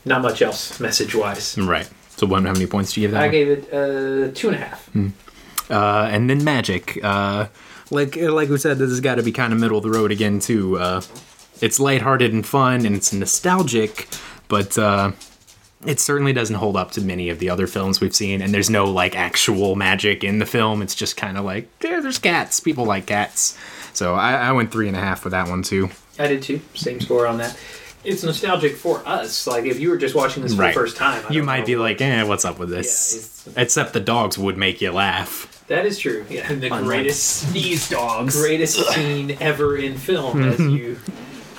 not 0.05 0.21
much 0.21 0.41
else 0.41 0.79
message 0.79 1.13
wise 1.15 1.57
right. 1.57 1.89
So, 2.17 2.27
one, 2.27 2.45
how 2.45 2.53
many 2.53 2.67
points 2.67 2.93
do 2.93 3.01
you 3.01 3.07
give 3.07 3.13
that? 3.13 3.21
i 3.23 3.25
one? 3.27 3.31
gave 3.31 3.47
it 3.55 3.63
uh, 3.73 4.31
two 4.39 4.47
and 4.49 4.55
a 4.55 4.59
half 4.59 4.89
Uh, 5.71 6.09
and 6.11 6.29
then 6.29 6.43
magic. 6.43 6.99
Uh, 7.01 7.47
like 7.89 8.15
like 8.17 8.49
we 8.49 8.57
said, 8.57 8.77
this 8.77 8.89
has 8.89 8.99
got 8.99 9.15
to 9.15 9.23
be 9.23 9.31
kind 9.31 9.53
of 9.53 9.59
middle 9.59 9.77
of 9.77 9.83
the 9.83 9.89
road 9.89 10.11
again 10.11 10.39
too. 10.39 10.77
Uh, 10.77 11.01
it's 11.61 11.79
lighthearted 11.79 12.33
and 12.33 12.45
fun, 12.45 12.85
and 12.85 12.95
it's 12.95 13.13
nostalgic, 13.13 14.07
but 14.47 14.77
uh, 14.77 15.11
it 15.85 15.99
certainly 15.99 16.33
doesn't 16.33 16.55
hold 16.57 16.75
up 16.77 16.91
to 16.91 17.01
many 17.01 17.29
of 17.29 17.39
the 17.39 17.49
other 17.49 17.67
films 17.67 17.99
we've 18.01 18.15
seen. 18.15 18.41
And 18.41 18.53
there's 18.53 18.69
no 18.69 18.85
like 18.85 19.15
actual 19.15 19.75
magic 19.75 20.23
in 20.23 20.39
the 20.39 20.45
film. 20.45 20.81
It's 20.81 20.95
just 20.95 21.17
kind 21.17 21.37
of 21.37 21.45
like 21.45 21.67
yeah, 21.83 21.99
there's 22.01 22.19
cats. 22.19 22.59
People 22.59 22.85
like 22.85 23.05
cats. 23.07 23.57
So 23.93 24.13
I, 24.15 24.33
I 24.33 24.51
went 24.51 24.71
three 24.71 24.87
and 24.87 24.95
a 24.95 24.99
half 24.99 25.19
for 25.21 25.29
that 25.29 25.47
one 25.49 25.63
too. 25.63 25.89
i 26.19 26.27
did 26.27 26.41
too 26.43 26.61
same 26.75 26.99
score 27.01 27.25
on 27.27 27.37
that 27.39 27.57
it's 28.03 28.23
nostalgic 28.23 28.75
for 28.77 29.01
us 29.05 29.45
like 29.45 29.65
if 29.65 29.79
you 29.79 29.89
were 29.89 29.97
just 29.97 30.15
watching 30.15 30.41
this 30.43 30.55
for 30.55 30.61
Right. 30.61 30.73
the 30.73 30.79
first 30.79 30.97
time 30.97 31.23
I 31.29 31.33
You 31.33 31.43
might 31.43 31.59
know 31.61 31.65
be 31.67 31.75
like, 31.75 32.01
eh, 32.01 32.23
what's 32.23 32.45
up 32.45 32.57
with 32.57 32.69
this? 32.69 33.43
it's- 33.45 33.57
Except 33.57 33.93
the 33.93 33.99
dogs 33.99 34.37
would 34.37 34.57
make 34.57 34.81
you 34.81 34.91
laugh. 34.91 35.63
that 35.67 35.85
is 35.85 35.99
true 35.99 36.25
yeah 36.29 36.49
and 36.51 36.61
the 36.61 36.67
Unlike 36.67 36.83
greatest 36.85 37.49
Sneeze 37.49 37.89
dogs. 37.89 38.35
greatest 38.41 38.77
scene 38.93 39.37
ever 39.41 39.75
in 39.77 39.97
film, 39.97 40.41
as 40.43 40.59
you 40.77 40.97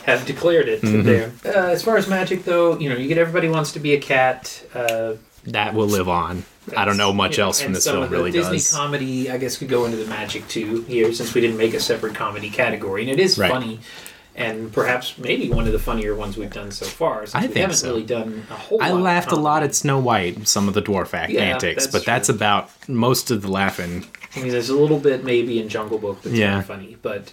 have 0.05 0.27
declared 0.27 0.69
it 0.69 0.81
there. 0.83 1.33
Uh, 1.45 1.71
as 1.71 1.83
far 1.83 1.97
as 1.97 2.09
magic, 2.09 2.45
though, 2.45 2.79
you 2.79 2.89
know, 2.89 2.97
you 2.97 3.09
get 3.09 3.19
everybody 3.19 3.49
wants 3.49 3.73
to 3.73 3.81
be 3.81 3.95
a 3.95 4.01
cat. 4.01 4.65
Uh, 4.75 5.15
That 5.45 5.75
will 5.75 5.87
live 5.89 6.09
on. 6.09 6.45
I 6.77 6.85
don't 6.85 6.97
know 6.97 7.13
much 7.13 7.39
you 7.39 7.43
else 7.45 7.61
from 7.61 7.73
this 7.73 7.85
film 7.85 8.09
really 8.09 8.31
Disney 8.31 8.59
does. 8.59 8.73
comedy, 8.73 9.29
I 9.31 9.37
guess, 9.39 9.57
could 9.57 9.69
go 9.69 9.85
into 9.85 9.97
the 9.97 10.07
magic 10.07 10.47
too 10.49 10.83
here, 10.83 11.13
since 11.13 11.35
we 11.35 11.41
didn't 11.41 11.57
make 11.57 11.75
a 11.75 11.81
separate 11.81 12.15
comedy 12.15 12.51
category, 12.51 13.03
and 13.03 13.11
it 13.11 13.19
is 13.19 13.37
Right. 13.39 13.51
funny. 13.51 13.81
And 14.35 14.73
perhaps 14.73 15.19
maybe 15.19 15.51
one 15.51 15.67
of 15.67 15.73
the 15.73 15.79
funnier 15.79 16.15
ones 16.15 16.39
we've 16.39 16.53
done 16.53 16.71
so 16.71 16.87
far. 16.87 17.27
Since 17.27 17.35
I 17.35 17.41
we 17.43 17.47
think 17.49 17.57
haven't 17.59 17.77
so. 17.77 17.89
really 17.89 18.05
done 18.05 18.47
a 18.51 18.55
whole. 18.55 18.81
I 18.83 18.89
lot 18.89 18.97
of 18.97 19.03
laughed 19.03 19.33
a 19.33 19.37
lot 19.37 19.63
at 19.63 19.75
Snow 19.75 19.99
White, 19.99 20.47
some 20.49 20.69
of 20.69 20.75
the 20.75 20.81
dwarf 20.81 21.13
act 21.13 21.33
Yeah, 21.33 21.43
antics, 21.43 21.85
that's 21.85 21.93
but 21.93 22.07
that's 22.07 22.29
about 22.31 22.71
most 22.89 23.31
of 23.31 23.43
the 23.43 23.49
laughing. 23.51 24.07
I 24.35 24.41
mean, 24.41 24.51
there's 24.53 24.71
a 24.71 24.77
little 24.77 24.99
bit 24.99 25.23
maybe 25.25 25.61
in 25.61 25.69
Jungle 25.69 25.99
Book 25.99 26.23
that's 26.23 26.35
yeah. 26.35 26.63
funny, 26.63 26.97
but 27.03 27.31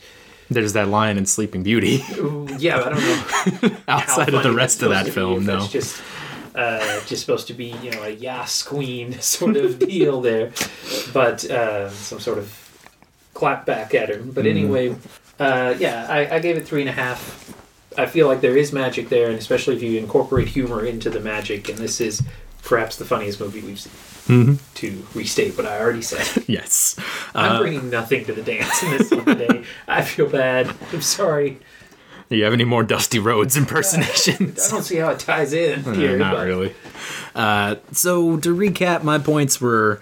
There's 0.49 0.73
that 0.73 0.88
line 0.88 1.17
in 1.17 1.26
Sleeping 1.26 1.61
Beauty. 1.63 2.03
yeah, 2.57 2.77
I 2.80 2.89
don't 2.89 3.61
know. 3.63 3.77
Outside 3.88 4.34
of 4.34 4.43
the 4.43 4.51
rest 4.53 4.81
of 4.81 4.89
that 4.89 5.05
supposed 5.05 5.05
to 5.05 5.11
be, 5.11 5.11
film, 5.11 5.45
no. 5.45 5.57
It's 5.63 5.71
just, 5.71 6.01
uh, 6.55 6.99
just 7.05 7.21
supposed 7.21 7.47
to 7.47 7.53
be, 7.53 7.76
you 7.84 7.91
know, 7.91 8.03
a 8.03 8.09
Yas 8.09 8.63
Queen 8.63 9.13
sort 9.21 9.57
of 9.57 9.77
deal 9.80 10.21
there, 10.21 10.51
but 11.13 11.45
uh, 11.49 11.89
some 11.91 12.19
sort 12.19 12.38
of 12.39 12.55
clap 13.35 13.65
back 13.65 13.93
at 13.93 14.09
her. 14.09 14.17
But 14.23 14.45
Mm. 14.45 14.49
anyway, 14.49 14.95
uh, 15.39 15.76
yeah, 15.77 16.07
I, 16.09 16.35
I 16.35 16.39
gave 16.39 16.57
it 16.57 16.67
three 16.67 16.81
and 16.81 16.89
a 16.89 16.93
half. 16.93 17.53
I 17.97 18.05
feel 18.07 18.27
like 18.27 18.41
there 18.41 18.57
is 18.57 18.73
magic 18.73 19.09
there, 19.09 19.30
and 19.30 19.38
especially 19.38 19.76
if 19.76 19.84
you 19.84 19.99
incorporate 19.99 20.47
humor 20.47 20.84
into 20.85 21.09
the 21.09 21.19
magic, 21.19 21.69
and 21.69 21.77
this 21.77 22.01
is 22.01 22.23
perhaps 22.70 22.96
the 22.98 23.06
funniest 23.06 23.40
movie 23.40 23.62
we've 23.62 23.80
seen. 23.80 23.91
Mm-hmm. 24.30 24.54
To 24.76 25.06
restate 25.16 25.58
what 25.58 25.66
I 25.66 25.80
already 25.80 26.04
said, 26.04 26.44
yes. 26.48 26.96
I'm 27.36 27.54
Uh, 27.54 27.60
bringing 27.60 27.90
nothing 27.90 28.26
to 28.26 28.34
the 28.34 28.44
dance 28.44 28.84
in 28.84 28.91
this 28.91 29.10
one 29.12 29.26
today. 29.26 29.64
I 29.88 30.04
feel 30.04 30.30
bad. 30.30 30.72
I'm 30.94 31.02
sorry. 31.02 31.58
do 32.30 32.36
you 32.38 32.44
have 32.44 32.54
any 32.54 32.64
more 32.66 32.84
Dusty 32.84 33.18
Rhodes 33.18 33.58
impersonations? 33.62 34.68
I 34.68 34.72
don't 34.72 34.84
see 34.84 34.98
how 34.98 35.10
it 35.10 35.20
ties 35.20 35.52
in 35.52 35.84
Uh, 35.84 35.94
here. 35.94 36.16
not 36.18 36.36
but- 36.36 36.46
really. 36.46 36.76
Uh, 37.34 37.76
so 37.91 38.38
to 38.38 38.56
recap, 38.56 39.02
my 39.04 39.18
points 39.18 39.60
were 39.60 40.00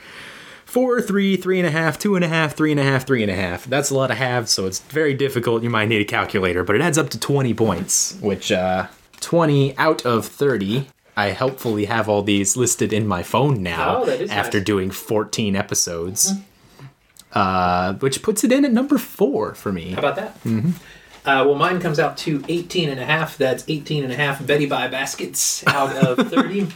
four, 0.66 1.02
three, 1.02 1.38
three 1.38 1.60
and 1.60 1.68
a 1.68 1.72
half, 1.72 1.98
two 1.98 2.16
and 2.16 2.26
a 2.26 2.28
half, 2.28 2.54
three 2.54 2.72
and 2.72 2.80
a 2.82 2.84
half, 2.84 3.08
three 3.08 3.22
and 3.22 3.32
a 3.32 3.36
half. 3.36 3.64
That's 3.66 3.90
a 3.90 3.96
lot 3.96 4.12
of 4.12 4.18
halves, 4.18 4.52
so 4.52 4.66
it's 4.66 4.80
very 4.80 5.14
difficult. 5.14 5.64
You 5.64 5.70
might 5.70 5.88
need 5.88 6.02
a 6.02 6.06
calculator, 6.06 6.66
but 6.66 6.76
it 6.76 6.82
adds 6.82 6.98
up 6.98 7.10
to 7.12 7.20
20 7.20 7.54
points, 7.54 8.18
which 8.20 8.52
uh, 8.52 8.88
20 9.22 9.78
out 9.78 10.06
of 10.06 10.26
30. 10.26 10.88
I 11.18 11.32
helpfully 11.32 11.86
have 11.86 12.08
all 12.08 12.22
these 12.22 12.56
listed 12.56 12.94
in 12.94 13.08
my 13.08 13.24
phone 13.24 13.62
now 13.64 14.04
Oh, 14.06 14.28
after 14.30 14.60
nice. 14.60 14.66
doing 14.66 14.92
14 14.92 15.56
episodes. 15.56 16.32
Uh, 17.34 17.94
which 17.96 18.22
puts 18.22 18.44
it 18.44 18.52
in 18.52 18.64
at 18.64 18.72
number 18.72 18.98
four 18.98 19.54
for 19.54 19.72
me. 19.72 19.92
How 19.92 20.00
about 20.00 20.16
that? 20.16 20.36
Mm-hmm. 20.44 20.70
Uh, 21.28 21.44
well, 21.44 21.56
mine 21.56 21.82
comes 21.82 22.00
out 22.00 22.18
to 22.20 22.42
18 22.48 22.88
and 22.90 23.00
a 23.02 23.06
half. 23.06 23.38
That's 23.38 23.66
18 23.68 24.06
and 24.06 24.14
a 24.14 24.16
half 24.16 24.46
Betty 24.46 24.66
Buy 24.66 24.88
baskets 24.88 25.66
out 25.68 25.94
of 25.98 26.30
30, 26.32 26.68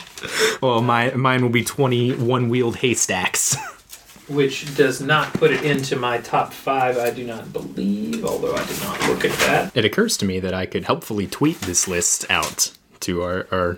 Well, 0.61 0.81
my 0.81 1.11
mine 1.11 1.41
will 1.41 1.49
be 1.49 1.63
20 1.63 2.15
one-wheeled 2.15 2.77
haystacks. 2.77 3.55
which 4.27 4.75
does 4.75 5.01
not 5.01 5.33
put 5.33 5.51
it 5.51 5.63
into 5.63 5.95
my 5.95 6.17
top 6.17 6.51
five, 6.53 6.97
I 6.97 7.11
do 7.11 7.25
not 7.25 7.51
believe, 7.53 8.23
although 8.25 8.53
I 8.55 8.65
did 8.65 8.81
not 8.81 9.01
look 9.07 9.23
at 9.25 9.31
that. 9.39 9.75
it 9.75 9.85
occurs 9.85 10.15
to 10.17 10.25
me 10.25 10.39
that 10.41 10.53
I 10.53 10.65
could 10.65 10.83
helpfully 10.85 11.27
tweet 11.27 11.59
this 11.61 11.87
list 11.87 12.25
out 12.29 12.71
to 13.01 13.23
our, 13.23 13.47
our 13.51 13.77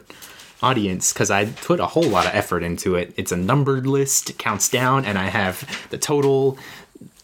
audience 0.63 1.13
because 1.13 1.29
I 1.29 1.45
put 1.45 1.79
a 1.79 1.85
whole 1.87 2.03
lot 2.17 2.25
of 2.25 2.33
effort 2.33 2.63
into 2.63 2.95
it. 2.95 3.13
It's 3.17 3.31
a 3.31 3.37
numbered 3.37 3.85
list, 3.85 4.29
it 4.31 4.37
counts 4.37 4.69
down, 4.69 5.05
and 5.05 5.17
I 5.17 5.25
have 5.25 5.87
the 5.89 5.97
total 5.97 6.57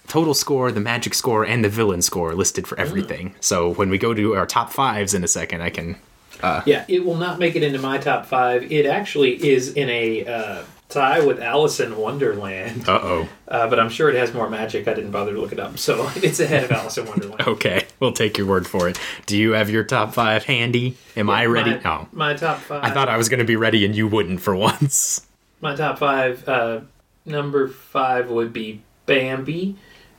total 0.07 0.33
score, 0.33 0.71
the 0.71 0.79
magic 0.79 1.13
score, 1.13 1.45
and 1.45 1.63
the 1.63 1.69
villain 1.69 2.01
score 2.01 2.33
listed 2.33 2.67
for 2.67 2.77
everything. 2.79 3.35
So 3.39 3.73
when 3.73 3.89
we 3.89 3.97
go 3.97 4.13
to 4.13 4.35
our 4.35 4.45
top 4.45 4.71
fives 4.71 5.13
in 5.13 5.23
a 5.23 5.27
second, 5.27 5.61
I 5.61 5.69
can. 5.69 5.95
Uh, 6.41 6.61
Yeah, 6.65 6.83
it 6.87 7.05
will 7.05 7.17
not 7.17 7.37
make 7.37 7.55
it 7.55 7.63
into 7.63 7.79
my 7.79 7.97
top 7.97 8.25
five. 8.25 8.71
It 8.71 8.85
actually 8.85 9.33
is 9.47 9.73
in 9.73 9.89
a 9.89 10.25
uh, 10.25 10.63
tie 10.89 11.19
with 11.21 11.39
Alice 11.39 11.79
in 11.79 11.95
Wonderland, 11.97 12.89
Uh 12.89 12.99
oh. 13.01 13.29
uh, 13.47 13.69
but 13.69 13.79
I'm 13.79 13.89
sure 13.89 14.09
it 14.09 14.15
has 14.15 14.33
more 14.33 14.49
magic. 14.49 14.87
I 14.87 14.93
didn't 14.93 15.11
bother 15.11 15.33
to 15.33 15.39
look 15.39 15.51
it 15.51 15.59
up, 15.59 15.77
so 15.77 16.09
it's 16.17 16.39
ahead 16.39 16.63
of 16.65 16.71
Alice 16.71 16.97
in 16.97 17.05
Wonderland. 17.05 17.41
Okay, 17.47 17.85
we'll 17.99 18.11
take 18.11 18.37
your 18.37 18.47
word 18.47 18.67
for 18.67 18.89
it. 18.89 18.99
Do 19.25 19.37
you 19.37 19.51
have 19.51 19.69
your 19.69 19.83
top 19.83 20.13
five 20.13 20.43
handy? 20.45 20.97
Am 21.15 21.29
I 21.29 21.45
ready? 21.45 21.71
My, 21.75 21.81
oh, 21.85 22.07
my 22.11 22.33
top 22.33 22.57
five. 22.59 22.83
I 22.83 22.91
thought 22.91 23.07
I 23.09 23.17
was 23.17 23.29
going 23.29 23.39
to 23.39 23.45
be 23.45 23.55
ready 23.55 23.85
and 23.85 23.95
you 23.95 24.07
wouldn't 24.07 24.41
for 24.41 24.55
once. 24.69 25.25
My 25.61 25.75
top 25.75 25.99
five. 25.99 26.47
Uh, 26.47 26.81
number 27.25 27.67
five 27.67 28.29
would 28.29 28.51
be 28.53 28.81
Bambi, 29.05 29.75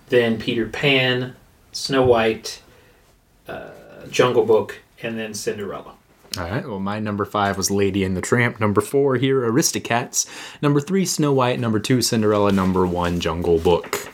then 0.09 0.39
Peter 0.39 0.67
Pan, 0.67 1.35
Snow 1.73 2.05
White, 2.05 2.63
uh, 3.49 3.71
Jungle 4.11 4.45
Book, 4.45 4.81
and 5.03 5.19
then 5.19 5.35
Cinderella. 5.35 5.95
All 6.39 6.44
right. 6.44 6.65
Well, 6.66 6.78
my 6.81 7.01
number 7.01 7.24
five 7.24 7.57
was 7.57 7.70
Lady 7.70 8.05
and 8.05 8.16
the 8.16 8.20
Tramp. 8.20 8.61
Number 8.61 8.81
four 8.81 9.16
here, 9.16 9.40
Aristocats. 9.51 10.27
Number 10.62 10.81
three, 10.81 11.05
Snow 11.05 11.32
White. 11.32 11.59
Number 11.59 11.81
two, 11.81 12.02
Cinderella. 12.02 12.52
Number 12.52 12.86
one, 12.86 13.19
Jungle 13.20 13.59
Book. 13.59 14.09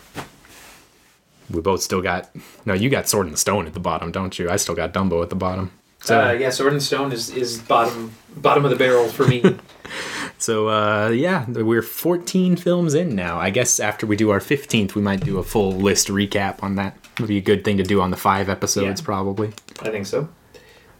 We 1.50 1.60
both 1.60 1.82
still 1.82 2.00
got. 2.02 2.30
No, 2.64 2.74
you 2.74 2.88
got 2.88 3.08
Sword 3.08 3.26
in 3.26 3.32
the 3.32 3.38
Stone 3.38 3.66
at 3.66 3.74
the 3.74 3.80
bottom, 3.80 4.10
don't 4.12 4.38
you? 4.38 4.48
I 4.50 4.56
still 4.56 4.74
got 4.74 4.92
Dumbo 4.92 5.22
at 5.22 5.28
the 5.30 5.36
bottom. 5.36 5.70
So, 6.00 6.20
uh, 6.20 6.32
yeah, 6.32 6.50
Sword 6.50 6.72
and 6.72 6.82
Stone 6.82 7.12
is, 7.12 7.30
is 7.30 7.58
bottom 7.58 8.12
bottom 8.36 8.64
of 8.64 8.70
the 8.70 8.76
barrel 8.76 9.08
for 9.08 9.26
me. 9.26 9.42
so 10.38 10.68
uh, 10.68 11.08
yeah, 11.08 11.44
we're 11.48 11.82
14 11.82 12.56
films 12.56 12.94
in 12.94 13.14
now. 13.14 13.38
I 13.38 13.50
guess 13.50 13.80
after 13.80 14.06
we 14.06 14.16
do 14.16 14.30
our 14.30 14.38
15th, 14.40 14.94
we 14.94 15.02
might 15.02 15.20
do 15.20 15.38
a 15.38 15.42
full 15.42 15.72
list 15.72 16.08
recap 16.08 16.62
on 16.62 16.76
that. 16.76 16.96
Would 17.18 17.28
be 17.28 17.38
a 17.38 17.42
good 17.42 17.64
thing 17.64 17.76
to 17.78 17.82
do 17.82 18.00
on 18.00 18.10
the 18.10 18.16
five 18.16 18.48
episodes, 18.48 19.00
Yeah. 19.00 19.04
probably. 19.04 19.52
I 19.80 19.90
think 19.90 20.06
so. 20.06 20.28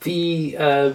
The 0.01 0.56
uh, 0.59 0.93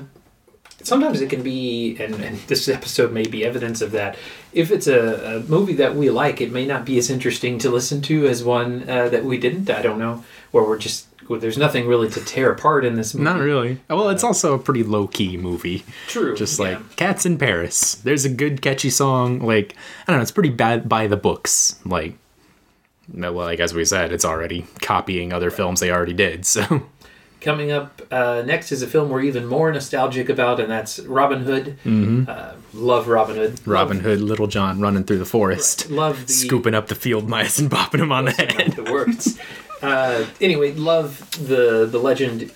sometimes 0.84 1.22
it 1.22 1.30
can 1.30 1.44
be, 1.44 1.98
and, 2.00 2.16
and 2.16 2.38
this 2.48 2.68
episode 2.68 3.12
may 3.12 3.28
be 3.28 3.46
evidence 3.46 3.82
of 3.82 3.92
that. 3.92 4.18
If 4.54 4.72
it's 4.72 4.88
a, 4.88 5.38
a 5.38 5.40
movie 5.50 5.74
that 5.74 5.96
we 5.96 6.10
like, 6.10 6.42
it 6.42 6.52
may 6.52 6.66
not 6.66 6.86
be 6.86 6.98
as 6.98 7.10
interesting 7.10 7.58
to 7.60 7.70
listen 7.70 8.02
to 8.04 8.28
as 8.28 8.44
one 8.44 8.90
uh, 8.90 9.10
that 9.10 9.24
we 9.24 9.38
didn't. 9.38 9.70
I 9.70 9.82
don't 9.82 10.00
know, 10.00 10.24
or 10.52 10.68
we're 10.68 10.78
just 10.78 11.08
well, 11.28 11.40
there's 11.40 11.58
nothing 11.58 11.88
really 11.88 12.10
to 12.10 12.20
tear 12.26 12.52
apart 12.52 12.84
in 12.84 12.96
this 12.96 13.14
movie. 13.14 13.24
Not 13.24 13.40
really. 13.40 13.80
Well, 13.90 14.10
it's 14.10 14.24
also 14.24 14.54
a 14.54 14.60
pretty 14.60 14.84
low 14.84 15.08
key 15.08 15.38
movie. 15.38 15.86
True. 16.08 16.36
Just 16.36 16.60
yeah. 16.60 16.66
like 16.66 16.96
Cats 16.98 17.26
in 17.26 17.38
Paris. 17.38 17.96
There's 17.96 18.26
a 18.26 18.30
good 18.30 18.62
catchy 18.62 18.90
song. 18.90 19.40
Like 19.40 19.76
I 20.08 20.12
don't 20.12 20.18
know, 20.18 20.22
it's 20.24 20.32
pretty 20.32 20.50
bad 20.50 20.90
by 20.90 21.08
the 21.08 21.18
books. 21.18 21.80
Like, 21.86 22.16
well, 23.14 23.34
like 23.34 23.60
as 23.60 23.74
we 23.74 23.86
said, 23.86 24.12
it's 24.12 24.26
already 24.26 24.66
copying 24.82 25.32
other 25.32 25.52
films 25.52 25.80
they 25.80 25.92
already 25.92 26.14
did. 26.14 26.46
So 26.52 26.84
Coming 27.42 27.72
up 27.72 28.02
uh, 28.12 28.44
next 28.46 28.72
is 28.72 28.84
a 28.84 28.88
film 28.88 29.10
we're 29.10 29.22
even 29.24 29.48
more 29.48 29.72
nostalgic 29.72 30.30
about, 30.30 30.60
and 30.60 30.70
that's 30.70 31.00
Robin 31.00 31.42
Hood. 31.44 31.78
Uh, 32.30 32.54
love 32.74 33.08
Robin 33.08 33.36
Hood. 33.36 33.54
Mm-hmm. 33.56 33.72
Robin 33.72 34.00
Hood, 34.02 34.22
Little 34.22 34.46
John 34.48 34.80
running 34.80 35.04
through 35.06 35.18
the 35.18 35.26
forest, 35.26 35.90
Love 35.90 36.28
the 36.28 36.34
scooping 36.34 36.76
up 36.76 36.88
the 36.88 36.94
field 36.96 37.28
mice 37.28 37.58
and 37.58 37.70
bopping 37.72 37.98
them 38.00 38.12
on 38.12 38.26
the 38.26 38.32
head. 38.32 38.74
the 38.74 38.84
words. 38.84 39.40
Uh, 39.82 40.28
anyway, 40.40 40.72
love 40.74 41.28
the 41.48 41.88
the 41.92 41.98
legend. 41.98 42.52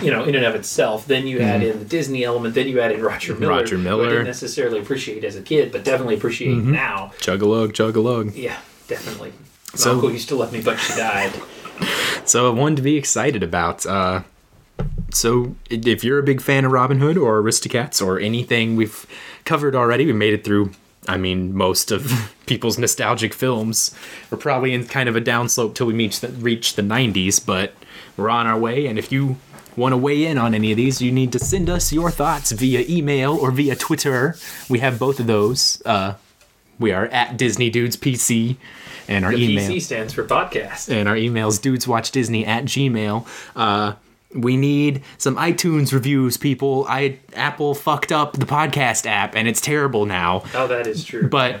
You 0.00 0.12
know, 0.12 0.22
in 0.22 0.36
and 0.36 0.44
of 0.44 0.54
itself. 0.54 1.04
Then 1.08 1.26
you 1.26 1.40
add 1.40 1.64
in 1.64 1.80
the 1.80 1.84
Disney 1.84 2.22
element. 2.22 2.54
Then 2.54 2.68
you 2.68 2.78
add 2.80 2.92
in 2.92 3.02
Roger 3.02 3.34
Miller. 3.34 3.40
Mm-hmm. 3.54 3.58
Roger 3.60 3.74
who 3.76 3.80
I 3.80 3.84
Miller. 3.84 4.08
didn't 4.10 4.26
necessarily 4.26 4.78
appreciate 4.78 5.24
as 5.24 5.34
a 5.34 5.42
kid, 5.42 5.72
but 5.72 5.82
definitely 5.82 6.14
appreciate 6.14 6.54
Mm-hmm. 6.56 6.70
now. 6.70 7.10
Chug-a-lug, 7.18 7.74
chug-a-lug. 7.74 8.36
Yeah, 8.36 8.56
definitely. 8.86 9.32
My 9.72 9.78
So- 9.80 9.94
uncle 9.94 10.12
used 10.12 10.28
to 10.28 10.36
love 10.36 10.52
me, 10.52 10.60
but 10.62 10.76
she 10.78 10.94
died. 10.94 11.32
So 12.28 12.52
one 12.52 12.76
to 12.76 12.82
be 12.82 12.96
excited 12.96 13.42
about. 13.42 13.86
Uh, 13.86 14.22
so 15.10 15.56
if 15.70 16.04
you're 16.04 16.18
a 16.18 16.22
big 16.22 16.42
fan 16.42 16.64
of 16.64 16.72
Robin 16.72 17.00
Hood 17.00 17.16
or 17.16 17.42
Aristocats 17.42 18.04
or 18.04 18.20
anything 18.20 18.76
we've 18.76 19.06
covered 19.44 19.74
already, 19.74 20.04
we 20.04 20.12
made 20.12 20.34
it 20.34 20.44
through. 20.44 20.72
I 21.08 21.16
mean, 21.16 21.54
most 21.54 21.90
of 21.90 22.34
people's 22.46 22.78
nostalgic 22.78 23.32
films. 23.32 23.94
We're 24.30 24.38
probably 24.38 24.74
in 24.74 24.86
kind 24.86 25.08
of 25.08 25.16
a 25.16 25.22
downslope 25.22 25.74
till 25.74 25.86
we 25.86 25.94
reach 25.94 26.20
the, 26.20 26.28
reach 26.28 26.74
the 26.74 26.82
90s, 26.82 27.44
but 27.44 27.72
we're 28.16 28.28
on 28.28 28.46
our 28.46 28.58
way. 28.58 28.86
And 28.86 28.98
if 28.98 29.10
you 29.10 29.38
want 29.74 29.92
to 29.94 29.96
weigh 29.96 30.26
in 30.26 30.36
on 30.36 30.54
any 30.54 30.70
of 30.70 30.76
these, 30.76 31.00
you 31.00 31.10
need 31.10 31.32
to 31.32 31.38
send 31.38 31.70
us 31.70 31.92
your 31.92 32.10
thoughts 32.10 32.52
via 32.52 32.84
email 32.88 33.34
or 33.34 33.50
via 33.50 33.74
Twitter. 33.74 34.36
We 34.68 34.80
have 34.80 34.98
both 34.98 35.18
of 35.18 35.26
those. 35.26 35.80
Uh, 35.86 36.14
we 36.78 36.92
are 36.92 37.06
at 37.06 37.36
Disney 37.36 37.70
Dudes 37.70 37.96
PC, 37.96 38.56
and 39.08 39.24
our 39.24 39.32
The 39.32 39.44
email 39.52 39.70
PC 39.70 39.80
stands 39.82 40.12
for 40.12 40.24
podcast. 40.24 40.88
and 40.88 41.08
our 41.08 41.14
emails 41.16 41.58
dudeswatchdisney 41.60 42.46
at 42.46 42.64
gmail 42.64 43.26
uh 43.56 43.94
we 44.34 44.58
need 44.58 45.02
some 45.16 45.36
iTunes 45.36 45.90
reviews, 45.90 46.36
people. 46.36 46.84
I 46.86 47.18
Apple 47.32 47.74
fucked 47.74 48.12
up 48.12 48.34
the 48.34 48.44
podcast 48.44 49.06
app 49.06 49.34
and 49.34 49.48
it's 49.48 49.58
terrible 49.60 50.04
now. 50.04 50.42
Oh, 50.54 50.66
that 50.66 50.86
is 50.86 51.02
true. 51.02 51.26
But 51.28 51.60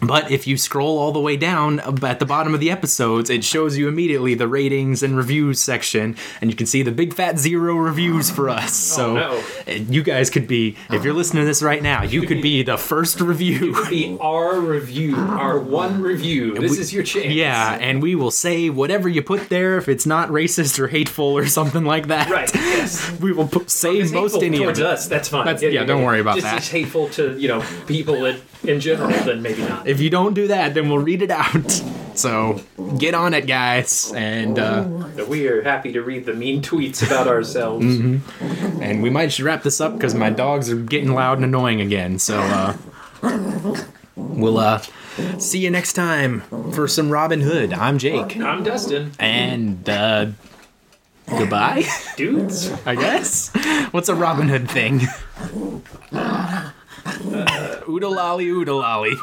but 0.00 0.30
if 0.30 0.46
you 0.46 0.56
scroll 0.56 0.98
all 0.98 1.12
the 1.12 1.20
way 1.20 1.36
down 1.36 1.80
at 1.80 2.18
the 2.18 2.26
bottom 2.26 2.54
of 2.54 2.60
the 2.60 2.70
episodes, 2.70 3.30
it 3.30 3.44
shows 3.44 3.76
you 3.76 3.88
immediately 3.88 4.34
the 4.34 4.48
ratings 4.48 5.02
and 5.02 5.16
reviews 5.16 5.60
section, 5.60 6.16
and 6.40 6.50
you 6.50 6.56
can 6.56 6.66
see 6.66 6.82
the 6.82 6.92
big 6.92 7.14
fat 7.14 7.38
zero 7.38 7.74
reviews 7.76 8.30
for 8.30 8.48
us. 8.48 8.74
So 8.74 9.14
no. 9.14 9.42
uh, 9.66 9.72
you 9.72 10.02
guys 10.02 10.30
could 10.30 10.46
be, 10.46 10.76
if 10.90 11.04
you're 11.04 11.14
listening 11.14 11.42
to 11.42 11.46
this 11.46 11.62
right 11.62 11.82
now, 11.82 12.02
you 12.02 12.22
could 12.22 12.42
be 12.42 12.62
the 12.62 12.76
first 12.76 13.20
review. 13.20 13.74
be 13.88 14.16
our 14.20 14.60
review, 14.60 15.16
our 15.16 15.58
one 15.58 16.00
review. 16.00 16.54
This 16.54 16.78
is 16.78 16.92
your 16.92 17.02
chance. 17.02 17.32
Yeah, 17.34 17.78
and 17.80 18.02
we 18.02 18.14
will 18.14 18.30
say 18.30 18.70
whatever 18.70 19.08
you 19.08 19.22
put 19.22 19.48
there 19.48 19.78
if 19.78 19.88
it's 19.88 20.06
not 20.06 20.28
racist 20.28 20.78
or 20.78 20.88
hateful 20.88 21.36
or 21.36 21.46
something 21.46 21.84
like 21.84 22.08
that. 22.08 22.30
Right. 22.30 22.52
Yes. 22.54 23.12
We 23.24 23.32
will 23.32 23.48
put, 23.48 23.70
say 23.70 24.02
most 24.12 24.42
any 24.42 24.56
of 24.58 24.62
towards 24.62 24.78
it. 24.78 24.86
us. 24.86 25.08
That's 25.08 25.28
fine. 25.28 25.46
That's- 25.46 25.62
yeah, 25.72 25.84
don't 25.84 26.02
worry 26.02 26.20
about 26.20 26.34
Just 26.34 26.44
that. 26.44 26.58
It's 26.58 26.68
hateful 26.68 27.08
to 27.10 27.38
you 27.38 27.48
know 27.48 27.64
people 27.86 28.24
in, 28.26 28.40
in 28.64 28.80
general. 28.80 29.10
Then 29.10 29.42
maybe 29.42 29.62
not. 29.62 29.86
If 29.86 30.00
you 30.00 30.10
don't 30.10 30.34
do 30.34 30.48
that, 30.48 30.74
then 30.74 30.88
we'll 30.88 30.98
read 30.98 31.22
it 31.22 31.30
out. 31.30 31.82
So 32.16 32.60
get 32.96 33.12
on 33.14 33.34
it, 33.34 33.48
guys, 33.48 34.12
and 34.14 34.56
uh, 34.56 34.86
we 35.26 35.48
are 35.48 35.62
happy 35.62 35.90
to 35.94 36.00
read 36.00 36.26
the 36.26 36.32
mean 36.32 36.62
tweets 36.62 37.04
about 37.04 37.26
ourselves. 37.26 37.84
Mm-hmm. 37.86 38.82
and 38.82 39.02
we 39.02 39.10
might 39.10 39.32
should 39.32 39.44
wrap 39.44 39.64
this 39.64 39.80
up 39.80 39.94
because 39.94 40.14
my 40.14 40.30
dogs 40.30 40.70
are 40.70 40.76
getting 40.76 41.12
loud 41.12 41.38
and 41.38 41.44
annoying 41.44 41.80
again. 41.80 42.20
So 42.20 42.38
uh, 42.38 42.76
we'll 44.14 44.58
uh, 44.58 44.80
see 45.38 45.58
you 45.58 45.70
next 45.72 45.94
time 45.94 46.42
for 46.72 46.86
some 46.86 47.10
Robin 47.10 47.40
Hood. 47.40 47.72
I'm 47.72 47.98
Jake, 47.98 48.36
I'm 48.36 48.62
Dustin. 48.62 49.10
and 49.18 49.88
uh, 49.88 50.26
goodbye. 51.28 51.82
Dudes. 52.16 52.70
I 52.86 52.94
guess. 52.94 53.50
What's 53.90 54.08
a 54.08 54.14
Robin 54.14 54.48
Hood 54.48 54.70
thing? 54.70 55.00
Oodalolly, 57.04 58.48
oodalolly. 58.50 59.14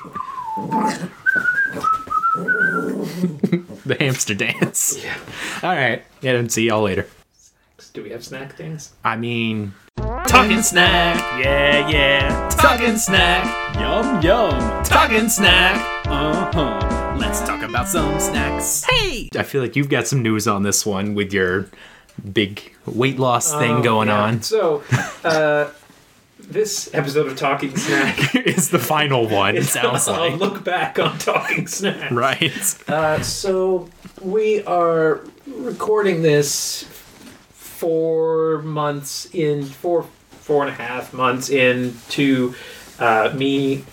the 3.86 3.96
hamster 4.00 4.34
dance. 4.34 4.98
Yeah. 5.04 5.18
All 5.64 5.76
right. 5.76 6.04
Yeah, 6.22 6.34
and 6.34 6.52
see 6.52 6.68
y'all 6.68 6.84
later. 6.84 7.08
Do 7.94 8.04
we 8.04 8.12
have 8.12 8.24
snack 8.24 8.56
things? 8.56 8.94
I 9.04 9.18
mean, 9.18 9.74
talking 10.28 10.62
snack. 10.62 11.18
Yeah, 11.44 11.90
yeah. 11.90 12.50
Talking 12.58 12.96
snack. 12.98 13.76
Yum, 13.76 14.22
yum. 14.22 14.84
Talking 14.86 15.28
snack. 15.28 15.76
Uh 16.08 16.52
huh. 16.54 17.18
Let's 17.20 17.42
talk 17.42 17.62
about 17.64 17.88
some 17.90 18.18
snacks. 18.20 18.86
Hey! 18.86 19.30
I 19.38 19.44
feel 19.44 19.62
like 19.62 19.76
you've 19.76 19.90
got 19.90 20.08
some 20.08 20.22
news 20.22 20.48
on 20.48 20.64
this 20.64 20.86
one 20.86 21.16
with 21.16 21.34
your 21.34 21.68
big 22.32 22.76
weight 22.86 23.20
loss 23.20 23.52
thing 23.54 23.78
Oh, 23.78 23.82
going 23.84 24.08
yeah. 24.08 24.22
on. 24.24 24.42
So, 24.42 24.84
uh, 25.26 25.70
this 26.52 26.94
episode 26.94 27.28
of 27.28 27.38
Talking 27.38 27.76
Snack 27.78 28.36
is 28.46 28.70
the 28.70 28.80
final 28.80 29.28
one, 29.28 29.56
it 29.56 29.64
sounds 29.64 30.08
I'll 30.08 30.32
like. 30.32 30.40
look 30.40 30.64
back 30.64 31.00
on 31.00 31.18
Talking 31.18 31.68
Snack. 31.68 32.12
Right. 32.12 32.90
Uh, 32.90 33.22
so 33.22 33.90
we 34.22 34.64
are 34.64 35.22
recording 35.48 36.22
this 36.22 36.84
four 37.54 38.62
months 38.64 39.28
in 39.34 39.66
four 39.66 40.04
four 40.30 40.64
and 40.64 40.72
a 40.72 40.76
half 40.76 41.14
months 41.14 41.50
into 41.50 42.54
uh, 43.00 43.32
me 43.36 43.86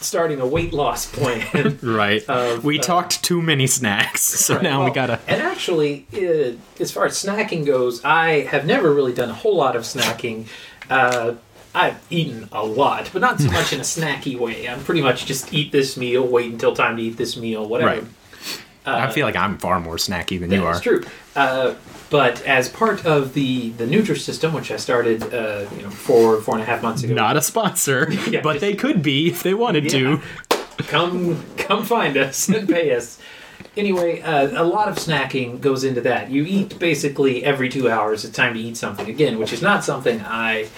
starting 0.00 0.40
a 0.40 0.46
weight 0.46 0.72
loss 0.72 1.10
plan. 1.10 1.78
Right. 1.82 2.22
Of, 2.28 2.64
we 2.64 2.78
uh, 2.78 2.82
talked 2.82 3.22
too 3.22 3.42
many 3.42 3.66
snacks, 3.66 4.22
so 4.22 4.54
Right, 4.54 4.62
now 4.62 4.84
we 4.84 4.90
gotta. 4.92 5.20
And 5.26 5.42
actually, 5.42 6.06
uh, 6.14 6.56
as 6.80 6.90
far 6.90 7.04
as 7.06 7.22
snacking 7.22 7.66
goes, 7.66 8.04
I 8.04 8.40
have 8.42 8.64
never 8.64 8.92
really 8.92 9.12
done 9.12 9.30
a 9.30 9.34
whole 9.34 9.56
lot 9.56 9.76
of 9.76 9.82
snacking. 9.82 10.46
Uh, 10.88 11.34
I've 11.74 11.98
eaten 12.10 12.48
a 12.52 12.64
lot, 12.64 13.10
but 13.12 13.20
not 13.20 13.40
so 13.40 13.50
much 13.50 13.72
in 13.72 13.80
a 13.80 13.82
snacky 13.94 14.38
way. 14.38 14.68
I'm 14.68 14.82
pretty 14.82 15.02
much 15.02 15.26
just 15.26 15.52
eat 15.52 15.70
this 15.72 15.96
meal, 15.96 16.26
wait 16.26 16.50
until 16.52 16.74
time 16.74 16.96
to 16.96 17.02
eat 17.02 17.16
this 17.16 17.36
meal, 17.36 17.68
whatever. 17.68 18.00
Right. 18.00 18.04
I 18.86 19.10
feel 19.12 19.26
like 19.26 19.36
I'm 19.36 19.58
far 19.58 19.78
more 19.80 19.96
snacky 19.96 20.40
than 20.40 20.50
you 20.50 20.64
are. 20.64 20.72
is 20.72 20.80
true. 20.80 21.04
Uh, 21.36 21.74
but 22.08 22.40
as 22.46 22.70
part 22.70 23.04
of 23.04 23.34
the 23.34 23.68
the 23.72 23.84
Nutrisystem, 23.84 24.54
which 24.54 24.70
I 24.70 24.76
started, 24.76 25.22
uh, 25.34 25.66
you 25.76 25.82
know, 25.82 25.90
four 25.90 26.40
four 26.40 26.54
and 26.54 26.62
a 26.62 26.66
half 26.66 26.82
months 26.82 27.02
ago, 27.02 27.12
Not 27.12 27.36
a 27.36 27.42
sponsor, 27.42 28.10
Yeah, 28.30 28.40
but 28.40 28.54
just- 28.54 28.60
they 28.62 28.74
could 28.74 29.02
be 29.02 29.28
if 29.28 29.42
they 29.42 29.52
wanted 29.52 29.90
to. 29.90 30.22
come 30.78 31.44
come 31.58 31.84
find 31.84 32.16
us 32.16 32.48
and 32.48 32.66
pay 32.66 32.94
us. 32.94 33.18
Anyway, 33.76 34.22
uh, 34.22 34.62
a 34.62 34.64
lot 34.64 34.88
of 34.88 34.96
snacking 34.96 35.60
goes 35.60 35.84
into 35.84 36.00
that. 36.00 36.30
You 36.30 36.44
eat 36.44 36.78
basically 36.78 37.44
every 37.44 37.68
two 37.68 37.90
hours. 37.90 38.24
It's 38.24 38.34
time 38.36 38.54
to 38.54 38.60
eat 38.60 38.76
something 38.78 39.08
again, 39.08 39.38
which 39.38 39.52
is 39.52 39.60
not 39.60 39.84
something 39.84 40.20
I 40.22 40.68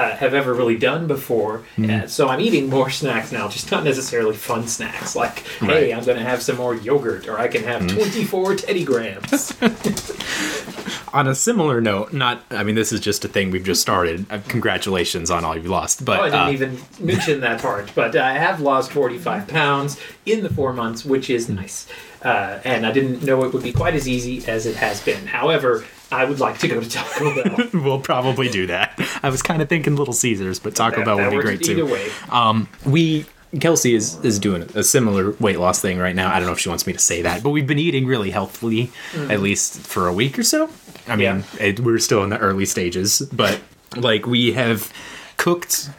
uh, 0.00 0.16
have 0.16 0.34
ever 0.34 0.54
really 0.54 0.76
done 0.78 1.06
before. 1.06 1.62
Uh, 1.78 2.06
so 2.06 2.28
I'm 2.28 2.40
eating 2.40 2.68
more 2.68 2.90
snacks 3.00 3.32
now, 3.32 3.48
just 3.48 3.70
not 3.70 3.84
necessarily 3.84 4.34
fun 4.36 4.66
snacks. 4.66 5.14
Like, 5.14 5.40
hey, 5.58 5.92
I'm 5.92 6.04
going 6.04 6.18
to 6.18 6.24
have 6.24 6.42
some 6.42 6.56
more 6.56 6.74
yogurt, 6.74 7.28
or 7.28 7.38
I 7.38 7.48
can 7.48 7.62
have 7.64 7.86
24 7.86 8.56
Teddy 8.56 8.84
Grahams. 8.84 9.52
On 11.12 11.26
a 11.26 11.34
similar 11.34 11.80
note, 11.80 12.12
not. 12.12 12.42
I 12.50 12.62
mean, 12.62 12.76
this 12.76 12.92
is 12.92 13.00
just 13.00 13.24
a 13.24 13.28
thing 13.28 13.50
we've 13.50 13.64
just 13.64 13.80
started. 13.80 14.26
Uh, 14.30 14.38
congratulations 14.46 15.28
on 15.28 15.44
all 15.44 15.56
you've 15.56 15.66
lost. 15.66 16.04
But 16.04 16.20
Oh, 16.20 16.22
I 16.22 16.26
didn't 16.26 16.40
uh, 16.40 16.50
even 16.52 16.78
mention 17.04 17.40
that 17.40 17.60
part, 17.60 17.90
but 17.96 18.14
I 18.14 18.38
have 18.38 18.60
lost 18.60 18.92
45 18.92 19.48
pounds 19.48 19.98
in 20.24 20.44
the 20.44 20.50
four 20.50 20.72
months, 20.72 21.04
which 21.04 21.28
is 21.28 21.48
nice. 21.48 21.88
Uh, 22.22 22.60
and 22.64 22.86
I 22.86 22.92
didn't 22.92 23.24
know 23.24 23.42
it 23.44 23.52
would 23.52 23.62
be 23.64 23.72
quite 23.72 23.94
as 23.94 24.06
easy 24.06 24.46
as 24.46 24.66
it 24.66 24.76
has 24.76 25.00
been. 25.00 25.26
However, 25.26 25.84
I 26.12 26.24
would 26.24 26.40
like 26.40 26.58
to 26.58 26.68
go 26.68 26.80
to 26.80 26.88
Taco 26.90 27.42
Bell. 27.42 27.68
we'll 27.82 28.00
probably 28.00 28.48
do 28.48 28.66
that. 28.66 29.00
I 29.22 29.30
was 29.30 29.42
kind 29.42 29.62
of 29.62 29.68
thinking 29.68 29.96
Little 29.96 30.14
Caesars, 30.14 30.58
but 30.58 30.74
Taco 30.74 30.96
That- 30.98 31.04
Bell 31.06 31.16
that 31.18 31.30
would 31.32 31.38
be 31.38 31.42
great 31.42 31.62
either 31.68 31.86
too. 31.86 31.92
way. 31.92 32.08
Um, 32.30 32.68
we 32.84 33.26
Kelsey 33.60 33.94
is 33.94 34.16
is 34.24 34.38
doing 34.38 34.62
a 34.74 34.82
similar 34.82 35.32
weight 35.40 35.58
loss 35.58 35.80
thing 35.80 35.98
right 35.98 36.14
now. 36.14 36.32
I 36.32 36.38
don't 36.38 36.46
know 36.46 36.52
if 36.52 36.60
she 36.60 36.68
wants 36.68 36.86
me 36.86 36.92
to 36.92 36.98
say 36.98 37.22
that, 37.22 37.42
but 37.42 37.50
we've 37.50 37.66
been 37.66 37.78
eating 37.80 38.06
really 38.06 38.30
healthily 38.30 38.90
at 39.28 39.40
least 39.40 39.80
for 39.80 40.06
a 40.06 40.12
week 40.12 40.38
or 40.38 40.42
so. 40.44 40.70
I 41.08 41.16
mean, 41.16 41.44
Yeah. 41.58 41.64
it, 41.66 41.80
we're 41.80 41.98
still 41.98 42.22
in 42.22 42.30
the 42.30 42.38
early 42.38 42.64
stages, 42.66 43.20
but 43.32 43.60
like 43.96 44.26
we 44.26 44.52
have 44.52 44.92
cooked 45.36 45.90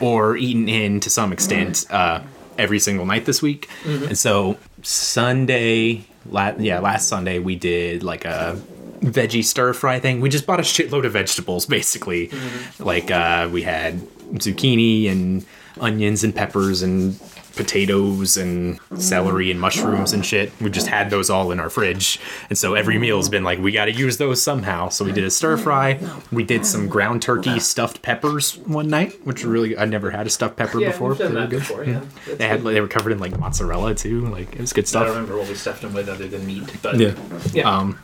or 0.00 0.36
eaten 0.36 0.68
in 0.68 0.98
to 1.00 1.10
some 1.10 1.32
extent 1.32 1.86
uh, 1.90 2.20
every 2.58 2.80
single 2.80 3.06
night 3.06 3.24
this 3.24 3.40
week, 3.40 3.68
and 3.84 4.18
so 4.18 4.56
Sunday, 4.82 6.04
la- 6.28 6.54
yeah, 6.58 6.80
last 6.80 7.06
Sunday 7.08 7.38
we 7.38 7.54
did 7.54 8.02
like 8.02 8.24
a 8.24 8.60
veggie 9.04 9.44
stir 9.44 9.72
fry 9.72 10.00
thing. 10.00 10.20
We 10.20 10.28
just 10.28 10.46
bought 10.46 10.60
a 10.60 10.62
shitload 10.62 11.04
of 11.04 11.12
vegetables, 11.12 11.66
basically. 11.66 12.30
Like 12.78 13.10
uh, 13.10 13.48
we 13.52 13.62
had 13.62 14.00
zucchini 14.34 15.10
and 15.10 15.44
onions 15.80 16.24
and 16.24 16.34
peppers 16.34 16.82
and 16.82 17.18
potatoes 17.56 18.36
and 18.36 18.78
celery 18.98 19.50
and 19.50 19.60
mushrooms 19.60 20.12
and 20.12 20.24
shit. 20.24 20.52
We 20.60 20.70
just 20.70 20.86
had 20.88 21.10
those 21.10 21.30
all 21.30 21.50
in 21.52 21.60
our 21.60 21.70
fridge, 21.70 22.20
and 22.48 22.58
so 22.58 22.74
every 22.74 22.98
meal's 22.98 23.28
been 23.28 23.44
like 23.44 23.58
we 23.58 23.72
got 23.72 23.86
to 23.86 23.92
use 23.92 24.16
those 24.18 24.42
somehow. 24.42 24.88
So 24.88 25.04
we 25.04 25.12
did 25.12 25.24
a 25.24 25.30
stir 25.30 25.56
fry. 25.56 26.00
We 26.32 26.42
did 26.44 26.66
some 26.66 26.88
ground 26.88 27.22
turkey 27.22 27.58
stuffed 27.60 28.02
peppers 28.02 28.56
one 28.58 28.88
night, 28.88 29.24
which 29.24 29.44
were 29.44 29.50
really 29.50 29.76
I 29.78 29.84
never 29.84 30.10
had 30.10 30.26
a 30.26 30.30
stuffed 30.30 30.56
pepper 30.56 30.80
Yeah, 30.80 30.88
before. 30.92 31.10
we've 31.10 31.18
done 31.18 31.34
They 31.34 31.34
were 31.34 31.40
that 31.42 31.50
good. 31.50 31.58
before. 31.60 31.84
Yeah, 31.84 32.00
That's 32.26 32.38
They 32.38 32.48
had 32.48 32.62
good. 32.62 32.74
they 32.74 32.80
were 32.80 32.88
covered 32.88 33.12
in 33.12 33.18
like 33.18 33.38
mozzarella 33.38 33.94
too. 33.94 34.26
Like 34.28 34.54
it 34.54 34.60
was 34.60 34.72
good 34.72 34.88
stuff. 34.88 35.02
I 35.02 35.06
don't 35.06 35.14
remember 35.16 35.38
what 35.38 35.48
we 35.48 35.54
stuffed 35.54 35.82
them 35.82 35.94
with 35.94 36.08
other 36.08 36.26
than 36.28 36.46
meat, 36.46 36.72
but 36.82 36.98
Yeah. 36.98 37.14
yeah. 37.52 37.70
Um, 37.78 37.98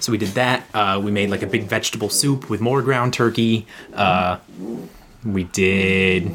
so 0.00 0.12
we 0.12 0.18
did 0.18 0.30
that. 0.30 0.66
Uh, 0.74 1.00
we 1.02 1.10
made 1.10 1.30
like 1.30 1.42
a 1.42 1.46
big 1.46 1.64
vegetable 1.64 2.08
soup 2.08 2.48
with 2.50 2.60
more 2.60 2.82
ground 2.82 3.12
turkey. 3.12 3.66
Uh, 3.94 4.38
we 5.32 5.44
did 5.44 6.32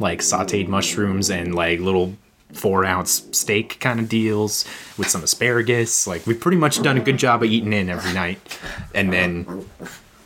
like 0.00 0.20
sautéed 0.20 0.68
mushrooms 0.68 1.30
and 1.30 1.54
like 1.54 1.80
little 1.80 2.14
four 2.52 2.84
ounce 2.84 3.26
steak 3.32 3.78
kind 3.80 3.98
of 4.00 4.08
deals 4.08 4.64
with 4.98 5.08
some 5.08 5.22
asparagus. 5.22 6.06
Like 6.06 6.26
we've 6.26 6.40
pretty 6.40 6.58
much 6.58 6.82
done 6.82 6.96
a 6.96 7.00
good 7.00 7.16
job 7.18 7.42
of 7.42 7.50
eating 7.50 7.72
in 7.72 7.88
every 7.88 8.12
night. 8.12 8.38
And 8.94 9.12
then 9.12 9.66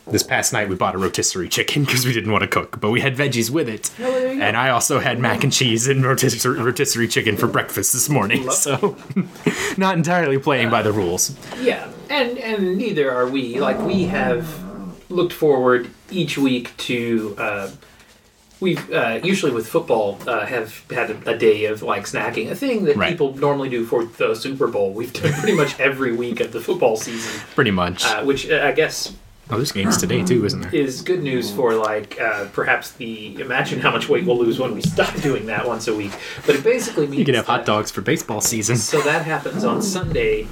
this 0.07 0.23
past 0.23 0.53
night 0.53 0.69
we 0.69 0.75
bought 0.75 0.95
a 0.95 0.97
rotisserie 0.97 1.49
chicken 1.49 1.83
because 1.83 2.05
we 2.05 2.13
didn't 2.13 2.31
want 2.31 2.41
to 2.41 2.47
cook, 2.47 2.79
but 2.79 2.91
we 2.91 3.01
had 3.01 3.15
veggies 3.15 3.49
with 3.49 3.67
it. 3.69 3.91
Oh, 3.99 4.03
there 4.03 4.33
you 4.33 4.39
go. 4.39 4.45
and 4.45 4.57
I 4.57 4.69
also 4.69 4.99
had 4.99 5.19
mac 5.19 5.43
and 5.43 5.51
cheese 5.53 5.87
and 5.87 6.03
rotisserie, 6.05 6.59
rotisserie 6.59 7.07
chicken 7.07 7.37
for 7.37 7.47
breakfast 7.47 7.93
this 7.93 8.09
morning. 8.09 8.49
So 8.51 8.97
not 9.77 9.97
entirely 9.97 10.37
playing 10.37 10.69
by 10.69 10.81
the 10.81 10.91
rules. 10.91 11.35
Yeah, 11.61 11.89
and 12.09 12.37
and 12.39 12.77
neither 12.77 13.11
are 13.11 13.27
we. 13.27 13.59
Like 13.59 13.79
we 13.79 14.05
have 14.05 14.63
looked 15.09 15.33
forward 15.33 15.89
each 16.09 16.37
week 16.37 16.75
to. 16.77 17.35
Uh, 17.37 17.71
We've 18.59 18.91
uh, 18.91 19.19
usually 19.23 19.51
with 19.51 19.67
football 19.67 20.17
uh, 20.27 20.45
have 20.45 20.83
had 20.89 21.11
a, 21.11 21.31
a 21.31 21.37
day 21.37 21.65
of 21.65 21.83
like 21.83 22.05
snacking, 22.05 22.49
a 22.49 22.55
thing 22.55 22.85
that 22.85 22.97
Right. 22.97 23.11
people 23.11 23.35
normally 23.35 23.69
do 23.69 23.85
for 23.85 24.05
the 24.05 24.33
Super 24.33 24.67
Bowl. 24.67 24.91
We've 24.93 25.13
done 25.13 25.31
pretty 25.33 25.55
much 25.55 25.79
every 25.79 26.11
week 26.13 26.39
of 26.39 26.51
the 26.51 26.59
football 26.59 26.97
season, 26.97 27.39
Pretty 27.53 27.71
much. 27.71 28.03
uh, 28.05 28.23
which 28.23 28.49
uh, 28.49 28.61
I 28.63 28.71
guess 28.71 29.13
oh, 29.51 29.57
there's 29.57 29.71
games 29.71 29.97
today 29.97 30.23
too, 30.23 30.43
isn't 30.43 30.61
there? 30.61 30.73
is 30.75 31.03
good 31.03 31.21
news 31.21 31.51
for 31.51 31.75
like 31.75 32.19
uh, 32.19 32.45
perhaps 32.51 32.91
the 32.93 33.39
imagine 33.39 33.79
how 33.79 33.91
much 33.91 34.09
weight 34.09 34.25
we'll 34.25 34.39
lose 34.39 34.57
when 34.59 34.73
we 34.73 34.81
stop 34.81 35.13
doing 35.21 35.45
that 35.45 35.67
once 35.67 35.87
a 35.87 35.93
week. 35.95 36.13
But 36.47 36.55
it 36.55 36.63
basically 36.63 37.05
means 37.05 37.19
You 37.19 37.25
can 37.25 37.35
have 37.35 37.45
hot 37.45 37.63
dogs 37.65 37.91
for 37.91 38.01
baseball 38.01 38.41
season. 38.41 38.75
So 38.77 39.01
that 39.01 39.23
happens 39.23 39.63
on 39.65 39.83
Sunday, 39.83 40.47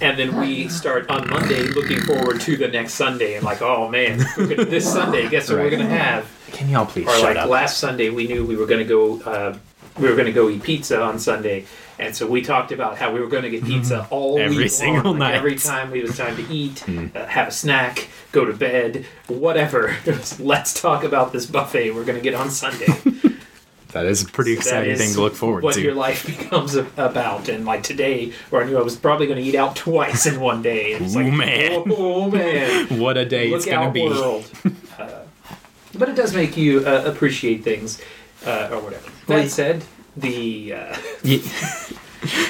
and 0.00 0.16
then 0.16 0.36
we 0.36 0.68
start 0.68 1.10
on 1.10 1.28
Monday 1.28 1.62
looking 1.64 2.00
forward 2.02 2.40
to 2.42 2.56
the 2.56 2.68
next 2.68 2.94
Sunday 2.94 3.34
and 3.34 3.44
like, 3.44 3.60
oh 3.60 3.88
man, 3.88 4.18
this 4.36 4.90
Sunday, 4.90 5.28
guess 5.28 5.50
what 5.50 5.58
we're 5.58 5.70
gonna 5.70 5.88
have? 5.88 6.30
Can 6.52 6.68
y'all 6.68 6.86
please 6.86 7.06
Or 7.06 7.12
shut 7.12 7.22
like 7.22 7.36
up? 7.36 7.48
last 7.48 7.78
Sunday, 7.78 8.10
we 8.10 8.26
knew 8.26 8.44
we 8.44 8.56
were 8.56 8.66
gonna 8.66 8.84
go. 8.84 9.20
Uh, 9.22 9.56
we 9.98 10.08
were 10.08 10.14
going 10.14 10.26
to 10.26 10.32
go 10.32 10.48
eat 10.48 10.62
pizza 10.62 11.02
on 11.02 11.18
Sunday, 11.18 11.66
and 11.98 12.16
so 12.16 12.26
we 12.26 12.40
talked 12.40 12.72
about 12.72 12.96
how 12.96 13.12
we 13.12 13.20
were 13.20 13.26
going 13.26 13.42
to 13.42 13.50
get 13.50 13.62
pizza 13.64 14.06
all. 14.10 14.38
Every 14.38 14.56
week 14.56 14.70
single 14.70 15.02
long. 15.04 15.18
Like, 15.18 15.32
night. 15.32 15.34
Every 15.34 15.56
time 15.56 15.94
it 15.94 16.02
was 16.02 16.16
time 16.16 16.34
to 16.36 16.48
eat, 16.50 16.82
uh, 17.14 17.26
have 17.26 17.48
a 17.48 17.50
snack, 17.50 18.08
go 18.32 18.46
to 18.46 18.54
bed, 18.54 19.04
whatever. 19.28 19.94
Let's 20.38 20.80
talk 20.80 21.04
about 21.04 21.32
this 21.32 21.44
buffet 21.44 21.90
we're 21.90 22.04
going 22.06 22.16
to 22.16 22.22
get 22.22 22.32
on 22.32 22.50
Sunday. 22.50 22.86
that 23.88 24.06
is 24.06 24.22
a 24.22 24.26
pretty 24.26 24.54
exciting 24.54 24.96
thing 24.96 25.12
to 25.12 25.20
look 25.20 25.34
forward 25.34 25.62
what 25.62 25.74
to. 25.74 25.80
What 25.80 25.84
your 25.84 25.94
life 25.94 26.26
becomes 26.26 26.74
about. 26.74 27.50
And 27.50 27.66
like 27.66 27.82
today, 27.82 28.32
where 28.48 28.62
I 28.62 28.66
knew 28.66 28.78
I 28.78 28.82
was 28.82 28.96
probably 28.96 29.26
going 29.26 29.38
to 29.38 29.44
eat 29.44 29.56
out 29.56 29.76
twice 29.76 30.24
in 30.24 30.40
one 30.40 30.62
day. 30.62 30.92
It's 30.92 31.14
like, 31.14 31.30
man. 31.30 31.72
Oh, 31.72 31.84
oh, 31.98 32.30
man. 32.30 32.98
what 32.98 33.18
a 33.18 33.26
day 33.26 33.50
it's 33.50 33.66
gonna 33.66 33.90
be. 33.92 34.04
world. 34.08 34.50
uh, 34.98 35.21
but 35.98 36.08
it 36.08 36.16
does 36.16 36.34
make 36.34 36.56
you 36.56 36.80
uh, 36.86 37.02
appreciate 37.06 37.62
things, 37.64 38.00
uh, 38.46 38.68
or 38.72 38.80
whatever. 38.80 39.10
That 39.26 39.34
Well, 39.34 39.48
said, 39.48 39.84
the 40.16 40.74
uh, 40.74 40.96
You, 41.24 41.40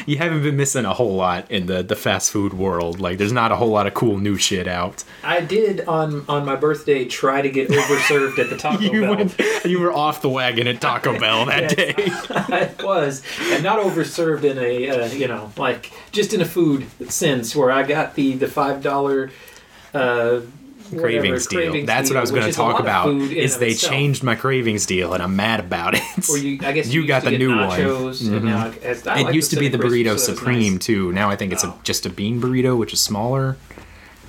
you 0.05 0.19
haven't 0.19 0.43
been 0.43 0.57
missing 0.59 0.85
a 0.85 0.93
whole 0.93 1.15
lot 1.17 1.51
in 1.51 1.65
the, 1.65 1.83
the 1.83 1.97
fast 1.97 2.31
food 2.31 2.53
world. 2.53 3.01
Like, 3.01 3.17
there's 3.17 3.33
not 3.33 3.53
a 3.53 3.57
whole 3.57 3.71
lot 3.71 3.87
of 3.87 3.95
cool 3.95 4.19
new 4.19 4.37
shit 4.37 4.69
out. 4.69 5.03
I 5.25 5.41
did 5.41 5.81
on 5.87 6.27
on 6.29 6.45
my 6.45 6.57
birthday 6.57 7.07
try 7.07 7.41
to 7.41 7.49
get 7.49 7.69
overserved 7.71 8.39
at 8.39 8.51
the 8.51 8.57
Taco 8.59 8.83
You 8.83 9.01
Bell. 9.01 9.17
went, 9.17 9.35
you 9.65 9.81
were 9.81 9.93
off 9.93 10.21
the 10.21 10.29
wagon 10.29 10.67
at 10.67 10.81
Taco 10.83 11.19
Bell 11.19 11.47
that 11.47 11.75
Yes. 11.79 11.95
day. 11.95 11.95
I 12.31 12.71
was, 12.85 13.23
and 13.51 13.63
not 13.65 13.79
overserved 13.79 14.45
in 14.45 14.59
a 14.59 14.91
uh, 14.91 15.07
you 15.07 15.27
know 15.29 15.51
like 15.57 15.91
just 16.11 16.35
in 16.35 16.43
a 16.43 16.47
food 16.47 16.85
sense 17.11 17.57
where 17.57 17.71
I 17.71 17.83
got 17.83 18.15
the 18.15 18.35
the 18.35 18.49
five 18.49 18.83
dollar. 18.83 19.31
Uh, 19.95 20.41
cravings 20.99 21.47
deal. 21.47 21.61
cravings 21.61 21.87
That's 21.87 22.11
what 22.11 22.17
I 22.17 22.21
was 22.21 22.31
going 22.31 22.45
to 22.47 22.53
talk 22.53 22.81
about. 22.81 23.09
Is 23.15 23.59
they 23.59 23.71
itself. 23.71 23.93
changed 23.93 24.23
my 24.23 24.35
cravings 24.35 24.87
deal, 24.87 25.13
and 25.15 25.23
I'm 25.23 25.35
mad 25.37 25.61
about 25.61 25.95
it. 25.95 26.03
Or 26.31 26.39
you, 26.39 26.59
I 26.63 26.73
guess 26.73 26.89
You 26.93 27.01
used 27.01 27.09
got 27.09 27.25
the 27.25 27.37
new 27.37 27.51
one. 27.57 27.79
nachos, 27.79 28.23
it, 28.77 28.83
has, 28.83 29.01
it 29.07 29.07
like 29.07 29.35
used 29.35 29.51
to 29.51 29.57
be 29.59 29.69
the 29.69 29.79
burrito 29.79 30.19
so 30.19 30.35
supreme 30.35 30.75
nice. 30.75 30.87
too. 30.87 31.13
Now 31.13 31.31
I 31.31 31.37
think 31.37 31.53
it's 31.53 31.65
Oh. 31.65 31.71
a, 31.71 31.85
just 31.85 32.07
a 32.07 32.11
bean 32.11 32.41
burrito, 32.41 32.77
which 32.79 32.93
is 32.93 33.01
smaller. 33.01 33.57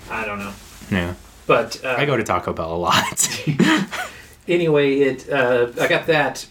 I 0.09 0.25
don't 0.25 0.39
know, 0.39 0.53
Yeah, 0.91 1.13
but 1.47 1.83
uh, 1.83 1.95
I 1.97 2.05
go 2.05 2.15
to 2.17 2.23
Taco 2.23 2.53
Bell 2.53 2.75
a 2.75 2.77
lot. 2.77 3.45
anyway, 4.47 4.99
it 4.99 5.29
uh, 5.29 5.67
I 5.79 5.87
got 5.87 6.07
that 6.07 6.45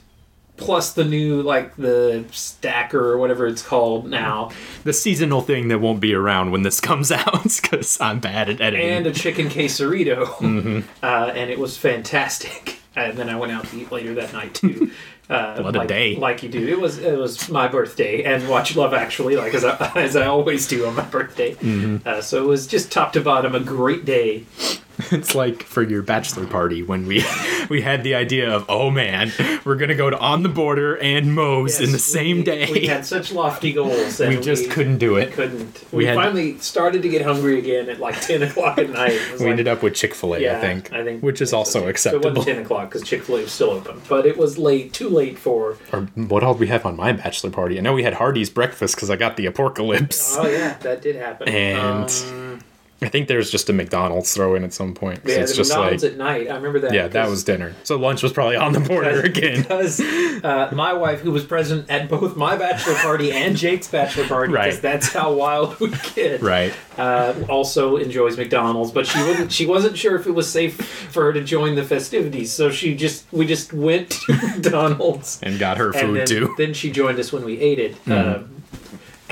plus 0.65 0.93
the 0.93 1.05
new 1.05 1.43
like 1.43 1.77
the 1.77 2.25
stacker 2.33 3.11
or 3.13 3.19
whatever 3.19 3.47
it's 3.47 3.63
called 3.63 4.07
now, 4.09 4.51
the 4.85 4.93
seasonal 4.93 5.41
thing 5.43 5.69
that 5.69 5.79
won't 5.81 6.01
be 6.01 6.15
around 6.15 6.51
when 6.51 6.63
this 6.63 6.81
comes 6.91 7.11
out 7.13 7.43
because 7.43 8.01
I'm 8.01 8.21
bad 8.21 8.49
at 8.49 8.61
editing. 8.61 8.89
and 8.91 9.07
a 9.07 9.13
chicken 9.13 9.49
quesarito, 9.49 10.27
Mm-hmm. 10.37 10.81
uh, 11.03 11.33
and 11.35 11.51
it 11.51 11.59
was 11.59 11.77
fantastic. 11.77 12.79
And 12.95 13.17
then 13.17 13.31
I 13.31 13.37
went 13.37 13.53
out 13.53 13.65
to 13.69 13.81
eat 13.81 13.91
later 13.91 14.13
that 14.17 14.35
night 14.35 14.53
too. 14.53 14.91
Uh, 15.31 15.63
What 15.63 15.75
a 15.75 15.79
like, 15.79 15.89
day. 15.89 16.15
Like 16.17 16.43
you 16.43 16.51
do. 16.51 16.69
It 16.69 16.79
was 16.79 16.99
it 16.99 17.17
was 17.17 17.49
my 17.49 17.67
birthday, 17.67 18.23
and 18.23 18.47
watch 18.51 18.77
Love 18.77 18.93
Actually, 18.93 19.35
like 19.37 19.55
as 19.55 19.65
I, 19.65 19.91
as 19.97 20.15
I 20.15 20.27
always 20.27 20.69
do 20.69 20.85
on 20.85 20.95
my 20.95 21.05
birthday. 21.07 21.55
Mm-hmm. 21.55 22.07
Uh, 22.07 22.21
so 22.21 22.45
it 22.45 22.47
was 22.47 22.67
just 22.67 22.93
top 22.93 23.15
to 23.15 23.23
bottom 23.23 23.55
a 23.55 23.61
great 23.61 24.05
day. 24.05 24.45
It's 25.13 25.35
like 25.35 25.63
for 25.63 25.83
your 25.83 26.03
bachelor 26.03 26.47
party 26.47 26.83
when 26.83 27.07
we 27.07 27.25
we 27.69 27.81
had 27.83 28.03
the 28.05 28.15
idea 28.15 28.51
of 28.51 28.65
oh 28.69 28.91
man 28.91 29.33
we're 29.65 29.77
gonna 29.77 29.95
go 29.95 30.11
to 30.11 30.19
on 30.19 30.43
the 30.43 30.49
border 30.49 30.97
and 30.97 31.35
Moe's 31.35 31.81
in 31.81 31.93
the 31.93 31.99
same 31.99 32.39
we, 32.39 32.43
day. 32.45 32.69
We 32.73 32.87
had 32.87 33.05
such 33.07 33.33
lofty 33.33 33.73
goals, 33.73 34.21
and 34.21 34.31
We 34.37 34.41
just 34.43 34.71
couldn't 34.71 34.99
do 34.99 35.17
it. 35.17 35.33
Couldn't. 35.33 35.85
We 35.93 35.99
We, 35.99 36.05
had- 36.07 36.17
finally 36.17 36.59
started 36.59 37.03
to 37.03 37.09
get 37.09 37.23
hungry 37.23 37.59
again 37.59 37.89
at 37.89 38.01
like 38.01 38.21
ten 38.21 38.43
o'clock 38.43 38.79
at 38.79 38.91
night. 38.91 39.13
It 39.13 39.33
was 39.33 39.41
We 39.41 39.47
like- 39.47 39.51
ended 39.53 39.69
up 39.69 39.83
with 39.83 39.95
Chick 39.95 40.15
Fil 40.15 40.35
A, 40.37 40.51
I 40.57 40.61
think, 40.61 40.93
I 40.93 41.05
think, 41.05 41.23
which 41.23 41.41
is 41.41 41.53
also 41.53 41.81
So 41.81 41.87
it 41.87 41.91
acceptable. 41.91 42.31
wasn't 42.31 42.47
ten 42.57 42.63
o'clock 42.65 42.91
because 42.91 43.07
Chick 43.07 43.23
Fil 43.23 43.37
A 43.39 43.43
was 43.43 43.53
still 43.53 43.71
open, 43.71 44.01
but 44.09 44.27
it 44.27 44.37
was 44.37 44.59
late, 44.59 44.93
too 44.93 45.09
late 45.09 45.39
for. 45.39 45.77
or 45.93 46.01
what 46.15 46.43
all 46.43 46.55
did 46.55 46.61
we 46.61 46.67
have 46.69 46.85
on 46.87 46.97
my 46.97 47.13
bachelor 47.13 47.51
party? 47.51 47.79
I 47.79 47.83
know 47.83 47.93
we 47.93 48.03
had 48.03 48.15
Hardee's 48.15 48.51
breakfast 48.51 48.95
because 48.97 49.11
I 49.11 49.17
got 49.17 49.37
the 49.37 49.47
apocalypse. 49.47 50.37
Oh 50.39 50.47
yeah, 50.49 50.77
that 50.79 51.03
did 51.03 51.17
happen. 51.17 51.49
And 51.49 52.11
Um, 52.11 52.59
I 53.03 53.09
think 53.09 53.29
there's 53.29 53.51
just 53.51 53.69
a 53.69 53.73
McDonald's 53.73 54.33
throw 54.35 54.55
in 54.55 54.65
at 54.65 54.73
some 54.73 54.95
point. 54.95 55.21
yeah, 55.25 55.37
it's 55.37 55.55
just 55.57 55.71
McDonald's 55.71 56.03
like 56.03 56.13
at 56.13 56.19
night. 56.19 56.49
I 56.51 56.55
remember 56.57 56.79
that. 56.81 56.93
yeah, 56.95 57.09
that 57.09 57.29
was 57.29 57.45
dinner. 57.45 57.75
So 57.85 57.97
lunch 57.97 58.23
was 58.23 58.33
probably 58.33 58.57
on 58.57 58.73
the 58.73 58.81
border 58.81 59.21
again. 59.25 59.63
Because 59.63 60.01
uh, 60.01 60.71
my 60.75 60.93
wife, 60.93 61.21
who 61.21 61.31
was 61.33 61.45
present 61.45 61.89
at 61.91 62.09
both 62.09 62.37
my 62.37 62.57
bachelor 62.57 62.95
party 62.97 63.33
and 63.33 63.57
Jake's 63.57 63.89
bachelor 63.89 64.27
party, 64.27 64.53
Right. 64.53 64.67
because 64.67 64.81
that's 64.81 65.13
how 65.13 65.33
wild 65.33 65.79
we 65.81 65.93
get. 66.15 66.43
Right. 66.43 66.73
uh, 66.99 67.35
also 67.49 67.97
enjoys 67.97 68.37
McDonald's, 68.37 68.91
but 68.93 69.07
she 69.07 69.19
wasn't. 69.21 69.53
She 69.53 69.67
wasn't 69.67 69.97
sure 69.99 70.17
if 70.17 70.27
it 70.27 70.33
was 70.33 70.51
safe 70.51 70.77
for 71.11 71.25
her 71.25 71.33
to 71.33 71.43
join 71.43 71.75
the 71.75 71.85
festivities, 71.85 72.53
so 72.53 72.71
she 72.71 72.95
just 72.95 73.25
we 73.33 73.47
just 73.47 73.73
went 73.73 74.11
to 74.11 74.33
McDonald's, 74.43 75.41
And 75.43 75.59
got 75.59 75.79
her 75.79 75.93
food 75.93 76.17
then, 76.19 76.27
too. 76.27 76.55
then 76.59 76.75
she 76.75 76.91
joined 76.91 77.19
us 77.19 77.33
when 77.33 77.45
we 77.45 77.59
ate 77.59 77.79
it. 77.79 77.93
Mm-hmm. 78.05 78.45
Um, 78.45 78.63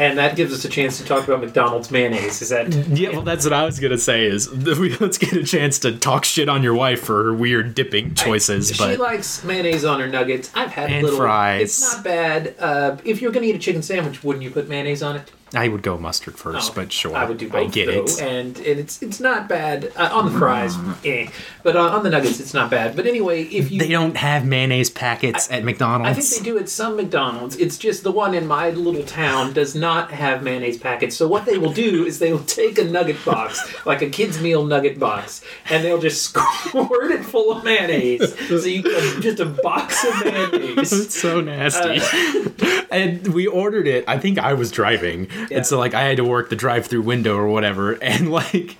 and 0.00 0.16
that 0.16 0.34
gives 0.34 0.50
us 0.52 0.64
a 0.64 0.68
chance 0.68 0.96
to 0.96 1.04
talk 1.04 1.28
about 1.28 1.40
McDonald's 1.40 1.90
mayonnaise. 1.90 2.40
Is 2.40 2.48
that 2.48 2.72
Yeah, 2.88 3.10
well, 3.10 3.22
that's 3.22 3.44
what 3.44 3.52
I 3.52 3.64
was 3.66 3.78
gonna 3.78 3.98
say. 3.98 4.24
Is 4.24 4.50
let's 5.00 5.18
get 5.18 5.34
a 5.34 5.44
chance 5.44 5.78
to 5.80 5.96
talk 5.96 6.24
shit 6.24 6.48
on 6.48 6.62
your 6.62 6.74
wife 6.74 7.02
for 7.02 7.22
her 7.24 7.34
weird 7.34 7.74
dipping 7.74 8.14
choices, 8.14 8.70
she 8.70 8.78
but 8.78 8.98
likes 8.98 9.44
mayonnaise 9.44 9.84
on 9.84 10.00
her 10.00 10.08
nuggets. 10.08 10.50
I've 10.54 10.70
had 10.70 10.90
And 10.90 11.04
little 11.04 11.18
fries. 11.18 11.62
It's 11.62 11.94
not 11.94 12.02
bad. 12.02 12.54
Uh, 12.58 12.96
if 13.04 13.20
you're 13.20 13.30
gonna 13.30 13.46
eat 13.46 13.56
a 13.56 13.58
chicken 13.58 13.82
sandwich, 13.82 14.24
wouldn't 14.24 14.42
you 14.42 14.50
put 14.50 14.68
mayonnaise 14.68 15.02
on 15.02 15.16
it? 15.16 15.30
I 15.54 15.68
would 15.68 15.82
go 15.82 15.98
mustard 15.98 16.36
first. 16.36 16.70
Oh, 16.70 16.74
but 16.74 16.92
sure, 16.92 17.16
I 17.16 17.24
would 17.24 17.38
do 17.38 17.48
both. 17.48 17.68
I 17.68 17.70
get 17.70 17.86
though, 17.86 18.04
it. 18.04 18.22
and, 18.22 18.56
and 18.56 18.78
it's 18.80 19.02
it's 19.02 19.20
not 19.20 19.48
bad 19.48 19.92
uh, 19.96 20.10
on 20.12 20.32
the 20.32 20.38
fries, 20.38 20.76
eh. 21.04 21.28
But 21.62 21.76
on, 21.76 21.90
on 21.92 22.02
the 22.04 22.10
nuggets, 22.10 22.40
it's 22.40 22.54
not 22.54 22.70
bad. 22.70 22.94
But 22.96 23.06
anyway, 23.06 23.42
if 23.44 23.70
you 23.70 23.80
They 23.80 23.88
don't 23.88 24.16
have 24.16 24.44
mayonnaise 24.46 24.90
packets 24.90 25.50
at 25.50 25.64
McDonald's. 25.64 26.18
I 26.18 26.20
think 26.20 26.38
they 26.44 26.50
do 26.50 26.58
at 26.58 26.68
some 26.68 26.96
McDonald's. 26.96 27.56
It's 27.56 27.78
just 27.78 28.02
the 28.04 28.12
one 28.12 28.34
in 28.34 28.46
my 28.46 28.70
little 28.70 29.02
town 29.04 29.52
does 29.52 29.74
not 29.74 30.10
have 30.12 30.42
mayonnaise 30.42 30.78
packets. 30.78 31.16
So 31.16 31.26
what 31.26 31.46
they 31.46 31.58
will 31.58 31.72
do 31.72 32.06
is 32.06 32.18
they 32.18 32.32
will 32.32 32.44
take 32.44 32.78
a 32.78 32.84
nugget 32.84 33.22
box, 33.24 33.60
like 33.86 34.02
a 34.02 34.08
kid's 34.08 34.40
meal 34.40 34.64
nugget 34.64 34.98
box, 34.98 35.42
and 35.68 35.84
they'll 35.84 36.00
just 36.00 36.22
squirt 36.34 37.10
it 37.10 37.24
full 37.24 37.52
of 37.52 37.64
mayonnaise. 37.64 38.34
So 38.48 38.56
you 38.66 38.82
get 38.82 39.20
just 39.22 39.40
a 39.40 39.46
box 39.46 40.04
of 40.04 40.24
mayonnaise. 40.24 40.90
It's 41.00 41.20
so 41.20 41.40
nasty. 41.40 42.00
Uh, 42.00 42.86
and 42.90 43.28
we 43.28 43.46
ordered 43.46 43.86
it. 43.86 44.04
I 44.06 44.18
think 44.18 44.38
I 44.38 44.52
was 44.54 44.70
driving, 44.70 45.28
And 45.50 45.66
so 45.66 45.78
like 45.78 45.94
I 45.94 46.02
had 46.02 46.16
to 46.18 46.24
work 46.24 46.50
the 46.50 46.56
drive-through 46.56 47.02
window 47.02 47.36
or 47.36 47.48
whatever, 47.48 47.92
and 48.02 48.30
like 48.30 48.76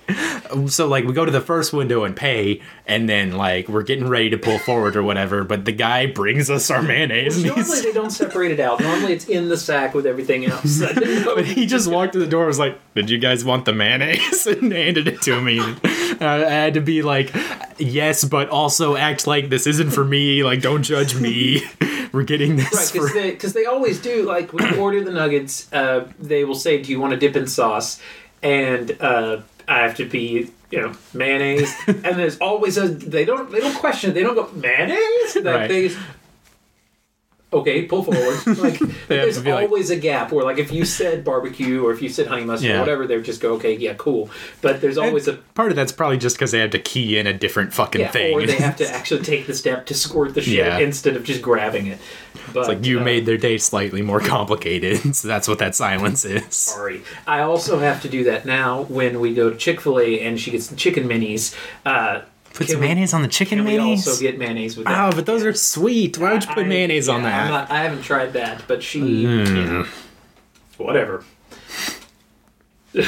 so 0.67 0.87
like 0.87 1.05
we 1.05 1.13
go 1.13 1.25
to 1.25 1.31
the 1.31 1.41
first 1.41 1.73
window 1.73 2.03
and 2.03 2.15
pay, 2.15 2.61
and 2.85 3.07
then 3.07 3.33
like 3.33 3.67
we're 3.67 3.83
getting 3.83 4.07
ready 4.07 4.29
to 4.29 4.37
pull 4.37 4.59
forward 4.59 4.95
or 4.95 5.03
whatever, 5.03 5.43
but 5.43 5.65
the 5.65 5.71
guy 5.71 6.05
brings 6.05 6.49
us 6.49 6.69
our 6.69 6.81
mayonnaise, 6.81 7.37
and 7.37 7.45
Normally 7.45 7.63
he's, 7.63 7.83
they 7.83 7.93
don't 7.93 8.11
separate 8.11 8.51
it 8.51 8.59
out. 8.59 8.79
Normally 8.79 9.13
it's 9.13 9.25
in 9.25 9.49
the 9.49 9.57
sack 9.57 9.93
with 9.93 10.05
everything 10.05 10.45
else. 10.45 10.81
I 10.81 10.93
didn't 10.93 11.25
know 11.25 11.35
but 11.35 11.45
he 11.45 11.65
just 11.65 11.89
walked 11.89 12.13
to 12.13 12.19
the 12.19 12.27
door, 12.27 12.43
and 12.43 12.47
was 12.47 12.59
like, 12.59 12.79
"Did 12.95 13.09
you 13.09 13.17
guys 13.17 13.45
want 13.45 13.65
the 13.65 13.73
mayonnaise?" 13.73 14.45
and 14.51 14.71
handed 14.71 15.07
it 15.07 15.21
to 15.23 15.41
me. 15.41 15.59
And 15.59 16.23
I 16.23 16.49
had 16.49 16.73
to 16.75 16.81
be 16.81 17.01
like, 17.01 17.33
"Yes," 17.77 18.23
but 18.23 18.49
also 18.49 18.95
act 18.95 19.27
like 19.27 19.49
this 19.49 19.67
isn't 19.67 19.91
for 19.91 20.03
me. 20.03 20.43
Like, 20.43 20.61
don't 20.61 20.83
judge 20.83 21.15
me. 21.15 21.63
We're 22.13 22.23
getting 22.23 22.55
this 22.57 22.73
Right, 22.73 22.85
for 22.87 22.93
because 22.93 23.13
they, 23.13 23.31
'cause 23.35 23.53
they 23.53 23.65
always 23.65 24.01
do. 24.01 24.23
Like 24.23 24.51
when 24.53 24.73
you 24.73 24.79
order 24.81 25.03
the 25.03 25.11
nuggets, 25.11 25.71
uh, 25.73 26.07
they 26.19 26.43
will 26.43 26.55
say, 26.55 26.81
"Do 26.81 26.91
you 26.91 26.99
want 26.99 27.11
to 27.11 27.17
dip 27.17 27.35
in 27.35 27.47
sauce?" 27.47 28.01
And 28.43 28.97
uh, 28.99 29.41
I 29.67 29.79
have 29.79 29.95
to 29.97 30.05
be, 30.05 30.49
you 30.71 30.81
know, 30.81 30.93
mayonnaise. 31.13 31.73
and 31.87 32.17
there's 32.19 32.37
always 32.39 32.77
a. 32.77 32.87
They 32.87 33.23
don't. 33.25 33.51
They 33.51 33.59
don't 33.59 33.75
question. 33.75 34.11
it. 34.11 34.13
They 34.13 34.23
don't 34.23 34.35
go 34.35 34.49
mayonnaise. 34.53 35.35
Like, 35.35 35.45
Right. 35.45 35.67
They. 35.69 35.91
Okay, 37.53 37.81
pull 37.83 38.03
forward. 38.03 38.39
Like 38.61 38.79
there's 39.07 39.39
be 39.41 39.51
like- 39.51 39.65
always 39.65 39.89
a 39.89 39.95
gap 39.97 40.31
where, 40.31 40.45
like, 40.45 40.57
if 40.57 40.71
you 40.71 40.85
said 40.85 41.23
barbecue 41.25 41.83
or 41.85 41.91
if 41.91 42.01
you 42.01 42.07
said 42.07 42.27
honey 42.27 42.45
mustard 42.45 42.69
Yeah. 42.69 42.77
or 42.77 42.79
whatever, 42.81 43.07
they 43.07 43.15
would 43.17 43.25
just 43.25 43.41
go, 43.41 43.53
"Okay, 43.55 43.75
yeah, 43.75 43.93
cool." 43.95 44.29
But 44.61 44.79
there's 44.81 44.97
always 44.97 45.27
a 45.27 45.33
part 45.33 45.69
of 45.71 45.75
that's 45.75 45.91
probably 45.91 46.17
just 46.17 46.37
because 46.37 46.51
they 46.51 46.59
have 46.59 46.69
to 46.71 46.79
key 46.79 47.17
in 47.17 47.27
a 47.27 47.33
different 47.33 47.73
fucking 47.73 48.01
yeah, 48.01 48.11
thing. 48.11 48.33
or 48.33 48.45
they 48.45 48.55
have 48.55 48.77
to 48.77 48.87
actually 48.93 49.23
take 49.23 49.47
the 49.47 49.53
step 49.53 49.85
to 49.87 49.93
squirt 49.93 50.33
the 50.33 50.41
shit 50.41 50.53
Yeah. 50.53 50.77
instead 50.79 51.15
of 51.17 51.23
just 51.25 51.41
grabbing 51.41 51.87
it. 51.87 51.97
But 52.53 52.67
like 52.69 52.85
you 52.85 52.99
uh, 53.01 53.03
made 53.03 53.25
their 53.25 53.37
day 53.37 53.57
slightly 53.57 54.01
more 54.01 54.19
complicated, 54.35 55.13
so 55.15 55.27
that's 55.27 55.47
what 55.47 55.59
that 55.59 55.75
silence 55.75 56.23
is. 56.23 56.55
Sorry. 56.55 57.01
I 57.27 57.41
also 57.41 57.79
have 57.79 58.01
to 58.03 58.09
do 58.09 58.23
that 58.25 58.45
now 58.45 58.83
when 58.83 59.19
we 59.19 59.33
go 59.33 59.49
to 59.49 59.57
Chick 59.57 59.81
Fil 59.81 59.99
A 59.99 60.21
and 60.21 60.39
she 60.39 60.51
gets 60.51 60.67
the 60.67 60.75
chicken 60.77 61.05
minis. 61.07 61.53
Uh, 61.85 62.21
Put 62.53 62.67
can 62.67 62.73
some 62.73 62.81
we- 62.81 62.87
mayonnaise 62.87 63.13
on 63.13 63.21
the 63.21 63.27
chicken 63.27 63.59
Can 63.59 63.65
we 63.65 63.77
mayonnaise. 63.77 64.07
also 64.07 64.21
get 64.21 64.37
mayonnaise 64.37 64.77
with 64.77 64.85
that? 64.87 65.13
oh, 65.13 65.15
but 65.15 65.25
those 65.25 65.43
are 65.45 65.53
sweet. 65.53 66.17
Why 66.17 66.33
would 66.33 66.43
you 66.43 66.49
put 66.53 66.65
I- 66.65 66.67
mayonnaise 66.67 67.07
on 67.09 67.21
yeah, 67.23 67.29
that? 67.29 67.43
I'm 67.45 67.51
not, 67.51 67.71
I 67.71 67.83
haven't 67.83 68.01
tried 68.03 68.33
that, 68.33 68.63
but 68.67 68.83
she. 68.83 69.23
Mm. 69.23 69.87
Whatever. 70.77 71.23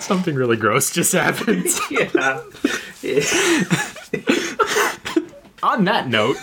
Something 0.00 0.34
really 0.34 0.56
gross 0.56 0.90
just 0.90 1.12
happened. 1.12 1.66
Yeah. 1.90 2.42
on 5.62 5.84
that 5.86 6.06
note, 6.08 6.36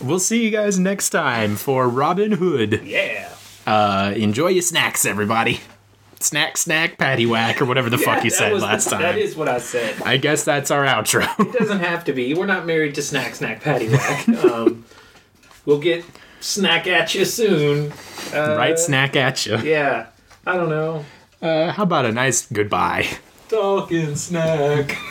we'll 0.00 0.18
see 0.18 0.42
you 0.44 0.50
guys 0.50 0.78
next 0.78 1.10
time 1.10 1.56
for 1.56 1.86
Robin 1.86 2.32
Hood. 2.32 2.80
yeah. 2.84 3.28
Uh, 3.66 4.14
enjoy 4.16 4.48
your 4.48 4.62
snacks, 4.62 5.04
everybody. 5.04 5.60
Snack, 6.22 6.56
snack, 6.56 6.98
patty 6.98 7.26
whack, 7.26 7.60
or 7.60 7.64
whatever 7.64 7.90
the 7.90 7.98
fuck 7.98 8.24
you 8.24 8.30
said 8.30 8.52
was 8.52 8.62
the- 8.62 8.68
last 8.68 8.88
time. 8.90 9.02
That 9.02 9.18
is 9.18 9.36
what 9.36 9.48
I 9.48 9.58
said. 9.58 10.00
I 10.02 10.16
guess 10.16 10.44
that's 10.44 10.70
our 10.70 10.84
outro. 10.84 11.26
It 11.40 11.58
doesn't 11.58 11.80
have 11.80 12.04
to 12.04 12.12
be. 12.12 12.34
We're 12.34 12.46
not 12.46 12.64
married 12.66 12.94
to 12.96 13.02
Snack 13.02 13.34
Snack 13.34 13.62
Patty 13.62 13.88
Whack. 13.88 14.28
Um, 14.44 14.84
we'll 15.66 15.78
get 15.78 16.04
snack 16.40 16.86
at 16.86 17.14
you 17.14 17.24
soon. 17.24 17.92
Uh, 18.34 18.56
right 18.56 18.78
snack 18.78 19.14
at 19.16 19.46
you. 19.46 19.58
Yeah. 19.58 20.06
I 20.46 20.56
don't 20.56 20.68
know. 20.70 21.04
Uh, 21.40 21.70
how 21.72 21.82
about 21.84 22.04
a 22.04 22.12
nice 22.12 22.46
goodbye? 22.46 23.06
Talking 23.48 24.16
snack. 24.16 24.96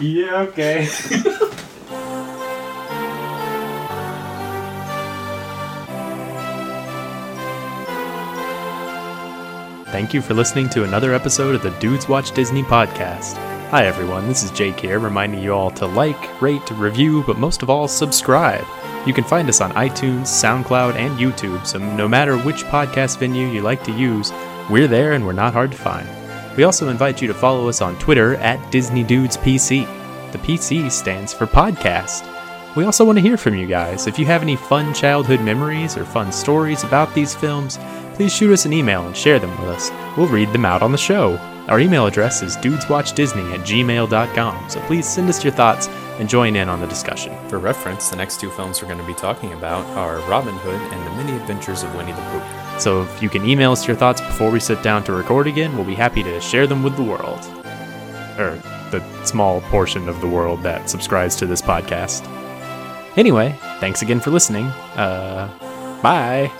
Yeah, 0.00 0.40
okay. 0.48 0.88
Thank 9.94 10.12
you 10.12 10.20
for 10.20 10.34
listening 10.34 10.68
to 10.70 10.82
another 10.82 11.14
episode 11.14 11.54
of 11.54 11.62
the 11.62 11.70
Dudes 11.78 12.08
Watch 12.08 12.32
Disney 12.32 12.64
podcast. 12.64 13.36
Hi, 13.68 13.86
everyone, 13.86 14.26
this 14.26 14.42
is 14.42 14.50
Jake 14.50 14.80
here, 14.80 14.98
reminding 14.98 15.40
you 15.40 15.54
all 15.54 15.70
to 15.70 15.86
like, 15.86 16.42
rate, 16.42 16.68
review, 16.72 17.22
but 17.28 17.38
most 17.38 17.62
of 17.62 17.70
all, 17.70 17.86
subscribe. 17.86 18.66
You 19.06 19.14
can 19.14 19.22
find 19.22 19.48
us 19.48 19.60
on 19.60 19.70
iTunes, 19.74 20.22
SoundCloud, 20.22 20.96
and 20.96 21.16
YouTube, 21.16 21.64
so 21.64 21.78
no 21.78 22.08
matter 22.08 22.36
which 22.36 22.64
podcast 22.64 23.20
venue 23.20 23.46
you 23.46 23.62
like 23.62 23.84
to 23.84 23.92
use, 23.92 24.32
we're 24.68 24.88
there 24.88 25.12
and 25.12 25.24
we're 25.24 25.32
not 25.32 25.52
hard 25.52 25.70
to 25.70 25.78
find. 25.78 26.08
We 26.56 26.64
also 26.64 26.88
invite 26.88 27.22
you 27.22 27.28
to 27.28 27.34
follow 27.34 27.68
us 27.68 27.80
on 27.80 27.96
Twitter 28.00 28.34
at 28.38 28.58
DisneyDudesPC. 28.72 30.32
The 30.32 30.38
PC 30.38 30.90
stands 30.90 31.32
for 31.32 31.46
podcast. 31.46 32.28
We 32.74 32.84
also 32.84 33.04
want 33.04 33.18
to 33.18 33.22
hear 33.22 33.36
from 33.36 33.54
you 33.54 33.68
guys. 33.68 34.08
If 34.08 34.18
you 34.18 34.26
have 34.26 34.42
any 34.42 34.56
fun 34.56 34.92
childhood 34.92 35.40
memories 35.40 35.96
or 35.96 36.04
fun 36.04 36.32
stories 36.32 36.82
about 36.82 37.14
these 37.14 37.32
films, 37.32 37.78
please 38.14 38.32
shoot 38.32 38.52
us 38.52 38.64
an 38.64 38.72
email 38.72 39.06
and 39.06 39.16
share 39.16 39.38
them 39.38 39.50
with 39.60 39.70
us. 39.70 39.90
We'll 40.16 40.26
read 40.26 40.52
them 40.52 40.64
out 40.64 40.82
on 40.82 40.92
the 40.92 40.98
show. 40.98 41.36
Our 41.68 41.80
email 41.80 42.06
address 42.06 42.42
is 42.42 42.56
dudeswatchdisney 42.58 43.54
at 43.54 43.60
gmail.com, 43.60 44.70
so 44.70 44.80
please 44.82 45.08
send 45.08 45.28
us 45.28 45.42
your 45.42 45.52
thoughts 45.52 45.88
and 46.18 46.28
join 46.28 46.56
in 46.56 46.68
on 46.68 46.80
the 46.80 46.86
discussion. 46.86 47.36
For 47.48 47.58
reference, 47.58 48.10
the 48.10 48.16
next 48.16 48.38
two 48.38 48.50
films 48.50 48.80
we're 48.80 48.88
going 48.88 49.00
to 49.00 49.06
be 49.06 49.14
talking 49.14 49.52
about 49.52 49.84
are 49.96 50.18
Robin 50.28 50.54
Hood 50.54 50.80
and 50.80 51.06
The 51.06 51.10
Many 51.22 51.36
Adventures 51.40 51.82
of 51.82 51.94
Winnie 51.96 52.12
the 52.12 52.20
Pooh. 52.20 52.80
So 52.80 53.02
if 53.02 53.22
you 53.22 53.28
can 53.28 53.46
email 53.48 53.72
us 53.72 53.86
your 53.86 53.96
thoughts 53.96 54.20
before 54.20 54.50
we 54.50 54.60
sit 54.60 54.82
down 54.82 55.04
to 55.04 55.12
record 55.12 55.46
again, 55.46 55.74
we'll 55.74 55.86
be 55.86 55.94
happy 55.94 56.22
to 56.22 56.40
share 56.40 56.66
them 56.66 56.82
with 56.82 56.96
the 56.96 57.02
world. 57.02 57.40
Or 58.38 58.60
the 58.90 59.02
small 59.24 59.60
portion 59.62 60.08
of 60.08 60.20
the 60.20 60.28
world 60.28 60.62
that 60.62 60.90
subscribes 60.90 61.34
to 61.36 61.46
this 61.46 61.62
podcast. 61.62 62.24
Anyway, 63.16 63.56
thanks 63.80 64.02
again 64.02 64.20
for 64.20 64.30
listening. 64.30 64.66
Uh, 64.96 65.48
bye. 66.02 66.50